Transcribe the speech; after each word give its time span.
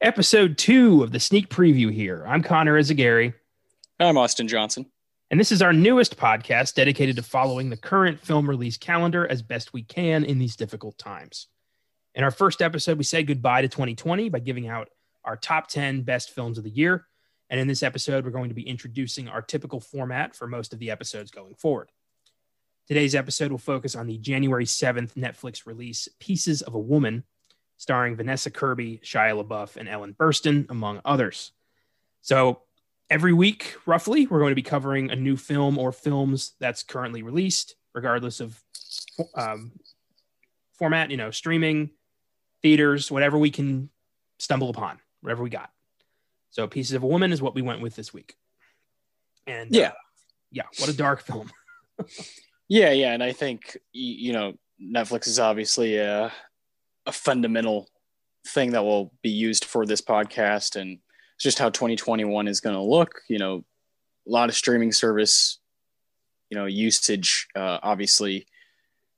episode 0.00 0.56
two 0.56 1.02
of 1.02 1.12
the 1.12 1.20
sneak 1.20 1.50
preview 1.50 1.92
here. 1.92 2.24
I'm 2.26 2.42
Connor 2.42 2.78
Eyzaguirre. 2.78 3.34
I'm 3.98 4.16
Austin 4.16 4.48
Johnson. 4.48 4.86
And 5.30 5.38
this 5.38 5.52
is 5.52 5.60
our 5.60 5.74
newest 5.74 6.16
podcast 6.16 6.74
dedicated 6.74 7.16
to 7.16 7.22
following 7.22 7.68
the 7.68 7.76
current 7.76 8.18
film 8.18 8.48
release 8.48 8.78
calendar 8.78 9.26
as 9.26 9.42
best 9.42 9.74
we 9.74 9.82
can 9.82 10.24
in 10.24 10.38
these 10.38 10.56
difficult 10.56 10.96
times. 10.96 11.48
In 12.14 12.24
our 12.24 12.30
first 12.30 12.62
episode, 12.62 12.96
we 12.96 13.04
said 13.04 13.26
goodbye 13.26 13.60
to 13.60 13.68
2020 13.68 14.30
by 14.30 14.38
giving 14.38 14.68
out 14.68 14.88
our 15.22 15.36
top 15.36 15.68
10 15.68 16.00
best 16.02 16.30
films 16.30 16.56
of 16.56 16.64
the 16.64 16.70
year. 16.70 17.06
And 17.50 17.60
in 17.60 17.68
this 17.68 17.82
episode, 17.82 18.24
we're 18.24 18.30
going 18.30 18.48
to 18.48 18.54
be 18.54 18.66
introducing 18.66 19.28
our 19.28 19.42
typical 19.42 19.80
format 19.80 20.34
for 20.34 20.46
most 20.46 20.72
of 20.72 20.78
the 20.78 20.90
episodes 20.90 21.30
going 21.30 21.56
forward. 21.56 21.90
Today's 22.88 23.14
episode 23.14 23.50
will 23.50 23.58
focus 23.58 23.94
on 23.94 24.06
the 24.06 24.16
January 24.16 24.64
7th 24.64 25.12
Netflix 25.12 25.66
release, 25.66 26.08
Pieces 26.18 26.62
of 26.62 26.74
a 26.74 26.80
Woman, 26.80 27.24
starring 27.80 28.14
Vanessa 28.14 28.50
Kirby, 28.50 29.00
Shia 29.02 29.42
LaBeouf, 29.42 29.78
and 29.78 29.88
Ellen 29.88 30.12
Burstyn, 30.12 30.68
among 30.68 31.00
others. 31.02 31.52
So 32.20 32.60
every 33.08 33.32
week, 33.32 33.74
roughly, 33.86 34.26
we're 34.26 34.38
going 34.38 34.50
to 34.50 34.54
be 34.54 34.60
covering 34.62 35.10
a 35.10 35.16
new 35.16 35.34
film 35.34 35.78
or 35.78 35.90
films 35.90 36.52
that's 36.60 36.82
currently 36.82 37.22
released, 37.22 37.76
regardless 37.94 38.40
of 38.40 38.62
um, 39.34 39.72
format, 40.78 41.10
you 41.10 41.16
know, 41.16 41.30
streaming, 41.30 41.88
theaters, 42.60 43.10
whatever 43.10 43.38
we 43.38 43.50
can 43.50 43.88
stumble 44.38 44.68
upon, 44.68 44.98
whatever 45.22 45.42
we 45.42 45.48
got. 45.48 45.70
So 46.50 46.66
Pieces 46.66 46.92
of 46.92 47.02
a 47.02 47.06
Woman 47.06 47.32
is 47.32 47.40
what 47.40 47.54
we 47.54 47.62
went 47.62 47.80
with 47.80 47.96
this 47.96 48.12
week. 48.12 48.36
And 49.46 49.74
Yeah. 49.74 49.88
uh, 49.88 49.92
yeah, 50.52 50.64
what 50.78 50.90
a 50.90 50.96
dark 50.96 51.22
film. 51.22 51.50
Yeah, 52.72 52.92
yeah, 52.92 53.12
and 53.14 53.20
I 53.20 53.32
think 53.32 53.76
you 53.92 54.32
know 54.32 54.52
Netflix 54.80 55.26
is 55.26 55.40
obviously 55.40 55.96
a, 55.96 56.32
a 57.06 57.12
fundamental 57.12 57.88
thing 58.46 58.72
that 58.72 58.84
will 58.84 59.12
be 59.22 59.30
used 59.30 59.64
for 59.64 59.86
this 59.86 60.00
podcast, 60.00 60.80
and 60.80 60.98
just 61.38 61.58
how 61.58 61.70
2021 61.70 62.48
is 62.48 62.60
going 62.60 62.76
to 62.76 62.82
look. 62.82 63.22
You 63.28 63.38
know, 63.38 63.64
a 64.26 64.30
lot 64.30 64.48
of 64.48 64.54
streaming 64.54 64.92
service, 64.92 65.58
you 66.50 66.56
know, 66.58 66.66
usage. 66.66 67.48
Uh, 67.54 67.78
obviously, 67.82 68.46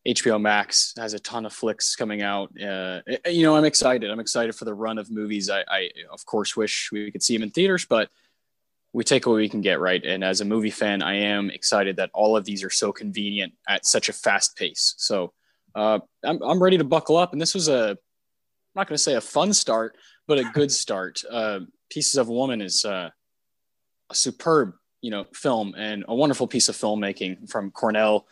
HBO 0.07 0.41
Max 0.41 0.95
has 0.97 1.15
a 1.15 1.19
ton 1.19 1.47
of 1.47 1.53
flicks 1.53 1.95
coming 1.95 2.23
out. 2.23 2.51
Uh, 2.61 3.01
you 3.27 3.42
know, 3.42 3.57
I'm 3.57 3.65
excited. 3.65 4.11
I'm 4.11 4.20
excited 4.20 4.55
for 4.55 4.64
the 4.64 4.75
run 4.75 4.98
of 4.98 5.11
movies. 5.11 5.48
I, 5.48 5.64
I 5.69 5.91
of 6.12 6.25
course 6.27 6.57
wish 6.57 6.91
we 6.92 7.11
could 7.11 7.23
see 7.23 7.35
them 7.37 7.45
in 7.45 7.51
theaters, 7.51 7.85
but 7.85 8.11
we 8.92 9.05
take 9.05 9.27
what 9.27 9.37
we 9.37 9.48
can 9.48 9.61
get, 9.61 9.81
right? 9.81 10.05
And 10.05 10.23
as 10.23 10.41
a 10.41 10.45
movie 10.45 10.70
fan, 10.70 11.03
I 11.03 11.14
am 11.14 11.51
excited 11.51 11.97
that 11.97 12.11
all 12.12 12.37
of 12.37 12.45
these 12.45 12.62
are 12.62 12.70
so 12.70 12.92
convenient 12.92 13.55
at 13.69 13.87
such 13.87 14.09
a 14.09 14.12
fast 14.12 14.57
pace. 14.57 14.95
So 14.98 15.33
uh, 15.75 16.01
I'm, 16.25 16.42
I'm 16.42 16.62
ready 16.62 16.78
to 16.78 16.84
buckle 16.84 17.17
up. 17.17 17.33
And 17.33 17.41
this 17.41 17.55
was 17.55 17.69
a, 17.69 17.91
I'm 17.91 17.97
not 18.75 18.89
going 18.89 18.97
to 18.97 19.03
say 19.03 19.15
a 19.15 19.20
fun 19.20 19.53
start, 19.53 19.97
but 20.27 20.39
a 20.39 20.45
good 20.45 20.70
start. 20.83 21.23
Uh, 21.31 21.61
Pieces 21.91 22.17
of 22.17 22.29
a 22.29 22.33
Woman 22.33 22.62
is 22.62 22.84
uh, 22.84 23.11
a 24.11 24.14
superb, 24.14 24.75
you 25.03 25.11
know, 25.11 25.27
film 25.34 25.75
and 25.77 26.05
a 26.09 26.14
wonderful 26.14 26.47
piece 26.47 26.69
of 26.70 26.77
filmmaking 26.77 27.51
from 27.51 27.70
Cornell 27.70 28.27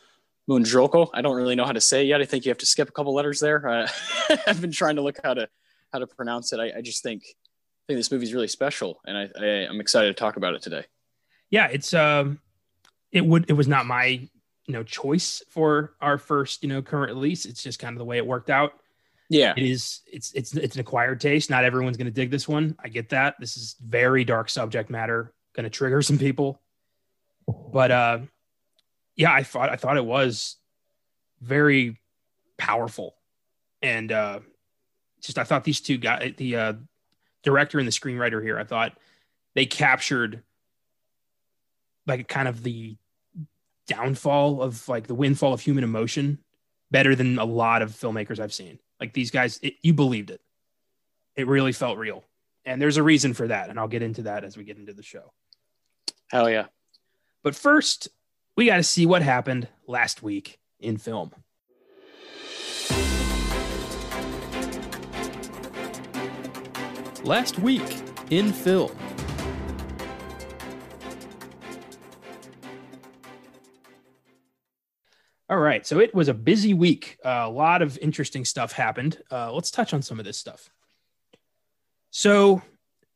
Munjoko. 0.49 1.11
I 1.13 1.21
don't 1.21 1.37
really 1.37 1.55
know 1.55 1.67
how 1.67 1.73
to 1.73 1.81
say 1.81 2.03
it 2.03 2.07
yet. 2.07 2.21
I 2.21 2.25
think 2.25 2.45
you 2.45 2.51
have 2.51 2.59
to 2.59 2.67
skip 2.67 2.89
a 2.89 2.93
couple 2.93 3.15
letters 3.15 3.39
there. 3.41 3.69
Uh, 3.69 3.89
I've 4.47 4.61
been 4.61 4.73
trying 4.73 4.97
to 4.97 5.03
look 5.03 5.19
how 5.23 5.35
to 5.35 5.49
how 5.93 5.99
to 5.99 6.07
pronounce 6.07 6.53
it. 6.53 6.61
I, 6.61 6.79
I 6.79 6.81
just 6.81 7.03
think 7.03 7.23
I 7.25 7.83
think 7.89 7.99
this 7.99 8.11
movie's 8.11 8.33
really 8.33 8.49
special, 8.49 9.01
and 9.07 9.19
I, 9.19 9.29
I 9.39 9.47
I'm 9.69 9.81
excited 9.81 10.09
to 10.09 10.15
talk 10.15 10.37
about 10.37 10.55
it 10.55 10.63
today. 10.63 10.85
yeah, 11.51 11.67
it's 11.67 11.93
um 11.93 12.41
it 13.13 13.25
would 13.25 13.47
it 13.49 13.55
was 13.55 13.69
not 13.69 13.87
my 13.87 14.29
you 14.71 14.77
know 14.77 14.85
choice 14.85 15.43
for 15.49 15.97
our 16.01 16.17
first, 16.17 16.63
you 16.63 16.69
know, 16.69 16.81
current 16.81 17.13
release. 17.13 17.45
It's 17.45 17.61
just 17.61 17.81
kind 17.81 17.93
of 17.93 17.99
the 17.99 18.05
way 18.05 18.19
it 18.19 18.27
worked 18.27 18.51
out. 18.51 18.75
Yeah, 19.29 19.53
It 19.57 19.65
is 19.65 20.03
it's 20.07 20.33
it's 20.33 20.55
it's 20.55 20.77
an 20.77 20.81
acquired 20.81 21.21
taste. 21.21 21.51
Not 21.51 21.65
everyone's 21.65 21.97
gonna 21.97 22.13
dig 22.13 22.31
this 22.31 22.47
one. 22.47 22.77
I 22.79 22.89
get 22.89 23.09
that. 23.09 23.35
This 23.41 23.57
is 23.57 23.75
very 23.85 24.25
dark 24.25 24.49
subject 24.49 24.89
matter, 24.89 25.33
gonna 25.57 25.71
trigger 25.71 26.03
some 26.11 26.19
people. 26.19 26.61
But 27.73 27.91
uh 27.91 28.19
yeah, 29.17 29.33
I 29.33 29.43
thought 29.43 29.71
I 29.71 29.77
thought 29.77 29.97
it 29.97 30.07
was 30.07 30.57
very 31.41 31.99
powerful. 32.57 33.17
And 33.83 34.13
uh 34.13 34.39
just 35.21 35.37
I 35.37 35.43
thought 35.43 35.65
these 35.65 35.81
two 35.81 35.99
guys 35.99 36.35
the 36.37 36.55
uh 36.55 36.73
director 37.43 37.81
and 37.81 37.89
the 37.89 37.93
screenwriter 37.93 38.41
here, 38.41 38.57
I 38.57 38.63
thought 38.63 38.97
they 39.57 39.67
captured 39.67 40.45
like 42.07 42.29
kind 42.29 42.47
of 42.47 42.63
the 42.63 42.97
downfall 43.91 44.63
of 44.63 44.89
like 44.89 45.09
the 45.09 45.15
windfall 45.15 45.53
of 45.53 45.61
human 45.61 45.83
emotion 45.83 46.39
better 46.93 47.17
than 47.17 47.39
a 47.39 47.45
lot 47.45 47.83
of 47.83 47.91
filmmakers 47.91 48.39
I've 48.39 48.53
seen. 48.53 48.79
Like 49.01 49.13
these 49.13 49.33
guys, 49.33 49.59
it, 49.63 49.75
you 49.83 49.93
believed 49.93 50.31
it. 50.31 50.41
It 51.35 51.49
really 51.49 51.73
felt 51.73 51.99
real. 51.99 52.25
And 52.65 52.81
there's 52.81 52.99
a 52.99 53.03
reason 53.03 53.35
for 53.35 53.49
that. 53.49 53.69
And 53.69 53.81
I'll 53.81 53.89
get 53.89 54.03
into 54.03 54.23
that 54.23 54.45
as 54.45 54.57
we 54.57 54.63
get 54.63 54.79
into 54.79 54.93
the 54.93 55.03
show. 55.03 55.33
hell 56.31 56.49
yeah. 56.49 56.67
But 57.43 57.57
first, 57.57 58.09
we 58.57 58.67
got 58.67 58.77
to 58.77 58.83
see 58.83 59.07
what 59.07 59.23
happened 59.23 59.67
last 59.87 60.23
week 60.23 60.61
in 60.79 60.97
film. 60.97 61.33
Last 67.25 67.59
week 67.59 68.03
in 68.31 68.53
film. 68.53 68.97
All 75.51 75.59
right. 75.59 75.85
So 75.85 75.99
it 75.99 76.15
was 76.15 76.29
a 76.29 76.35
busy 76.35 76.75
week. 76.75 77.19
Uh, 77.25 77.43
a 77.45 77.51
lot 77.51 77.83
of 77.83 77.99
interesting 77.99 78.45
stuff 78.45 78.71
happened. 78.71 79.21
Uh, 79.33 79.53
let's 79.53 79.73
touch 79.73 79.93
on 79.93 80.01
some 80.01 80.21
of 80.21 80.25
this 80.25 80.39
stuff. 80.39 80.71
So, 82.13 82.63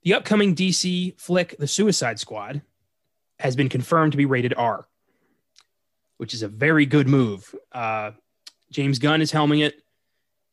the 0.02 0.14
upcoming 0.14 0.54
DC 0.54 1.18
flick, 1.18 1.56
The 1.58 1.68
Suicide 1.68 2.18
Squad, 2.18 2.60
has 3.38 3.56
been 3.56 3.68
confirmed 3.68 4.12
to 4.12 4.18
be 4.18 4.26
rated 4.26 4.52
R, 4.54 4.86
which 6.18 6.34
is 6.34 6.42
a 6.42 6.48
very 6.48 6.86
good 6.86 7.08
move. 7.08 7.54
Uh, 7.72 8.10
James 8.70 8.98
Gunn 8.98 9.22
is 9.22 9.32
helming 9.32 9.64
it, 9.64 9.80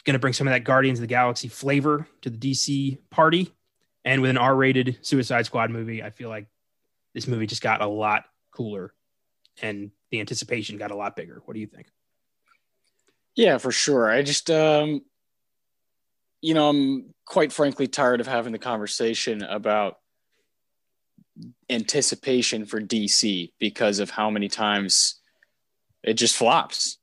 going 0.06 0.14
to 0.14 0.20
bring 0.20 0.34
some 0.34 0.48
of 0.48 0.54
that 0.54 0.64
Guardians 0.64 1.00
of 1.00 1.02
the 1.02 1.08
Galaxy 1.08 1.48
flavor 1.48 2.08
to 2.22 2.30
the 2.30 2.38
DC 2.38 3.00
party. 3.10 3.54
And 4.06 4.22
with 4.22 4.30
an 4.30 4.38
R 4.38 4.56
rated 4.56 5.00
Suicide 5.02 5.46
Squad 5.48 5.70
movie, 5.70 6.02
I 6.02 6.12
feel 6.12 6.30
like 6.30 6.48
this 7.14 7.28
movie 7.28 7.48
just 7.48 7.62
got 7.62 7.82
a 7.82 7.88
lot 7.88 8.24
cooler 8.52 8.94
and 9.62 9.92
the 10.12 10.20
anticipation 10.20 10.78
got 10.78 10.92
a 10.92 10.96
lot 10.96 11.16
bigger. 11.16 11.42
What 11.46 11.54
do 11.54 11.60
you 11.60 11.68
think? 11.68 11.88
Yeah, 13.36 13.58
for 13.58 13.72
sure. 13.72 14.10
I 14.10 14.24
just, 14.24 14.52
um, 14.52 15.02
you 16.42 16.54
know, 16.54 16.70
I'm 16.70 17.14
quite 17.26 17.54
frankly 17.54 17.88
tired 17.88 18.20
of 18.20 18.28
having 18.28 18.52
the 18.52 18.60
conversation 18.60 19.42
about 19.42 19.98
anticipation 21.70 22.66
for 22.66 22.82
DC 22.82 23.54
because 23.58 24.00
of 24.00 24.10
how 24.10 24.30
many 24.30 24.50
times 24.50 25.22
it 26.04 26.16
just 26.16 26.36
flops 26.36 26.98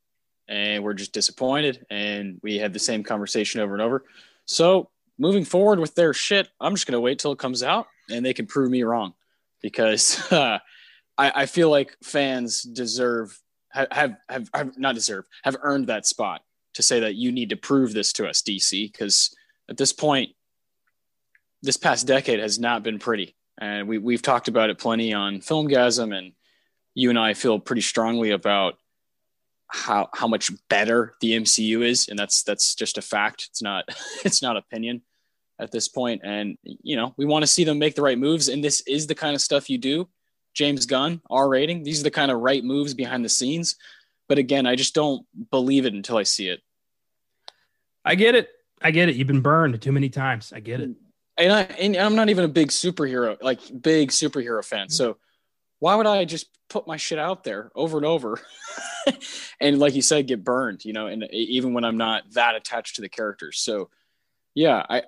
and 0.48 0.82
we're 0.82 0.94
just 0.94 1.12
disappointed 1.12 1.86
and 1.90 2.38
we 2.42 2.58
had 2.58 2.72
the 2.72 2.78
same 2.78 3.02
conversation 3.02 3.60
over 3.60 3.72
and 3.72 3.82
over. 3.82 4.04
So 4.44 4.90
moving 5.18 5.44
forward 5.44 5.78
with 5.78 5.94
their 5.94 6.12
shit, 6.12 6.48
I'm 6.60 6.74
just 6.74 6.86
going 6.86 6.92
to 6.92 7.00
wait 7.00 7.18
till 7.18 7.32
it 7.32 7.38
comes 7.38 7.62
out 7.62 7.86
and 8.10 8.24
they 8.24 8.34
can 8.34 8.46
prove 8.46 8.70
me 8.70 8.82
wrong 8.82 9.14
because 9.62 10.30
uh, 10.32 10.58
I, 11.18 11.42
I 11.42 11.46
feel 11.46 11.68
like 11.68 11.96
fans 12.02 12.62
deserve 12.62 13.38
have, 13.70 14.16
have 14.28 14.48
have 14.54 14.78
not 14.78 14.94
deserve 14.94 15.26
have 15.44 15.56
earned 15.62 15.88
that 15.88 16.06
spot 16.06 16.42
to 16.74 16.82
say 16.82 17.00
that 17.00 17.16
you 17.16 17.32
need 17.32 17.50
to 17.50 17.56
prove 17.56 17.92
this 17.92 18.12
to 18.14 18.28
us 18.28 18.40
DC 18.40 18.90
because 18.90 19.34
at 19.68 19.76
this 19.76 19.92
point 19.92 20.30
this 21.62 21.76
past 21.76 22.06
decade 22.06 22.38
has 22.38 22.58
not 22.58 22.82
been 22.82 22.98
pretty. 22.98 23.34
And 23.60 23.88
we 23.88 23.98
we've 23.98 24.22
talked 24.22 24.48
about 24.48 24.70
it 24.70 24.78
plenty 24.78 25.12
on 25.12 25.40
Filmgazm 25.40 26.16
and 26.16 26.32
you 26.94 27.10
and 27.10 27.18
I 27.18 27.34
feel 27.34 27.58
pretty 27.58 27.82
strongly 27.82 28.30
about 28.30 28.74
how 29.66 30.08
how 30.14 30.28
much 30.28 30.50
better 30.70 31.14
the 31.20 31.32
MCU 31.32 31.84
is 31.84 32.08
and 32.08 32.18
that's 32.18 32.42
that's 32.44 32.74
just 32.74 32.96
a 32.96 33.02
fact. 33.02 33.48
It's 33.50 33.62
not 33.62 33.84
it's 34.24 34.40
not 34.40 34.56
opinion 34.56 35.02
at 35.58 35.72
this 35.72 35.88
point. 35.88 36.22
And 36.24 36.56
you 36.64 36.96
know 36.96 37.12
we 37.16 37.26
want 37.26 37.42
to 37.42 37.48
see 37.48 37.64
them 37.64 37.78
make 37.78 37.96
the 37.96 38.02
right 38.02 38.18
moves 38.18 38.48
and 38.48 38.62
this 38.62 38.82
is 38.86 39.08
the 39.08 39.16
kind 39.16 39.34
of 39.34 39.40
stuff 39.40 39.68
you 39.68 39.78
do 39.78 40.08
James 40.58 40.86
Gunn 40.86 41.22
R 41.30 41.48
rating 41.48 41.84
these 41.84 42.00
are 42.00 42.04
the 42.04 42.10
kind 42.10 42.30
of 42.30 42.40
right 42.40 42.64
moves 42.64 42.92
behind 42.92 43.24
the 43.24 43.28
scenes 43.28 43.76
but 44.28 44.38
again 44.38 44.66
I 44.66 44.74
just 44.74 44.94
don't 44.94 45.24
believe 45.50 45.86
it 45.86 45.94
until 45.94 46.16
I 46.16 46.24
see 46.24 46.48
it 46.48 46.60
I 48.08 48.14
get 48.14 48.34
it. 48.34 48.48
I 48.80 48.90
get 48.90 49.10
it. 49.10 49.16
You've 49.16 49.28
been 49.28 49.42
burned 49.42 49.80
too 49.82 49.92
many 49.92 50.08
times. 50.08 50.50
I 50.54 50.60
get 50.60 50.80
it. 50.80 50.90
and, 51.36 51.52
I, 51.52 51.62
and 51.62 51.94
I'm 51.94 52.14
not 52.14 52.30
even 52.30 52.44
a 52.44 52.48
big 52.48 52.68
superhero, 52.68 53.36
like 53.42 53.60
big 53.82 54.10
superhero 54.10 54.64
fan. 54.64 54.86
Mm-hmm. 54.86 54.92
So 54.92 55.18
why 55.78 55.94
would 55.94 56.06
I 56.06 56.24
just 56.24 56.48
put 56.70 56.86
my 56.86 56.96
shit 56.96 57.18
out 57.18 57.44
there 57.44 57.70
over 57.74 57.98
and 57.98 58.06
over? 58.06 58.40
and 59.60 59.78
like 59.78 59.94
you 59.94 60.00
said, 60.00 60.26
get 60.26 60.42
burned, 60.42 60.86
you 60.86 60.94
know, 60.94 61.06
and 61.06 61.28
even 61.32 61.74
when 61.74 61.84
I'm 61.84 61.98
not 61.98 62.22
that 62.32 62.54
attached 62.54 62.96
to 62.96 63.02
the 63.02 63.10
characters. 63.10 63.58
So 63.58 63.90
yeah, 64.54 64.84
I, 64.88 65.02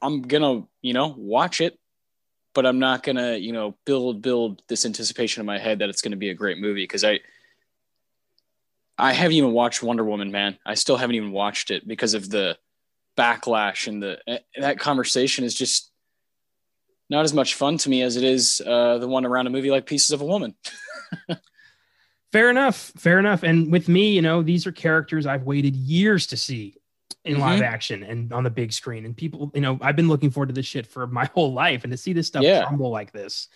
I'm 0.00 0.22
gonna, 0.22 0.64
you 0.80 0.94
know, 0.94 1.14
watch 1.16 1.60
it, 1.60 1.78
but 2.54 2.66
I'm 2.66 2.78
not 2.78 3.02
gonna, 3.02 3.36
you 3.36 3.52
know, 3.52 3.76
build, 3.84 4.22
build 4.22 4.62
this 4.68 4.84
anticipation 4.84 5.40
in 5.40 5.46
my 5.46 5.58
head 5.58 5.78
that 5.78 5.88
it's 5.88 6.02
gonna 6.02 6.16
be 6.16 6.30
a 6.30 6.34
great 6.34 6.58
movie. 6.58 6.86
Cause 6.86 7.04
I, 7.04 7.20
I 8.98 9.12
haven't 9.12 9.36
even 9.36 9.52
watched 9.52 9.82
Wonder 9.82 10.04
Woman, 10.04 10.30
man. 10.30 10.58
I 10.66 10.74
still 10.74 10.96
haven't 10.96 11.16
even 11.16 11.32
watched 11.32 11.70
it 11.70 11.86
because 11.88 12.14
of 12.14 12.28
the 12.28 12.58
backlash 13.16 13.86
and 13.86 14.02
the 14.02 14.18
and 14.26 14.40
that 14.64 14.78
conversation 14.78 15.44
is 15.44 15.54
just 15.54 15.90
not 17.10 17.24
as 17.24 17.34
much 17.34 17.54
fun 17.54 17.76
to 17.78 17.90
me 17.90 18.02
as 18.02 18.16
it 18.16 18.24
is 18.24 18.62
uh, 18.64 18.98
the 18.98 19.08
one 19.08 19.26
around 19.26 19.46
a 19.46 19.50
movie 19.50 19.70
like 19.70 19.86
Pieces 19.86 20.12
of 20.12 20.20
a 20.20 20.24
Woman. 20.24 20.54
fair 22.32 22.48
enough. 22.48 22.92
Fair 22.96 23.18
enough. 23.18 23.42
And 23.42 23.70
with 23.70 23.88
me, 23.88 24.12
you 24.12 24.22
know, 24.22 24.42
these 24.42 24.66
are 24.66 24.72
characters 24.72 25.26
I've 25.26 25.42
waited 25.42 25.76
years 25.76 26.26
to 26.28 26.36
see 26.36 26.76
in 27.24 27.34
mm-hmm. 27.34 27.42
live 27.42 27.62
action 27.62 28.02
and 28.02 28.32
on 28.32 28.44
the 28.44 28.50
big 28.50 28.72
screen. 28.72 29.04
And 29.04 29.16
people, 29.16 29.50
you 29.54 29.60
know, 29.60 29.78
I've 29.80 29.96
been 29.96 30.08
looking 30.08 30.30
forward 30.30 30.48
to 30.48 30.54
this 30.54 30.66
shit 30.66 30.86
for 30.86 31.06
my 31.06 31.24
whole 31.34 31.52
life, 31.52 31.84
and 31.84 31.90
to 31.92 31.96
see 31.96 32.12
this 32.12 32.26
stuff 32.26 32.42
yeah. 32.42 32.64
crumble 32.64 32.90
like 32.90 33.12
this, 33.12 33.48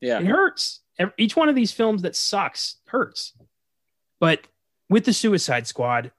yeah, 0.00 0.20
it 0.20 0.26
hurts. 0.26 0.80
Each 1.18 1.34
one 1.34 1.48
of 1.48 1.54
these 1.54 1.72
films 1.72 2.02
that 2.02 2.14
sucks 2.14 2.76
hurts. 2.86 3.32
But 4.20 4.46
with 4.88 5.04
the 5.04 5.12
Suicide 5.12 5.66
Squad, 5.66 6.12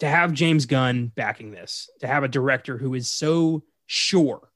to 0.00 0.08
have 0.08 0.32
James 0.32 0.66
Gunn 0.66 1.12
backing 1.14 1.52
this, 1.52 1.88
to 2.00 2.08
have 2.08 2.24
a 2.24 2.28
director 2.28 2.76
who 2.76 2.94
is 2.94 3.08
so 3.08 3.62
sure 3.86 4.50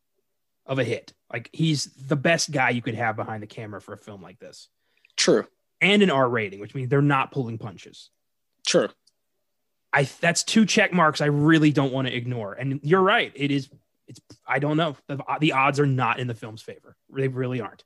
of 0.64 0.80
a 0.80 0.84
hit, 0.84 1.12
like 1.32 1.48
he's 1.52 1.84
the 1.84 2.16
best 2.16 2.50
guy 2.50 2.70
you 2.70 2.82
could 2.82 2.96
have 2.96 3.14
behind 3.14 3.42
the 3.42 3.46
camera 3.46 3.80
for 3.80 3.92
a 3.92 3.98
film 3.98 4.20
like 4.22 4.40
this. 4.40 4.68
True. 5.16 5.46
And 5.80 6.02
an 6.02 6.10
R 6.10 6.28
rating, 6.28 6.58
which 6.58 6.74
means 6.74 6.88
they're 6.88 7.02
not 7.02 7.30
pulling 7.30 7.58
punches. 7.58 8.10
True. 8.66 8.88
I 9.92 10.08
that's 10.20 10.42
two 10.42 10.66
check 10.66 10.92
marks 10.92 11.20
I 11.20 11.26
really 11.26 11.72
don't 11.72 11.92
want 11.92 12.08
to 12.08 12.14
ignore. 12.14 12.54
And 12.54 12.80
you're 12.82 13.02
right. 13.02 13.32
It 13.34 13.50
is. 13.50 13.68
It's. 14.06 14.20
I 14.46 14.58
don't 14.58 14.76
know. 14.76 14.96
The, 15.08 15.18
the 15.40 15.52
odds 15.52 15.80
are 15.80 15.86
not 15.86 16.18
in 16.18 16.26
the 16.26 16.34
film's 16.34 16.62
favor. 16.62 16.96
They 17.10 17.28
really 17.28 17.60
aren't. 17.60 17.84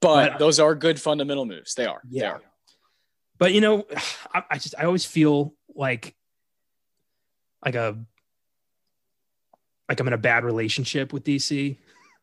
But, 0.00 0.08
but 0.08 0.32
uh, 0.34 0.38
those 0.38 0.60
are 0.60 0.74
good 0.74 1.00
fundamental 1.00 1.44
moves. 1.44 1.74
They 1.74 1.86
are. 1.86 2.00
Yeah. 2.08 2.20
They 2.20 2.26
are. 2.26 2.40
But 3.38 3.54
you 3.54 3.60
know, 3.60 3.86
I, 4.34 4.42
I 4.50 4.58
just 4.58 4.74
I 4.78 4.84
always 4.84 5.04
feel 5.04 5.54
like 5.74 6.14
like 7.64 7.74
a 7.74 7.98
like 9.88 10.00
I'm 10.00 10.06
in 10.06 10.12
a 10.12 10.18
bad 10.18 10.44
relationship 10.44 11.12
with 11.12 11.24
DC. 11.24 11.76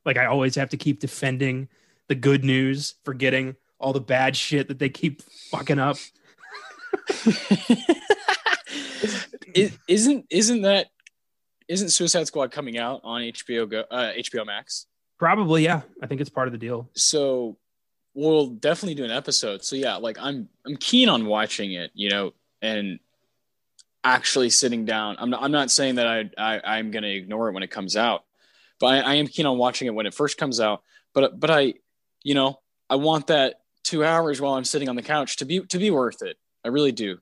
Like 0.06 0.18
I 0.18 0.26
always 0.28 0.56
have 0.56 0.70
to 0.70 0.78
keep 0.78 1.02
defending 1.02 1.68
the 2.08 2.16
good 2.16 2.44
news, 2.44 2.96
forgetting 3.04 3.56
all 3.80 3.94
the 3.94 4.00
bad 4.00 4.36
shit 4.36 4.70
that 4.70 4.80
they 4.80 4.90
keep 4.90 5.22
fucking 5.52 5.80
up. 5.80 5.98
isn't 9.88 10.26
isn't 10.30 10.62
that 10.62 10.88
isn't 11.68 11.90
Suicide 11.90 12.28
Squad 12.28 12.52
coming 12.52 12.78
out 12.78 13.02
on 13.04 13.22
HBO 13.22 13.70
Go 13.70 13.84
uh, 13.92 14.14
HBO 14.14 14.46
Max? 14.46 14.86
Probably, 15.18 15.64
yeah. 15.64 15.82
I 16.02 16.08
think 16.08 16.22
it's 16.22 16.30
part 16.30 16.48
of 16.48 16.52
the 16.52 16.58
deal. 16.58 16.90
So 16.94 17.58
we'll 18.14 18.48
definitely 18.48 18.96
do 18.96 19.04
an 19.04 19.12
episode. 19.12 19.64
So 19.64 19.76
yeah, 19.76 19.96
like 19.96 20.18
I'm 20.20 20.50
I'm 20.66 20.78
keen 20.78 21.10
on 21.10 21.26
watching 21.26 21.74
it, 21.74 21.92
you 21.94 22.10
know, 22.10 22.34
and 22.62 23.00
actually 24.04 24.50
sitting 24.50 24.86
down. 24.86 25.18
I'm 25.20 25.30
not 25.30 25.44
I'm 25.44 25.52
not 25.52 25.72
saying 25.72 25.96
that 25.96 26.08
I, 26.08 26.30
I 26.38 26.78
I'm 26.78 26.92
gonna 26.92 27.08
ignore 27.08 27.50
it 27.50 27.54
when 27.54 27.64
it 27.64 27.72
comes 27.72 27.98
out, 27.98 28.26
but 28.80 28.88
I, 28.88 29.00
I 29.00 29.14
am 29.16 29.28
keen 29.28 29.46
on 29.46 29.58
watching 29.58 29.88
it 29.88 29.94
when 29.94 30.06
it 30.06 30.14
first 30.14 30.38
comes 30.38 30.60
out. 30.60 30.84
But 31.14 31.40
but 31.40 31.50
I, 31.50 31.74
you 32.24 32.36
know, 32.36 32.60
I 32.90 32.96
want 32.96 33.28
that 33.28 33.62
two 33.84 34.04
hours 34.06 34.40
while 34.40 34.54
I'm 34.54 34.66
sitting 34.66 34.90
on 34.90 34.96
the 34.96 35.02
couch 35.02 35.38
to 35.38 35.46
be 35.46 35.62
to 35.62 35.78
be 35.78 35.92
worth 35.92 36.22
it. 36.22 36.38
I 36.64 36.70
really 36.70 36.92
do 36.92 37.20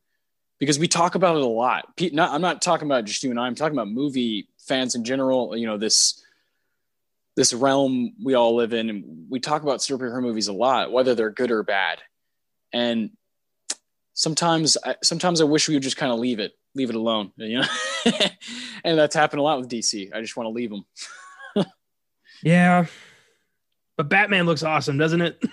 because 0.60 0.80
we 0.80 0.88
talk 0.88 1.16
about 1.16 1.36
it 1.36 1.44
a 1.44 1.48
lot. 1.48 1.88
Not, 2.14 2.32
I'm 2.32 2.42
not 2.42 2.62
talking 2.62 2.88
about 2.88 3.06
just 3.06 3.24
you 3.24 3.32
and 3.32 3.40
I. 3.40 3.48
I'm 3.48 3.56
talking 3.56 3.76
about 3.76 3.90
movie 3.90 4.48
fans 4.60 4.96
in 4.96 5.04
general. 5.04 5.56
You 5.56 5.68
know 5.68 5.78
this 5.78 6.24
this 7.36 7.54
realm 7.54 8.14
we 8.24 8.34
all 8.34 8.56
live 8.56 8.74
in, 8.74 8.90
and 8.90 9.28
we 9.30 9.40
talk 9.40 9.62
about 9.64 9.80
superhero 9.80 10.22
movies 10.22 10.48
a 10.48 10.54
lot, 10.54 10.92
whether 10.92 11.16
they're 11.16 11.32
good 11.32 11.52
or 11.52 11.64
bad. 11.64 12.00
And 12.72 13.12
sometimes, 14.14 14.78
sometimes 15.04 15.42
I 15.42 15.44
wish 15.44 15.68
we 15.68 15.76
would 15.76 15.84
just 15.84 15.98
kind 15.98 16.12
of 16.12 16.20
leave 16.20 16.40
it, 16.40 16.54
leave 16.74 16.90
it 16.90 16.96
alone. 16.96 17.32
You 17.36 17.60
know, 17.60 17.68
and 18.84 18.98
that's 18.98 19.16
happened 19.16 19.42
a 19.42 19.44
lot 19.44 19.60
with 19.60 19.70
DC. 19.70 20.14
I 20.14 20.22
just 20.22 20.38
want 20.38 20.48
to 20.48 20.52
leave 20.52 20.70
them. 20.70 20.86
yeah, 22.44 22.86
but 23.98 24.10
Batman 24.10 24.46
looks 24.46 24.64
awesome, 24.64 24.98
doesn't 24.98 25.22
it? 25.22 25.44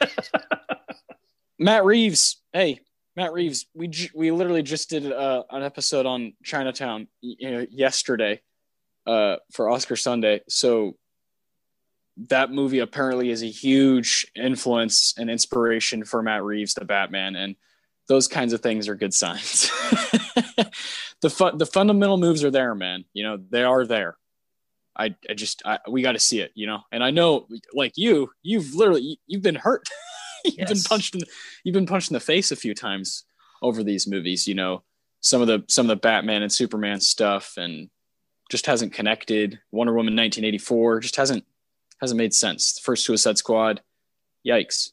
Matt 1.58 1.84
Reeves, 1.84 2.42
hey, 2.52 2.80
Matt 3.16 3.32
Reeves, 3.32 3.66
we 3.74 3.90
we 4.14 4.30
literally 4.30 4.62
just 4.62 4.88
did 4.90 5.10
uh, 5.10 5.44
an 5.50 5.62
episode 5.62 6.06
on 6.06 6.32
Chinatown 6.42 7.08
yesterday 7.20 8.40
uh, 9.06 9.36
for 9.52 9.70
Oscar 9.70 9.96
Sunday. 9.96 10.40
So 10.48 10.96
that 12.28 12.50
movie 12.50 12.78
apparently 12.78 13.30
is 13.30 13.42
a 13.42 13.50
huge 13.50 14.26
influence 14.34 15.14
and 15.18 15.30
inspiration 15.30 16.04
for 16.04 16.22
Matt 16.22 16.42
Reeves, 16.42 16.74
the 16.74 16.84
Batman, 16.84 17.36
and 17.36 17.56
those 18.08 18.28
kinds 18.28 18.52
of 18.52 18.60
things 18.60 18.88
are 18.88 18.94
good 18.94 19.14
signs. 19.14 19.70
the 21.20 21.30
fu- 21.30 21.56
the 21.56 21.66
fundamental 21.66 22.16
moves 22.16 22.42
are 22.44 22.50
there, 22.50 22.74
man. 22.74 23.04
You 23.12 23.24
know 23.24 23.38
they 23.50 23.62
are 23.62 23.86
there. 23.86 24.16
I 24.96 25.14
I 25.28 25.34
just 25.34 25.62
I, 25.66 25.78
we 25.88 26.02
got 26.02 26.12
to 26.12 26.18
see 26.18 26.40
it, 26.40 26.52
you 26.54 26.66
know. 26.66 26.80
And 26.90 27.04
I 27.04 27.10
know, 27.10 27.46
like 27.74 27.92
you, 27.96 28.30
you've 28.42 28.74
literally 28.74 29.20
you've 29.26 29.42
been 29.42 29.54
hurt. 29.54 29.86
you've 30.44 30.54
yes. 30.58 30.72
been 30.72 30.82
punched 30.82 31.14
in 31.14 31.22
you've 31.64 31.74
been 31.74 31.86
punched 31.86 32.10
in 32.10 32.14
the 32.14 32.20
face 32.20 32.50
a 32.50 32.56
few 32.56 32.74
times 32.74 33.24
over 33.62 33.82
these 33.82 34.06
movies 34.06 34.46
you 34.46 34.54
know 34.54 34.82
some 35.20 35.40
of 35.40 35.46
the 35.46 35.64
some 35.68 35.86
of 35.86 35.88
the 35.88 35.96
batman 35.96 36.42
and 36.42 36.52
superman 36.52 37.00
stuff 37.00 37.54
and 37.56 37.88
just 38.52 38.66
hasn't 38.66 38.92
connected. 38.92 39.58
Wonder 39.72 39.94
woman 39.94 40.14
1984 40.14 41.00
just 41.00 41.16
hasn't 41.16 41.44
hasn't 42.02 42.18
made 42.18 42.34
sense. 42.34 42.74
The 42.74 42.82
first 42.82 43.04
suicide 43.06 43.38
squad 43.38 43.80
yikes. 44.46 44.90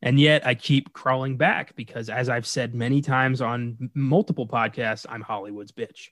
And 0.00 0.18
yet 0.18 0.46
i 0.46 0.54
keep 0.54 0.92
crawling 0.92 1.36
back 1.36 1.74
because 1.74 2.08
as 2.08 2.28
i've 2.28 2.46
said 2.46 2.74
many 2.74 3.02
times 3.02 3.42
on 3.42 3.90
multiple 3.94 4.46
podcasts 4.46 5.04
i'm 5.08 5.22
hollywood's 5.22 5.72
bitch. 5.72 6.08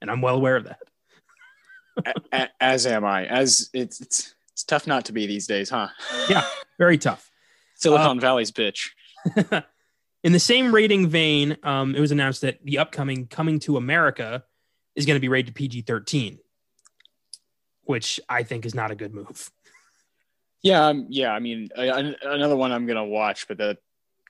And 0.00 0.10
i'm 0.10 0.22
well 0.22 0.36
aware 0.36 0.56
of 0.56 0.64
that. 0.64 2.52
As 2.60 2.86
am 2.86 3.04
i. 3.04 3.26
As 3.26 3.68
it's 3.74 4.00
it's 4.00 4.34
it's 4.52 4.64
tough 4.64 4.86
not 4.86 5.04
to 5.04 5.12
be 5.12 5.26
these 5.26 5.46
days 5.46 5.68
huh? 5.68 5.88
Yeah 6.30 6.44
very 6.78 6.96
tough 6.96 7.27
Silicon 7.78 8.18
uh, 8.18 8.20
Valley's 8.20 8.52
bitch. 8.52 8.90
in 10.24 10.32
the 10.32 10.40
same 10.40 10.74
rating 10.74 11.08
vein, 11.08 11.56
um, 11.62 11.94
it 11.94 12.00
was 12.00 12.12
announced 12.12 12.42
that 12.42 12.58
the 12.64 12.78
upcoming 12.78 13.26
Coming 13.26 13.60
to 13.60 13.76
America 13.76 14.44
is 14.94 15.06
going 15.06 15.16
to 15.16 15.20
be 15.20 15.28
rated 15.28 15.54
PG 15.54 15.82
13, 15.82 16.38
which 17.82 18.20
I 18.28 18.42
think 18.42 18.66
is 18.66 18.74
not 18.74 18.90
a 18.90 18.96
good 18.96 19.14
move. 19.14 19.50
Yeah, 20.62 20.86
um, 20.86 21.06
yeah. 21.08 21.30
I 21.32 21.38
mean, 21.38 21.68
I, 21.78 22.14
another 22.22 22.56
one 22.56 22.72
I'm 22.72 22.86
going 22.86 22.96
to 22.96 23.04
watch, 23.04 23.46
but 23.46 23.58
that 23.58 23.78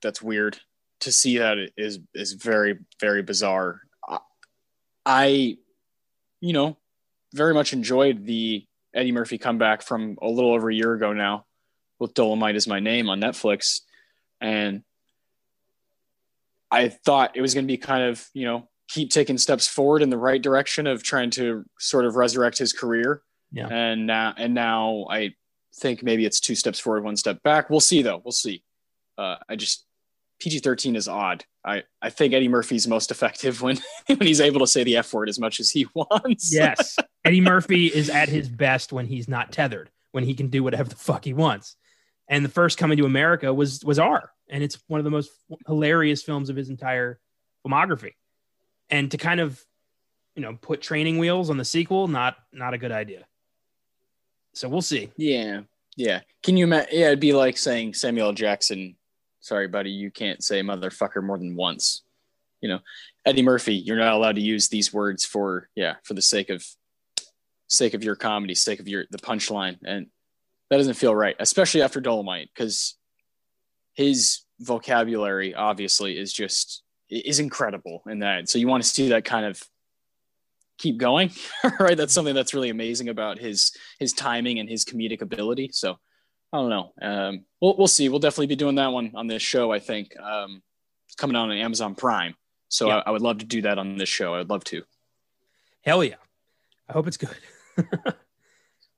that's 0.03 0.21
weird 0.21 0.59
to 1.01 1.11
see 1.11 1.39
that 1.39 1.57
is 1.77 2.01
is 2.15 2.35
very 2.35 2.79
very 3.01 3.23
bizarre. 3.23 3.81
I, 5.07 5.57
you 6.43 6.53
know, 6.53 6.77
very 7.33 7.55
much 7.55 7.73
enjoyed 7.73 8.27
the 8.27 8.67
Eddie 8.93 9.13
Murphy 9.13 9.39
comeback 9.39 9.81
from 9.81 10.19
a 10.21 10.29
little 10.29 10.53
over 10.53 10.69
a 10.69 10.75
year 10.75 10.93
ago 10.93 11.15
now 11.15 11.47
with 11.99 12.15
Dolemite 12.15 12.55
is 12.55 12.69
my 12.69 12.81
name 12.81 13.09
on 13.09 13.21
Netflix, 13.21 13.81
and 14.41 14.83
I 16.71 16.89
thought 16.89 17.37
it 17.37 17.41
was 17.41 17.55
going 17.55 17.65
to 17.65 17.73
be 17.73 17.79
kind 17.79 18.05
of 18.05 18.27
you 18.35 18.45
know 18.45 18.69
keep 18.89 19.11
taking 19.11 19.39
steps 19.39 19.67
forward 19.67 20.03
in 20.03 20.11
the 20.11 20.19
right 20.19 20.41
direction 20.41 20.87
of 20.87 21.03
trying 21.03 21.31
to 21.31 21.65
sort 21.79 22.05
of 22.05 22.17
resurrect 22.17 22.59
his 22.59 22.73
career. 22.73 23.23
Yeah. 23.53 23.69
And 23.69 24.07
now 24.07 24.35
and 24.37 24.55
now 24.55 25.07
I 25.11 25.35
think 25.77 26.03
maybe 26.03 26.25
it's 26.25 26.41
two 26.41 26.55
steps 26.55 26.79
forward, 26.79 27.05
one 27.05 27.17
step 27.17 27.43
back. 27.43 27.71
We'll 27.71 27.81
see 27.81 28.03
though. 28.03 28.21
We'll 28.25 28.33
see. 28.33 28.63
Uh, 29.17 29.37
I 29.49 29.57
just 29.57 29.85
PG 30.41 30.61
thirteen 30.61 30.97
is 30.97 31.09
odd. 31.09 31.45
I, 31.65 31.83
I 32.01 32.09
think 32.09 32.33
Eddie 32.33 32.49
Murphy's 32.49 32.87
most 32.87 33.11
effective 33.11 33.61
when 33.61 33.79
when 34.07 34.21
he's 34.21 34.41
able 34.41 34.61
to 34.61 34.67
say 34.67 34.85
the 34.85 34.97
F 34.97 35.13
word 35.13 35.29
as 35.29 35.39
much 35.39 35.61
as 35.61 35.71
he 35.71 35.87
wants. 35.95 36.53
yes, 36.53 36.97
Eddie 37.25 37.41
Murphy 37.41 37.87
is 37.87 38.11
at 38.11 38.29
his 38.29 38.49
best 38.49 38.93
when 38.93 39.07
he's 39.07 39.29
not 39.29 39.53
tethered, 39.53 39.91
when 40.13 40.25
he 40.25 40.35
can 40.35 40.49
do 40.49 40.63
whatever 40.63 40.89
the 40.89 40.97
fuck 40.97 41.25
he 41.25 41.33
wants 41.33 41.77
and 42.29 42.45
the 42.45 42.51
first 42.51 42.79
coming 42.79 42.99
to 42.99 43.07
America 43.07 43.53
was 43.53 43.85
was 43.85 43.99
R, 43.99 44.31
and 44.49 44.63
it's 44.63 44.79
one 44.87 45.01
of 45.01 45.05
the 45.05 45.11
most 45.11 45.31
hilarious 45.67 46.23
films 46.23 46.51
of 46.51 46.57
his 46.57 46.69
entire 46.69 47.19
filmography. 47.67 48.13
And 48.91 49.11
to 49.11 49.19
kind 49.19 49.41
of, 49.41 49.63
you 50.35 50.43
know, 50.43 50.57
put 50.61 50.81
training 50.81 51.19
wheels 51.19 51.51
on 51.51 51.57
the 51.57 51.65
sequel, 51.65 52.09
not 52.09 52.37
not 52.53 52.75
a 52.75 52.79
good 52.79 52.93
idea. 52.93 53.27
So 54.55 54.69
we'll 54.69 54.83
see. 54.83 55.11
Yeah, 55.17 55.63
yeah. 55.97 56.21
Can 56.43 56.57
you 56.57 56.65
imagine? 56.65 56.91
Yeah, 56.93 57.07
it'd 57.09 57.21
be 57.21 57.33
like 57.33 57.57
saying 57.57 57.95
Samuel 57.95 58.33
Jackson. 58.33 58.97
Sorry, 59.41 59.69
buddy, 59.69 59.91
you 59.91 60.11
can't 60.11 60.43
say 60.43 60.63
motherfucker 60.63 61.23
more 61.23 61.39
than 61.39 61.55
once. 61.55 62.03
You 62.61 62.69
know, 62.69 62.81
Eddie 63.25 63.43
Murphy, 63.43 63.75
you're 63.75 63.97
not 63.97 64.15
allowed 64.15 64.35
to 64.35 64.43
use 64.43 64.69
these 64.69 64.93
words 64.93 65.25
for 65.25 65.69
yeah 65.75 65.95
for 66.03 66.15
the 66.15 66.23
sake 66.23 66.51
of 66.51 66.67
sake 67.69 67.95
of 67.95 68.03
your 68.03 68.17
comedy, 68.17 68.55
sake 68.55 68.81
of 68.81 68.89
your 68.89 69.07
the 69.11 69.19
punchline, 69.19 69.79
and 69.85 70.09
that 70.71 70.77
doesn't 70.77 70.95
feel 70.95 71.15
right, 71.15 71.37
especially 71.39 71.83
after 71.83 72.01
Dolemite, 72.01 72.49
because 72.55 72.97
his 73.95 74.41
vocabulary 74.61 75.55
obviously 75.55 76.19
is 76.19 76.33
just 76.33 76.83
is 77.11 77.39
incredible 77.39 78.03
in 78.09 78.21
that. 78.21 78.49
So 78.49 78.59
you 78.59 78.69
want 78.69 78.83
to 78.83 78.89
see 78.89 79.09
that 79.11 79.25
kind 79.25 79.47
of 79.47 79.63
keep 80.79 80.99
going, 80.99 81.31
right? 81.81 81.97
That's 81.97 82.13
something 82.13 82.35
that's 82.35 82.55
really 82.55 82.71
amazing 82.71 83.09
about 83.09 83.39
his 83.39 83.73
his 83.99 84.13
timing 84.13 84.59
and 84.59 84.69
his 84.69 84.85
comedic 84.85 85.23
ability. 85.23 85.71
So 85.73 85.99
I 86.53 86.59
don't 86.59 86.71
know. 86.71 86.93
Um, 87.01 87.45
we'll 87.61 87.77
we'll 87.77 87.89
see. 87.89 88.09
We'll 88.09 88.21
definitely 88.21 88.47
be 88.47 88.57
doing 88.57 88.77
that 88.77 88.93
one 88.93 89.13
on 89.15 89.27
this 89.27 89.43
show. 89.43 89.73
I 89.73 89.79
think 89.79 90.19
um, 90.19 90.63
coming 91.17 91.37
out 91.37 91.51
on 91.51 91.57
Amazon 91.57 91.95
Prime. 91.95 92.35
So 92.69 92.89
yeah. 92.89 92.97
I, 92.99 93.09
I, 93.09 93.11
would 93.11 93.23
love 93.23 93.39
to 93.39 93.47
do 93.47 93.63
that 93.63 93.79
on 93.79 93.97
this 93.97 94.11
show. 94.11 94.35
I 94.35 94.39
would 94.39 94.51
love 94.51 94.65
to. 94.65 94.83
Hell 95.83 96.05
yeah! 96.05 96.17
I 96.89 96.93
hope 96.93 97.07
it's 97.07 97.17
good. 97.17 97.37
we'll 97.77 98.15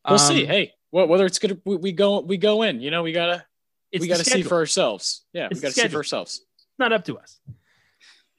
um, 0.05 0.19
see. 0.19 0.45
Hey, 0.45 0.73
Well, 0.93 1.07
whether 1.07 1.27
it's 1.27 1.39
gonna 1.39 1.59
we, 1.65 1.77
we 1.77 1.93
go 1.93 2.21
we 2.21 2.37
go 2.37 2.63
in, 2.63 2.81
you 2.81 2.91
know, 2.91 3.03
we 3.03 3.13
gotta 3.13 3.45
It's 3.93 4.03
we 4.03 4.09
gotta 4.09 4.25
see 4.25 4.43
for 4.43 4.57
ourselves. 4.57 5.25
Yeah, 5.33 5.49
It's 5.51 5.61
we 5.61 5.63
gotta 5.63 5.75
see 5.75 5.89
for 5.89 5.99
ourselves. 5.99 6.43
not 6.79 6.93
up 6.93 7.05
to 7.07 7.19
us. 7.19 7.41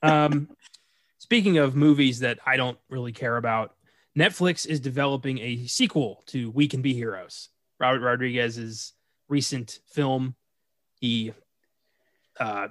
Um, 0.04 0.50
speaking 1.20 1.58
of 1.58 1.76
movies 1.76 2.20
that 2.20 2.40
I 2.46 2.58
don't 2.58 2.78
really 2.90 3.12
care 3.12 3.38
about, 3.38 3.76
Netflix 4.18 4.66
is 4.68 4.80
developing 4.80 5.40
a 5.40 5.66
sequel 5.68 6.24
to 6.28 6.52
We 6.52 6.68
Can 6.68 6.82
Be 6.82 6.94
Heroes. 6.94 7.50
Robert 7.80 8.02
Rodriguez's 8.02 8.94
recent 9.30 9.80
film. 9.88 10.36
He, 11.00 11.34
uh, 12.40 12.68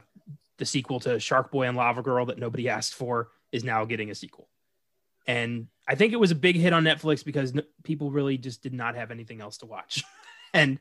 the 0.59 0.67
sequel 0.67 1.01
to 1.01 1.19
Shark 1.19 1.51
Boy 1.51 1.67
and 1.67 1.77
Lava 1.77 2.03
Girl 2.03 2.27
that 2.27 2.39
nobody 2.39 2.69
asked 2.69 2.95
for, 2.95 3.31
is 3.51 3.65
now 3.65 3.85
getting 3.87 4.11
a 4.11 4.15
sequel. 4.15 4.49
And 5.27 5.69
I 5.91 5.97
think 5.97 6.13
it 6.13 6.21
was 6.21 6.31
a 6.31 6.37
big 6.37 6.55
hit 6.55 6.73
on 6.73 6.85
Netflix 6.85 7.25
because 7.25 7.51
n- 7.53 7.65
people 7.83 8.13
really 8.13 8.39
just 8.39 8.63
did 8.63 8.73
not 8.73 8.95
have 8.95 9.11
anything 9.11 9.41
else 9.41 9.59
to 9.59 9.67
watch. 9.67 10.05
and 10.55 10.79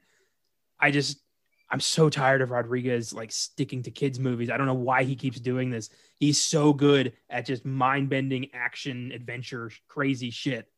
I 0.80 0.92
just, 0.92 1.20
I'm 1.68 1.80
so 1.80 2.12
tired 2.12 2.44
of 2.44 2.52
Rodriguez 2.52 3.12
like 3.12 3.32
sticking 3.32 3.82
to 3.84 3.92
kids 3.92 4.20
movies. 4.20 4.52
I 4.52 4.58
don't 4.58 4.68
know 4.68 4.76
why 4.76 5.06
he 5.06 5.16
keeps 5.16 5.40
doing 5.40 5.72
this. 5.72 5.90
He's 6.20 6.40
so 6.40 6.74
good 6.74 7.14
at 7.28 7.48
just 7.48 7.66
mind-bending 7.66 8.52
action, 8.54 9.12
adventure, 9.12 9.72
crazy 9.88 10.30
shit. 10.30 10.70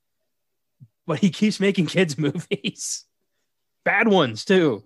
But 1.05 1.19
he 1.19 1.29
keeps 1.29 1.59
making 1.59 1.87
kids 1.87 2.17
movies. 2.17 3.03
Bad 3.83 4.07
ones 4.07 4.45
too. 4.45 4.85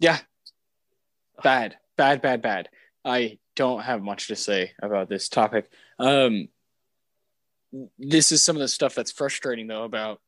Yeah. 0.00 0.18
Bad, 1.44 1.76
bad, 1.96 2.20
bad, 2.20 2.42
bad. 2.42 2.68
I 3.04 3.38
don't 3.54 3.82
have 3.82 4.02
much 4.02 4.26
to 4.26 4.34
say 4.34 4.72
about 4.82 5.08
this 5.08 5.28
topic. 5.28 5.70
Um, 6.00 6.48
this 7.98 8.32
is 8.32 8.42
some 8.42 8.56
of 8.56 8.60
the 8.60 8.68
stuff 8.68 8.94
that's 8.94 9.12
frustrating 9.12 9.66
though 9.66 9.84
about 9.84 10.20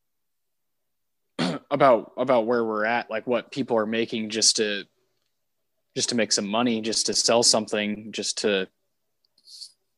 about 1.71 2.13
about 2.17 2.47
where 2.47 2.65
we're 2.65 2.85
at, 2.85 3.11
like 3.11 3.27
what 3.27 3.51
people 3.51 3.77
are 3.77 3.87
making 3.87 4.31
just 4.31 4.57
to 4.57 4.85
just 5.95 6.09
to 6.11 6.15
make 6.15 6.33
some 6.33 6.47
money, 6.47 6.81
just 6.81 7.07
to 7.07 7.15
sell 7.15 7.43
something, 7.43 8.13
just 8.13 8.39
to 8.39 8.69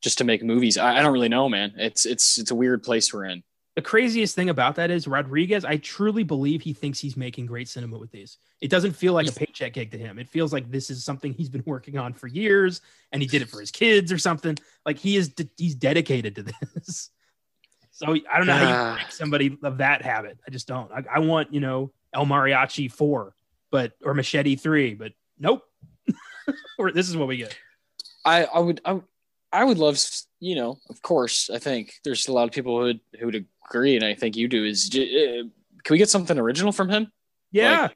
just 0.01 0.19
to 0.19 0.25
make 0.25 0.43
movies. 0.43 0.79
I, 0.79 0.99
I 0.99 1.03
don't 1.03 1.13
really 1.13 1.29
know, 1.29 1.49
man. 1.49 1.73
It's 1.77 2.07
it's 2.07 2.39
it's 2.39 2.51
a 2.51 2.55
weird 2.55 2.83
place 2.83 3.13
we're 3.13 3.27
in. 3.27 3.43
The 3.77 3.83
craziest 3.83 4.35
thing 4.35 4.51
about 4.51 4.75
that 4.75 4.91
is 4.91 5.07
Rodriguez, 5.07 5.65
I 5.65 5.77
truly 5.77 6.25
believe 6.25 6.63
he 6.63 6.73
thinks 6.73 6.99
he's 6.99 7.17
making 7.17 7.47
great 7.47 7.69
cinema 7.69 7.97
with 7.97 8.11
these. 8.11 8.39
It 8.61 8.71
doesn't 8.71 8.91
feel 8.91 9.13
like 9.13 9.29
a 9.29 9.33
paycheck 9.33 9.73
gig 9.73 9.93
to 9.93 9.99
him. 9.99 10.19
It 10.19 10.29
feels 10.29 10.53
like 10.53 10.69
this 10.69 10.91
is 10.91 11.05
something 11.05 11.33
he's 11.33 11.49
been 11.49 11.63
working 11.67 11.97
on 11.97 12.13
for 12.13 12.27
years 12.27 12.81
and 13.13 13.23
he 13.23 13.29
did 13.29 13.41
it 13.41 13.49
for 13.49 13.61
his 13.61 13.71
kids 13.71 14.11
or 14.11 14.19
something. 14.19 14.59
Like 14.85 14.99
he 14.99 15.17
is 15.17 15.29
de- 15.29 15.49
he's 15.57 15.77
dedicated 15.77 16.35
to 16.35 16.43
this. 16.43 17.11
So 17.99 18.15
I 18.31 18.37
don't 18.39 18.47
know 18.47 18.53
how 18.57 18.91
you 18.93 18.97
break 18.97 19.11
somebody 19.11 19.59
of 19.65 19.79
that 19.79 20.03
habit. 20.03 20.39
I 20.47 20.51
just 20.53 20.69
don't. 20.69 20.89
I, 20.93 21.03
I 21.17 21.19
want, 21.19 21.53
you 21.53 21.59
know, 21.59 21.91
El 22.15 22.27
Mariachi 22.27 22.91
4, 22.93 23.35
but 23.73 23.93
or 24.05 24.15
Machete 24.15 24.55
3, 24.55 24.95
but 24.95 25.13
nope. 25.37 25.63
or 26.79 26.93
this 26.93 27.09
is 27.09 27.17
what 27.17 27.27
we 27.27 27.39
get. 27.39 27.57
I, 28.25 28.45
I 28.45 28.59
would 28.61 28.81
I, 28.85 28.93
would- 28.93 29.05
I 29.53 29.65
would 29.65 29.79
love 29.79 29.99
you 30.41 30.55
know 30.57 30.79
of 30.91 31.01
course 31.03 31.49
I 31.49 31.59
think 31.59 31.95
there's 32.05 32.29
a 32.29 32.33
lot 32.33 32.45
of 32.45 32.51
people 32.53 32.77
who 32.79 32.85
would 32.85 33.01
who 33.19 33.27
would 33.27 33.47
agree 33.67 33.97
and 33.97 34.05
I 34.05 34.15
think 34.15 34.37
you 34.37 34.47
do 34.47 34.63
is 34.65 34.91
uh, 34.95 35.49
can 35.83 35.93
we 35.95 35.97
get 35.99 36.11
something 36.11 36.39
original 36.39 36.71
from 36.71 36.91
him 36.91 37.11
Yeah. 37.51 37.89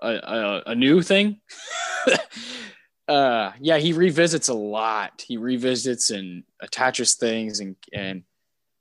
a 0.00 0.08
a, 0.08 0.62
a 0.66 0.74
new 0.76 1.02
thing 1.02 1.40
uh 3.08 3.50
yeah 3.60 3.78
he 3.78 3.92
revisits 3.92 4.48
a 4.48 4.54
lot 4.54 5.24
he 5.26 5.36
revisits 5.36 6.10
and 6.10 6.44
attaches 6.60 7.14
things 7.14 7.58
and 7.60 7.74
and 7.92 8.22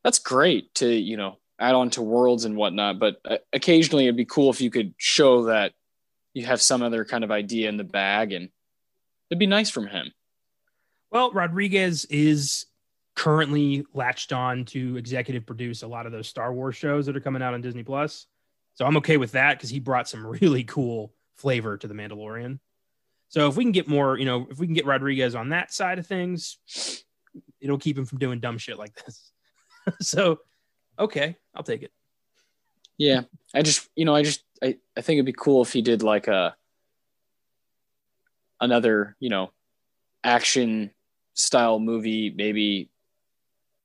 that's 0.03 0.19
great 0.19 0.73
to 0.75 0.87
you 0.87 1.17
know 1.17 1.37
add 1.59 1.75
on 1.75 1.89
to 1.89 2.01
worlds 2.01 2.45
and 2.45 2.55
whatnot 2.55 2.99
but 2.99 3.17
uh, 3.25 3.37
occasionally 3.53 4.05
it'd 4.05 4.17
be 4.17 4.25
cool 4.25 4.49
if 4.49 4.61
you 4.61 4.71
could 4.71 4.93
show 4.97 5.45
that 5.45 5.73
you 6.33 6.45
have 6.45 6.61
some 6.61 6.81
other 6.81 7.05
kind 7.05 7.23
of 7.23 7.31
idea 7.31 7.69
in 7.69 7.77
the 7.77 7.83
bag 7.83 8.31
and 8.31 8.49
it'd 9.29 9.39
be 9.39 9.47
nice 9.47 9.69
from 9.69 9.87
him 9.87 10.11
Well, 11.11 11.31
Rodriguez 11.31 12.05
is 12.05 12.65
currently 13.15 13.85
latched 13.93 14.33
on 14.33 14.65
to 14.65 14.97
executive 14.97 15.45
produce 15.45 15.83
a 15.83 15.87
lot 15.87 16.05
of 16.05 16.11
those 16.11 16.27
Star 16.27 16.53
Wars 16.53 16.75
shows 16.75 17.05
that 17.05 17.15
are 17.15 17.21
coming 17.21 17.41
out 17.41 17.53
on 17.53 17.61
Disney 17.61 17.83
Plus. 17.83 18.25
So 18.75 18.85
I'm 18.85 18.97
okay 18.97 19.17
with 19.17 19.33
that 19.33 19.57
because 19.57 19.69
he 19.69 19.79
brought 19.79 20.07
some 20.07 20.25
really 20.41 20.63
cool 20.63 21.13
flavor 21.35 21.77
to 21.77 21.87
the 21.87 21.93
Mandalorian. 21.93 22.59
So 23.29 23.47
if 23.47 23.55
we 23.55 23.63
can 23.63 23.71
get 23.71 23.87
more, 23.87 24.17
you 24.17 24.25
know, 24.25 24.47
if 24.49 24.59
we 24.59 24.67
can 24.67 24.73
get 24.73 24.85
Rodriguez 24.85 25.35
on 25.35 25.49
that 25.49 25.73
side 25.73 25.99
of 25.99 26.07
things, 26.07 26.57
it'll 27.59 27.77
keep 27.77 27.97
him 27.97 28.05
from 28.05 28.17
doing 28.17 28.39
dumb 28.39 28.57
shit 28.57 28.77
like 28.77 28.93
this. 29.05 29.30
so 30.01 30.39
okay, 30.97 31.37
I'll 31.55 31.63
take 31.63 31.83
it. 31.83 31.91
Yeah, 32.97 33.21
I 33.53 33.61
just 33.61 33.89
you 33.95 34.05
know 34.05 34.15
I 34.15 34.23
just 34.23 34.43
I, 34.63 34.77
I 34.95 35.01
think 35.01 35.17
it'd 35.17 35.25
be 35.25 35.33
cool 35.33 35.61
if 35.61 35.73
he 35.73 35.81
did 35.81 36.03
like 36.03 36.27
a 36.27 36.55
another 38.59 39.15
you 39.19 39.29
know 39.29 39.51
action 40.23 40.91
style 41.33 41.79
movie, 41.79 42.29
maybe 42.35 42.89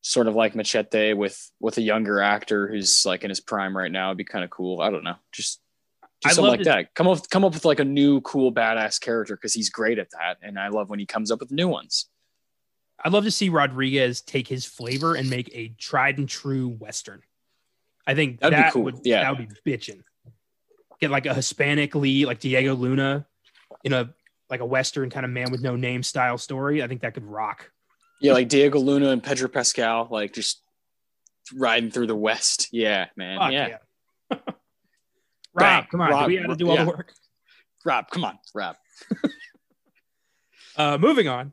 sort 0.02 0.28
of 0.28 0.34
like 0.34 0.54
Machete 0.54 1.14
with 1.14 1.50
with 1.60 1.78
a 1.78 1.82
younger 1.82 2.20
actor 2.20 2.68
who's 2.68 3.04
like 3.06 3.24
in 3.24 3.30
his 3.30 3.40
prime 3.40 3.76
right 3.76 3.90
now. 3.90 4.08
It'd 4.08 4.18
be 4.18 4.24
kind 4.24 4.44
of 4.44 4.50
cool. 4.50 4.80
I 4.80 4.90
don't 4.90 5.04
know, 5.04 5.16
just 5.32 5.60
I'd 6.24 6.34
something 6.34 6.50
like 6.50 6.58
to- 6.60 6.64
that. 6.64 6.94
Come 6.94 7.08
up 7.08 7.28
come 7.30 7.44
up 7.44 7.54
with 7.54 7.64
like 7.64 7.80
a 7.80 7.84
new 7.84 8.20
cool 8.20 8.52
badass 8.52 9.00
character 9.00 9.36
because 9.36 9.54
he's 9.54 9.70
great 9.70 9.98
at 9.98 10.10
that, 10.10 10.36
and 10.42 10.58
I 10.58 10.68
love 10.68 10.90
when 10.90 10.98
he 10.98 11.06
comes 11.06 11.30
up 11.30 11.40
with 11.40 11.50
new 11.50 11.68
ones. 11.68 12.08
I'd 13.04 13.12
love 13.12 13.24
to 13.24 13.30
see 13.30 13.48
Rodriguez 13.48 14.20
take 14.22 14.48
his 14.48 14.64
flavor 14.64 15.14
and 15.14 15.28
make 15.28 15.50
a 15.54 15.68
tried 15.78 16.18
and 16.18 16.28
true 16.28 16.68
Western. 16.68 17.22
I 18.06 18.14
think 18.14 18.40
That'd 18.40 18.56
be 18.56 18.62
that 18.62 18.72
cool. 18.72 18.82
would 18.84 19.00
Yeah. 19.04 19.22
that 19.22 19.38
would 19.38 19.48
be 19.48 19.70
bitching. 19.76 20.02
Get 21.00 21.10
like 21.10 21.26
a 21.26 21.34
Hispanic 21.34 21.94
lead, 21.94 22.26
like 22.26 22.40
Diego 22.40 22.74
Luna, 22.74 23.26
in 23.84 23.92
a 23.92 24.14
like 24.48 24.60
a 24.60 24.64
Western 24.66 25.10
kind 25.10 25.26
of 25.26 25.32
man 25.32 25.50
with 25.50 25.60
no 25.60 25.76
name 25.76 26.02
style 26.02 26.38
story. 26.38 26.82
I 26.82 26.88
think 26.88 27.02
that 27.02 27.14
could 27.14 27.24
rock. 27.24 27.70
Yeah, 28.20 28.32
like 28.32 28.48
Diego 28.48 28.78
Luna 28.78 29.10
and 29.10 29.22
Pedro 29.22 29.48
Pascal, 29.48 30.08
like 30.10 30.32
just 30.32 30.62
riding 31.54 31.90
through 31.90 32.06
the 32.06 32.16
West. 32.16 32.68
Yeah, 32.72 33.06
man. 33.16 33.38
Fuck 33.38 33.52
yeah. 33.52 33.76
Rob, 34.30 34.40
Bang. 35.54 35.86
come 35.90 36.00
on, 36.00 36.10
Rob, 36.10 36.26
we 36.28 36.38
got 36.38 36.46
to 36.46 36.56
do 36.56 36.68
all 36.70 36.76
yeah. 36.76 36.84
the 36.84 36.90
work. 36.90 37.12
Rob, 37.84 38.10
come 38.10 38.24
on, 38.24 38.38
Rob. 38.54 38.76
Uh, 40.78 40.98
moving 40.98 41.26
on. 41.26 41.52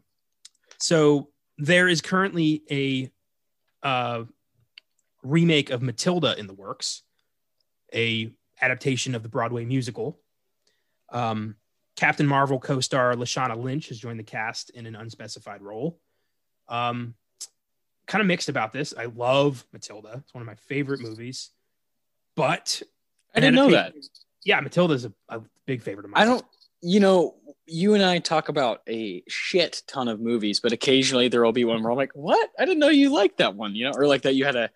So 0.80 1.30
there 1.58 1.88
is 1.88 2.02
currently 2.02 2.64
a 2.70 3.12
uh, 3.86 4.24
remake 5.24 5.70
of 5.70 5.82
Matilda 5.82 6.38
in 6.38 6.48
the 6.48 6.54
works, 6.54 7.04
a 7.94 8.32
adaptation 8.62 9.16
of 9.16 9.24
the 9.24 9.30
Broadway 9.30 9.66
musical. 9.66 10.20
Um, 11.12 11.56
Captain 11.96 12.26
Marvel 12.26 12.60
co-star 12.60 13.14
Lashana 13.14 13.62
Lynch 13.62 13.90
has 13.90 14.00
joined 14.00 14.20
the 14.20 14.24
cast 14.24 14.72
in 14.72 14.86
an 14.86 14.96
unspecified 14.96 15.62
role. 15.62 16.00
Um, 16.68 17.14
kind 18.08 18.22
of 18.22 18.28
mixed 18.28 18.50
about 18.50 18.74
this. 18.74 18.94
I 18.98 19.06
love 19.06 19.66
Matilda; 19.72 20.22
it's 20.24 20.34
one 20.34 20.42
of 20.42 20.48
my 20.48 20.56
favorite 20.56 21.02
movies. 21.02 21.52
But 22.36 22.82
I 23.36 23.40
didn't 23.40 23.56
know 23.56 23.70
that. 23.72 23.94
Yeah, 24.44 24.60
Matilda's 24.60 25.06
a, 25.06 25.14
a 25.30 25.42
big 25.66 25.82
favorite 25.82 26.06
of 26.06 26.12
mine. 26.12 26.22
I 26.22 26.26
don't, 26.26 26.46
you 26.84 27.00
know, 27.00 27.36
you 27.66 27.94
and 27.94 28.04
I 28.04 28.20
talk 28.20 28.50
about 28.50 28.82
a 28.90 29.24
shit 29.28 29.82
ton 29.88 30.08
of 30.10 30.20
movies, 30.20 30.60
but 30.60 30.74
occasionally 30.74 31.30
there 31.30 31.44
will 31.44 31.54
be 31.54 31.64
one 31.64 31.82
where 31.82 31.92
I'm 31.92 31.98
like, 31.98 32.12
what? 32.14 32.50
I 32.60 32.66
didn't 32.66 32.80
know 32.80 32.90
you 32.90 33.10
liked 33.10 33.38
that 33.38 33.56
one, 33.56 33.74
you 33.74 33.86
know, 33.86 33.94
or 33.96 34.06
like 34.06 34.24
that 34.24 34.36
you 34.36 34.44
had 34.46 34.56
a 34.58 34.70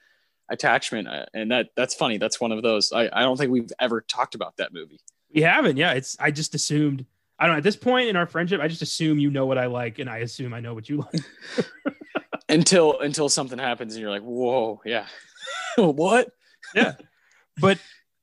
attachment. 0.50 1.08
uh, 1.10 1.26
And 1.34 1.52
that 1.52 1.70
that's 1.76 1.94
funny. 1.94 2.18
That's 2.18 2.40
one 2.40 2.52
of 2.54 2.64
those. 2.64 2.94
I, 2.94 3.10
I 3.12 3.22
don't 3.24 3.36
think 3.38 3.52
we've 3.52 3.70
ever 3.80 4.02
talked 4.02 4.36
about 4.36 4.56
that 4.58 4.74
movie. 4.74 5.00
We 5.34 5.42
haven't. 5.42 5.76
Yeah, 5.78 5.92
it's. 5.92 6.16
I 6.20 6.32
just 6.32 6.56
assumed. 6.56 7.06
I 7.38 7.46
don't 7.46 7.56
know. 7.56 7.58
At 7.58 7.64
this 7.64 7.76
point 7.76 8.08
in 8.08 8.16
our 8.16 8.26
friendship, 8.26 8.62
I 8.62 8.68
just 8.70 8.82
assume 8.82 9.20
you 9.20 9.30
know 9.30 9.46
what 9.46 9.58
I 9.58 9.66
like, 9.68 10.00
and 10.00 10.10
I 10.10 10.20
assume 10.20 10.54
I 10.54 10.62
know 10.62 10.74
what 10.74 10.88
you 10.90 11.06
like. 11.14 11.66
Until 12.50 12.98
until 13.02 13.28
something 13.28 13.60
happens 13.60 13.94
and 13.94 14.02
you're 14.02 14.10
like, 14.10 14.22
whoa, 14.22 14.82
yeah. 14.86 15.06
what? 15.76 16.30
Yeah, 16.74 16.94
but 17.60 17.78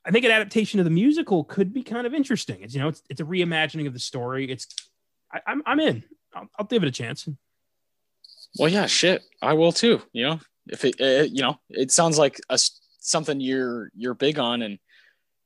I 0.07 0.11
think 0.11 0.25
an 0.25 0.31
adaptation 0.31 0.81
of 0.81 0.85
the 0.85 0.91
musical 0.91 1.45
could 1.45 1.73
be 1.73 1.83
kind 1.83 2.07
of 2.07 2.15
interesting. 2.15 2.63
It's 2.63 2.75
you 2.75 2.81
know, 2.81 2.89
it's 2.89 3.03
it's 3.09 3.21
a 3.21 3.25
reimagining 3.25 3.87
of 3.87 3.93
the 3.93 3.99
story. 3.99 4.51
It's. 4.51 4.67
I, 5.33 5.41
I'm 5.47 5.63
I'm 5.67 5.81
in. 5.81 6.05
I'll, 6.35 6.49
I'll 6.59 6.67
give 6.67 6.83
it 6.83 6.89
a 6.89 6.93
chance. 6.93 7.29
Well, 8.59 8.69
yeah, 8.69 8.87
shit. 8.87 9.25
I 9.43 9.55
will 9.55 9.73
too. 9.73 10.03
You 10.13 10.25
know, 10.25 10.41
if 10.69 10.85
it, 10.85 11.01
uh, 11.01 11.25
you 11.25 11.43
know, 11.43 11.59
it 11.71 11.91
sounds 11.91 12.19
like 12.19 12.41
a 12.51 12.59
something 12.99 13.41
you're 13.41 13.91
you're 13.95 14.15
big 14.15 14.39
on 14.39 14.63
and 14.63 14.79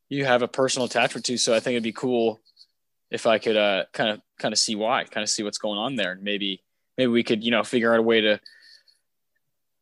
you 0.09 0.25
have 0.25 0.43
a 0.43 0.49
personal 0.49 0.87
attachment 0.87 1.27
to. 1.27 1.37
So 1.37 1.55
I 1.55 1.61
think 1.61 1.75
it'd 1.75 1.83
be 1.83 1.93
cool 1.93 2.41
if 3.11 3.27
I 3.27 3.39
could 3.39 3.57
uh 3.57 3.85
kind 3.93 4.11
of 4.11 4.21
kind 4.39 4.53
of 4.53 4.59
see 4.59 4.75
why, 4.75 5.05
kind 5.05 5.23
of 5.23 5.31
see 5.31 5.43
what's 5.43 5.59
going 5.59 5.79
on 5.79 5.97
there, 5.97 6.13
and 6.13 6.23
maybe 6.23 6.63
maybe 6.97 7.11
we 7.11 7.23
could 7.23 7.45
you 7.45 7.51
know 7.51 7.63
figure 7.63 7.93
out 7.93 8.01
a 8.01 8.03
way 8.03 8.21
to 8.23 8.41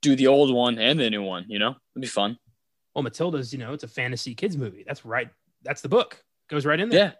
do 0.03 0.17
the 0.17 0.27
old 0.27 0.53
one 0.55 0.79
and 0.79 1.01
the 1.01 1.11
new 1.11 1.23
one. 1.23 1.47
You 1.49 1.59
know, 1.59 1.77
it'd 1.95 2.03
be 2.03 2.07
fun. 2.07 2.39
Well, 2.97 3.03
Matilda's. 3.03 3.53
You 3.53 3.59
know, 3.59 3.75
it's 3.75 3.85
a 3.85 3.89
fantasy 3.89 4.35
kids 4.35 4.57
movie. 4.57 4.83
That's 4.87 5.05
right. 5.05 5.29
That's 5.63 5.83
the 5.83 5.89
book. 5.91 6.25
Goes 6.49 6.65
right 6.65 6.81
in 6.81 6.89
there. 6.89 6.99
Yeah, 6.99 7.13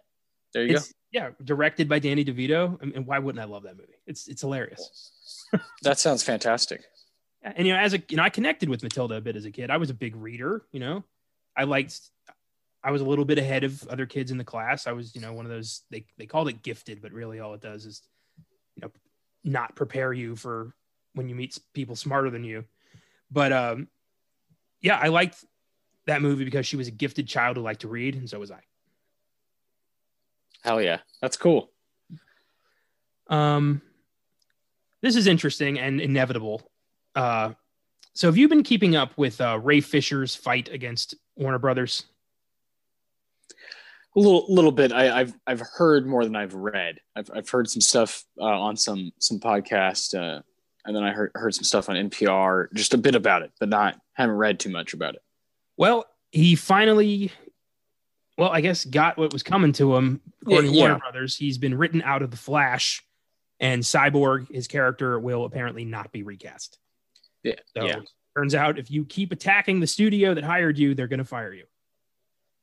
there 0.55 0.63
you 0.63 0.75
It's, 0.75 0.91
yeah, 1.11 1.29
directed 1.43 1.87
by 1.87 1.99
Danny 1.99 2.25
DeVito. 2.25 2.81
And, 2.81 2.95
and 2.95 3.05
why 3.05 3.19
wouldn't 3.19 3.39
I 3.39 3.45
love 3.45 3.61
that 3.63 3.77
movie? 3.77 3.99
It's 4.07 4.27
it's 4.27 4.41
hilarious. 4.41 5.11
That 5.83 5.99
sounds 5.99 6.23
fantastic. 6.23 6.81
and 7.43 7.67
you 7.67 7.73
know 7.73 7.79
as 7.79 7.93
a 7.93 8.01
you 8.09 8.17
know 8.17 8.23
i 8.23 8.29
connected 8.29 8.67
with 8.67 8.83
matilda 8.83 9.15
a 9.15 9.21
bit 9.21 9.37
as 9.37 9.45
a 9.45 9.51
kid 9.51 9.69
i 9.69 9.77
was 9.77 9.89
a 9.89 9.93
big 9.93 10.13
reader 10.15 10.63
you 10.73 10.79
know 10.81 11.05
i 11.55 11.63
liked 11.63 12.01
I 12.83 12.91
was 12.91 13.01
a 13.01 13.05
little 13.05 13.25
bit 13.25 13.37
ahead 13.37 13.63
of 13.63 13.85
other 13.89 14.05
kids 14.05 14.31
in 14.31 14.37
the 14.37 14.43
class. 14.43 14.87
I 14.87 14.93
was, 14.93 15.13
you 15.15 15.21
know, 15.21 15.33
one 15.33 15.45
of 15.45 15.51
those 15.51 15.81
they 15.89 16.05
they 16.17 16.25
called 16.25 16.47
it 16.47 16.63
gifted, 16.63 17.01
but 17.01 17.11
really 17.11 17.39
all 17.39 17.53
it 17.53 17.61
does 17.61 17.85
is, 17.85 18.01
you 18.75 18.81
know, 18.81 18.91
not 19.43 19.75
prepare 19.75 20.13
you 20.13 20.35
for 20.35 20.73
when 21.13 21.27
you 21.27 21.35
meet 21.35 21.57
people 21.73 21.95
smarter 21.95 22.29
than 22.29 22.43
you. 22.43 22.65
But 23.31 23.51
um, 23.51 23.87
yeah, 24.81 24.97
I 25.01 25.07
liked 25.07 25.43
that 26.07 26.21
movie 26.21 26.45
because 26.45 26.65
she 26.65 26.75
was 26.75 26.87
a 26.87 26.91
gifted 26.91 27.27
child 27.27 27.57
who 27.57 27.63
liked 27.63 27.81
to 27.81 27.87
read, 27.87 28.15
and 28.15 28.29
so 28.29 28.39
was 28.39 28.51
I. 28.51 28.59
Hell 30.63 30.81
yeah, 30.81 30.99
that's 31.21 31.37
cool. 31.37 31.71
Um, 33.29 33.81
this 35.01 35.15
is 35.15 35.27
interesting 35.27 35.79
and 35.79 36.01
inevitable. 36.01 36.69
Uh, 37.15 37.53
so 38.13 38.27
have 38.27 38.37
you 38.37 38.47
been 38.47 38.63
keeping 38.63 38.95
up 38.95 39.17
with 39.17 39.39
uh, 39.39 39.59
Ray 39.61 39.81
Fisher's 39.81 40.35
fight 40.35 40.69
against 40.69 41.15
Warner 41.35 41.59
Brothers? 41.59 42.03
A 44.15 44.19
little, 44.19 44.45
little 44.49 44.71
bit. 44.71 44.91
I, 44.91 45.19
have 45.19 45.35
I've 45.45 45.61
heard 45.61 46.07
more 46.07 46.23
than 46.23 46.35
I've 46.35 46.55
read. 46.55 46.99
I've, 47.15 47.29
I've 47.33 47.49
heard 47.49 47.69
some 47.69 47.81
stuff 47.81 48.23
uh, 48.41 48.45
on 48.45 48.75
some 48.75 49.11
some 49.19 49.39
podcast, 49.39 50.15
uh, 50.17 50.41
and 50.85 50.95
then 50.95 51.03
I 51.03 51.11
heard 51.11 51.31
heard 51.35 51.53
some 51.53 51.65
stuff 51.65 51.89
on 51.89 51.95
NPR, 51.95 52.73
just 52.73 52.95
a 52.95 52.97
bit 52.97 53.13
about 53.13 53.43
it, 53.43 53.51
but 53.59 53.69
not 53.69 53.99
haven't 54.13 54.37
read 54.37 54.59
too 54.59 54.71
much 54.71 54.93
about 54.93 55.13
it. 55.13 55.21
Well, 55.77 56.05
he 56.31 56.55
finally, 56.55 57.31
well, 58.37 58.49
I 58.49 58.61
guess 58.61 58.83
got 58.83 59.17
what 59.17 59.31
was 59.31 59.43
coming 59.43 59.71
to 59.73 59.95
him. 59.95 60.21
According 60.41 60.71
yeah, 60.71 60.75
to 60.75 60.79
Warner 60.79 60.93
yeah. 60.95 60.99
Brothers, 60.99 61.37
he's 61.37 61.57
been 61.57 61.75
written 61.75 62.01
out 62.01 62.21
of 62.21 62.31
the 62.31 62.37
Flash, 62.37 63.03
and 63.59 63.81
Cyborg, 63.81 64.51
his 64.51 64.67
character, 64.67 65.19
will 65.19 65.45
apparently 65.45 65.85
not 65.85 66.11
be 66.11 66.23
recast. 66.23 66.77
Yeah. 67.43 67.55
So 67.75 67.85
yeah. 67.85 67.99
turns 68.35 68.55
out 68.55 68.79
if 68.79 68.91
you 68.91 69.05
keep 69.05 69.31
attacking 69.31 69.79
the 69.79 69.87
studio 69.87 70.33
that 70.33 70.43
hired 70.43 70.77
you, 70.77 70.95
they're 70.95 71.07
going 71.07 71.19
to 71.19 71.25
fire 71.25 71.53
you. 71.53 71.65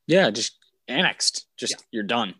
Yeah, 0.07 0.31
just 0.31 0.59
annexed. 0.89 1.47
Just 1.57 1.73
yeah. 1.73 1.85
you're 1.91 2.03
done. 2.03 2.35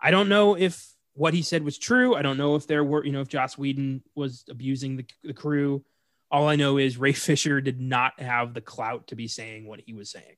I 0.00 0.10
don't 0.10 0.28
know 0.28 0.56
if 0.56 0.88
what 1.14 1.34
he 1.34 1.42
said 1.42 1.62
was 1.62 1.78
true. 1.78 2.14
I 2.14 2.22
don't 2.22 2.38
know 2.38 2.54
if 2.54 2.66
there 2.66 2.82
were, 2.82 3.04
you 3.04 3.12
know, 3.12 3.20
if 3.20 3.28
Joss 3.28 3.58
Whedon 3.58 4.02
was 4.14 4.44
abusing 4.48 4.96
the, 4.96 5.04
the 5.22 5.34
crew. 5.34 5.84
All 6.32 6.48
I 6.48 6.56
know 6.56 6.78
is 6.78 6.96
Ray 6.96 7.12
Fisher 7.12 7.60
did 7.60 7.80
not 7.80 8.18
have 8.18 8.54
the 8.54 8.62
clout 8.62 9.08
to 9.08 9.14
be 9.14 9.28
saying 9.28 9.66
what 9.66 9.80
he 9.80 9.92
was 9.92 10.10
saying. 10.10 10.36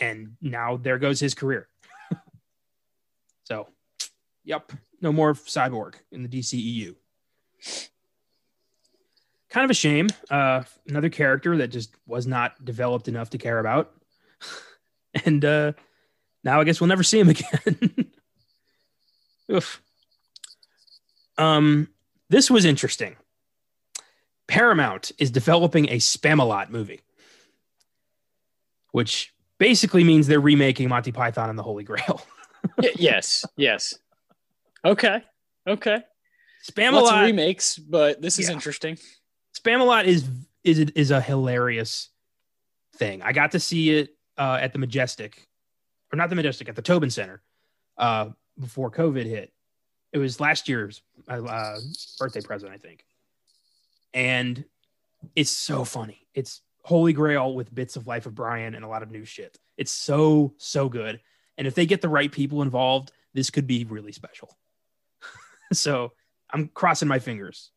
And 0.00 0.36
now 0.40 0.78
there 0.78 0.98
goes 0.98 1.20
his 1.20 1.34
career. 1.34 1.68
so, 3.44 3.66
yep, 4.44 4.72
no 5.02 5.12
more 5.12 5.34
cyborg 5.34 5.96
in 6.12 6.22
the 6.22 6.28
DCEU. 6.28 6.94
Kind 9.50 9.64
of 9.64 9.70
a 9.70 9.74
shame. 9.74 10.08
Uh, 10.30 10.62
another 10.88 11.10
character 11.10 11.58
that 11.58 11.68
just 11.68 11.94
was 12.06 12.26
not 12.26 12.64
developed 12.64 13.08
enough 13.08 13.30
to 13.30 13.38
care 13.38 13.58
about. 13.58 13.92
and 15.26 15.44
uh, 15.44 15.72
now 16.42 16.60
I 16.60 16.64
guess 16.64 16.80
we'll 16.80 16.88
never 16.88 17.02
see 17.02 17.20
him 17.20 17.28
again. 17.28 18.10
Oof. 19.50 19.82
Um, 21.36 21.88
this 22.30 22.50
was 22.50 22.64
interesting. 22.64 23.16
Paramount 24.52 25.12
is 25.16 25.30
developing 25.30 25.88
a 25.88 25.96
Spamalot 25.96 26.68
movie, 26.68 27.00
which 28.90 29.32
basically 29.56 30.04
means 30.04 30.26
they're 30.26 30.40
remaking 30.40 30.90
Monty 30.90 31.10
Python 31.10 31.48
and 31.48 31.58
the 31.58 31.62
Holy 31.62 31.84
Grail. 31.84 32.20
yes, 32.96 33.46
yes. 33.56 33.94
Okay, 34.84 35.24
okay. 35.66 36.02
Spamalot 36.70 37.22
remakes, 37.22 37.78
but 37.78 38.20
this 38.20 38.38
is 38.38 38.48
yeah. 38.48 38.52
interesting. 38.52 38.98
Spamalot 39.58 40.04
is 40.04 40.28
is 40.64 40.80
is 40.80 41.10
a 41.10 41.20
hilarious 41.22 42.10
thing. 42.96 43.22
I 43.22 43.32
got 43.32 43.52
to 43.52 43.58
see 43.58 44.00
it 44.00 44.10
uh, 44.36 44.58
at 44.60 44.74
the 44.74 44.78
Majestic, 44.78 45.48
or 46.12 46.18
not 46.18 46.28
the 46.28 46.36
Majestic, 46.36 46.68
at 46.68 46.76
the 46.76 46.82
Tobin 46.82 47.08
Center 47.08 47.40
uh, 47.96 48.28
before 48.60 48.90
COVID 48.90 49.24
hit. 49.24 49.50
It 50.12 50.18
was 50.18 50.40
last 50.40 50.68
year's 50.68 51.00
uh, 51.26 51.78
birthday 52.18 52.42
present, 52.42 52.70
I 52.70 52.76
think, 52.76 53.06
and 54.14 54.64
it's 55.36 55.50
so 55.50 55.84
funny. 55.84 56.26
It's 56.34 56.62
Holy 56.82 57.12
Grail 57.12 57.54
with 57.54 57.74
bits 57.74 57.96
of 57.96 58.06
Life 58.06 58.26
of 58.26 58.34
Brian 58.34 58.74
and 58.74 58.84
a 58.84 58.88
lot 58.88 59.02
of 59.02 59.10
new 59.10 59.24
shit. 59.24 59.58
It's 59.76 59.92
so 59.92 60.54
so 60.58 60.88
good, 60.88 61.20
and 61.56 61.66
if 61.66 61.74
they 61.74 61.86
get 61.86 62.00
the 62.02 62.08
right 62.08 62.30
people 62.30 62.62
involved, 62.62 63.12
this 63.34 63.50
could 63.50 63.66
be 63.66 63.84
really 63.84 64.12
special. 64.12 64.56
so 65.72 66.12
I'm 66.50 66.68
crossing 66.68 67.08
my 67.08 67.18
fingers. 67.18 67.70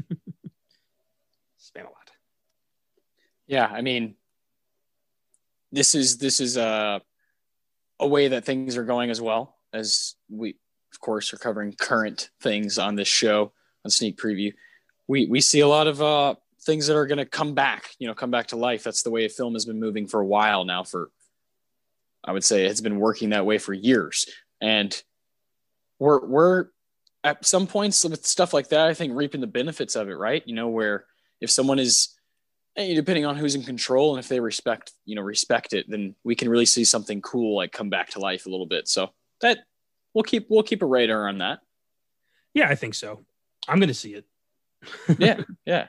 Spam 1.60 1.82
a 1.82 1.84
lot. 1.84 2.10
Yeah, 3.46 3.66
I 3.66 3.82
mean, 3.82 4.14
this 5.72 5.94
is 5.94 6.18
this 6.18 6.40
is 6.40 6.56
a 6.56 7.02
a 7.98 8.06
way 8.06 8.28
that 8.28 8.44
things 8.44 8.76
are 8.76 8.84
going 8.84 9.10
as 9.10 9.20
well 9.20 9.56
as 9.72 10.14
we, 10.28 10.56
of 10.92 11.00
course, 11.00 11.32
are 11.32 11.38
covering 11.38 11.72
current 11.72 12.30
things 12.40 12.78
on 12.78 12.94
this 12.94 13.08
show 13.08 13.52
on 13.84 13.90
sneak 13.90 14.16
preview. 14.16 14.52
We 15.08 15.26
we 15.26 15.40
see 15.40 15.60
a 15.60 15.68
lot 15.68 15.86
of 15.86 16.02
uh, 16.02 16.34
things 16.62 16.86
that 16.86 16.96
are 16.96 17.06
going 17.06 17.18
to 17.18 17.26
come 17.26 17.54
back, 17.54 17.90
you 17.98 18.06
know, 18.06 18.14
come 18.14 18.30
back 18.30 18.48
to 18.48 18.56
life. 18.56 18.82
That's 18.82 19.02
the 19.02 19.10
way 19.10 19.24
a 19.24 19.28
film 19.28 19.54
has 19.54 19.64
been 19.64 19.80
moving 19.80 20.06
for 20.06 20.20
a 20.20 20.26
while 20.26 20.64
now. 20.64 20.82
For 20.82 21.10
I 22.24 22.32
would 22.32 22.44
say 22.44 22.64
it's 22.64 22.80
been 22.80 22.98
working 22.98 23.30
that 23.30 23.46
way 23.46 23.58
for 23.58 23.72
years, 23.72 24.26
and 24.60 25.00
we're 25.98 26.24
we're 26.26 26.66
at 27.24 27.44
some 27.44 27.66
points 27.66 28.04
with 28.04 28.26
stuff 28.26 28.52
like 28.52 28.68
that. 28.68 28.88
I 28.88 28.94
think 28.94 29.14
reaping 29.14 29.40
the 29.40 29.46
benefits 29.46 29.96
of 29.96 30.08
it, 30.08 30.14
right? 30.14 30.42
You 30.46 30.54
know, 30.54 30.68
where 30.68 31.06
if 31.40 31.50
someone 31.50 31.78
is 31.78 32.16
eh, 32.76 32.94
depending 32.94 33.26
on 33.26 33.36
who's 33.36 33.54
in 33.54 33.62
control 33.62 34.14
and 34.14 34.22
if 34.22 34.28
they 34.28 34.40
respect 34.40 34.92
you 35.04 35.14
know 35.14 35.22
respect 35.22 35.72
it 35.72 35.86
then 35.88 36.14
we 36.24 36.34
can 36.34 36.48
really 36.48 36.66
see 36.66 36.84
something 36.84 37.20
cool 37.22 37.56
like 37.56 37.72
come 37.72 37.90
back 37.90 38.10
to 38.10 38.18
life 38.18 38.46
a 38.46 38.50
little 38.50 38.66
bit 38.66 38.88
so 38.88 39.10
that 39.40 39.58
we'll 40.14 40.24
keep 40.24 40.46
we'll 40.50 40.62
keep 40.62 40.82
a 40.82 40.86
radar 40.86 41.28
on 41.28 41.38
that 41.38 41.60
yeah 42.54 42.68
i 42.68 42.74
think 42.74 42.94
so 42.94 43.24
i'm 43.68 43.80
gonna 43.80 43.94
see 43.94 44.14
it 44.14 44.24
yeah 45.18 45.40
yeah 45.64 45.86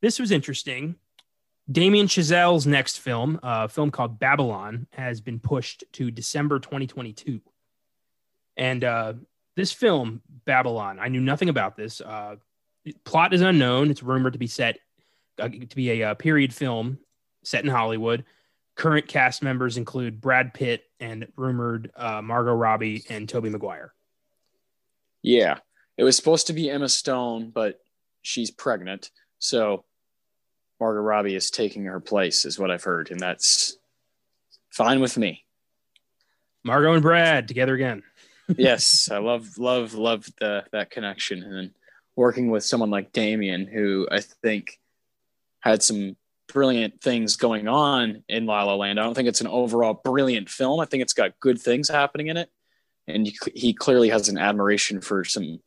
this 0.00 0.18
was 0.18 0.30
interesting 0.30 0.96
damien 1.70 2.06
chazelle's 2.06 2.66
next 2.66 2.98
film 2.98 3.38
a 3.42 3.68
film 3.68 3.90
called 3.90 4.18
babylon 4.18 4.86
has 4.92 5.20
been 5.20 5.38
pushed 5.38 5.84
to 5.92 6.10
december 6.10 6.58
2022 6.58 7.40
and 8.56 8.84
uh, 8.84 9.12
this 9.56 9.72
film 9.72 10.22
babylon 10.44 10.98
i 11.00 11.08
knew 11.08 11.20
nothing 11.20 11.48
about 11.48 11.76
this 11.76 12.00
uh, 12.00 12.36
plot 13.04 13.34
is 13.34 13.40
unknown. 13.40 13.90
It's 13.90 14.02
rumored 14.02 14.32
to 14.34 14.38
be 14.38 14.46
set 14.46 14.78
uh, 15.38 15.48
to 15.48 15.76
be 15.76 16.02
a 16.02 16.10
uh, 16.10 16.14
period 16.14 16.54
film 16.54 16.98
set 17.44 17.64
in 17.64 17.70
Hollywood. 17.70 18.24
Current 18.76 19.08
cast 19.08 19.42
members 19.42 19.76
include 19.76 20.20
Brad 20.20 20.54
Pitt 20.54 20.84
and 21.00 21.26
rumored 21.36 21.90
uh, 21.96 22.22
Margot 22.22 22.54
Robbie 22.54 23.04
and 23.08 23.28
Tobey 23.28 23.50
Maguire. 23.50 23.92
Yeah, 25.22 25.58
it 26.00 26.04
was 26.04 26.16
supposed 26.16 26.46
to 26.46 26.54
be 26.54 26.70
Emma 26.70 26.88
Stone, 26.88 27.50
but 27.50 27.78
she's 28.22 28.50
pregnant, 28.50 29.10
so 29.38 29.84
Margot 30.80 31.02
Robbie 31.02 31.34
is 31.34 31.50
taking 31.50 31.84
her 31.84 32.00
place, 32.00 32.46
is 32.46 32.58
what 32.58 32.70
I've 32.70 32.84
heard, 32.84 33.10
and 33.10 33.20
that's 33.20 33.76
fine 34.70 35.00
with 35.00 35.18
me. 35.18 35.44
Margot 36.64 36.94
and 36.94 37.02
Brad 37.02 37.48
together 37.48 37.74
again. 37.74 38.02
yes, 38.56 39.10
I 39.12 39.18
love, 39.18 39.58
love, 39.58 39.92
love 39.92 40.26
the 40.40 40.64
that 40.72 40.90
connection, 40.90 41.42
and 41.42 41.72
working 42.16 42.50
with 42.50 42.64
someone 42.64 42.88
like 42.88 43.12
Damien, 43.12 43.66
who 43.66 44.08
I 44.10 44.20
think 44.20 44.80
had 45.60 45.82
some 45.82 46.16
brilliant 46.50 47.02
things 47.02 47.36
going 47.36 47.68
on 47.68 48.24
in 48.26 48.46
La 48.46 48.62
La 48.62 48.74
Land. 48.74 48.98
I 48.98 49.02
don't 49.02 49.12
think 49.12 49.28
it's 49.28 49.42
an 49.42 49.48
overall 49.48 50.00
brilliant 50.02 50.48
film. 50.48 50.80
I 50.80 50.86
think 50.86 51.02
it's 51.02 51.12
got 51.12 51.38
good 51.40 51.60
things 51.60 51.90
happening 51.90 52.28
in 52.28 52.38
it, 52.38 52.48
and 53.06 53.30
he 53.54 53.74
clearly 53.74 54.08
has 54.08 54.30
an 54.30 54.38
admiration 54.38 55.02
for 55.02 55.24
some 55.24 55.60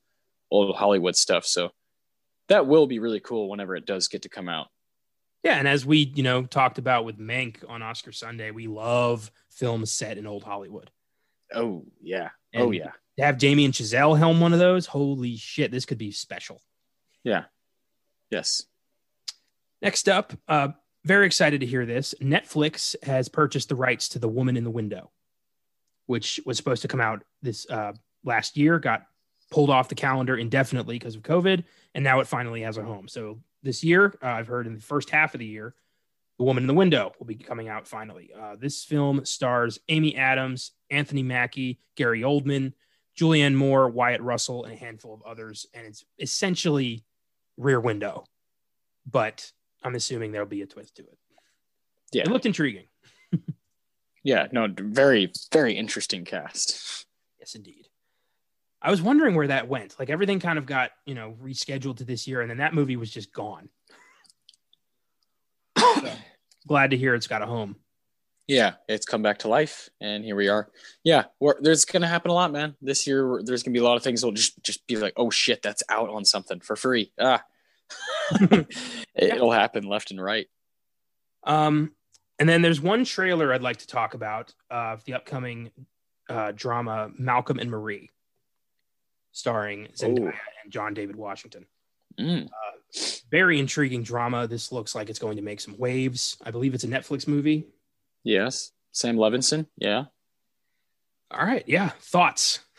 old 0.53 0.75
Hollywood 0.75 1.15
stuff. 1.15 1.45
So 1.45 1.71
that 2.47 2.67
will 2.67 2.87
be 2.87 2.99
really 2.99 3.19
cool 3.19 3.49
whenever 3.49 3.75
it 3.75 3.85
does 3.85 4.07
get 4.07 4.21
to 4.21 4.29
come 4.29 4.47
out. 4.47 4.67
Yeah, 5.43 5.55
and 5.55 5.67
as 5.67 5.85
we 5.85 6.11
you 6.15 6.23
know 6.23 6.43
talked 6.43 6.77
about 6.77 7.03
with 7.03 7.19
Mank 7.19 7.57
on 7.67 7.81
Oscar 7.81 8.13
Sunday, 8.13 8.51
we 8.51 8.67
love 8.67 9.29
films 9.49 9.91
set 9.91 10.17
in 10.17 10.25
old 10.25 10.43
Hollywood. 10.43 10.89
Oh 11.53 11.83
yeah, 12.01 12.29
oh, 12.55 12.59
and 12.59 12.63
oh 12.63 12.71
yeah 12.71 12.91
to 13.17 13.23
have 13.23 13.37
Damien 13.37 13.71
Chazelle 13.71 14.17
helm 14.17 14.39
one 14.39 14.53
of 14.53 14.59
those, 14.59 14.85
holy 14.85 15.35
shit, 15.35 15.71
this 15.71 15.85
could 15.85 15.97
be 15.97 16.11
special. 16.11 16.61
Yeah. 17.23 17.45
Yes. 18.31 18.63
Next 19.81 20.09
up, 20.09 20.33
uh, 20.47 20.69
very 21.05 21.25
excited 21.25 21.61
to 21.61 21.67
hear 21.67 21.85
this. 21.85 22.15
Netflix 22.21 22.95
has 23.03 23.29
purchased 23.29 23.69
the 23.69 23.75
rights 23.75 24.09
to 24.09 24.19
The 24.19 24.29
Woman 24.29 24.57
in 24.57 24.63
the 24.63 24.71
Window, 24.71 25.11
which 26.05 26.39
was 26.45 26.57
supposed 26.57 26.81
to 26.83 26.87
come 26.87 27.01
out 27.01 27.23
this 27.41 27.69
uh, 27.69 27.93
last 28.23 28.57
year, 28.57 28.79
got 28.79 29.05
pulled 29.53 29.69
off 29.69 29.87
the 29.87 29.93
calendar 29.93 30.35
indefinitely 30.35 30.97
because 30.97 31.15
of 31.15 31.21
COVID, 31.21 31.63
and 31.93 32.03
now 32.03 32.19
it 32.21 32.27
finally 32.27 32.61
has 32.61 32.79
a 32.79 32.81
home. 32.81 33.07
So 33.07 33.37
this 33.61 33.83
year, 33.83 34.17
uh, 34.23 34.25
I've 34.25 34.47
heard 34.47 34.65
in 34.65 34.73
the 34.73 34.81
first 34.81 35.11
half 35.11 35.35
of 35.35 35.39
the 35.39 35.45
year, 35.45 35.75
The 36.39 36.43
Woman 36.43 36.63
in 36.63 36.67
the 36.67 36.73
Window 36.73 37.13
will 37.19 37.27
be 37.27 37.35
coming 37.35 37.69
out 37.69 37.87
finally. 37.87 38.31
Uh, 38.35 38.55
this 38.59 38.83
film 38.83 39.23
stars 39.25 39.77
Amy 39.89 40.17
Adams, 40.17 40.71
Anthony 40.89 41.21
Mackie, 41.21 41.77
Gary 41.95 42.21
Oldman, 42.21 42.73
Julianne 43.15 43.53
Moore, 43.53 43.89
Wyatt 43.89 44.21
Russell, 44.21 44.63
and 44.63 44.73
a 44.73 44.75
handful 44.75 45.13
of 45.13 45.21
others. 45.21 45.67
And 45.75 45.85
it's 45.85 46.03
essentially 46.17 47.03
Rear 47.55 47.79
Window, 47.79 48.23
but 49.05 49.51
I'm 49.83 49.93
assuming 49.93 50.31
there'll 50.31 50.47
be 50.47 50.63
a 50.63 50.65
twist 50.65 50.95
to 50.95 51.03
it. 51.03 51.17
Yeah. 52.11 52.23
It 52.23 52.29
looked 52.29 52.47
intriguing. 52.47 52.87
Yeah, 54.25 54.47
no, 54.53 54.73
very, 54.73 55.33
very 55.51 55.73
interesting 55.73 56.23
cast. 56.23 57.05
Yes, 57.39 57.55
indeed. 57.55 57.89
I 58.83 58.91
was 58.91 59.01
wondering 59.01 59.35
where 59.35 59.47
that 59.47 59.69
went. 59.69 59.95
Like 59.97 60.09
everything 60.09 60.39
kind 60.39 60.59
of 60.59 60.65
got, 60.65 60.91
you 61.05 61.15
know, 61.15 61.35
rescheduled 61.41 61.97
to 61.97 62.03
this 62.03 62.27
year, 62.27 62.41
and 62.41 62.49
then 62.49 62.57
that 62.57 62.73
movie 62.73 62.97
was 62.97 63.09
just 63.09 63.31
gone. 63.31 63.69
so, 65.77 66.11
glad 66.67 66.91
to 66.91 66.97
hear 66.97 67.15
it's 67.15 67.27
got 67.27 67.41
a 67.41 67.45
home. 67.45 67.77
Yeah, 68.45 68.73
it's 68.89 69.05
come 69.05 69.21
back 69.21 69.39
to 69.39 69.47
life, 69.47 69.89
and 70.01 70.25
here 70.25 70.35
we 70.35 70.49
are. 70.49 70.69
Yeah, 71.01 71.23
there's 71.61 71.85
gonna 71.85 72.07
happen 72.07 72.29
a 72.29 72.33
lot, 72.33 72.51
man. 72.51 72.75
This 72.81 73.07
year, 73.07 73.41
there's 73.41 73.63
gonna 73.63 73.73
be 73.73 73.79
a 73.79 73.83
lot 73.83 73.95
of 73.95 74.03
things 74.03 74.19
that'll 74.21 74.33
just 74.33 74.61
just 74.63 74.85
be 74.85 74.97
like, 74.97 75.13
oh 75.15 75.29
shit, 75.29 75.61
that's 75.61 75.81
out 75.87 76.09
on 76.09 76.25
something 76.25 76.59
for 76.59 76.75
free. 76.75 77.13
Ah, 77.17 77.41
it'll 79.15 79.51
happen 79.51 79.85
left 79.85 80.11
and 80.11 80.21
right. 80.21 80.47
Um, 81.45 81.93
and 82.37 82.49
then 82.49 82.61
there's 82.61 82.81
one 82.81 83.05
trailer 83.05 83.53
I'd 83.53 83.61
like 83.61 83.77
to 83.77 83.87
talk 83.87 84.13
about 84.13 84.53
of 84.69 84.99
uh, 84.99 85.01
the 85.05 85.13
upcoming 85.13 85.71
uh, 86.29 86.51
drama 86.53 87.11
Malcolm 87.17 87.59
and 87.59 87.71
Marie, 87.71 88.09
starring 89.33 89.89
Zendaya 89.95 90.19
Ooh. 90.19 90.33
and 90.63 90.71
John 90.71 90.93
David 90.93 91.17
Washington. 91.17 91.65
Mm. 92.17 92.45
Uh, 92.45 92.99
very 93.29 93.59
intriguing 93.59 94.03
drama. 94.03 94.47
This 94.47 94.71
looks 94.71 94.95
like 94.95 95.09
it's 95.09 95.19
going 95.19 95.35
to 95.35 95.43
make 95.43 95.59
some 95.59 95.77
waves. 95.77 96.37
I 96.43 96.51
believe 96.51 96.73
it's 96.73 96.83
a 96.83 96.87
Netflix 96.87 97.27
movie. 97.27 97.67
Yes, 98.23 98.71
Sam 98.91 99.17
Levinson. 99.17 99.67
Yeah. 99.77 100.05
All 101.31 101.45
right. 101.45 101.63
Yeah. 101.67 101.89
Thoughts. 101.99 102.59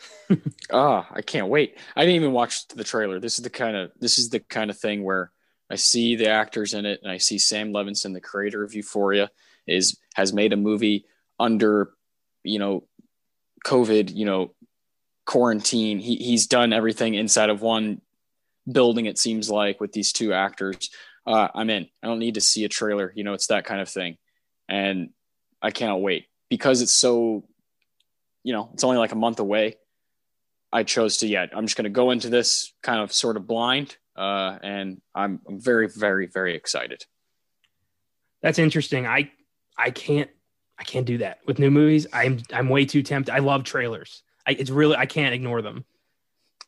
Ah, 0.71 1.07
oh, 1.07 1.15
I 1.15 1.21
can't 1.21 1.49
wait. 1.49 1.77
I 1.95 2.01
didn't 2.01 2.15
even 2.15 2.31
watch 2.31 2.67
the 2.69 2.83
trailer. 2.83 3.19
This 3.19 3.37
is 3.37 3.43
the 3.43 3.51
kind 3.51 3.77
of 3.77 3.91
this 3.99 4.17
is 4.17 4.31
the 4.31 4.39
kind 4.39 4.71
of 4.71 4.79
thing 4.79 5.03
where 5.03 5.31
I 5.69 5.75
see 5.75 6.15
the 6.15 6.29
actors 6.29 6.73
in 6.73 6.87
it, 6.87 7.01
and 7.03 7.11
I 7.11 7.17
see 7.17 7.37
Sam 7.37 7.71
Levinson, 7.71 8.13
the 8.13 8.21
creator 8.21 8.63
of 8.63 8.73
Euphoria, 8.73 9.29
is 9.67 9.99
has 10.15 10.33
made 10.33 10.51
a 10.51 10.57
movie 10.57 11.05
under, 11.39 11.91
you 12.41 12.57
know, 12.57 12.87
COVID, 13.63 14.15
you 14.15 14.25
know, 14.25 14.55
quarantine. 15.25 15.99
He 15.99 16.15
he's 16.15 16.47
done 16.47 16.73
everything 16.73 17.13
inside 17.13 17.49
of 17.49 17.61
one 17.61 18.01
building. 18.71 19.05
It 19.05 19.17
seems 19.17 19.49
like 19.49 19.79
with 19.79 19.91
these 19.91 20.11
two 20.11 20.33
actors. 20.33 20.89
Uh, 21.25 21.47
I'm 21.53 21.69
in. 21.69 21.87
I 22.03 22.07
don't 22.07 22.19
need 22.19 22.35
to 22.35 22.41
see 22.41 22.65
a 22.65 22.69
trailer. 22.69 23.11
You 23.15 23.23
know, 23.23 23.33
it's 23.33 23.47
that 23.47 23.65
kind 23.65 23.81
of 23.81 23.89
thing, 23.89 24.17
and 24.69 25.09
I 25.61 25.71
cannot 25.71 26.01
wait 26.01 26.25
because 26.49 26.81
it's 26.81 26.93
so. 26.93 27.43
You 28.43 28.53
know, 28.53 28.69
it's 28.73 28.83
only 28.83 28.97
like 28.97 29.11
a 29.11 29.15
month 29.15 29.39
away. 29.39 29.77
I 30.71 30.83
chose 30.83 31.17
to, 31.17 31.27
yeah, 31.27 31.47
I'm 31.51 31.65
just 31.65 31.77
going 31.77 31.85
to 31.85 31.89
go 31.89 32.11
into 32.11 32.29
this 32.29 32.73
kind 32.83 33.01
of 33.01 33.11
sort 33.11 33.37
of 33.37 33.47
blind 33.47 33.97
uh, 34.15 34.57
and 34.63 35.01
I'm, 35.13 35.41
I'm 35.47 35.59
very, 35.59 35.87
very, 35.87 36.27
very 36.27 36.55
excited. 36.55 37.05
That's 38.41 38.59
interesting. 38.59 39.05
I 39.07 39.31
I 39.77 39.89
can't 39.89 40.29
I 40.77 40.83
can't 40.83 41.05
do 41.05 41.17
that 41.19 41.39
with 41.45 41.59
new 41.59 41.71
movies. 41.71 42.07
I'm 42.13 42.39
I'm 42.53 42.69
way 42.69 42.85
too 42.85 43.01
tempted. 43.01 43.33
I 43.33 43.39
love 43.39 43.63
trailers. 43.63 44.21
I, 44.47 44.51
it's 44.51 44.69
really 44.69 44.95
I 44.95 45.05
can't 45.05 45.33
ignore 45.33 45.61
them. 45.61 45.85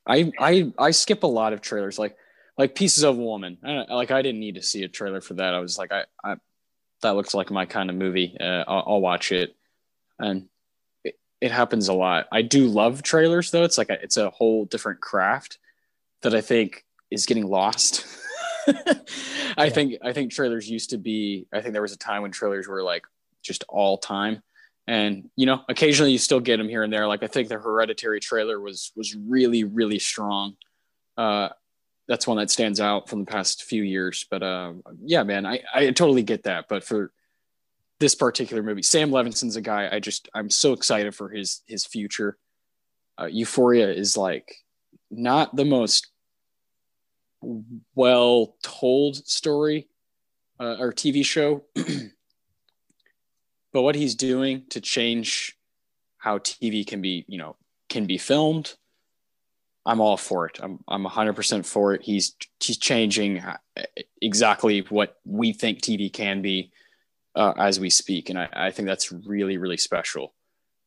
I 0.05 0.31
I 0.39 0.71
I 0.77 0.91
skip 0.91 1.23
a 1.23 1.27
lot 1.27 1.53
of 1.53 1.61
trailers, 1.61 1.99
like 1.99 2.15
like 2.57 2.75
Pieces 2.75 3.03
of 3.03 3.17
a 3.17 3.21
Woman. 3.21 3.57
I 3.63 3.93
like 3.93 4.11
I 4.11 4.21
didn't 4.21 4.39
need 4.39 4.55
to 4.55 4.63
see 4.63 4.83
a 4.83 4.87
trailer 4.87 5.21
for 5.21 5.35
that. 5.35 5.53
I 5.53 5.59
was 5.59 5.77
like, 5.77 5.91
I, 5.91 6.05
I 6.23 6.35
that 7.01 7.15
looks 7.15 7.33
like 7.33 7.51
my 7.51 7.65
kind 7.65 7.89
of 7.89 7.95
movie. 7.95 8.35
Uh, 8.39 8.63
I'll, 8.67 8.83
I'll 8.87 9.01
watch 9.01 9.31
it, 9.31 9.55
and 10.17 10.47
it, 11.03 11.17
it 11.39 11.51
happens 11.51 11.87
a 11.87 11.93
lot. 11.93 12.27
I 12.31 12.41
do 12.41 12.67
love 12.67 13.03
trailers 13.03 13.51
though. 13.51 13.63
It's 13.63 13.77
like 13.77 13.89
a, 13.89 14.01
it's 14.01 14.17
a 14.17 14.29
whole 14.31 14.65
different 14.65 15.01
craft 15.01 15.59
that 16.21 16.33
I 16.33 16.41
think 16.41 16.85
is 17.11 17.25
getting 17.25 17.47
lost. 17.47 18.05
I 18.67 19.65
yeah. 19.65 19.69
think 19.69 19.95
I 20.03 20.13
think 20.13 20.31
trailers 20.31 20.69
used 20.69 20.89
to 20.91 20.97
be. 20.97 21.47
I 21.53 21.61
think 21.61 21.73
there 21.73 21.81
was 21.81 21.93
a 21.93 21.97
time 21.97 22.23
when 22.23 22.31
trailers 22.31 22.67
were 22.67 22.83
like 22.83 23.05
just 23.43 23.63
all 23.69 23.97
time, 23.97 24.41
and 24.88 25.30
you 25.36 25.45
know, 25.45 25.62
occasionally 25.67 26.12
you 26.12 26.17
still 26.17 26.39
get 26.39 26.58
them 26.58 26.69
here 26.69 26.84
and 26.84 26.91
there. 26.91 27.08
Like 27.08 27.21
I 27.21 27.28
think 27.28 27.50
the 27.50 27.60
Hereditary 27.60 28.19
trailer 28.19 28.60
was 28.60 28.91
was 28.95 29.15
really 29.15 29.63
really 29.65 30.00
strong. 30.00 30.56
Uh, 31.17 31.50
that's 32.08 32.26
one 32.26 32.38
that 32.38 32.50
stands 32.50 32.80
out 32.80 33.10
from 33.10 33.19
the 33.19 33.26
past 33.26 33.63
few 33.63 33.84
years. 33.84 34.26
But 34.32 34.43
uh, 34.43 34.73
yeah, 35.02 35.23
man, 35.23 35.45
I 35.45 35.62
I 35.73 35.91
totally 35.91 36.23
get 36.23 36.43
that. 36.43 36.65
But 36.69 36.84
for 36.84 37.12
this 38.00 38.15
particular 38.15 38.63
movie, 38.63 38.82
Sam 38.82 39.12
Levinson's 39.12 39.58
a 39.58 39.62
guy 39.62 39.89
I 39.91 40.00
just 40.00 40.30
I'm 40.34 40.50
so 40.50 40.71
excited 40.73 41.13
for 41.13 41.30
his 41.30 41.62
his 41.67 41.86
future. 41.86 42.38
Uh, 43.19 43.26
Euphoria 43.26 43.89
is 43.89 44.15
like 44.15 44.56
not 45.12 45.56
the 45.56 45.65
most 45.65 46.08
well 47.95 48.56
told 48.63 49.17
story 49.28 49.89
uh, 50.60 50.78
or 50.80 50.93
TV 50.93 51.26
show. 51.26 51.65
but 53.77 53.83
what 53.83 53.93
he's 53.93 54.15
doing 54.15 54.63
to 54.71 54.81
change 54.81 55.55
how 56.17 56.39
TV 56.39 56.83
can 56.83 56.99
be, 56.99 57.23
you 57.27 57.37
know, 57.37 57.55
can 57.89 58.07
be 58.07 58.17
filmed, 58.17 58.73
I'm 59.85 60.01
all 60.01 60.17
for 60.17 60.47
it. 60.47 60.57
I'm 60.59 60.79
I'm 60.87 61.05
100% 61.05 61.63
for 61.63 61.93
it. 61.93 62.01
He's 62.01 62.35
he's 62.59 62.79
changing 62.79 63.37
uh, 63.37 63.57
exactly 64.19 64.79
what 64.89 65.17
we 65.25 65.53
think 65.53 65.81
TV 65.81 66.11
can 66.11 66.41
be 66.41 66.71
uh, 67.35 67.53
as 67.55 67.79
we 67.79 67.91
speak, 67.91 68.31
and 68.31 68.39
I, 68.39 68.49
I 68.51 68.71
think 68.71 68.87
that's 68.87 69.11
really 69.11 69.59
really 69.59 69.77
special. 69.77 70.33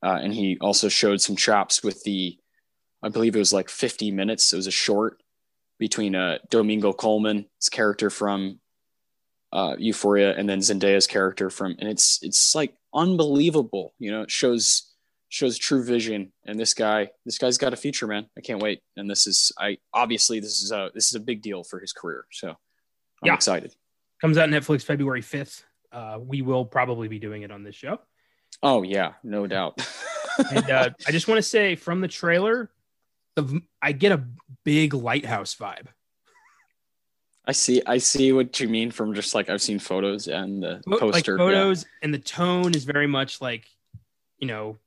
Uh, 0.02 0.18
and 0.20 0.34
he 0.34 0.58
also 0.60 0.88
showed 0.88 1.20
some 1.20 1.36
chops 1.36 1.84
with 1.84 2.02
the, 2.02 2.36
I 3.04 3.08
believe 3.08 3.36
it 3.36 3.38
was 3.38 3.52
like 3.52 3.68
50 3.68 4.10
minutes. 4.10 4.52
It 4.52 4.56
was 4.56 4.66
a 4.66 4.72
short 4.72 5.22
between 5.78 6.16
uh, 6.16 6.38
Domingo 6.50 6.92
Colman's 6.92 7.68
character 7.70 8.10
from 8.10 8.58
uh, 9.52 9.76
Euphoria 9.78 10.34
and 10.36 10.48
then 10.48 10.58
Zendaya's 10.58 11.06
character 11.06 11.50
from, 11.50 11.76
and 11.78 11.88
it's 11.88 12.18
it's 12.22 12.52
like 12.56 12.74
unbelievable. 12.94 13.94
You 13.98 14.10
know, 14.10 14.22
it 14.22 14.30
shows 14.30 14.90
shows 15.30 15.56
true 15.56 15.82
vision. 15.82 16.32
And 16.44 16.58
this 16.58 16.74
guy, 16.74 17.10
this 17.24 17.38
guy's 17.38 17.56
got 17.56 17.72
a 17.72 17.76
future, 17.76 18.06
man. 18.06 18.26
I 18.36 18.40
can't 18.40 18.60
wait. 18.60 18.82
And 18.96 19.08
this 19.08 19.26
is, 19.26 19.52
I 19.58 19.78
obviously 19.94 20.40
this 20.40 20.60
is 20.60 20.72
a 20.72 20.90
this 20.94 21.06
is 21.06 21.14
a 21.14 21.20
big 21.20 21.40
deal 21.40 21.64
for 21.64 21.80
his 21.80 21.92
career. 21.92 22.26
So 22.30 22.48
I'm 22.48 22.56
yeah. 23.24 23.34
excited. 23.34 23.74
Comes 24.20 24.36
out 24.36 24.50
Netflix 24.50 24.82
February 24.82 25.22
fifth. 25.22 25.64
Uh, 25.90 26.18
we 26.20 26.42
will 26.42 26.64
probably 26.64 27.08
be 27.08 27.18
doing 27.18 27.42
it 27.42 27.50
on 27.50 27.62
this 27.62 27.74
show. 27.74 28.00
Oh 28.62 28.82
yeah, 28.82 29.14
no 29.22 29.46
doubt. 29.46 29.80
and 30.52 30.70
uh, 30.70 30.90
I 31.06 31.12
just 31.12 31.26
want 31.26 31.38
to 31.38 31.42
say 31.42 31.76
from 31.76 32.00
the 32.00 32.08
trailer, 32.08 32.70
the 33.36 33.62
I 33.80 33.92
get 33.92 34.12
a 34.12 34.24
big 34.64 34.94
lighthouse 34.94 35.54
vibe. 35.54 35.86
I 37.50 37.52
see. 37.52 37.82
I 37.84 37.98
see 37.98 38.32
what 38.32 38.60
you 38.60 38.68
mean 38.68 38.92
from 38.92 39.12
just 39.12 39.34
like 39.34 39.50
I've 39.50 39.60
seen 39.60 39.80
photos 39.80 40.28
and 40.28 40.62
the 40.62 40.80
poster. 40.86 41.36
Like 41.36 41.50
photos 41.50 41.82
yeah. 41.82 41.88
and 42.02 42.14
the 42.14 42.20
tone 42.20 42.76
is 42.76 42.84
very 42.84 43.08
much 43.08 43.40
like, 43.40 43.64
you 44.38 44.46
know, 44.46 44.78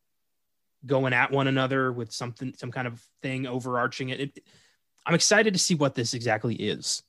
going 0.85 1.11
at 1.11 1.29
one 1.29 1.47
another 1.47 1.91
with 1.91 2.13
something, 2.13 2.53
some 2.57 2.71
kind 2.71 2.87
of 2.87 3.05
thing 3.21 3.47
overarching 3.47 4.11
it. 4.11 4.21
it 4.21 4.39
I'm 5.05 5.13
excited 5.13 5.51
to 5.51 5.59
see 5.59 5.75
what 5.75 5.93
this 5.93 6.13
exactly 6.13 6.55
is. 6.55 7.03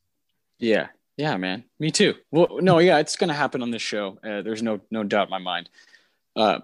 Yeah, 0.59 0.88
yeah, 1.17 1.37
man. 1.37 1.62
Me 1.79 1.93
too. 1.93 2.14
Well, 2.33 2.59
no, 2.61 2.81
yeah, 2.81 2.99
it's 2.99 3.14
gonna 3.14 3.33
happen 3.33 3.62
on 3.62 3.71
this 3.71 3.81
show. 3.81 4.19
Uh, 4.25 4.43
there's 4.43 4.61
no 4.61 4.81
no 4.90 5.05
doubt 5.05 5.29
in 5.29 5.31
my 5.31 5.38
mind. 5.38 5.71
Uh, 6.35 6.59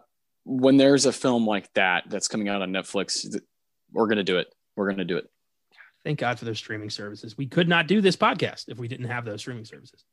when 0.45 0.79
there's 0.79 1.07
a 1.07 1.13
film 1.13 1.47
like 1.47 1.73
that 1.75 2.11
that's 2.11 2.27
coming 2.27 2.49
out 2.49 2.61
on 2.61 2.73
Netflix, 2.73 3.41
we're 3.93 4.09
gonna 4.09 4.25
do 4.25 4.39
it. 4.39 4.53
We're 4.75 4.91
gonna 4.91 5.05
do 5.05 5.17
it. 5.17 5.31
Thank 6.05 6.19
God 6.19 6.39
for 6.39 6.45
those 6.45 6.59
streaming 6.59 6.91
services. 6.91 7.37
We 7.37 7.47
could 7.47 7.69
not 7.69 7.87
do 7.87 8.01
this 8.01 8.17
podcast 8.17 8.69
if 8.69 8.79
we 8.79 8.89
didn't 8.89 9.07
have 9.07 9.25
those 9.25 9.41
streaming 9.41 9.67
services. 9.67 10.05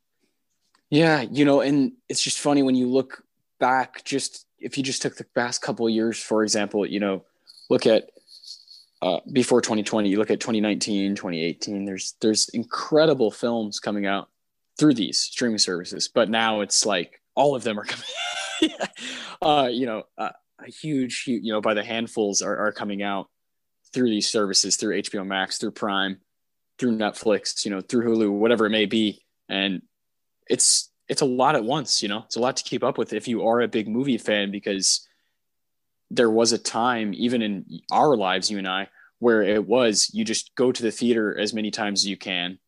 Yeah, 0.90 1.22
you 1.22 1.46
know, 1.46 1.62
and 1.62 1.94
it's 2.10 2.22
just 2.22 2.40
funny 2.40 2.64
when 2.64 2.76
you 2.76 2.88
look 2.88 3.24
back. 3.60 4.04
Just 4.04 4.46
if 4.60 4.78
you 4.78 4.84
just 4.84 5.02
took 5.02 5.16
the 5.16 5.24
past 5.24 5.62
couple 5.62 5.90
years, 5.90 6.22
for 6.22 6.44
example, 6.44 6.86
you 6.86 7.00
know, 7.00 7.24
look 7.70 7.86
at 7.86 8.10
uh, 9.02 9.20
before 9.32 9.62
2020, 9.62 10.10
you 10.10 10.18
look 10.18 10.32
at 10.32 10.40
2019, 10.40 11.16
2018. 11.16 11.86
There's 11.86 12.16
there's 12.22 12.50
incredible 12.50 13.32
films 13.32 13.80
coming 13.80 14.06
out 14.06 14.30
through 14.78 14.94
these 14.94 15.20
streaming 15.20 15.58
services, 15.58 16.08
but 16.08 16.30
now 16.30 16.62
it's 16.62 16.86
like 16.86 17.22
all 17.36 17.56
of 17.56 17.64
them 17.64 17.80
are 17.80 17.86
coming. 17.86 18.78
uh, 19.42 19.70
you 19.72 19.86
know, 19.86 20.04
uh, 20.18 20.32
a 20.60 20.70
huge, 20.72 21.26
you 21.28 21.52
know, 21.52 21.62
by 21.62 21.74
the 21.74 21.84
handfuls 21.84 22.42
are, 22.42 22.58
are 22.58 22.72
coming 22.72 23.04
out 23.04 23.30
through 23.98 24.12
these 24.12 24.30
services, 24.30 24.76
through 24.76 25.02
HBO 25.02 25.26
Max, 25.26 25.58
through 25.58 25.72
Prime, 25.72 26.20
through 26.78 26.96
Netflix, 26.96 27.66
you 27.66 27.72
know, 27.72 27.82
through 27.82 28.08
Hulu, 28.08 28.32
whatever 28.32 28.68
it 28.68 28.70
may 28.70 28.86
be. 28.86 29.24
And 29.50 29.82
it's 30.48 30.92
it's 31.08 31.22
a 31.22 31.26
lot 31.26 31.56
at 31.56 31.64
once, 31.64 32.04
you 32.04 32.08
know. 32.08 32.22
It's 32.26 32.36
a 32.36 32.40
lot 32.40 32.58
to 32.58 32.64
keep 32.64 32.84
up 32.84 33.00
with 33.00 33.12
if 33.12 33.28
you 33.28 33.48
are 33.48 33.60
a 33.60 33.68
big 33.68 33.88
movie 33.88 34.20
fan 34.20 34.52
because 34.52 35.08
there 36.12 36.30
was 36.30 36.52
a 36.52 36.60
time 36.60 37.12
even 37.16 37.42
in 37.42 37.66
our 37.92 38.16
lives 38.16 38.52
you 38.52 38.60
and 38.60 38.68
I 38.68 38.88
where 39.18 39.42
it 39.42 39.66
was 39.66 40.12
you 40.14 40.24
just 40.24 40.54
go 40.54 40.72
to 40.72 40.84
the 40.84 40.92
theater 40.92 41.36
as 41.36 41.52
many 41.52 41.72
times 41.72 42.02
as 42.02 42.08
you 42.08 42.18
can 42.18 42.60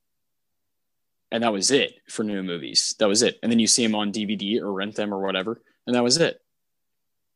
and 1.32 1.44
that 1.44 1.54
was 1.54 1.70
it 1.70 1.94
for 2.10 2.24
new 2.24 2.42
movies. 2.42 2.96
That 2.98 3.08
was 3.08 3.22
it. 3.22 3.38
And 3.44 3.52
then 3.52 3.60
you 3.60 3.68
see 3.68 3.84
them 3.84 3.94
on 3.94 4.12
DVD 4.12 4.60
or 4.60 4.74
rent 4.74 4.96
them 4.96 5.14
or 5.14 5.22
whatever, 5.22 5.62
and 5.86 5.96
that 5.96 6.04
was 6.04 6.18
it. 6.18 6.42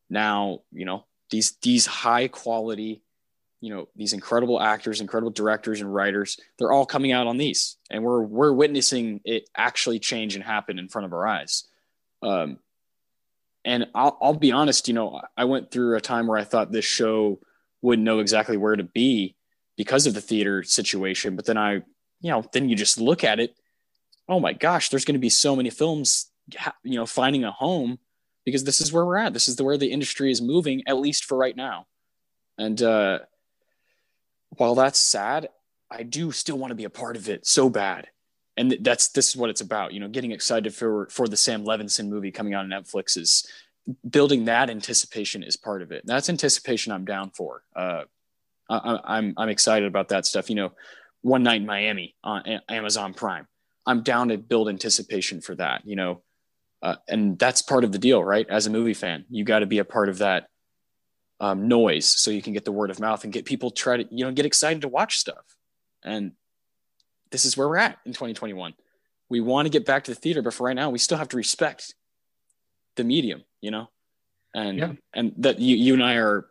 Now, 0.09 0.61
you 0.71 0.83
know, 0.83 1.05
these 1.29 1.57
these 1.61 1.85
high 1.85 2.27
quality 2.27 3.03
you 3.63 3.73
know 3.73 3.87
these 3.95 4.13
incredible 4.13 4.59
actors 4.59 4.99
incredible 4.99 5.31
directors 5.31 5.79
and 5.79 5.93
writers 5.93 6.37
they're 6.57 6.71
all 6.71 6.85
coming 6.85 7.11
out 7.11 7.27
on 7.27 7.37
these 7.37 7.77
and 7.89 8.03
we're 8.03 8.21
we're 8.21 8.51
witnessing 8.51 9.21
it 9.23 9.49
actually 9.55 9.99
change 9.99 10.35
and 10.35 10.43
happen 10.43 10.77
in 10.77 10.89
front 10.89 11.05
of 11.05 11.13
our 11.13 11.25
eyes 11.25 11.63
um 12.21 12.57
and 13.65 13.87
I'll, 13.95 14.17
I'll 14.21 14.33
be 14.33 14.51
honest, 14.51 14.87
you 14.87 14.93
know, 14.93 15.21
I 15.37 15.45
went 15.45 15.71
through 15.71 15.95
a 15.95 16.01
time 16.01 16.27
where 16.27 16.37
I 16.37 16.43
thought 16.43 16.71
this 16.71 16.85
show 16.85 17.39
wouldn't 17.81 18.05
know 18.05 18.19
exactly 18.19 18.57
where 18.57 18.75
to 18.75 18.83
be 18.83 19.35
because 19.77 20.05
of 20.05 20.13
the 20.13 20.21
theater 20.21 20.63
situation. 20.63 21.35
But 21.35 21.45
then 21.45 21.57
I, 21.57 21.75
you 22.21 22.31
know, 22.31 22.43
then 22.51 22.69
you 22.69 22.75
just 22.75 22.99
look 22.99 23.23
at 23.23 23.39
it. 23.39 23.55
Oh 24.27 24.39
my 24.39 24.53
gosh, 24.53 24.89
there's 24.89 25.05
going 25.05 25.15
to 25.15 25.19
be 25.19 25.29
so 25.29 25.55
many 25.55 25.69
films, 25.69 26.29
you 26.83 26.95
know, 26.95 27.05
finding 27.05 27.43
a 27.43 27.51
home 27.51 27.99
because 28.45 28.63
this 28.63 28.81
is 28.81 28.91
where 28.91 29.05
we're 29.05 29.17
at. 29.17 29.33
This 29.33 29.47
is 29.47 29.55
the, 29.55 29.63
where 29.63 29.77
the 29.77 29.91
industry 29.91 30.31
is 30.31 30.41
moving, 30.41 30.83
at 30.87 30.97
least 30.97 31.25
for 31.25 31.37
right 31.37 31.55
now. 31.55 31.87
And 32.57 32.81
uh, 32.81 33.19
while 34.57 34.75
that's 34.75 34.99
sad, 34.99 35.49
I 35.89 36.03
do 36.03 36.31
still 36.31 36.57
want 36.57 36.71
to 36.71 36.75
be 36.75 36.85
a 36.85 36.89
part 36.89 37.15
of 37.15 37.29
it 37.29 37.45
so 37.45 37.69
bad. 37.69 38.07
And 38.57 38.77
that's 38.81 39.09
this 39.09 39.29
is 39.29 39.35
what 39.35 39.49
it's 39.49 39.61
about. 39.61 39.93
You 39.93 39.99
know, 39.99 40.07
getting 40.07 40.31
excited 40.31 40.73
for 40.73 41.07
for 41.09 41.27
the 41.27 41.37
Sam 41.37 41.63
Levinson 41.63 42.07
movie 42.07 42.31
coming 42.31 42.53
out 42.53 42.63
on 42.63 42.69
Netflix 42.69 43.17
is 43.17 43.47
building 44.07 44.45
that 44.45 44.69
anticipation 44.69 45.43
is 45.43 45.57
part 45.57 45.81
of 45.81 45.91
it. 45.91 46.03
That's 46.05 46.29
anticipation 46.29 46.91
I'm 46.91 47.05
down 47.05 47.31
for. 47.31 47.63
Uh, 47.75 48.03
I, 48.69 48.75
am 48.75 48.99
I'm, 49.03 49.33
I'm 49.37 49.49
excited 49.49 49.87
about 49.87 50.09
that 50.09 50.25
stuff. 50.25 50.49
You 50.49 50.55
know, 50.55 50.71
One 51.21 51.43
Night 51.43 51.61
in 51.61 51.65
Miami 51.65 52.15
on 52.23 52.43
Amazon 52.69 53.13
Prime. 53.13 53.47
I'm 53.85 54.03
down 54.03 54.29
to 54.29 54.37
build 54.37 54.69
anticipation 54.69 55.41
for 55.41 55.55
that. 55.55 55.81
You 55.85 55.95
know, 55.95 56.23
uh, 56.81 56.95
and 57.07 57.39
that's 57.39 57.63
part 57.63 57.83
of 57.83 57.91
the 57.91 57.97
deal, 57.97 58.23
right? 58.23 58.47
As 58.49 58.67
a 58.67 58.69
movie 58.69 58.93
fan, 58.93 59.25
you 59.29 59.43
got 59.43 59.59
to 59.59 59.65
be 59.65 59.79
a 59.79 59.85
part 59.85 60.09
of 60.09 60.19
that 60.19 60.47
um, 61.39 61.67
noise 61.67 62.05
so 62.05 62.31
you 62.31 62.41
can 62.41 62.53
get 62.53 62.65
the 62.65 62.71
word 62.71 62.89
of 62.89 62.99
mouth 62.99 63.23
and 63.23 63.33
get 63.33 63.45
people 63.45 63.71
try 63.71 63.97
to, 63.97 64.07
you 64.09 64.25
know, 64.25 64.31
get 64.31 64.45
excited 64.45 64.81
to 64.81 64.87
watch 64.87 65.17
stuff. 65.17 65.57
And 66.03 66.33
this 67.31 67.45
is 67.45 67.57
where 67.57 67.67
we're 67.67 67.77
at 67.77 67.97
in 68.05 68.13
2021. 68.13 68.73
We 69.29 69.41
want 69.41 69.65
to 69.65 69.69
get 69.69 69.85
back 69.85 70.03
to 70.05 70.11
the 70.11 70.19
theater, 70.19 70.41
but 70.41 70.53
for 70.53 70.67
right 70.67 70.75
now, 70.75 70.89
we 70.89 70.99
still 70.99 71.17
have 71.17 71.29
to 71.29 71.37
respect 71.37 71.95
the 72.95 73.03
medium, 73.03 73.43
you 73.61 73.71
know, 73.71 73.89
and 74.53 74.77
yeah. 74.77 74.91
and 75.13 75.33
that 75.37 75.59
you 75.59 75.75
you 75.75 75.93
and 75.93 76.03
I 76.03 76.15
are 76.15 76.45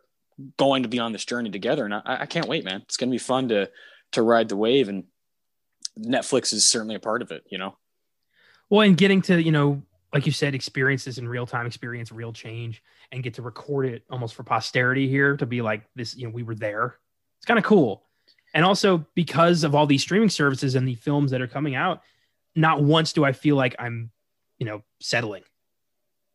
going 0.57 0.83
to 0.83 0.89
be 0.89 0.99
on 0.99 1.13
this 1.13 1.23
journey 1.23 1.49
together, 1.49 1.85
and 1.85 1.93
I, 1.93 2.01
I 2.05 2.25
can't 2.25 2.47
wait, 2.47 2.65
man. 2.65 2.81
It's 2.81 2.97
going 2.97 3.09
to 3.09 3.13
be 3.13 3.19
fun 3.19 3.49
to 3.49 3.69
to 4.11 4.21
ride 4.21 4.49
the 4.49 4.57
wave, 4.57 4.89
and 4.89 5.05
Netflix 5.97 6.53
is 6.53 6.67
certainly 6.67 6.95
a 6.95 6.99
part 6.99 7.21
of 7.21 7.31
it, 7.31 7.43
you 7.49 7.57
know. 7.57 7.77
Well, 8.69 8.81
and 8.81 8.97
getting 8.97 9.21
to 9.23 9.41
you 9.41 9.51
know 9.51 9.83
like 10.13 10.27
you 10.27 10.31
said, 10.31 10.53
experiences 10.53 11.17
in 11.17 11.27
real 11.27 11.47
time, 11.47 11.65
experience 11.65 12.11
real 12.11 12.31
change, 12.31 12.83
and 13.11 13.23
get 13.23 13.33
to 13.33 13.41
record 13.41 13.87
it 13.87 14.03
almost 14.11 14.35
for 14.35 14.43
posterity 14.43 15.09
here 15.09 15.35
to 15.37 15.45
be 15.45 15.61
like 15.61 15.83
this. 15.95 16.15
You 16.15 16.27
know, 16.27 16.33
we 16.33 16.43
were 16.43 16.55
there. 16.55 16.97
It's 17.39 17.45
kind 17.45 17.57
of 17.57 17.65
cool, 17.65 18.03
and 18.53 18.63
also 18.63 19.05
because 19.15 19.63
of 19.63 19.75
all 19.75 19.87
these 19.87 20.03
streaming 20.03 20.29
services 20.29 20.75
and 20.75 20.87
the 20.87 20.95
films 20.95 21.31
that 21.31 21.41
are 21.41 21.47
coming 21.47 21.75
out, 21.75 22.01
not 22.55 22.81
once 22.81 23.11
do 23.13 23.25
I 23.25 23.33
feel 23.33 23.55
like 23.55 23.75
I'm, 23.79 24.11
you 24.59 24.65
know, 24.65 24.83
settling. 25.01 25.43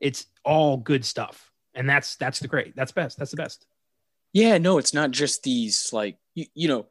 It's 0.00 0.26
all 0.44 0.76
good 0.76 1.04
stuff, 1.04 1.50
and 1.74 1.88
that's 1.88 2.16
that's 2.16 2.40
the 2.40 2.48
great. 2.48 2.74
That's 2.74 2.92
best. 2.92 3.16
That's 3.16 3.30
the 3.30 3.36
best. 3.36 3.66
Yeah, 4.32 4.58
no, 4.58 4.78
it's 4.78 4.92
not 4.92 5.12
just 5.12 5.44
these 5.44 5.92
like 5.92 6.18
you, 6.34 6.46
you 6.54 6.68
know, 6.68 6.86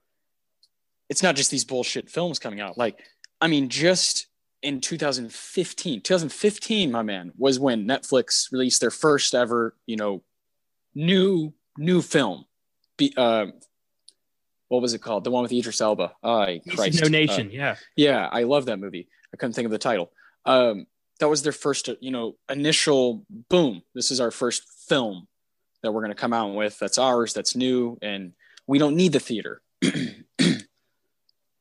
it's 1.10 1.22
not 1.22 1.36
just 1.36 1.52
these 1.52 1.66
bullshit 1.66 2.10
films 2.10 2.40
coming 2.40 2.60
out. 2.60 2.78
Like, 2.78 3.00
I 3.40 3.48
mean, 3.48 3.70
just 3.70 4.28
in 4.64 4.82
2015 4.82 6.02
2015 6.02 6.92
my 6.92 7.04
man 7.04 7.32
was 7.38 7.60
when 7.60 7.86
netflix 7.86 8.52
released 8.52 8.82
their 8.82 8.90
first 8.90 9.36
ever 9.36 9.76
you 9.86 9.96
know 9.96 10.24
new 10.98 11.54
new 11.78 12.02
film. 12.02 12.46
Be, 12.98 13.14
uh, 13.16 13.48
what 14.68 14.82
was 14.82 14.94
it 14.94 15.00
called? 15.00 15.24
The 15.24 15.32
one 15.32 15.44
with 15.44 15.54
idris 15.54 15.80
elba. 15.80 16.14
I 16.24 16.62
Christ. 16.76 17.02
no 17.02 17.08
nation 17.08 17.48
uh, 17.48 17.52
yeah. 17.54 17.76
yeah 17.96 18.30
i 18.32 18.44
love 18.44 18.66
that 18.66 18.78
movie. 18.78 19.08
I 19.34 19.38
couldn't 19.38 19.54
think 19.54 19.66
of 19.66 19.72
the 19.72 19.78
title. 19.78 20.12
Um, 20.46 20.88
that 21.20 21.30
was 21.30 21.44
their 21.44 21.54
first 21.54 21.90
you 22.02 22.12
know 22.12 22.36
initial 22.50 23.26
boom 23.50 23.82
this 23.96 24.12
is 24.12 24.20
our 24.20 24.32
first 24.32 24.64
film 24.88 25.28
that 25.82 25.92
we're 25.92 26.02
going 26.02 26.14
to 26.14 26.16
come 26.16 26.34
out 26.34 26.54
with 26.54 26.78
that's 26.80 26.98
ours 26.98 27.34
that's 27.34 27.56
new 27.56 27.98
and 28.02 28.34
we 28.66 28.80
don't 28.80 28.96
need 28.96 29.14
the 29.14 29.20
theater. 29.20 29.62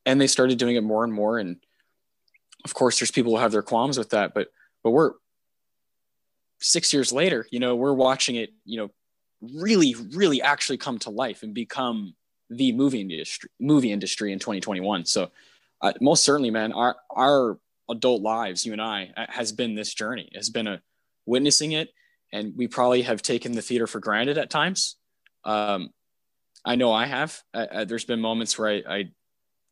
And 0.05 0.21
they 0.21 0.27
started 0.27 0.57
doing 0.57 0.77
it 0.77 0.85
more 0.85 1.03
and 1.03 1.11
more 1.11 1.37
and 1.37 1.57
of 2.67 2.73
course 2.73 2.99
there's 2.99 3.11
people 3.11 3.35
who 3.35 3.41
have 3.41 3.51
their 3.51 3.61
qualms 3.61 3.97
with 3.97 4.09
that 4.09 4.33
but 4.33 4.49
but 4.83 4.91
we're 4.91 5.13
six 6.59 6.93
years 6.93 7.11
later 7.13 7.47
you 7.51 7.59
know 7.59 7.75
we're 7.75 7.93
watching 7.93 8.35
it 8.35 8.51
you 8.65 8.77
know 8.77 8.89
really 9.53 9.95
really 10.11 10.41
actually 10.41 10.77
come 10.77 10.97
to 10.97 11.09
life 11.09 11.43
and 11.43 11.53
become 11.53 12.13
the 12.49 12.71
movie 12.71 13.01
industry 13.01 13.49
movie 13.59 13.91
industry 13.91 14.31
in 14.31 14.39
2021 14.39 15.05
so 15.05 15.29
uh, 15.81 15.93
most 16.01 16.23
certainly 16.23 16.49
man 16.49 16.71
our 16.73 16.95
our 17.15 17.57
adult 17.89 18.21
lives 18.21 18.65
you 18.65 18.73
and 18.73 18.81
i 18.81 19.11
uh, 19.15 19.25
has 19.29 19.51
been 19.51 19.75
this 19.75 19.93
journey 19.93 20.29
has 20.35 20.49
been 20.49 20.67
a 20.67 20.81
witnessing 21.25 21.73
it 21.73 21.89
and 22.31 22.53
we 22.55 22.67
probably 22.67 23.03
have 23.03 23.21
taken 23.21 23.53
the 23.53 23.61
theater 23.61 23.87
for 23.87 23.99
granted 23.99 24.37
at 24.37 24.49
times. 24.49 24.95
Um, 25.43 25.91
i 26.65 26.75
know 26.75 26.91
i 26.91 27.05
have. 27.05 27.41
Uh, 27.53 27.67
uh 27.71 27.85
there's 27.85 28.05
been 28.05 28.19
moments 28.19 28.57
where 28.57 28.69
I, 28.69 28.83
I 28.89 29.11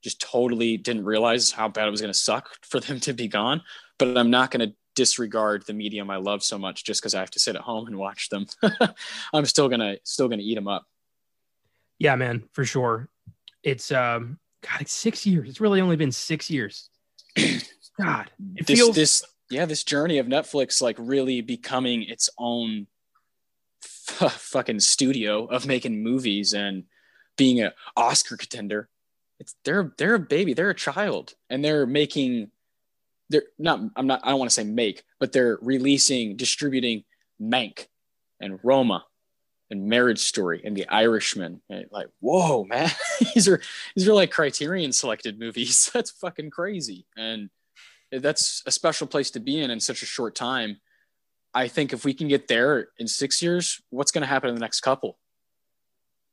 just 0.06 0.22
totally 0.22 0.78
didn't 0.78 1.04
realize 1.04 1.52
how 1.52 1.68
bad 1.68 1.88
it 1.88 1.92
was 1.92 2.00
going 2.00 2.14
to 2.14 2.18
suck 2.18 2.52
for 2.62 2.80
them 2.80 3.00
to 3.00 3.12
be 3.12 3.28
gone. 3.28 3.64
But 3.98 4.16
I'm 4.16 4.30
not 4.30 4.52
going 4.52 4.70
to 4.70 4.76
disregard 4.96 5.66
the 5.66 5.74
medium 5.74 6.12
I 6.12 6.18
love 6.18 6.44
so 6.44 6.60
much 6.60 6.84
just 6.84 7.02
because 7.02 7.16
I 7.16 7.22
have 7.22 7.32
to 7.32 7.40
sit 7.40 7.56
at 7.56 7.64
home 7.64 7.88
and 7.88 7.98
watch 7.98 8.30
them. 8.30 8.46
I'm 9.34 9.46
still 9.46 9.68
gonna 9.68 9.98
still 10.04 10.30
gonna 10.30 10.44
eat 10.44 10.54
them 10.54 10.68
up. 10.68 10.86
Yeah, 11.98 12.16
man, 12.16 12.44
for 12.54 12.66
sure. 12.66 13.10
It's 13.64 13.92
um, 13.92 14.38
God, 14.62 14.82
it's 14.82 14.94
six 14.94 15.26
years. 15.26 15.50
It's 15.50 15.60
really 15.60 15.82
only 15.82 15.96
been 15.96 16.12
six 16.12 16.50
years. 16.52 16.90
God, 17.36 18.30
it 18.56 18.68
this, 18.68 18.78
feels 18.78 18.96
this 18.96 19.24
yeah 19.50 19.66
this 19.66 19.84
journey 19.84 20.20
of 20.20 20.28
Netflix 20.28 20.82
like 20.84 20.98
really 21.00 21.42
becoming 21.42 22.04
its 22.04 22.30
own 22.38 22.86
f- 23.84 24.32
fucking 24.32 24.80
studio 24.82 25.46
of 25.46 25.66
making 25.66 26.04
movies 26.04 26.54
and 26.54 26.84
being 27.38 27.60
an 27.60 27.72
Oscar 27.98 28.38
contender 28.38 28.88
it's 29.40 29.56
they're 29.64 29.94
they're 29.98 30.16
a 30.16 30.20
baby, 30.20 30.54
they're 30.54 30.70
a 30.70 30.76
child, 30.76 31.36
and 31.50 31.64
they're 31.64 31.86
making 31.86 32.52
they're 33.30 33.44
not 33.58 33.80
I'm 33.96 34.08
not 34.08 34.22
I 34.24 34.30
don't 34.30 34.40
want 34.40 34.50
to 34.50 34.56
say 34.56 34.64
make, 34.64 35.04
but 35.20 35.32
they're 35.32 35.58
releasing, 35.62 36.36
distributing 36.36 37.04
Mank 37.42 37.88
and 38.40 38.60
Roma 38.64 39.06
and 39.70 39.88
Marriage 39.88 40.20
Story 40.20 40.62
and 40.64 40.76
The 40.76 40.88
Irishman. 40.88 41.62
And 41.70 41.86
like, 41.92 42.08
whoa, 42.20 42.64
man, 42.64 42.90
these 43.34 43.48
are 43.48 43.62
these 43.96 44.08
are 44.08 44.14
like 44.14 44.32
Criterion 44.32 44.94
selected 44.94 45.40
movies. 45.40 45.90
That's 45.94 46.12
fucking 46.12 46.52
crazy, 46.52 47.06
and 47.18 47.50
that's 48.12 48.62
a 48.66 48.72
special 48.72 49.08
place 49.08 49.32
to 49.32 49.40
be 49.40 49.60
in 49.60 49.72
in 49.72 49.80
such 49.80 50.02
a 50.02 50.06
short 50.06 50.36
time. 50.36 50.78
I 51.54 51.68
think 51.68 51.92
if 51.92 52.06
we 52.06 52.14
can 52.14 52.28
get 52.28 52.48
there 52.48 52.90
in 52.98 53.08
six 53.08 53.42
years, 53.42 53.82
what's 53.90 54.12
going 54.12 54.22
to 54.22 54.28
happen 54.28 54.50
in 54.50 54.56
the 54.56 54.62
next 54.62 54.82
couple? 54.82 55.18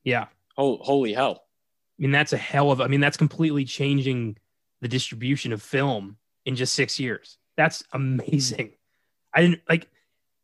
Yeah. 0.05 0.27
Oh, 0.59 0.77
holy 0.79 1.13
hell! 1.15 1.45
I 1.99 2.03
mean, 2.03 2.11
that's 2.11 2.33
a 2.33 2.39
hell 2.39 2.71
of, 2.71 2.81
I 2.81 2.89
mean, 2.89 3.01
that's 3.01 3.17
completely 3.17 3.65
changing 3.65 4.37
the 4.81 4.89
distribution 4.89 5.53
of 5.53 5.63
film 5.63 6.17
in 6.45 6.57
just 6.57 6.75
six 6.75 6.99
years. 6.99 7.39
That's 7.57 7.85
amazing. 7.93 8.73
I 9.35 9.43
didn't 9.43 9.61
like, 9.69 9.89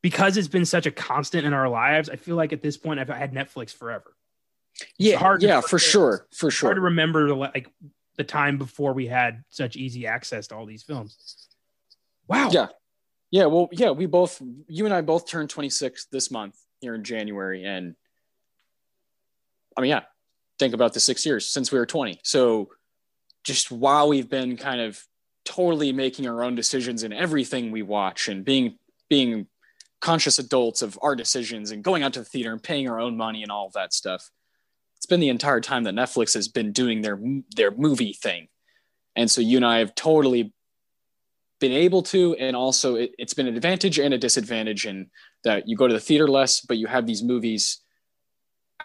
because 0.03 0.37
it's 0.37 0.49
been 0.49 0.65
such 0.65 0.87
a 0.87 0.91
constant 0.91 1.45
in 1.45 1.53
our 1.53 1.69
lives. 1.69 2.09
I 2.09 2.17
feel 2.17 2.37
like 2.37 2.53
at 2.53 2.63
this 2.63 2.77
point, 2.77 3.01
I've 3.01 3.09
had 3.09 3.33
Netflix 3.33 3.75
forever. 3.75 4.15
Yeah, 4.97 5.17
hard 5.17 5.43
yeah, 5.43 5.61
for 5.61 5.79
sure, 5.79 6.29
for 6.33 6.51
sure. 6.53 6.69
Hard 6.69 6.77
to 6.77 6.83
remember 6.83 7.35
like 7.35 7.69
the 8.17 8.23
time 8.23 8.59
before 8.59 8.93
we 8.93 9.07
had 9.09 9.43
such 9.49 9.75
easy 9.75 10.07
access 10.07 10.47
to 10.49 10.55
all 10.55 10.67
these 10.67 10.85
films. 10.85 11.49
Wow. 12.29 12.51
Yeah, 12.53 12.69
yeah. 13.33 13.47
Well, 13.47 13.69
yeah. 13.73 13.91
We 13.91 14.07
both, 14.07 14.41
you 14.69 14.85
and 14.85 14.95
I, 14.95 15.01
both 15.01 15.27
turned 15.29 15.51
26 15.51 16.07
this 16.13 16.31
month 16.31 16.57
here 16.81 16.95
in 16.95 17.03
January, 17.03 17.65
and 17.65 17.97
I 19.77 19.81
mean, 19.81 19.91
yeah, 19.91 20.03
think 20.59 20.75
about 20.75 20.93
the 20.93 21.01
six 21.01 21.25
years 21.25 21.47
since 21.47 21.71
we 21.73 21.79
were 21.79 21.87
20. 21.87 22.21
So 22.25 22.69
just 23.45 23.71
while 23.71 24.09
we've 24.09 24.29
been 24.29 24.57
kind 24.57 24.81
of 24.81 25.03
totally 25.45 25.93
making 25.93 26.29
our 26.29 26.43
own 26.43 26.55
decisions 26.55 27.03
in 27.03 27.13
everything 27.13 27.71
we 27.71 27.83
watch 27.83 28.29
and 28.29 28.45
being 28.45 28.77
being 29.09 29.47
conscious 30.01 30.39
adults 30.39 30.83
of 30.83 30.99
our 31.03 31.17
decisions 31.17 31.71
and 31.71 31.83
going 31.83 32.03
out 32.03 32.13
to 32.13 32.21
the 32.21 32.25
theater 32.25 32.53
and 32.53 32.63
paying 32.63 32.89
our 32.89 33.01
own 33.01 33.17
money 33.17 33.43
and 33.43 33.51
all 33.51 33.71
that 33.75 33.93
stuff. 33.93 34.31
It's 34.97 35.07
been 35.07 35.21
the 35.21 35.31
entire 35.31 35.61
time 35.61 35.85
that 35.85 35.95
Netflix 35.95 36.35
has 36.35 36.49
been 36.49 36.73
doing 36.73 37.03
their 37.03 37.19
their 37.57 37.71
movie 37.71 38.13
thing. 38.13 38.49
And 39.17 39.31
so 39.31 39.41
you 39.41 39.57
and 39.57 39.67
I 39.67 39.79
have 39.79 39.95
totally 39.95 40.53
been 41.61 41.73
able 41.73 42.03
to 42.03 42.37
and 42.37 42.55
also 42.55 42.97
it, 42.97 43.15
has 43.19 43.35
been 43.35 43.49
an 43.49 43.57
advantage 43.57 43.99
and 43.99 44.15
a 44.15 44.19
disadvantage 44.19 44.87
in 44.87 45.11
that 45.45 45.69
you 45.69 45.77
go 45.77 45.89
to 45.89 45.95
the 45.95 46.01
theater 46.01 46.29
less 46.29 46.61
but 46.61 46.79
you 46.79 46.87
have 46.87 47.05
these 47.05 47.23
movies 47.23 47.81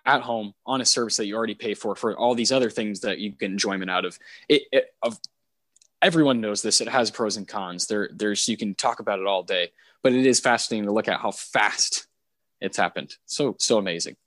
at 0.06 0.22
home 0.22 0.54
on 0.66 0.82
a 0.82 0.86
service 0.86 1.18
that 1.18 1.26
you 1.26 1.36
already 1.36 1.56
pay 1.56 1.74
for 1.74 1.96
for 1.96 2.16
all 2.18 2.36
these 2.36 2.52
other 2.52 2.70
things 2.70 3.02
that 3.02 3.20
you 3.20 3.32
get 3.32 3.52
enjoyment 3.52 3.90
out 3.90 4.06
of. 4.06 4.20
It, 4.50 4.64
it 4.72 4.94
of 5.02 5.18
everyone 6.02 6.42
knows 6.42 6.62
this. 6.62 6.82
It 6.82 6.90
has 6.90 7.12
pros 7.12 7.38
and 7.38 7.48
cons. 7.48 7.88
There 7.88 8.10
there's 8.14 8.48
you 8.48 8.58
can 8.58 8.76
talk 8.76 9.00
about 9.00 9.20
it 9.20 9.28
all 9.28 9.44
day 9.44 9.72
but 10.04 10.14
it 10.14 10.26
is 10.26 10.40
fascinating 10.40 10.86
to 10.86 10.92
look 10.92 11.08
at 11.08 11.20
how 11.20 11.32
fast 11.32 12.08
it's 12.62 12.78
happened. 12.78 13.16
So 13.26 13.56
so 13.58 13.78
amazing. 13.78 14.18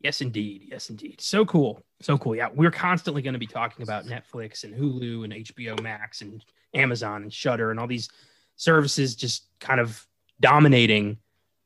Yes 0.00 0.20
indeed. 0.20 0.66
Yes 0.70 0.90
indeed. 0.90 1.20
So 1.20 1.44
cool. 1.44 1.82
So 2.00 2.18
cool. 2.18 2.34
Yeah. 2.34 2.48
We're 2.52 2.70
constantly 2.70 3.22
going 3.22 3.34
to 3.34 3.38
be 3.38 3.46
talking 3.46 3.82
about 3.82 4.06
netflix 4.06 4.64
and 4.64 4.74
hulu 4.74 5.24
and 5.24 5.32
hbo 5.32 5.80
max 5.82 6.22
and 6.22 6.44
amazon 6.74 7.22
and 7.22 7.32
shudder 7.32 7.70
and 7.70 7.78
all 7.78 7.86
these 7.86 8.08
services 8.56 9.14
just 9.14 9.46
kind 9.60 9.80
of 9.80 10.06
dominating 10.40 11.18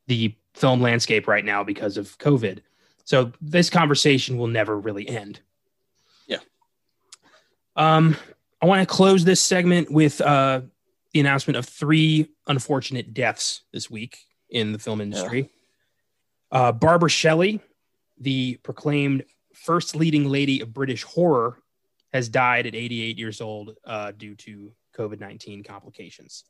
the 0.09 0.35
film 0.55 0.81
landscape 0.81 1.29
right 1.29 1.45
now 1.45 1.63
because 1.65 1.97
of 1.97 2.19
COVID. 2.19 2.59
So 3.05 3.33
this 3.41 3.71
conversation 3.71 4.39
will 4.39 4.47
never 4.47 4.79
really 4.79 5.09
end. 5.09 5.41
Yeah. 6.27 6.39
Um, 7.77 8.17
I 8.61 8.67
want 8.67 8.87
to 8.87 8.93
close 8.93 9.25
this 9.25 9.43
segment 9.43 9.91
with 9.91 10.21
uh, 10.21 10.63
the 11.13 11.21
announcement 11.21 11.57
of 11.57 11.67
three 11.67 12.29
unfortunate 12.47 13.13
deaths 13.13 13.63
this 13.73 13.91
week 13.91 14.19
in 14.51 14.73
the 14.73 14.79
film 14.79 15.01
industry. 15.01 15.51
Yeah. 16.53 16.59
Uh, 16.59 16.73
Barbara 16.73 17.11
Shelley, 17.11 17.61
the 18.19 18.59
proclaimed 18.63 19.25
first 19.55 19.97
leading 19.97 20.29
lady 20.29 20.61
of 20.61 20.73
British 20.73 21.03
horror, 21.03 21.59
has 22.13 22.29
died 22.29 22.67
at 22.67 22.75
88 22.75 23.19
years 23.19 23.41
old 23.41 23.77
uh, 23.87 24.13
due 24.13 24.35
to 24.37 24.73
COVID 24.97 25.19
19 25.19 25.65
complications. 25.65 26.45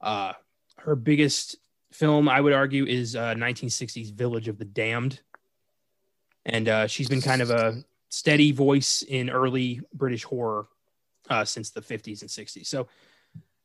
Uh, 0.00 0.34
her 0.78 0.94
biggest 0.94 1.56
film, 1.96 2.28
I 2.28 2.40
would 2.40 2.52
argue, 2.52 2.84
is 2.84 3.16
uh, 3.16 3.34
1960s 3.34 4.12
Village 4.12 4.48
of 4.48 4.58
the 4.58 4.64
Damned. 4.64 5.20
And 6.44 6.68
uh, 6.68 6.86
she's 6.86 7.08
been 7.08 7.22
kind 7.22 7.42
of 7.42 7.50
a 7.50 7.82
steady 8.10 8.52
voice 8.52 9.02
in 9.02 9.30
early 9.30 9.80
British 9.94 10.22
horror 10.22 10.68
uh, 11.30 11.44
since 11.44 11.70
the 11.70 11.80
50s 11.80 12.20
and 12.20 12.30
60s. 12.30 12.66
So 12.66 12.86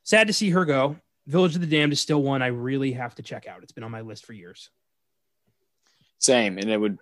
sad 0.03 0.27
to 0.27 0.33
see 0.33 0.49
her 0.49 0.65
go. 0.65 0.95
Village 1.27 1.55
of 1.55 1.61
the 1.61 1.67
Damned 1.67 1.93
is 1.93 1.99
still 1.99 2.23
one 2.23 2.41
I 2.41 2.47
really 2.47 2.93
have 2.93 3.13
to 3.15 3.21
check 3.21 3.47
out. 3.47 3.63
It's 3.63 3.73
been 3.73 3.83
on 3.83 3.91
my 3.91 4.01
list 4.01 4.25
for 4.25 4.33
years. 4.33 4.69
Same. 6.19 6.57
And 6.57 6.69
it 6.69 6.77
would 6.77 6.99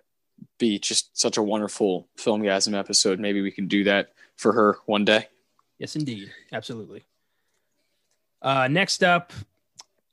be 0.58 0.78
just 0.78 1.16
such 1.18 1.36
a 1.36 1.42
wonderful 1.42 2.08
Filmgazm 2.18 2.76
episode. 2.76 3.20
Maybe 3.20 3.40
we 3.40 3.52
can 3.52 3.68
do 3.68 3.84
that 3.84 4.12
for 4.36 4.52
her 4.52 4.78
one 4.86 5.04
day. 5.04 5.28
Yes, 5.78 5.96
indeed. 5.96 6.30
Absolutely. 6.52 7.04
Uh, 8.42 8.68
next 8.68 9.02
up, 9.02 9.32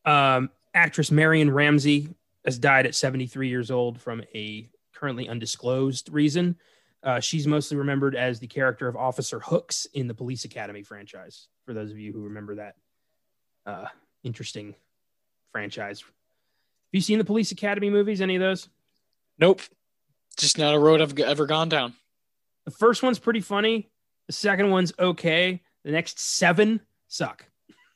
um, 0.06 0.50
actress 0.78 1.12
Marion 1.12 1.52
Ramsey 1.52 2.10
has 2.46 2.60
died 2.60 2.86
at 2.86 2.96
73 2.96 3.50
years 3.50 3.72
old 3.72 4.00
from 4.00 4.24
a 4.34 4.70
currently 4.94 5.28
undisclosed 5.28 6.10
reason. 6.10 6.56
Uh, 7.04 7.20
she's 7.20 7.48
mostly 7.48 7.78
remembered 7.78 8.16
as 8.16 8.40
the 8.40 8.48
character 8.48 8.88
of 8.88 8.96
Officer 8.96 9.40
Hooks 9.40 9.88
in 9.94 10.08
the 10.08 10.14
Police 10.14 10.46
Academy 10.46 10.84
franchise. 10.84 11.48
For 11.66 11.74
those 11.74 11.92
of 11.92 11.98
you 11.98 12.14
who 12.14 12.24
remember 12.24 12.56
that 12.56 12.76
uh, 13.66 13.86
interesting 14.24 14.76
franchise, 15.52 16.02
have 16.02 16.10
you 16.94 17.02
seen 17.02 17.18
the 17.18 17.26
Police 17.26 17.52
Academy 17.52 17.90
movies? 17.90 18.22
Any 18.22 18.36
of 18.36 18.42
those? 18.42 18.70
Nope. 19.40 19.62
Just 20.38 20.58
not 20.58 20.76
a 20.76 20.80
road 20.80 21.02
I've 21.02 21.18
ever 21.20 21.48
gone 21.48 21.70
down. 21.70 21.94
The 22.66 22.72
first 22.72 23.02
one's 23.02 23.20
pretty 23.20 23.42
funny. 23.42 23.90
The 24.28 24.34
second 24.34 24.70
one's 24.70 24.94
okay. 25.00 25.62
The 25.84 25.92
next 25.92 26.20
seven 26.20 26.82
suck. 27.08 27.46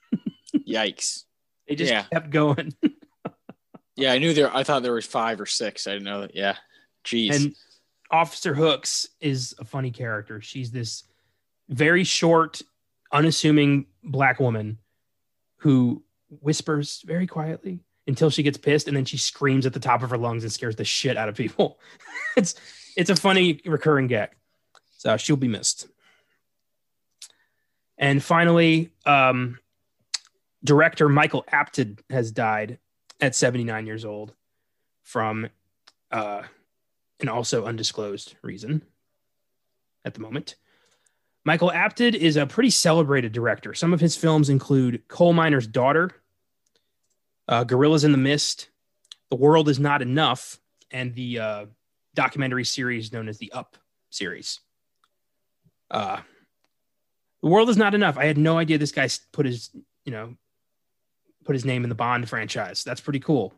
Yikes. 0.56 1.26
They 1.72 1.76
just 1.76 1.92
yeah. 1.92 2.04
kept 2.04 2.32
going. 2.32 2.74
yeah, 3.96 4.12
I 4.12 4.18
knew 4.18 4.34
there. 4.34 4.54
I 4.54 4.64
thought 4.64 4.84
there 4.84 4.92
was 4.92 5.06
five 5.06 5.40
or 5.40 5.46
six. 5.46 5.88
I 5.88 5.92
didn't 5.94 6.04
know 6.04 6.22
that. 6.22 6.36
Yeah. 6.36 6.58
Jeez. 7.06 7.34
And 7.34 7.56
Officer 8.12 8.54
Hooks 8.54 9.08
is 9.22 9.56
a 9.58 9.64
funny 9.64 9.90
character. 9.90 10.42
She's 10.42 10.70
this 10.70 11.06
very 11.70 12.04
short, 12.04 12.62
unassuming 13.14 13.86
black 14.04 14.42
woman 14.42 14.80
who 15.60 16.04
whispers 16.42 17.02
very 17.06 17.26
quietly 17.26 17.80
until 18.06 18.30
she 18.30 18.44
gets 18.44 18.58
pissed 18.58 18.90
and 18.90 18.98
then 18.98 19.06
she 19.06 19.18
screams 19.18 19.66
at 19.66 19.72
the 19.72 19.80
top 19.80 20.04
of 20.04 20.10
her 20.10 20.18
lungs 20.18 20.44
and 20.44 20.52
scares 20.52 20.76
the 20.76 20.84
shit 20.84 21.16
out 21.16 21.30
of 21.30 21.36
people. 21.36 21.80
it's 22.36 22.56
it's 22.98 23.10
a 23.10 23.16
funny 23.16 23.62
recurring 23.66 24.08
gag. 24.08 24.32
So 24.98 25.16
she'll 25.16 25.38
be 25.38 25.48
missed. 25.48 25.88
And 27.98 28.22
finally, 28.22 28.92
um, 29.06 29.58
director 30.63 31.10
Michael 31.10 31.45
Apted 31.52 32.00
has 32.10 32.32
died 32.32 32.78
at 33.19 33.36
79 33.36 33.86
years 33.86 34.06
old 34.06 34.34
from 35.04 35.50
uh, 36.12 36.43
an 37.19 37.30
also 37.30 37.65
undisclosed 37.65 38.36
reason 38.41 38.84
at 40.06 40.13
the 40.13 40.19
moment. 40.19 40.56
Michael 41.43 41.71
Apted 41.71 42.15
is 42.15 42.38
a 42.38 42.45
pretty 42.45 42.69
celebrated 42.69 43.32
director. 43.32 43.74
Some 43.74 43.93
of 43.93 44.00
his 44.00 44.15
films 44.15 44.50
include 44.50 45.08
Coal 45.08 45.34
Miner's 45.34 45.67
Daughter, 45.67 46.12
uh, 47.47 47.63
Gorillas 47.63 48.04
in 48.04 48.12
the 48.12 48.17
Mist, 48.17 48.69
The 49.30 49.36
World 49.36 49.67
Is 49.67 49.80
Not 49.80 50.02
Enough, 50.02 50.60
and 50.91 51.15
the 51.15 51.39
uh, 51.39 51.65
documentary 52.13 52.65
series 52.65 53.12
known 53.12 53.28
as 53.28 53.39
the 53.39 53.52
Up 53.52 53.78
series. 54.12 54.60
Uh, 55.89 56.19
the 57.41 57.50
World 57.50 57.69
Is 57.69 57.78
Not 57.78 57.95
Enough. 57.95 58.17
I 58.17 58.26
had 58.26 58.38
no 58.38 58.60
idea 58.60 58.78
this 58.78 58.91
guy 58.91 59.10
put 59.32 59.47
his, 59.47 59.71
you 60.06 60.12
know, 60.12 60.36
put 61.44 61.56
his 61.56 61.66
name 61.66 61.84
in 61.84 61.90
the 61.90 61.96
Bond 61.96 62.28
franchise. 62.30 62.84
That's 62.84 63.02
pretty 63.02 63.20
cool. 63.20 63.54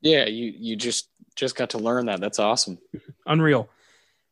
Yeah, 0.00 0.26
you 0.26 0.52
you 0.56 0.76
just 0.76 1.08
just 1.34 1.56
got 1.56 1.70
to 1.70 1.78
learn 1.78 2.06
that. 2.06 2.20
That's 2.20 2.38
awesome. 2.38 2.78
Unreal. 3.26 3.68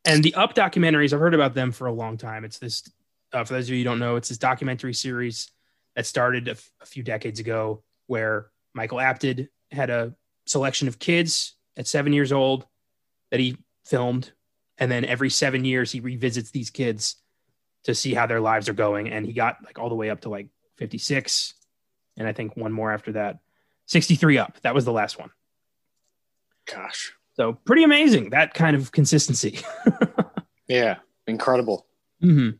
And 0.04 0.22
the 0.22 0.34
Up 0.34 0.54
documentaries, 0.54 1.12
I've 1.12 1.20
heard 1.20 1.34
about 1.34 1.54
them 1.54 1.72
for 1.72 1.86
a 1.86 1.92
long 1.92 2.16
time. 2.16 2.44
It's 2.44 2.58
this, 2.58 2.88
uh, 3.32 3.42
for 3.42 3.54
those 3.54 3.66
of 3.66 3.70
you 3.70 3.78
who 3.78 3.84
don't 3.84 3.98
know, 3.98 4.14
it's 4.14 4.28
this 4.28 4.38
documentary 4.38 4.94
series 4.94 5.50
that 5.96 6.06
started 6.06 6.46
a, 6.46 6.52
f- 6.52 6.70
a 6.80 6.86
few 6.86 7.02
decades 7.02 7.40
ago 7.40 7.82
where 8.06 8.46
Michael 8.72 8.98
Apted 8.98 9.48
had 9.72 9.90
a 9.90 10.14
selection 10.46 10.86
of 10.86 11.00
kids 11.00 11.54
at 11.76 11.88
seven 11.88 12.12
years 12.12 12.30
old 12.30 12.66
that 13.32 13.40
he 13.40 13.56
filmed. 13.84 14.30
And 14.78 14.90
then 14.90 15.04
every 15.04 15.30
seven 15.30 15.64
years, 15.64 15.90
he 15.90 15.98
revisits 15.98 16.50
these 16.50 16.70
kids 16.70 17.16
to 17.84 17.94
see 17.94 18.14
how 18.14 18.26
their 18.26 18.40
lives 18.40 18.68
are 18.68 18.74
going. 18.74 19.10
And 19.10 19.26
he 19.26 19.32
got 19.32 19.56
like 19.64 19.78
all 19.78 19.88
the 19.88 19.94
way 19.96 20.10
up 20.10 20.20
to 20.20 20.28
like 20.28 20.46
56. 20.76 21.54
And 22.16 22.26
I 22.26 22.32
think 22.32 22.56
one 22.56 22.72
more 22.72 22.92
after 22.92 23.12
that, 23.12 23.38
63 23.86 24.38
up. 24.38 24.60
That 24.62 24.74
was 24.74 24.84
the 24.84 24.92
last 24.92 25.18
one. 25.18 25.30
Gosh. 26.72 27.12
So 27.34 27.52
pretty 27.52 27.84
amazing 27.84 28.30
that 28.30 28.54
kind 28.54 28.74
of 28.74 28.92
consistency. 28.92 29.60
yeah, 30.68 30.96
incredible. 31.26 31.86
Mm-hmm. 32.22 32.56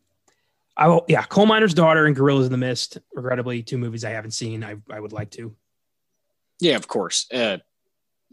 I 0.77 0.87
will, 0.87 1.05
yeah, 1.07 1.23
Coal 1.23 1.47
Miner's 1.47 1.73
Daughter 1.73 2.05
and 2.05 2.15
Gorillas 2.15 2.45
in 2.45 2.51
the 2.51 2.57
Mist. 2.59 2.99
Regrettably, 3.15 3.63
two 3.63 3.79
movies 3.79 4.05
I 4.05 4.11
haven't 4.11 4.31
seen. 4.31 4.63
I 4.63 4.75
I 4.89 4.99
would 4.99 5.11
like 5.11 5.31
to. 5.31 5.55
Yeah, 6.59 6.75
of 6.75 6.87
course. 6.87 7.25
Uh, 7.33 7.57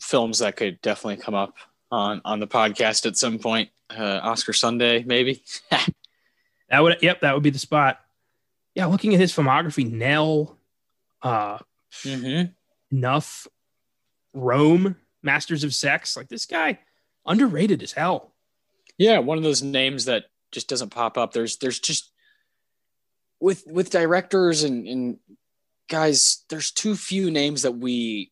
films 0.00 0.40
that 0.40 0.56
could 0.56 0.80
definitely 0.82 1.22
come 1.22 1.34
up 1.34 1.56
on 1.90 2.20
on 2.24 2.40
the 2.40 2.46
podcast 2.46 3.06
at 3.06 3.16
some 3.16 3.38
point. 3.38 3.70
Uh, 3.88 4.20
Oscar 4.22 4.52
Sunday, 4.52 5.02
maybe. 5.04 5.42
that 5.70 6.80
would, 6.80 6.98
yep, 7.00 7.20
that 7.20 7.34
would 7.34 7.42
be 7.42 7.50
the 7.50 7.58
spot. 7.58 8.00
Yeah, 8.74 8.86
looking 8.86 9.14
at 9.14 9.20
his 9.20 9.32
filmography, 9.32 9.90
Nell, 9.90 10.58
uh, 11.24 11.58
mm-hmm. 12.02 12.52
Enough, 12.96 13.48
Rome, 14.32 14.96
Masters 15.22 15.64
of 15.64 15.74
Sex. 15.74 16.16
Like 16.16 16.28
this 16.28 16.46
guy, 16.46 16.78
underrated 17.26 17.82
as 17.82 17.92
hell. 17.92 18.32
Yeah, 18.98 19.18
one 19.18 19.38
of 19.38 19.44
those 19.44 19.62
names 19.62 20.04
that 20.04 20.26
just 20.52 20.68
doesn't 20.68 20.90
pop 20.90 21.18
up. 21.18 21.32
There's 21.32 21.56
there's 21.56 21.80
just 21.80 22.12
with 23.40 23.64
with 23.66 23.90
directors 23.90 24.62
and, 24.62 24.86
and 24.86 25.18
guys, 25.88 26.44
there's 26.48 26.70
too 26.70 26.94
few 26.94 27.30
names 27.30 27.62
that 27.62 27.72
we 27.72 28.30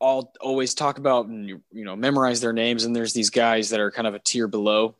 all 0.00 0.32
always 0.40 0.74
talk 0.74 0.98
about 0.98 1.26
and 1.26 1.48
you, 1.48 1.62
you 1.70 1.84
know 1.84 1.94
memorize 1.94 2.40
their 2.40 2.52
names. 2.52 2.84
And 2.84 2.94
there's 2.94 3.12
these 3.12 3.30
guys 3.30 3.70
that 3.70 3.80
are 3.80 3.90
kind 3.90 4.08
of 4.08 4.14
a 4.14 4.18
tier 4.18 4.48
below. 4.48 4.96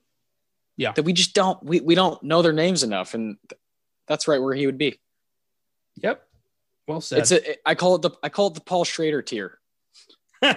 Yeah, 0.77 0.93
that 0.93 1.05
we 1.05 1.13
just 1.13 1.35
don't 1.35 1.63
we, 1.63 1.81
we 1.81 1.95
don't 1.95 2.23
know 2.23 2.43
their 2.43 2.53
names 2.53 2.83
enough, 2.83 3.15
and 3.15 3.37
that's 4.07 4.29
right 4.29 4.41
where 4.41 4.55
he 4.55 4.67
would 4.67 4.79
be. 4.79 4.99
Yep. 5.97 6.27
Well 6.87 7.01
said. 7.01 7.21
It's 7.21 7.33
a 7.33 7.69
I 7.69 7.75
call 7.75 7.97
it 7.97 8.03
the 8.03 8.11
I 8.23 8.29
call 8.29 8.49
it 8.49 8.55
the 8.55 8.61
Paul 8.61 8.85
Schrader 8.85 9.23
tier. 9.23 9.59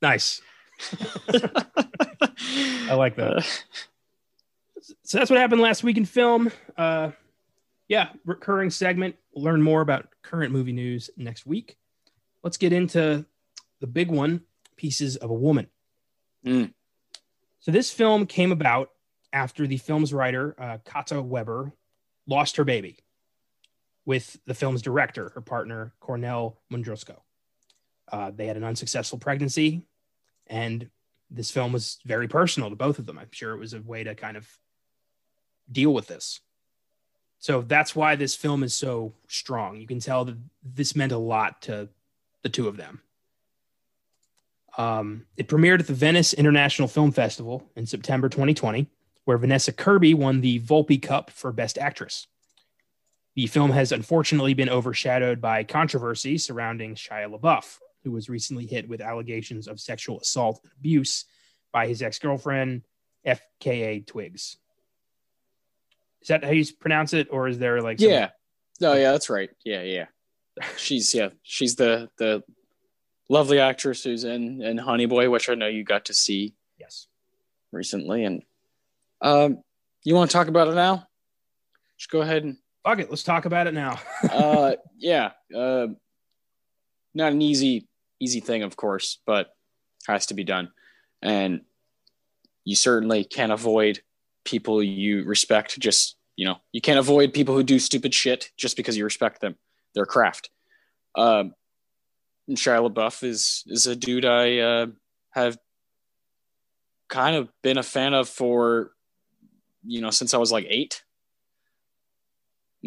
Nice. 0.00 0.40
I 1.28 2.94
like 2.94 3.16
that. 3.16 3.44
So 5.02 5.18
that's 5.18 5.30
what 5.30 5.38
happened 5.38 5.60
last 5.60 5.82
week 5.82 5.96
in 5.96 6.04
film. 6.04 6.52
Uh, 6.76 7.10
yeah, 7.88 8.10
recurring 8.24 8.70
segment. 8.70 9.16
We'll 9.34 9.44
learn 9.44 9.62
more 9.62 9.80
about 9.80 10.08
current 10.22 10.52
movie 10.52 10.72
news 10.72 11.10
next 11.16 11.46
week. 11.46 11.76
Let's 12.42 12.56
get 12.56 12.72
into 12.72 13.26
the 13.80 13.86
big 13.86 14.10
one 14.10 14.42
Pieces 14.76 15.16
of 15.16 15.30
a 15.30 15.34
Woman. 15.34 15.66
Mm. 16.46 16.72
So 17.60 17.72
this 17.72 17.90
film 17.90 18.26
came 18.26 18.52
about 18.52 18.90
after 19.32 19.66
the 19.66 19.78
film's 19.78 20.14
writer, 20.14 20.54
uh, 20.58 20.78
Kata 20.84 21.20
Weber, 21.20 21.72
lost 22.26 22.56
her 22.56 22.64
baby 22.64 22.98
with 24.08 24.40
the 24.46 24.54
film's 24.54 24.80
director, 24.80 25.30
her 25.34 25.42
partner, 25.42 25.92
Kornél 26.00 26.56
Mundruczó. 26.72 27.16
Uh, 28.10 28.30
they 28.34 28.46
had 28.46 28.56
an 28.56 28.64
unsuccessful 28.64 29.18
pregnancy, 29.18 29.82
and 30.46 30.88
this 31.30 31.50
film 31.50 31.74
was 31.74 31.98
very 32.06 32.26
personal 32.26 32.70
to 32.70 32.74
both 32.74 32.98
of 32.98 33.04
them. 33.04 33.18
I'm 33.18 33.28
sure 33.32 33.52
it 33.52 33.58
was 33.58 33.74
a 33.74 33.82
way 33.82 34.04
to 34.04 34.14
kind 34.14 34.38
of 34.38 34.48
deal 35.70 35.92
with 35.92 36.06
this. 36.06 36.40
So 37.38 37.60
that's 37.60 37.94
why 37.94 38.16
this 38.16 38.34
film 38.34 38.62
is 38.62 38.72
so 38.72 39.12
strong. 39.28 39.76
You 39.76 39.86
can 39.86 40.00
tell 40.00 40.24
that 40.24 40.38
this 40.62 40.96
meant 40.96 41.12
a 41.12 41.18
lot 41.18 41.60
to 41.62 41.90
the 42.42 42.48
two 42.48 42.66
of 42.66 42.78
them. 42.78 43.02
Um, 44.78 45.26
it 45.36 45.48
premiered 45.48 45.80
at 45.80 45.86
the 45.86 45.92
Venice 45.92 46.32
International 46.32 46.88
Film 46.88 47.12
Festival 47.12 47.68
in 47.76 47.84
September 47.84 48.30
2020, 48.30 48.86
where 49.26 49.36
Vanessa 49.36 49.70
Kirby 49.70 50.14
won 50.14 50.40
the 50.40 50.60
Volpi 50.60 50.96
Cup 50.96 51.28
for 51.28 51.52
Best 51.52 51.76
Actress. 51.76 52.26
The 53.38 53.46
film 53.46 53.70
has 53.70 53.92
unfortunately 53.92 54.54
been 54.54 54.68
overshadowed 54.68 55.40
by 55.40 55.62
controversy 55.62 56.38
surrounding 56.38 56.96
Shia 56.96 57.32
LaBeouf, 57.32 57.78
who 58.02 58.10
was 58.10 58.28
recently 58.28 58.66
hit 58.66 58.88
with 58.88 59.00
allegations 59.00 59.68
of 59.68 59.78
sexual 59.78 60.18
assault 60.18 60.58
and 60.64 60.72
abuse 60.76 61.24
by 61.70 61.86
his 61.86 62.02
ex 62.02 62.18
girlfriend, 62.18 62.82
FKA 63.24 64.04
Twigs. 64.04 64.56
Is 66.20 66.26
that 66.26 66.42
how 66.42 66.50
you 66.50 66.64
pronounce 66.80 67.12
it, 67.12 67.28
or 67.30 67.46
is 67.46 67.60
there 67.60 67.80
like 67.80 68.00
some... 68.00 68.10
yeah? 68.10 68.30
No, 68.80 68.94
yeah, 68.94 69.12
that's 69.12 69.30
right. 69.30 69.50
Yeah, 69.64 69.82
yeah. 69.82 70.06
She's 70.76 71.14
yeah, 71.14 71.28
she's 71.44 71.76
the 71.76 72.10
the 72.18 72.42
lovely 73.28 73.60
actress 73.60 74.02
who's 74.02 74.24
in 74.24 74.62
in 74.62 74.78
Honey 74.78 75.06
Boy, 75.06 75.30
which 75.30 75.48
I 75.48 75.54
know 75.54 75.68
you 75.68 75.84
got 75.84 76.06
to 76.06 76.12
see. 76.12 76.56
Yes. 76.76 77.06
Recently, 77.70 78.24
and 78.24 78.42
um, 79.20 79.62
you 80.02 80.16
want 80.16 80.28
to 80.28 80.36
talk 80.36 80.48
about 80.48 80.66
it 80.66 80.74
now? 80.74 81.06
Just 81.98 82.10
go 82.10 82.20
ahead 82.20 82.42
and 82.42 82.56
fuck 82.88 83.00
it. 83.00 83.10
Let's 83.10 83.22
talk 83.22 83.44
about 83.44 83.66
it 83.66 83.74
now. 83.74 84.00
uh, 84.30 84.72
yeah. 84.96 85.32
Uh, 85.54 85.88
not 87.14 87.32
an 87.32 87.42
easy 87.42 87.86
easy 88.20 88.40
thing, 88.40 88.62
of 88.62 88.76
course, 88.76 89.18
but 89.26 89.54
has 90.06 90.26
to 90.26 90.34
be 90.34 90.44
done, 90.44 90.70
and 91.22 91.62
you 92.64 92.76
certainly 92.76 93.24
can't 93.24 93.52
avoid 93.52 94.00
people 94.44 94.82
you 94.82 95.24
respect. 95.24 95.78
Just 95.78 96.16
you 96.36 96.46
know, 96.46 96.56
you 96.72 96.80
can't 96.80 96.98
avoid 96.98 97.32
people 97.32 97.54
who 97.54 97.62
do 97.62 97.78
stupid 97.78 98.14
shit 98.14 98.50
just 98.56 98.76
because 98.76 98.96
you 98.96 99.04
respect 99.04 99.40
them, 99.40 99.56
their 99.94 100.06
craft. 100.06 100.50
Um, 101.14 101.54
and 102.46 102.56
Shia 102.56 102.88
LaBeouf 102.88 103.22
is 103.22 103.64
is 103.66 103.86
a 103.86 103.96
dude 103.96 104.24
I 104.24 104.58
uh, 104.58 104.86
have 105.32 105.58
kind 107.08 107.36
of 107.36 107.48
been 107.62 107.78
a 107.78 107.82
fan 107.82 108.14
of 108.14 108.28
for 108.28 108.92
you 109.84 110.00
know 110.00 110.10
since 110.10 110.32
I 110.32 110.38
was 110.38 110.52
like 110.52 110.66
eight, 110.68 111.02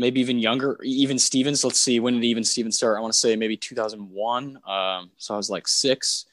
maybe 0.01 0.19
even 0.19 0.39
younger. 0.39 0.77
Even 0.83 1.17
Stevens. 1.17 1.63
Let's 1.63 1.79
see 1.79 1.99
when 1.99 2.15
did 2.15 2.25
even 2.25 2.43
Stevens 2.43 2.77
start? 2.77 2.97
I 2.97 3.01
want 3.01 3.13
to 3.13 3.19
say 3.19 3.35
maybe 3.35 3.55
2001. 3.55 4.59
Um, 4.67 5.11
so 5.17 5.33
I 5.33 5.37
was 5.37 5.49
like 5.49 5.67
six 5.67 6.25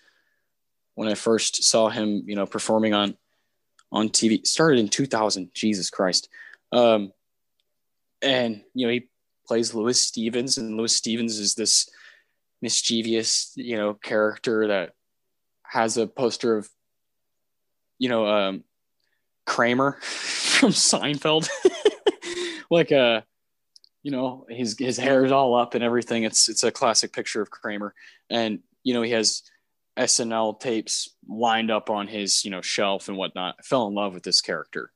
when 0.94 1.08
I 1.08 1.14
first 1.14 1.62
saw 1.62 1.88
him. 1.88 2.24
You 2.26 2.34
know, 2.34 2.46
performing 2.46 2.94
on 2.94 3.16
on 3.92 4.08
TV. 4.08 4.44
Started 4.46 4.80
in 4.80 4.88
2000. 4.88 5.50
Jesus 5.54 5.90
Christ. 5.90 6.28
Um, 6.72 7.12
and 8.20 8.62
you 8.74 8.86
know 8.86 8.92
he 8.92 9.08
plays 9.46 9.74
Lewis 9.74 10.04
Stevens, 10.04 10.58
and 10.58 10.76
Lewis 10.76 10.96
Stevens 10.96 11.38
is 11.38 11.54
this 11.54 11.88
mischievous, 12.60 13.52
you 13.56 13.76
know, 13.76 13.94
character 13.94 14.68
that 14.68 14.92
has 15.62 15.96
a 15.96 16.06
poster 16.06 16.56
of, 16.56 16.68
you 17.98 18.08
know, 18.08 18.26
um, 18.26 18.64
Kramer 19.46 19.92
from 20.00 20.70
Seinfeld, 20.70 21.48
like 22.70 22.90
a, 22.90 22.98
uh, 22.98 23.20
you 24.02 24.10
know, 24.10 24.46
his 24.48 24.76
his 24.78 24.96
hair 24.96 25.24
is 25.24 25.32
all 25.32 25.54
up 25.54 25.74
and 25.74 25.84
everything. 25.84 26.24
It's 26.24 26.48
it's 26.48 26.64
a 26.64 26.70
classic 26.70 27.12
picture 27.12 27.42
of 27.42 27.50
Kramer, 27.50 27.94
and 28.30 28.60
you 28.84 28.94
know 28.94 29.02
he 29.02 29.12
has 29.12 29.42
SNL 29.98 30.60
tapes 30.60 31.10
lined 31.28 31.70
up 31.70 31.90
on 31.90 32.06
his 32.06 32.44
you 32.44 32.50
know 32.50 32.62
shelf 32.62 33.08
and 33.08 33.16
whatnot. 33.16 33.56
I 33.58 33.62
fell 33.62 33.86
in 33.88 33.94
love 33.94 34.14
with 34.14 34.22
this 34.22 34.40
character 34.40 34.92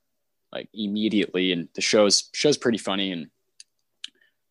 like 0.52 0.68
immediately, 0.72 1.52
and 1.52 1.68
the 1.74 1.80
show's 1.80 2.28
show's 2.32 2.58
pretty 2.58 2.78
funny, 2.78 3.10
and 3.10 3.28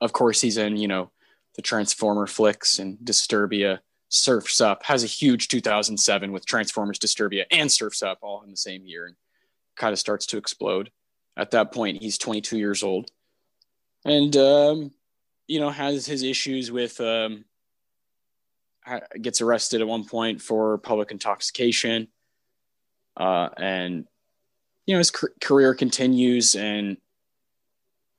of 0.02 0.12
course 0.14 0.42
he's 0.42 0.58
in 0.58 0.78
you 0.78 0.88
know 0.88 1.12
the 1.56 1.62
Transformer 1.62 2.28
flicks 2.28 2.80
and 2.80 2.98
Disturbia. 3.00 3.80
Surfs 4.10 4.60
Up 4.60 4.84
has 4.84 5.06
a 5.06 5.08
huge 5.08 5.48
2007 5.48 6.34
with 6.34 6.46
Transformers, 6.46 7.00
Disturbia, 7.00 7.46
and 7.50 7.72
Surfs 7.72 8.04
Up 8.04 8.20
all 8.22 8.42
in 8.44 8.52
the 8.52 8.58
same 8.58 8.86
year, 8.86 9.06
and 9.06 9.16
kind 9.78 9.94
of 9.94 10.00
starts 10.00 10.26
to 10.28 10.38
explode. 10.38 10.92
At 11.38 11.52
that 11.52 11.72
point, 11.72 12.02
he's 12.02 12.18
22 12.18 12.58
years 12.58 12.84
old, 12.84 13.10
and 14.06 14.36
um, 14.38 14.92
you 15.48 15.60
know 15.60 15.70
has 15.70 16.06
his 16.06 16.24
issues 16.24 16.72
with 16.72 17.00
um, 17.00 17.46
gets 19.22 19.42
arrested 19.42 19.82
at 19.82 19.88
one 19.88 20.06
point 20.06 20.42
for 20.42 20.78
public 20.78 21.12
intoxication, 21.12 22.08
uh, 23.18 23.50
and 23.58 24.06
you 24.86 24.96
know 24.96 25.00
his 25.00 25.12
career 25.12 25.74
continues 25.76 26.56
and 26.56 26.98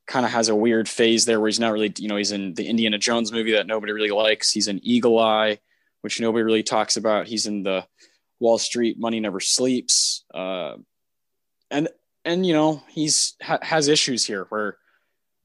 kind 0.05 0.25
of 0.25 0.31
has 0.31 0.49
a 0.49 0.55
weird 0.55 0.89
phase 0.89 1.25
there 1.25 1.39
where 1.39 1.47
he's 1.47 1.59
not 1.59 1.71
really, 1.71 1.93
you 1.97 2.07
know, 2.07 2.17
he's 2.17 2.31
in 2.31 2.53
the 2.55 2.67
Indiana 2.67 2.97
Jones 2.97 3.31
movie 3.31 3.53
that 3.53 3.67
nobody 3.67 3.93
really 3.93 4.11
likes. 4.11 4.51
He's 4.51 4.67
in 4.67 4.79
Eagle 4.83 5.17
Eye, 5.17 5.59
which 6.01 6.19
nobody 6.19 6.43
really 6.43 6.63
talks 6.63 6.97
about. 6.97 7.27
He's 7.27 7.45
in 7.45 7.63
the 7.63 7.85
Wall 8.39 8.57
Street 8.57 8.99
Money 8.99 9.19
Never 9.19 9.39
Sleeps, 9.39 10.25
uh, 10.33 10.75
and 11.71 11.87
and 12.25 12.45
you 12.45 12.53
know 12.53 12.83
he's 12.89 13.35
ha- 13.41 13.59
has 13.61 13.87
issues 13.87 14.25
here 14.25 14.45
where 14.49 14.77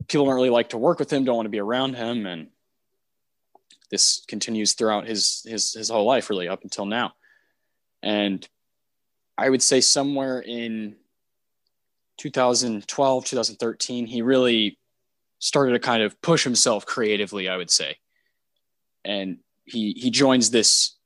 people 0.09 0.27
don't 0.27 0.35
really 0.35 0.51
like 0.51 0.71
to 0.71 0.79
work 0.79 0.99
with 0.99 1.13
him, 1.13 1.25
don't 1.25 1.37
want 1.37 1.47
to 1.47 1.51
be 1.51 1.61
around 1.61 1.95
him, 1.95 2.27
and 2.27 2.49
this 3.91 4.25
continues 4.27 4.73
throughout 4.73 5.07
his 5.07 5.43
his 5.47 5.73
his 5.73 5.89
whole 5.89 6.07
life, 6.07 6.31
really 6.31 6.49
up 6.49 6.63
until 6.63 6.87
now. 6.87 7.15
And 8.03 8.47
I 9.37 9.49
would 9.49 9.63
say 9.63 9.81
somewhere 9.81 10.41
in 10.41 10.97
2012, 12.19 13.25
2013, 13.25 14.07
he 14.07 14.23
really 14.23 14.79
started 15.39 15.73
to 15.73 15.79
kind 15.79 16.03
of 16.03 16.21
push 16.21 16.45
himself 16.45 16.85
creatively, 16.85 17.49
I 17.49 17.57
would 17.57 17.71
say. 17.71 17.97
And 19.05 19.39
he 19.65 19.93
he 19.93 20.11
joins 20.11 20.51
this 20.51 20.97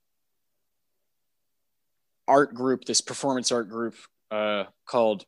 art 2.26 2.54
group, 2.54 2.84
this 2.84 3.00
performance 3.00 3.52
art 3.52 3.68
group 3.68 3.94
uh, 4.30 4.64
called 4.86 5.26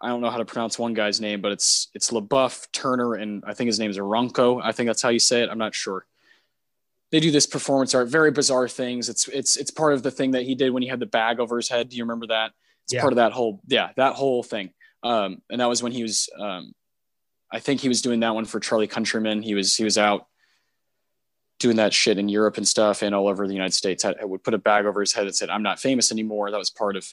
I 0.00 0.08
don't 0.08 0.20
know 0.20 0.30
how 0.30 0.38
to 0.38 0.44
pronounce 0.44 0.78
one 0.78 0.94
guy's 0.94 1.20
name, 1.20 1.40
but 1.40 1.52
it's 1.52 1.88
it's 1.94 2.10
LaBeouf, 2.10 2.68
Turner, 2.72 3.14
and 3.14 3.42
I 3.46 3.54
think 3.54 3.66
his 3.66 3.78
name 3.78 3.90
is 3.90 3.98
Aronco. 3.98 4.60
I 4.62 4.72
think 4.72 4.88
that's 4.88 5.02
how 5.02 5.08
you 5.08 5.18
say 5.18 5.42
it. 5.42 5.50
I'm 5.50 5.58
not 5.58 5.74
sure. 5.74 6.06
They 7.10 7.20
do 7.20 7.30
this 7.30 7.46
performance 7.46 7.94
art, 7.94 8.08
very 8.08 8.30
bizarre 8.30 8.68
things. 8.68 9.08
It's 9.08 9.28
it's 9.28 9.56
it's 9.56 9.70
part 9.70 9.94
of 9.94 10.02
the 10.02 10.10
thing 10.10 10.32
that 10.32 10.42
he 10.42 10.54
did 10.54 10.70
when 10.70 10.82
he 10.82 10.88
had 10.88 11.00
the 11.00 11.06
bag 11.06 11.40
over 11.40 11.56
his 11.56 11.68
head. 11.68 11.88
Do 11.88 11.96
you 11.96 12.04
remember 12.04 12.26
that? 12.28 12.52
It's 12.84 12.94
yeah. 12.94 13.00
part 13.00 13.12
of 13.12 13.16
that 13.16 13.32
whole 13.32 13.60
yeah 13.66 13.90
that 13.96 14.14
whole 14.14 14.42
thing. 14.42 14.72
Um, 15.02 15.42
and 15.48 15.60
that 15.60 15.68
was 15.68 15.80
when 15.80 15.92
he 15.92 16.02
was, 16.02 16.28
um, 16.38 16.72
I 17.52 17.60
think 17.60 17.80
he 17.80 17.88
was 17.88 18.02
doing 18.02 18.20
that 18.20 18.34
one 18.34 18.44
for 18.44 18.60
Charlie 18.60 18.88
Countryman. 18.88 19.42
He 19.42 19.54
was, 19.54 19.76
he 19.76 19.84
was 19.84 19.96
out 19.96 20.26
doing 21.60 21.76
that 21.76 21.94
shit 21.94 22.18
in 22.18 22.28
Europe 22.28 22.56
and 22.56 22.66
stuff 22.66 23.02
and 23.02 23.14
all 23.14 23.28
over 23.28 23.46
the 23.46 23.54
United 23.54 23.74
States. 23.74 24.04
I, 24.04 24.14
I 24.20 24.24
would 24.24 24.42
put 24.42 24.54
a 24.54 24.58
bag 24.58 24.86
over 24.86 25.00
his 25.00 25.12
head 25.12 25.28
that 25.28 25.36
said, 25.36 25.50
I'm 25.50 25.62
not 25.62 25.78
famous 25.78 26.10
anymore. 26.10 26.50
That 26.50 26.58
was 26.58 26.70
part 26.70 26.96
of, 26.96 27.12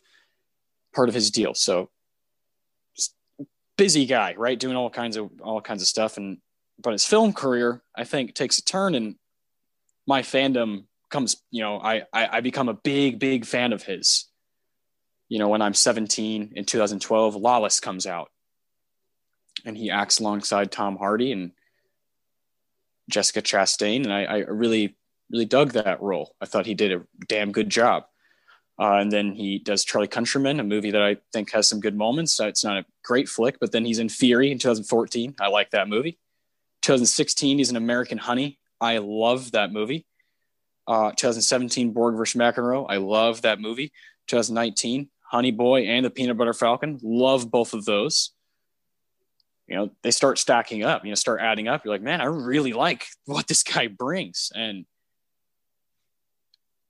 part 0.96 1.10
of 1.10 1.16
his 1.16 1.30
deal. 1.30 1.54
So 1.54 1.90
busy 3.78 4.06
guy, 4.06 4.36
right? 4.38 4.60
Doing 4.60 4.76
all 4.76 4.90
kinds 4.90 5.18
of, 5.18 5.30
all 5.42 5.62
kinds 5.62 5.82
of 5.82 5.88
stuff. 5.88 6.18
And, 6.18 6.38
but 6.82 6.94
his 6.94 7.06
film 7.06 7.34
career, 7.34 7.82
I 7.96 8.04
think 8.04 8.34
takes 8.34 8.58
a 8.58 8.64
turn 8.64 8.96
and 8.96 9.16
my 10.08 10.22
fandom 10.22 10.86
comes, 11.10 11.38
you 11.52 11.62
know, 11.62 11.80
I, 11.80 12.04
I, 12.14 12.38
I 12.38 12.42
become 12.42 12.70
a 12.70 12.74
big, 12.74 13.20
big 13.20 13.46
fan 13.46 13.74
of 13.74 13.84
his 13.84 14.28
you 15.30 15.40
know, 15.40 15.50
when 15.50 15.62
I'm 15.62 15.74
17 15.74 16.54
in 16.56 16.66
2012, 16.66 17.36
Lawless 17.36 17.80
comes 17.80 18.06
out 18.06 18.30
and 19.66 19.78
he 19.78 19.90
acts 19.90 20.20
alongside 20.20 20.72
Tom 20.72 20.98
Hardy 20.98 21.32
and 21.32 21.52
Jessica 23.10 23.42
Chastain. 23.42 24.04
And 24.04 24.14
I, 24.14 24.24
I 24.24 24.38
really, 24.40 24.96
really 25.32 25.46
dug 25.46 25.72
that 25.72 26.02
role. 26.02 26.36
I 26.40 26.46
thought 26.46 26.66
he 26.66 26.76
did 26.76 26.92
a 26.92 27.02
damn 27.28 27.52
good 27.52 27.70
job. 27.70 28.06
Uh, 28.78 28.96
and 28.96 29.12
then 29.12 29.34
he 29.34 29.58
does 29.60 29.86
Charlie 29.86 30.08
Countryman, 30.08 30.60
a 30.60 30.64
movie 30.64 30.92
that 30.92 31.02
I 31.02 31.18
think 31.32 31.52
has 31.52 31.68
some 31.68 31.80
good 31.80 31.96
moments. 31.96 32.40
it's 32.40 32.64
not 32.64 32.78
a 32.78 32.86
great 33.04 33.30
flick, 33.30 33.58
but 33.60 33.72
then 33.72 33.86
he's 33.86 34.00
in 34.00 34.10
Fury 34.10 34.52
in 34.52 34.60
2014. 34.60 35.36
I 35.40 35.48
like 35.48 35.72
that 35.72 35.88
movie. 35.88 36.20
2016, 36.82 37.58
he's 37.58 37.70
in 37.70 37.78
American 37.78 38.18
Honey. 38.18 38.60
I 38.82 38.98
love 38.98 39.52
that 39.52 39.72
movie. 39.72 40.06
Uh, 40.88 41.12
2017, 41.12 41.94
Borg 41.94 42.16
versus 42.16 42.40
McEnroe. 42.40 42.86
I 42.90 42.98
love 42.98 43.42
that 43.44 43.60
movie. 43.60 43.92
2019, 44.28 45.10
Honey 45.22 45.52
Boy 45.52 45.84
and 45.88 46.06
the 46.06 46.10
Peanut 46.10 46.38
Butter 46.38 46.54
Falcon. 46.54 47.00
Love 47.02 47.50
both 47.50 47.74
of 47.74 47.86
those. 47.86 48.32
You 49.68 49.78
know, 49.78 49.92
they 50.04 50.12
start 50.12 50.38
stacking 50.38 50.84
up, 50.84 51.04
you 51.04 51.10
know, 51.10 51.16
start 51.16 51.42
adding 51.42 51.68
up. 51.68 51.84
You're 51.84 51.94
like, 51.94 52.04
man, 52.04 52.22
I 52.22 52.26
really 52.26 52.74
like 52.74 53.08
what 53.26 53.48
this 53.48 53.64
guy 53.64 53.88
brings. 53.88 54.52
And, 54.54 54.86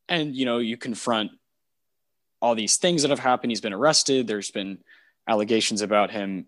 and, 0.10 0.36
you 0.36 0.46
know, 0.46 0.58
you 0.58 0.76
confront 0.76 1.32
all 2.42 2.56
these 2.56 2.78
things 2.78 3.02
that 3.02 3.12
have 3.12 3.20
happened. 3.20 3.52
He's 3.52 3.62
been 3.62 3.74
arrested. 3.74 4.28
There's 4.28 4.52
been 4.52 4.80
allegations 5.28 5.82
about 5.82 6.12
him 6.12 6.46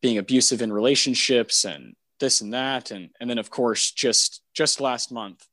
being 0.00 0.18
abusive 0.18 0.62
in 0.62 0.72
relationships 0.72 1.64
and 1.64 1.94
this 2.20 2.40
and 2.40 2.52
that. 2.54 2.90
And, 2.90 3.10
and 3.20 3.28
then 3.28 3.38
of 3.38 3.50
course, 3.50 3.90
just, 3.90 4.42
just 4.52 4.80
last 4.80 5.12
month, 5.12 5.46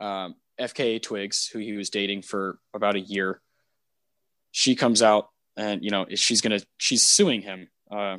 um, 0.00 0.34
FKA 0.60 1.02
Twigs, 1.02 1.46
who 1.46 1.58
he 1.58 1.72
was 1.72 1.90
dating 1.90 2.22
for 2.22 2.58
about 2.74 2.96
a 2.96 3.00
year, 3.00 3.40
she 4.50 4.74
comes 4.74 5.02
out 5.02 5.30
and 5.56 5.84
you 5.84 5.90
know 5.90 6.06
she's 6.14 6.40
gonna 6.40 6.60
she's 6.78 7.04
suing 7.04 7.42
him. 7.42 7.68
Uh, 7.90 8.18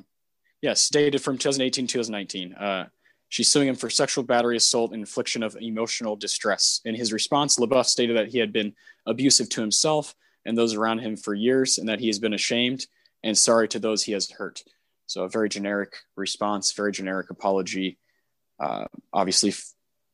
yes, 0.62 0.90
dated 0.90 1.22
from 1.22 1.38
2018 1.38 1.88
2019. 1.88 2.54
Uh, 2.54 2.86
she's 3.30 3.50
suing 3.50 3.68
him 3.68 3.76
for 3.76 3.90
sexual 3.90 4.24
battery, 4.24 4.58
assault, 4.58 4.92
and 4.92 5.00
infliction 5.00 5.44
of 5.44 5.58
emotional 5.60 6.16
distress. 6.16 6.82
In 6.86 6.96
his 6.96 7.14
response, 7.14 7.58
LaBeouf 7.58 7.86
stated 7.86 8.18
that 8.18 8.30
he 8.30 8.40
had 8.40 8.52
been 8.54 8.74
abusive 9.06 9.50
to 9.50 9.62
himself 9.62 10.16
and 10.46 10.58
those 10.58 10.74
around 10.74 11.00
him 11.00 11.16
for 11.16 11.34
years, 11.34 11.78
and 11.78 11.88
that 11.88 12.00
he 12.00 12.08
has 12.08 12.20
been 12.20 12.34
ashamed 12.34 12.86
and 13.24 13.38
sorry 13.38 13.68
to 13.70 13.80
those 13.80 14.04
he 14.04 14.12
has 14.12 14.30
hurt. 14.30 14.64
So 15.08 15.24
a 15.24 15.30
very 15.30 15.50
generic 15.50 15.96
response, 16.16 16.72
very 16.74 16.92
generic 16.92 17.30
apology. 17.30 17.98
Uh, 18.60 18.86
obviously, 19.12 19.50
f- 19.50 19.74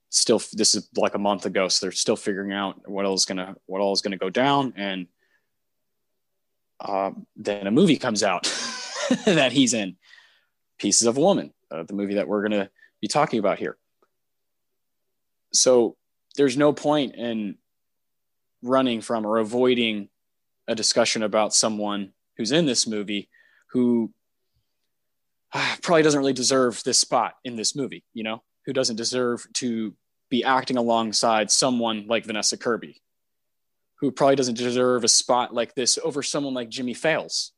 still 0.09 0.41
this 0.53 0.75
is 0.75 0.89
like 0.95 1.15
a 1.15 1.19
month 1.19 1.45
ago, 1.45 1.67
so 1.67 1.85
they're 1.85 1.91
still 1.91 2.15
figuring 2.15 2.53
out 2.53 2.87
what 2.87 3.05
all 3.05 3.13
is 3.13 3.25
gonna 3.25 3.55
what 3.65 3.81
all 3.81 3.93
is 3.93 4.01
gonna 4.01 4.17
go 4.17 4.29
down, 4.29 4.73
and 4.75 5.07
uh, 6.79 7.11
then 7.35 7.67
a 7.67 7.71
movie 7.71 7.97
comes 7.97 8.23
out 8.23 8.43
that 9.25 9.51
he's 9.51 9.73
in, 9.73 9.97
Pieces 10.77 11.07
of 11.07 11.17
a 11.17 11.21
Woman, 11.21 11.53
uh, 11.71 11.83
the 11.83 11.93
movie 11.93 12.15
that 12.15 12.27
we're 12.27 12.41
gonna 12.41 12.69
be 13.01 13.07
talking 13.07 13.39
about 13.39 13.59
here. 13.59 13.77
So 15.53 15.97
there's 16.35 16.57
no 16.57 16.73
point 16.73 17.15
in 17.15 17.57
running 18.61 19.01
from 19.01 19.25
or 19.25 19.37
avoiding 19.37 20.09
a 20.67 20.75
discussion 20.75 21.23
about 21.23 21.53
someone 21.53 22.13
who's 22.37 22.51
in 22.51 22.65
this 22.65 22.87
movie 22.87 23.29
who 23.71 24.11
uh, 25.53 25.75
probably 25.81 26.03
doesn't 26.03 26.19
really 26.19 26.33
deserve 26.33 26.81
this 26.83 26.97
spot 26.97 27.33
in 27.43 27.55
this 27.55 27.75
movie, 27.75 28.03
you 28.13 28.23
know, 28.23 28.43
who 28.65 28.73
doesn't 28.73 28.95
deserve 28.95 29.45
to 29.53 29.93
be 30.29 30.43
acting 30.43 30.77
alongside 30.77 31.49
someone 31.49 32.05
like 32.07 32.25
Vanessa 32.25 32.57
Kirby, 32.57 33.01
who 33.99 34.11
probably 34.11 34.35
doesn't 34.35 34.57
deserve 34.57 35.03
a 35.03 35.07
spot 35.07 35.53
like 35.53 35.73
this 35.75 35.97
over 36.03 36.21
someone 36.21 36.53
like 36.53 36.69
Jimmy 36.69 36.93
Fails, 36.93 37.51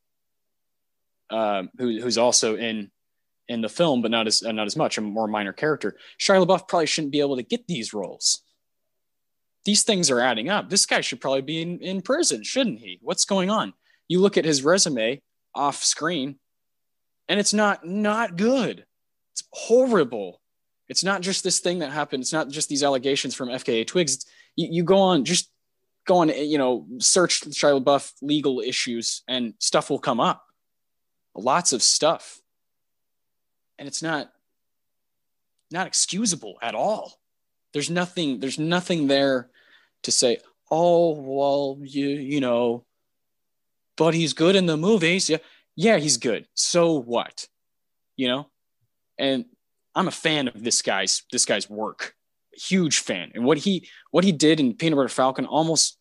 uh, 1.29 1.63
who, 1.77 2.01
who's 2.01 2.17
also 2.17 2.55
in 2.55 2.91
in 3.47 3.59
the 3.59 3.69
film, 3.69 4.01
but 4.01 4.11
not 4.11 4.27
as 4.27 4.41
uh, 4.43 4.51
not 4.53 4.67
as 4.67 4.77
much, 4.77 4.97
a 4.97 5.01
more 5.01 5.27
minor 5.27 5.51
character. 5.51 5.97
Shia 6.17 6.45
LaBeouf 6.45 6.67
probably 6.69 6.85
shouldn't 6.85 7.11
be 7.11 7.19
able 7.19 7.35
to 7.35 7.43
get 7.43 7.67
these 7.67 7.93
roles. 7.93 8.43
These 9.65 9.83
things 9.83 10.09
are 10.09 10.19
adding 10.19 10.49
up. 10.49 10.69
This 10.69 10.85
guy 10.85 11.01
should 11.01 11.21
probably 11.21 11.41
be 11.41 11.61
in, 11.61 11.79
in 11.79 12.01
prison, 12.01 12.43
shouldn't 12.43 12.79
he? 12.79 12.99
What's 13.01 13.25
going 13.25 13.49
on? 13.49 13.73
You 14.07 14.19
look 14.19 14.37
at 14.37 14.45
his 14.45 14.63
resume 14.63 15.21
off 15.53 15.83
screen, 15.83 16.37
and 17.29 17.39
it's 17.39 17.53
not 17.53 17.85
not 17.85 18.37
good. 18.37 18.85
It's 19.33 19.43
horrible. 19.51 20.41
It's 20.89 21.03
not 21.03 21.21
just 21.21 21.43
this 21.43 21.59
thing 21.59 21.79
that 21.79 21.91
happened. 21.91 22.21
It's 22.21 22.33
not 22.33 22.49
just 22.49 22.67
these 22.67 22.83
allegations 22.83 23.33
from 23.35 23.49
FKA 23.49 23.87
Twigs. 23.87 24.25
You, 24.57 24.67
you 24.71 24.83
go 24.83 24.97
on, 24.97 25.23
just 25.23 25.49
go 26.05 26.17
on, 26.17 26.29
you 26.29 26.57
know, 26.57 26.85
search 26.97 27.41
Shia 27.41 27.81
LaBeouf 27.81 28.13
legal 28.21 28.59
issues 28.59 29.21
and 29.27 29.53
stuff 29.59 29.89
will 29.89 29.99
come 29.99 30.19
up. 30.19 30.43
Lots 31.33 31.71
of 31.71 31.81
stuff. 31.81 32.41
And 33.79 33.87
it's 33.87 34.03
not 34.03 34.31
not 35.71 35.87
excusable 35.87 36.57
at 36.61 36.75
all. 36.75 37.21
There's 37.73 37.89
nothing, 37.89 38.39
there's 38.39 38.59
nothing 38.59 39.07
there 39.07 39.49
to 40.03 40.11
say, 40.11 40.37
oh, 40.69 41.11
well, 41.11 41.77
you, 41.81 42.07
you 42.07 42.39
know, 42.39 42.85
but 43.97 44.13
he's 44.13 44.33
good 44.33 44.55
in 44.55 44.65
the 44.65 44.77
movies. 44.77 45.29
Yeah. 45.29 45.37
Yeah, 45.75 45.97
he's 45.97 46.17
good. 46.17 46.47
So 46.53 46.95
what? 46.95 47.47
You 48.15 48.27
know? 48.27 48.49
And 49.17 49.45
I'm 49.95 50.07
a 50.07 50.11
fan 50.11 50.47
of 50.47 50.63
this 50.63 50.81
guy's 50.81 51.23
this 51.31 51.45
guy's 51.45 51.69
work. 51.69 52.13
Huge 52.53 52.99
fan. 52.99 53.31
And 53.35 53.45
what 53.45 53.57
he 53.57 53.87
what 54.11 54.23
he 54.23 54.31
did 54.31 54.59
in 54.59 54.73
Peanut 54.73 54.97
Butter 54.97 55.09
Falcon 55.09 55.45
almost 55.45 55.97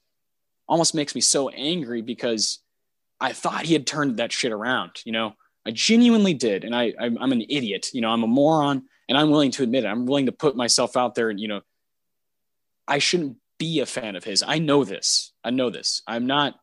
almost 0.68 0.94
makes 0.94 1.14
me 1.14 1.20
so 1.20 1.48
angry 1.48 2.02
because 2.02 2.60
I 3.20 3.32
thought 3.32 3.66
he 3.66 3.72
had 3.72 3.86
turned 3.86 4.16
that 4.16 4.32
shit 4.32 4.52
around, 4.52 4.92
you 5.04 5.12
know. 5.12 5.34
I 5.66 5.72
genuinely 5.72 6.32
did, 6.32 6.64
and 6.64 6.74
I 6.74 6.94
I'm, 6.98 7.18
I'm 7.18 7.32
an 7.32 7.42
idiot, 7.42 7.90
you 7.92 8.00
know. 8.00 8.10
I'm 8.10 8.22
a 8.22 8.26
moron, 8.26 8.84
and 9.08 9.18
I'm 9.18 9.30
willing 9.30 9.50
to 9.52 9.62
admit 9.62 9.84
it. 9.84 9.88
I'm 9.88 10.06
willing 10.06 10.26
to 10.26 10.32
put 10.32 10.56
myself 10.56 10.96
out 10.96 11.14
there, 11.14 11.28
and 11.28 11.38
you 11.38 11.48
know, 11.48 11.60
I 12.88 12.98
shouldn't 12.98 13.36
be 13.60 13.78
a 13.78 13.86
fan 13.86 14.16
of 14.16 14.24
his. 14.24 14.42
I 14.44 14.58
know 14.58 14.82
this. 14.82 15.32
I 15.44 15.50
know 15.50 15.70
this. 15.70 16.02
I'm 16.08 16.26
not. 16.26 16.58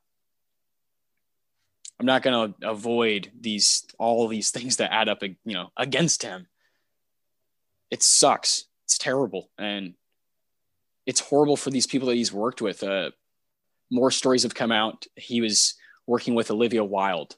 I'm 2.00 2.06
not 2.06 2.22
going 2.22 2.54
to 2.54 2.70
avoid 2.70 3.32
these 3.40 3.86
all 3.98 4.28
these 4.28 4.52
things 4.52 4.76
that 4.78 4.94
add 4.94 5.08
up, 5.08 5.24
you 5.24 5.38
know, 5.46 5.70
against 5.78 6.22
him 6.24 6.48
it 7.90 8.04
sucks. 8.04 8.66
It's 8.86 8.98
terrible. 8.98 9.50
And 9.58 9.94
it's 11.06 11.20
horrible 11.20 11.58
for 11.58 11.70
these 11.70 11.88
people 11.88 12.08
that 12.10 12.16
he's 12.16 12.34
worked 12.34 12.62
with. 12.62 12.84
Uh, 12.84 13.12
more 13.90 14.12
stories 14.12 14.44
have 14.44 14.56
come 14.56 14.72
out. 14.72 15.06
He 15.16 15.42
was 15.42 15.76
working 16.06 16.36
with 16.36 16.52
Olivia 16.52 16.84
Wilde 16.84 17.36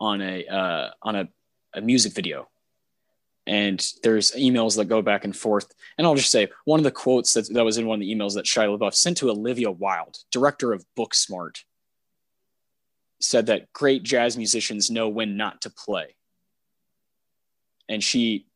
on 0.00 0.20
a 0.22 0.46
uh, 0.46 0.90
on 1.02 1.16
a, 1.16 1.28
a 1.74 1.80
music 1.80 2.14
video, 2.14 2.48
and 3.46 3.92
there's 4.02 4.32
emails 4.32 4.76
that 4.76 4.86
go 4.86 5.02
back 5.02 5.24
and 5.24 5.36
forth. 5.36 5.72
And 5.96 6.06
I'll 6.06 6.14
just 6.14 6.30
say 6.32 6.48
one 6.64 6.80
of 6.80 6.84
the 6.84 6.90
quotes 6.90 7.34
that 7.34 7.52
that 7.54 7.64
was 7.64 7.78
in 7.78 7.86
one 7.86 7.96
of 7.96 8.00
the 8.00 8.12
emails 8.12 8.34
that 8.34 8.44
Shia 8.44 8.76
LaBeouf 8.76 8.94
sent 8.94 9.18
to 9.18 9.30
Olivia 9.30 9.70
Wilde, 9.70 10.18
director 10.32 10.72
of 10.72 10.84
Booksmart, 10.98 11.58
said 13.20 13.46
that 13.46 13.72
great 13.72 14.02
jazz 14.02 14.36
musicians 14.36 14.90
know 14.90 15.08
when 15.08 15.36
not 15.36 15.62
to 15.62 15.70
play. 15.70 16.16
And 17.88 18.02
she 18.02 18.46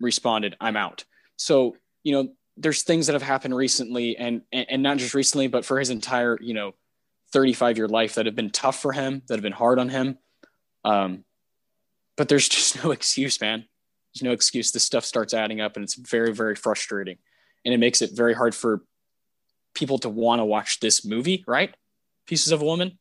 responded, 0.00 0.56
I'm 0.60 0.76
out. 0.76 1.04
So, 1.36 1.76
you 2.04 2.12
know, 2.12 2.28
there's 2.56 2.82
things 2.82 3.06
that 3.06 3.12
have 3.14 3.22
happened 3.22 3.56
recently 3.56 4.16
and, 4.16 4.42
and, 4.52 4.66
and 4.70 4.82
not 4.82 4.98
just 4.98 5.14
recently, 5.14 5.48
but 5.48 5.64
for 5.64 5.78
his 5.78 5.90
entire, 5.90 6.38
you 6.40 6.54
know, 6.54 6.74
35 7.32 7.76
year 7.76 7.88
life 7.88 8.14
that 8.14 8.26
have 8.26 8.34
been 8.34 8.50
tough 8.50 8.80
for 8.80 8.92
him, 8.92 9.22
that 9.28 9.34
have 9.34 9.42
been 9.42 9.52
hard 9.52 9.78
on 9.78 9.88
him. 9.88 10.18
Um, 10.84 11.24
but 12.16 12.28
there's 12.28 12.48
just 12.48 12.82
no 12.82 12.92
excuse, 12.92 13.40
man. 13.40 13.64
There's 14.18 14.28
no 14.28 14.32
excuse. 14.32 14.72
This 14.72 14.82
stuff 14.82 15.04
starts 15.04 15.32
adding 15.32 15.60
up 15.60 15.76
and 15.76 15.84
it's 15.84 15.94
very, 15.94 16.32
very 16.32 16.56
frustrating. 16.56 17.18
And 17.64 17.72
it 17.72 17.78
makes 17.78 18.02
it 18.02 18.10
very 18.12 18.34
hard 18.34 18.52
for 18.52 18.82
people 19.74 19.98
to 19.98 20.08
want 20.08 20.40
to 20.40 20.44
watch 20.44 20.80
this 20.80 21.04
movie, 21.04 21.44
right? 21.46 21.72
Pieces 22.26 22.50
of 22.50 22.60
a 22.60 22.64
Woman. 22.64 22.98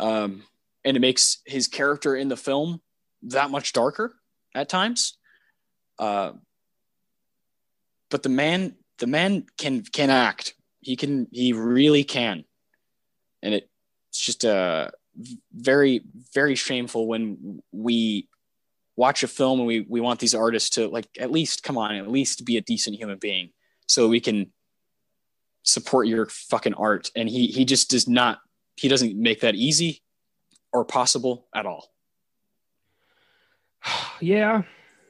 Um, 0.00 0.42
and 0.84 0.96
it 0.96 1.00
makes 1.00 1.38
his 1.46 1.68
character 1.68 2.16
in 2.16 2.26
the 2.26 2.36
film 2.36 2.80
that 3.22 3.50
much 3.50 3.72
darker 3.72 4.16
at 4.52 4.68
times. 4.68 5.16
Uh, 5.96 6.32
but 8.10 8.24
the 8.24 8.28
man, 8.28 8.74
the 8.98 9.06
man 9.06 9.46
can 9.58 9.82
can 9.82 10.10
act. 10.10 10.54
He 10.80 10.96
can. 10.96 11.28
He 11.30 11.52
really 11.52 12.04
can. 12.04 12.44
And 13.42 13.54
it, 13.54 13.70
it's 14.10 14.20
just 14.20 14.44
uh, 14.44 14.90
very 15.52 16.02
very 16.32 16.54
shameful 16.54 17.06
when 17.06 17.62
we 17.72 18.28
watch 18.96 19.22
a 19.22 19.28
film 19.28 19.60
and 19.60 19.66
we 19.66 19.80
we 19.88 20.00
want 20.00 20.20
these 20.20 20.34
artists 20.34 20.70
to 20.70 20.88
like 20.88 21.06
at 21.18 21.30
least 21.30 21.62
come 21.62 21.76
on 21.76 21.94
at 21.94 22.10
least 22.10 22.44
be 22.44 22.56
a 22.56 22.60
decent 22.60 22.96
human 22.96 23.18
being 23.18 23.50
so 23.86 24.08
we 24.08 24.20
can 24.20 24.52
support 25.62 26.06
your 26.06 26.26
fucking 26.26 26.74
art 26.74 27.10
and 27.16 27.28
he 27.28 27.46
he 27.46 27.64
just 27.64 27.90
does 27.90 28.06
not 28.06 28.38
he 28.76 28.88
doesn't 28.88 29.16
make 29.16 29.40
that 29.40 29.54
easy 29.54 30.02
or 30.72 30.84
possible 30.84 31.48
at 31.54 31.66
all 31.66 31.90
yeah 34.20 34.62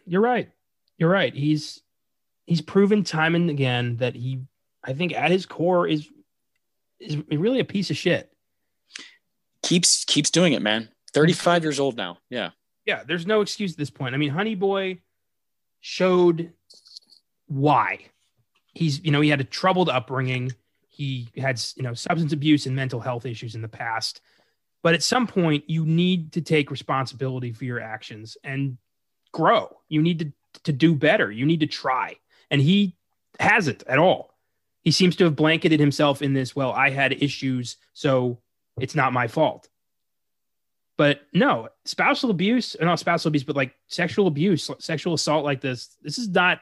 you're 0.06 0.22
right 0.22 0.50
you're 0.98 1.10
right. 1.10 1.34
He's 1.34 1.82
he's 2.46 2.60
proven 2.60 3.04
time 3.04 3.34
and 3.34 3.50
again 3.50 3.96
that 3.96 4.14
he, 4.14 4.40
I 4.82 4.92
think, 4.92 5.12
at 5.12 5.30
his 5.30 5.46
core 5.46 5.86
is 5.86 6.08
is 7.00 7.18
really 7.30 7.60
a 7.60 7.64
piece 7.64 7.90
of 7.90 7.96
shit. 7.96 8.30
Keeps 9.62 10.04
keeps 10.04 10.30
doing 10.30 10.52
it, 10.52 10.62
man. 10.62 10.88
Thirty 11.12 11.32
five 11.32 11.62
years 11.62 11.80
old 11.80 11.96
now. 11.96 12.18
Yeah. 12.30 12.50
Yeah. 12.86 13.02
There's 13.04 13.26
no 13.26 13.40
excuse 13.40 13.72
at 13.72 13.78
this 13.78 13.90
point. 13.90 14.14
I 14.14 14.18
mean, 14.18 14.30
Honey 14.30 14.54
Boy 14.54 15.00
showed 15.80 16.52
why 17.46 18.06
he's 18.74 19.04
you 19.04 19.10
know 19.10 19.20
he 19.20 19.28
had 19.30 19.40
a 19.40 19.44
troubled 19.44 19.88
upbringing. 19.88 20.52
He 20.88 21.28
had 21.36 21.60
you 21.76 21.82
know 21.82 21.94
substance 21.94 22.32
abuse 22.32 22.66
and 22.66 22.76
mental 22.76 23.00
health 23.00 23.26
issues 23.26 23.54
in 23.54 23.62
the 23.62 23.68
past. 23.68 24.20
But 24.82 24.94
at 24.94 25.02
some 25.02 25.26
point, 25.26 25.64
you 25.66 25.86
need 25.86 26.32
to 26.32 26.42
take 26.42 26.70
responsibility 26.70 27.52
for 27.52 27.64
your 27.64 27.80
actions 27.80 28.36
and 28.44 28.76
grow. 29.32 29.78
You 29.88 30.02
need 30.02 30.18
to 30.20 30.32
to 30.64 30.72
do 30.72 30.94
better. 30.94 31.30
You 31.30 31.46
need 31.46 31.60
to 31.60 31.66
try. 31.66 32.16
And 32.50 32.60
he 32.60 32.96
hasn't 33.40 33.82
at 33.86 33.98
all. 33.98 34.34
He 34.82 34.90
seems 34.90 35.16
to 35.16 35.24
have 35.24 35.34
blanketed 35.34 35.80
himself 35.80 36.20
in 36.20 36.34
this, 36.34 36.54
well, 36.54 36.70
I 36.70 36.90
had 36.90 37.12
issues, 37.12 37.78
so 37.94 38.38
it's 38.78 38.94
not 38.94 39.14
my 39.14 39.26
fault. 39.26 39.68
But 40.96 41.22
no, 41.32 41.68
spousal 41.84 42.30
abuse, 42.30 42.76
not 42.80 43.00
spousal 43.00 43.28
abuse, 43.28 43.42
but 43.42 43.56
like 43.56 43.74
sexual 43.88 44.26
abuse, 44.28 44.70
sexual 44.78 45.14
assault 45.14 45.44
like 45.44 45.60
this, 45.60 45.96
this 46.02 46.18
is 46.18 46.28
not, 46.28 46.60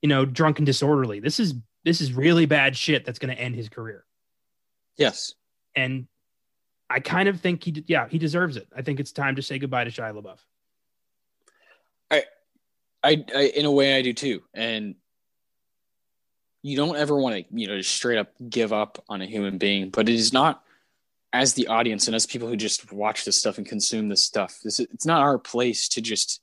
you 0.00 0.08
know, 0.08 0.24
drunk 0.24 0.58
and 0.58 0.66
disorderly. 0.66 1.20
This 1.20 1.38
is 1.38 1.54
this 1.84 2.00
is 2.00 2.12
really 2.12 2.46
bad 2.46 2.76
shit 2.76 3.04
that's 3.04 3.18
going 3.18 3.34
to 3.34 3.40
end 3.40 3.54
his 3.54 3.68
career. 3.68 4.04
Yes. 4.96 5.34
And 5.74 6.06
I 6.88 7.00
kind 7.00 7.28
of 7.28 7.40
think 7.40 7.64
he, 7.64 7.84
yeah, 7.86 8.08
he 8.08 8.18
deserves 8.18 8.56
it. 8.56 8.68
I 8.74 8.82
think 8.82 9.00
it's 9.00 9.12
time 9.12 9.36
to 9.36 9.42
say 9.42 9.58
goodbye 9.58 9.84
to 9.84 9.90
Shia 9.90 10.14
LaBeouf. 10.14 10.38
I 12.10 12.24
I, 13.02 13.24
I 13.34 13.42
in 13.54 13.66
a 13.66 13.70
way 13.70 13.96
I 13.96 14.02
do 14.02 14.12
too. 14.12 14.42
And 14.54 14.94
you 16.62 16.76
don't 16.76 16.96
ever 16.96 17.16
want 17.16 17.34
to, 17.34 17.44
you 17.50 17.66
know, 17.66 17.76
just 17.76 17.94
straight 17.94 18.18
up 18.18 18.32
give 18.48 18.72
up 18.72 19.02
on 19.08 19.20
a 19.20 19.26
human 19.26 19.58
being, 19.58 19.90
but 19.90 20.08
it 20.08 20.14
is 20.14 20.32
not 20.32 20.61
as 21.32 21.54
the 21.54 21.68
audience 21.68 22.06
and 22.06 22.14
as 22.14 22.26
people 22.26 22.48
who 22.48 22.56
just 22.56 22.92
watch 22.92 23.24
this 23.24 23.38
stuff 23.38 23.58
and 23.58 23.66
consume 23.66 24.08
this 24.08 24.24
stuff. 24.24 24.58
This 24.62 24.78
it's 24.80 25.06
not 25.06 25.22
our 25.22 25.38
place 25.38 25.88
to 25.90 26.00
just 26.00 26.42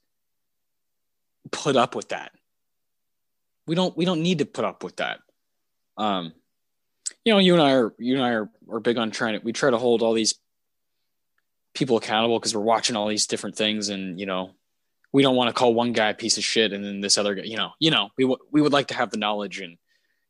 put 1.51 1.75
up 1.75 1.95
with 1.95 2.09
that. 2.09 2.31
We 3.67 3.75
don't 3.75 3.95
we 3.95 4.05
don't 4.05 4.21
need 4.21 4.39
to 4.39 4.45
put 4.45 4.65
up 4.65 4.83
with 4.83 4.97
that. 4.97 5.19
Um 5.97 6.33
you 7.23 7.33
know, 7.33 7.39
you 7.39 7.53
and 7.53 7.61
I 7.61 7.73
are 7.73 7.93
you 7.99 8.15
and 8.15 8.23
I 8.23 8.31
are, 8.31 8.49
are 8.69 8.79
big 8.79 8.97
on 8.97 9.11
trying 9.11 9.39
to 9.39 9.45
we 9.45 9.53
try 9.53 9.69
to 9.69 9.77
hold 9.77 10.01
all 10.01 10.13
these 10.13 10.35
people 11.73 11.97
accountable 11.97 12.39
because 12.39 12.55
we're 12.55 12.61
watching 12.61 12.95
all 12.95 13.07
these 13.07 13.27
different 13.27 13.55
things 13.55 13.89
and 13.89 14.19
you 14.19 14.25
know 14.25 14.51
we 15.11 15.23
don't 15.23 15.35
want 15.35 15.49
to 15.49 15.53
call 15.53 15.73
one 15.73 15.93
guy 15.93 16.09
a 16.09 16.13
piece 16.13 16.37
of 16.37 16.43
shit 16.43 16.71
and 16.71 16.83
then 16.83 17.01
this 17.01 17.17
other 17.17 17.33
guy, 17.33 17.43
you 17.43 17.57
know, 17.57 17.71
you 17.79 17.89
know, 17.89 18.09
we 18.17 18.25
w- 18.25 18.39
we 18.51 18.61
would 18.61 18.73
like 18.73 18.87
to 18.87 18.93
have 18.93 19.09
the 19.09 19.17
knowledge 19.17 19.59
and 19.59 19.77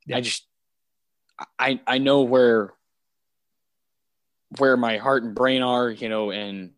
yeah. 0.06 0.18
I 0.18 0.22
just 0.22 0.48
I 1.58 1.80
I 1.86 1.98
know 1.98 2.22
where 2.22 2.74
where 4.58 4.76
my 4.76 4.98
heart 4.98 5.24
and 5.24 5.36
brain 5.36 5.62
are, 5.62 5.90
you 5.90 6.10
know, 6.10 6.32
and 6.32 6.72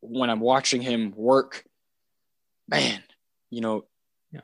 when 0.00 0.30
I'm 0.30 0.40
watching 0.40 0.82
him 0.82 1.12
work, 1.16 1.64
man, 2.68 3.02
you 3.50 3.60
know, 3.60 3.86
yeah. 4.32 4.40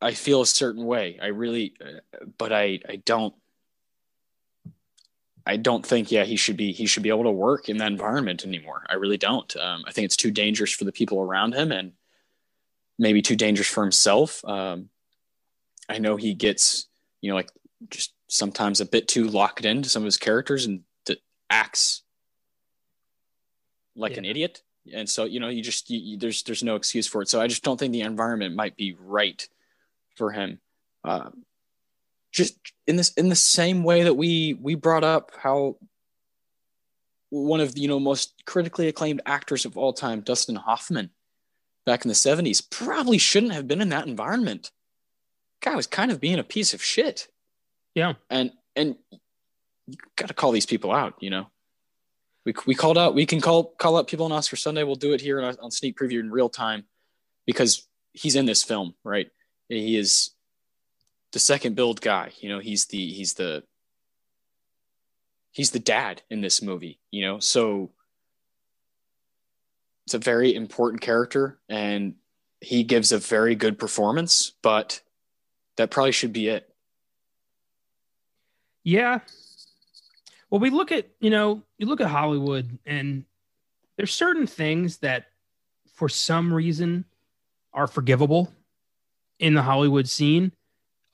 I 0.00 0.14
feel 0.14 0.42
a 0.42 0.46
certain 0.46 0.84
way. 0.84 1.18
I 1.20 1.26
really, 1.26 1.74
uh, 1.84 2.24
but 2.38 2.52
I 2.52 2.80
I 2.88 2.96
don't 3.04 3.34
I 5.46 5.56
don't 5.56 5.84
think 5.84 6.12
yeah 6.12 6.24
he 6.24 6.36
should 6.36 6.56
be 6.56 6.72
he 6.72 6.86
should 6.86 7.02
be 7.02 7.08
able 7.08 7.24
to 7.24 7.30
work 7.30 7.68
in 7.68 7.78
that 7.78 7.90
environment 7.90 8.44
anymore. 8.44 8.86
I 8.88 8.94
really 8.94 9.16
don't. 9.16 9.54
Um, 9.56 9.84
I 9.86 9.92
think 9.92 10.04
it's 10.04 10.16
too 10.16 10.30
dangerous 10.30 10.72
for 10.72 10.84
the 10.84 10.92
people 10.92 11.20
around 11.20 11.54
him 11.54 11.72
and 11.72 11.92
maybe 12.98 13.22
too 13.22 13.36
dangerous 13.36 13.68
for 13.68 13.82
himself. 13.82 14.44
Um, 14.44 14.90
I 15.88 15.98
know 15.98 16.16
he 16.16 16.34
gets 16.34 16.86
you 17.20 17.30
know 17.30 17.36
like 17.36 17.50
just 17.88 18.12
sometimes 18.28 18.80
a 18.80 18.86
bit 18.86 19.08
too 19.08 19.28
locked 19.28 19.64
into 19.64 19.88
some 19.88 20.02
of 20.02 20.06
his 20.06 20.18
characters 20.18 20.66
and 20.66 20.82
acts 21.50 22.02
like 23.96 24.12
yeah. 24.12 24.18
an 24.18 24.24
idiot. 24.24 24.62
And 24.92 25.08
so 25.08 25.24
you 25.24 25.40
know 25.40 25.48
you 25.48 25.62
just 25.62 25.90
you, 25.90 25.98
you, 25.98 26.16
there's 26.16 26.42
there's 26.42 26.62
no 26.62 26.76
excuse 26.76 27.06
for 27.06 27.22
it. 27.22 27.28
So 27.28 27.40
I 27.40 27.46
just 27.46 27.62
don't 27.62 27.78
think 27.78 27.92
the 27.92 28.00
environment 28.00 28.54
might 28.54 28.76
be 28.76 28.96
right 28.98 29.46
for 30.16 30.32
him. 30.32 30.60
Uh, 31.04 31.30
just 32.32 32.56
in 32.86 32.96
this 32.96 33.12
in 33.12 33.28
the 33.28 33.34
same 33.34 33.82
way 33.84 34.04
that 34.04 34.14
we 34.14 34.54
we 34.54 34.74
brought 34.74 35.04
up 35.04 35.32
how 35.36 35.76
one 37.30 37.60
of 37.60 37.74
the 37.74 37.82
you 37.82 37.88
know 37.88 38.00
most 38.00 38.34
critically 38.46 38.88
acclaimed 38.88 39.22
actors 39.26 39.64
of 39.64 39.76
all 39.76 39.92
time, 39.92 40.20
Dustin 40.20 40.56
Hoffman, 40.56 41.10
back 41.86 42.04
in 42.04 42.08
the 42.08 42.14
70s, 42.14 42.62
probably 42.68 43.18
shouldn't 43.18 43.52
have 43.52 43.68
been 43.68 43.80
in 43.80 43.88
that 43.90 44.06
environment. 44.06 44.70
Guy 45.60 45.74
was 45.74 45.86
kind 45.86 46.10
of 46.10 46.20
being 46.20 46.38
a 46.38 46.44
piece 46.44 46.74
of 46.74 46.82
shit. 46.82 47.28
Yeah. 47.94 48.14
And 48.28 48.52
and 48.76 48.96
got 50.16 50.28
to 50.28 50.34
call 50.34 50.52
these 50.52 50.66
people 50.66 50.92
out, 50.92 51.14
you 51.20 51.30
know. 51.30 51.46
We, 52.44 52.54
we 52.66 52.74
called 52.74 52.96
out 52.96 53.14
we 53.14 53.26
can 53.26 53.40
call 53.40 53.64
call 53.78 53.98
out 53.98 54.08
people 54.08 54.24
on 54.24 54.32
Oscar 54.32 54.56
Sunday. 54.56 54.82
We'll 54.82 54.94
do 54.94 55.12
it 55.12 55.20
here 55.20 55.42
on, 55.42 55.56
on 55.60 55.70
sneak 55.70 55.98
preview 55.98 56.20
in 56.20 56.30
real 56.30 56.48
time 56.48 56.84
because 57.46 57.86
he's 58.12 58.34
in 58.34 58.46
this 58.46 58.62
film, 58.62 58.94
right? 59.04 59.30
He 59.68 59.96
is 59.96 60.30
the 61.32 61.38
second 61.38 61.76
billed 61.76 62.00
guy. 62.00 62.32
You 62.40 62.48
know, 62.48 62.58
he's 62.58 62.86
the 62.86 63.12
he's 63.12 63.34
the 63.34 63.62
he's 65.52 65.70
the 65.70 65.78
dad 65.78 66.22
in 66.30 66.40
this 66.40 66.62
movie. 66.62 66.98
You 67.10 67.22
know, 67.26 67.38
so 67.40 67.90
it's 70.06 70.14
a 70.14 70.18
very 70.18 70.54
important 70.54 71.02
character, 71.02 71.58
and 71.68 72.14
he 72.60 72.84
gives 72.84 73.12
a 73.12 73.18
very 73.18 73.54
good 73.54 73.78
performance. 73.78 74.52
But 74.62 75.02
that 75.76 75.90
probably 75.90 76.12
should 76.12 76.32
be 76.32 76.48
it. 76.48 76.70
Yeah. 78.82 79.20
Well, 80.50 80.60
we 80.60 80.70
look 80.70 80.92
at 80.92 81.08
you 81.20 81.30
know 81.30 81.62
you 81.78 81.86
look 81.86 82.00
at 82.00 82.08
Hollywood, 82.08 82.78
and 82.84 83.24
there's 83.96 84.12
certain 84.12 84.46
things 84.46 84.98
that, 84.98 85.26
for 85.94 86.08
some 86.08 86.52
reason, 86.52 87.04
are 87.72 87.86
forgivable 87.86 88.52
in 89.38 89.54
the 89.54 89.62
Hollywood 89.62 90.08
scene 90.08 90.52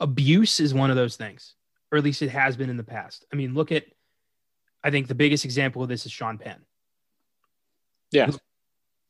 abuse 0.01 0.61
is 0.61 0.75
one 0.75 0.91
of 0.91 0.97
those 0.97 1.17
things, 1.17 1.55
or 1.91 1.99
at 1.99 2.05
least 2.05 2.23
it 2.23 2.31
has 2.31 2.57
been 2.57 2.71
in 2.71 2.77
the 2.77 2.85
past. 2.85 3.25
I 3.33 3.37
mean, 3.37 3.55
look 3.55 3.73
at, 3.73 3.85
I 4.83 4.91
think 4.91 5.09
the 5.09 5.15
biggest 5.15 5.45
example 5.45 5.83
of 5.83 5.89
this 5.89 6.07
is 6.07 6.13
Sean 6.13 6.39
Penn. 6.39 6.61
Yeah. 8.11 8.31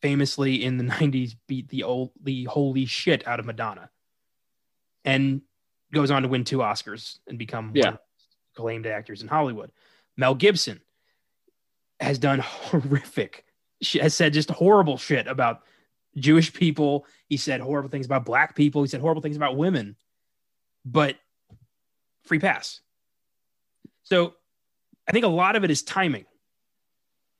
Famously 0.03 0.65
in 0.65 0.77
the 0.79 0.85
90s 0.95 1.37
beat 1.47 1.69
the 1.69 1.83
old, 1.83 2.13
the 2.23 2.45
holy 2.45 2.87
shit 2.87 3.27
out 3.27 3.41
of 3.41 3.47
Madonna 3.47 3.91
and 5.05 5.43
goes 5.93 6.11
on 6.11 6.23
to 6.23 6.29
win 6.29 6.45
two 6.45 6.59
Oscars 6.59 7.19
and 7.27 7.39
become 7.39 7.73
yeah. 7.75 7.97
acclaimed 8.55 8.87
actors 8.87 9.23
in 9.23 9.29
Hollywood. 9.29 9.71
Mel 10.17 10.35
Gibson 10.35 10.81
has 12.01 12.19
done 12.19 12.39
horrific, 12.41 13.45
has 14.01 14.15
said 14.15 14.33
just 14.33 14.51
horrible 14.51 14.97
shit 14.97 15.27
about 15.27 15.63
Jewish 16.17 16.53
people. 16.53 17.07
He 17.29 17.37
said 17.37 17.61
horrible 17.61 17.91
things 17.91 18.07
about 18.07 18.25
black 18.25 18.55
people. 18.57 18.83
He 18.83 18.89
said 18.89 19.01
horrible 19.01 19.23
things 19.23 19.37
about 19.37 19.57
women 19.57 19.97
but 20.87 21.17
free 22.25 22.39
pass. 22.39 22.81
So 24.05 24.35
I 25.09 25.13
think 25.13 25.25
a 25.25 25.29
lot 25.29 25.57
of 25.57 25.65
it 25.65 25.71
is 25.71 25.83
timing 25.83 26.25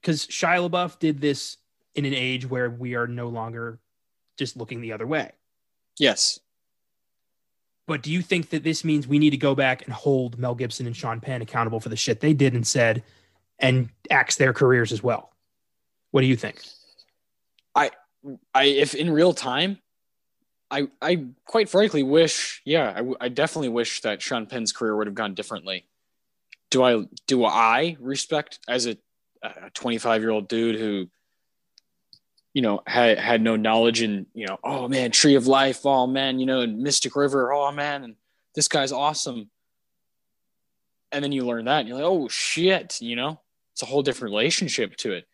because 0.01 0.27
Shia 0.27 0.69
LaBeouf 0.69 0.99
did 0.99 1.21
this 1.21 1.57
in 1.95 2.05
an 2.05 2.15
age 2.15 2.49
where 2.49 2.69
we 2.69 2.95
are 2.95 3.07
no 3.07 3.29
longer 3.29 3.81
just 4.37 4.57
looking 4.57 4.81
the 4.81 4.93
other 4.93 5.07
way. 5.07 5.33
Yes. 5.99 6.41
But 7.87 8.03
do 8.03 8.11
you 8.11 8.21
think 8.21 8.51
that 8.51 8.65
this 8.65 8.85
means 8.85 9.07
we 9.07 9.19
need 9.19 9.31
to 9.31 9.37
go 9.37 9.55
back 9.55 9.85
and 9.85 9.93
hold 9.93 10.39
Mel 10.39 10.55
Gibson 10.55 10.87
and 10.87 10.97
Sean 10.97 11.21
Penn 11.21 11.43
accountable 11.43 11.81
for 11.81 11.89
the 11.89 11.97
shit 11.97 12.21
they 12.21 12.35
did 12.35 12.55
and 12.55 12.67
said 12.67 13.03
and 13.59 13.89
axe 14.11 14.37
their 14.37 14.53
careers 14.53 14.93
as 14.93 15.03
well? 15.03 15.33
What 16.11 16.23
do 16.23 16.27
you 16.27 16.37
think? 16.37 16.63
I 17.75 17.91
I 18.55 18.65
if 18.65 18.95
in 18.95 19.11
real 19.11 19.33
time, 19.33 19.79
I 20.71 20.89
I 21.01 21.27
quite 21.45 21.69
frankly 21.69 22.03
wish, 22.03 22.61
yeah, 22.65 23.03
I, 23.21 23.27
I 23.27 23.29
definitely 23.29 23.69
wish 23.69 24.01
that 24.01 24.21
Sean 24.21 24.47
Penn's 24.47 24.73
career 24.73 24.97
would 24.97 25.07
have 25.07 25.15
gone 25.15 25.35
differently. 25.35 25.87
Do 26.71 26.83
I 26.83 27.05
do 27.27 27.45
I 27.45 27.97
respect 28.01 28.59
as 28.67 28.87
a 28.87 28.97
25 29.75 30.23
year 30.23 30.31
old 30.31 30.49
dude 30.49 30.77
who, 30.77 31.09
you 32.57 32.63
know, 32.63 32.81
had 32.87 33.19
had 33.19 33.43
no 33.43 33.55
knowledge 33.55 34.01
and 34.01 34.25
you 34.33 34.47
know, 34.47 34.57
oh 34.65 34.89
man, 34.89 35.11
Tree 35.11 35.35
of 35.35 35.47
Life, 35.47 35.85
oh 35.85 36.07
man, 36.07 36.39
you 36.39 36.47
know, 36.47 36.63
and 36.63 36.79
Mystic 36.79 37.15
River, 37.15 37.53
oh 37.53 37.71
man, 37.71 38.03
and 38.03 38.15
this 38.55 38.67
guy's 38.67 38.93
awesome. 38.93 39.51
And 41.13 41.23
then 41.23 41.33
you 41.33 41.45
learn 41.45 41.67
that, 41.67 41.81
and 41.81 41.89
you're 41.89 41.99
like, 41.99 42.07
oh 42.07 42.29
shit, 42.29 42.99
you 43.03 43.15
know, 43.15 43.39
it's 43.75 43.83
a 43.83 43.87
whole 43.87 44.01
different 44.01 44.33
relationship 44.33 44.97
to 44.97 45.13
it. 45.13 45.27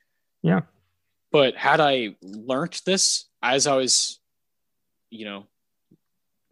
Yeah. 0.42 0.62
But 1.30 1.54
had 1.54 1.78
I 1.78 2.16
learned 2.22 2.80
this 2.84 3.26
as 3.40 3.68
I 3.68 3.76
was 3.76 4.18
you 5.10 5.24
know, 5.26 5.46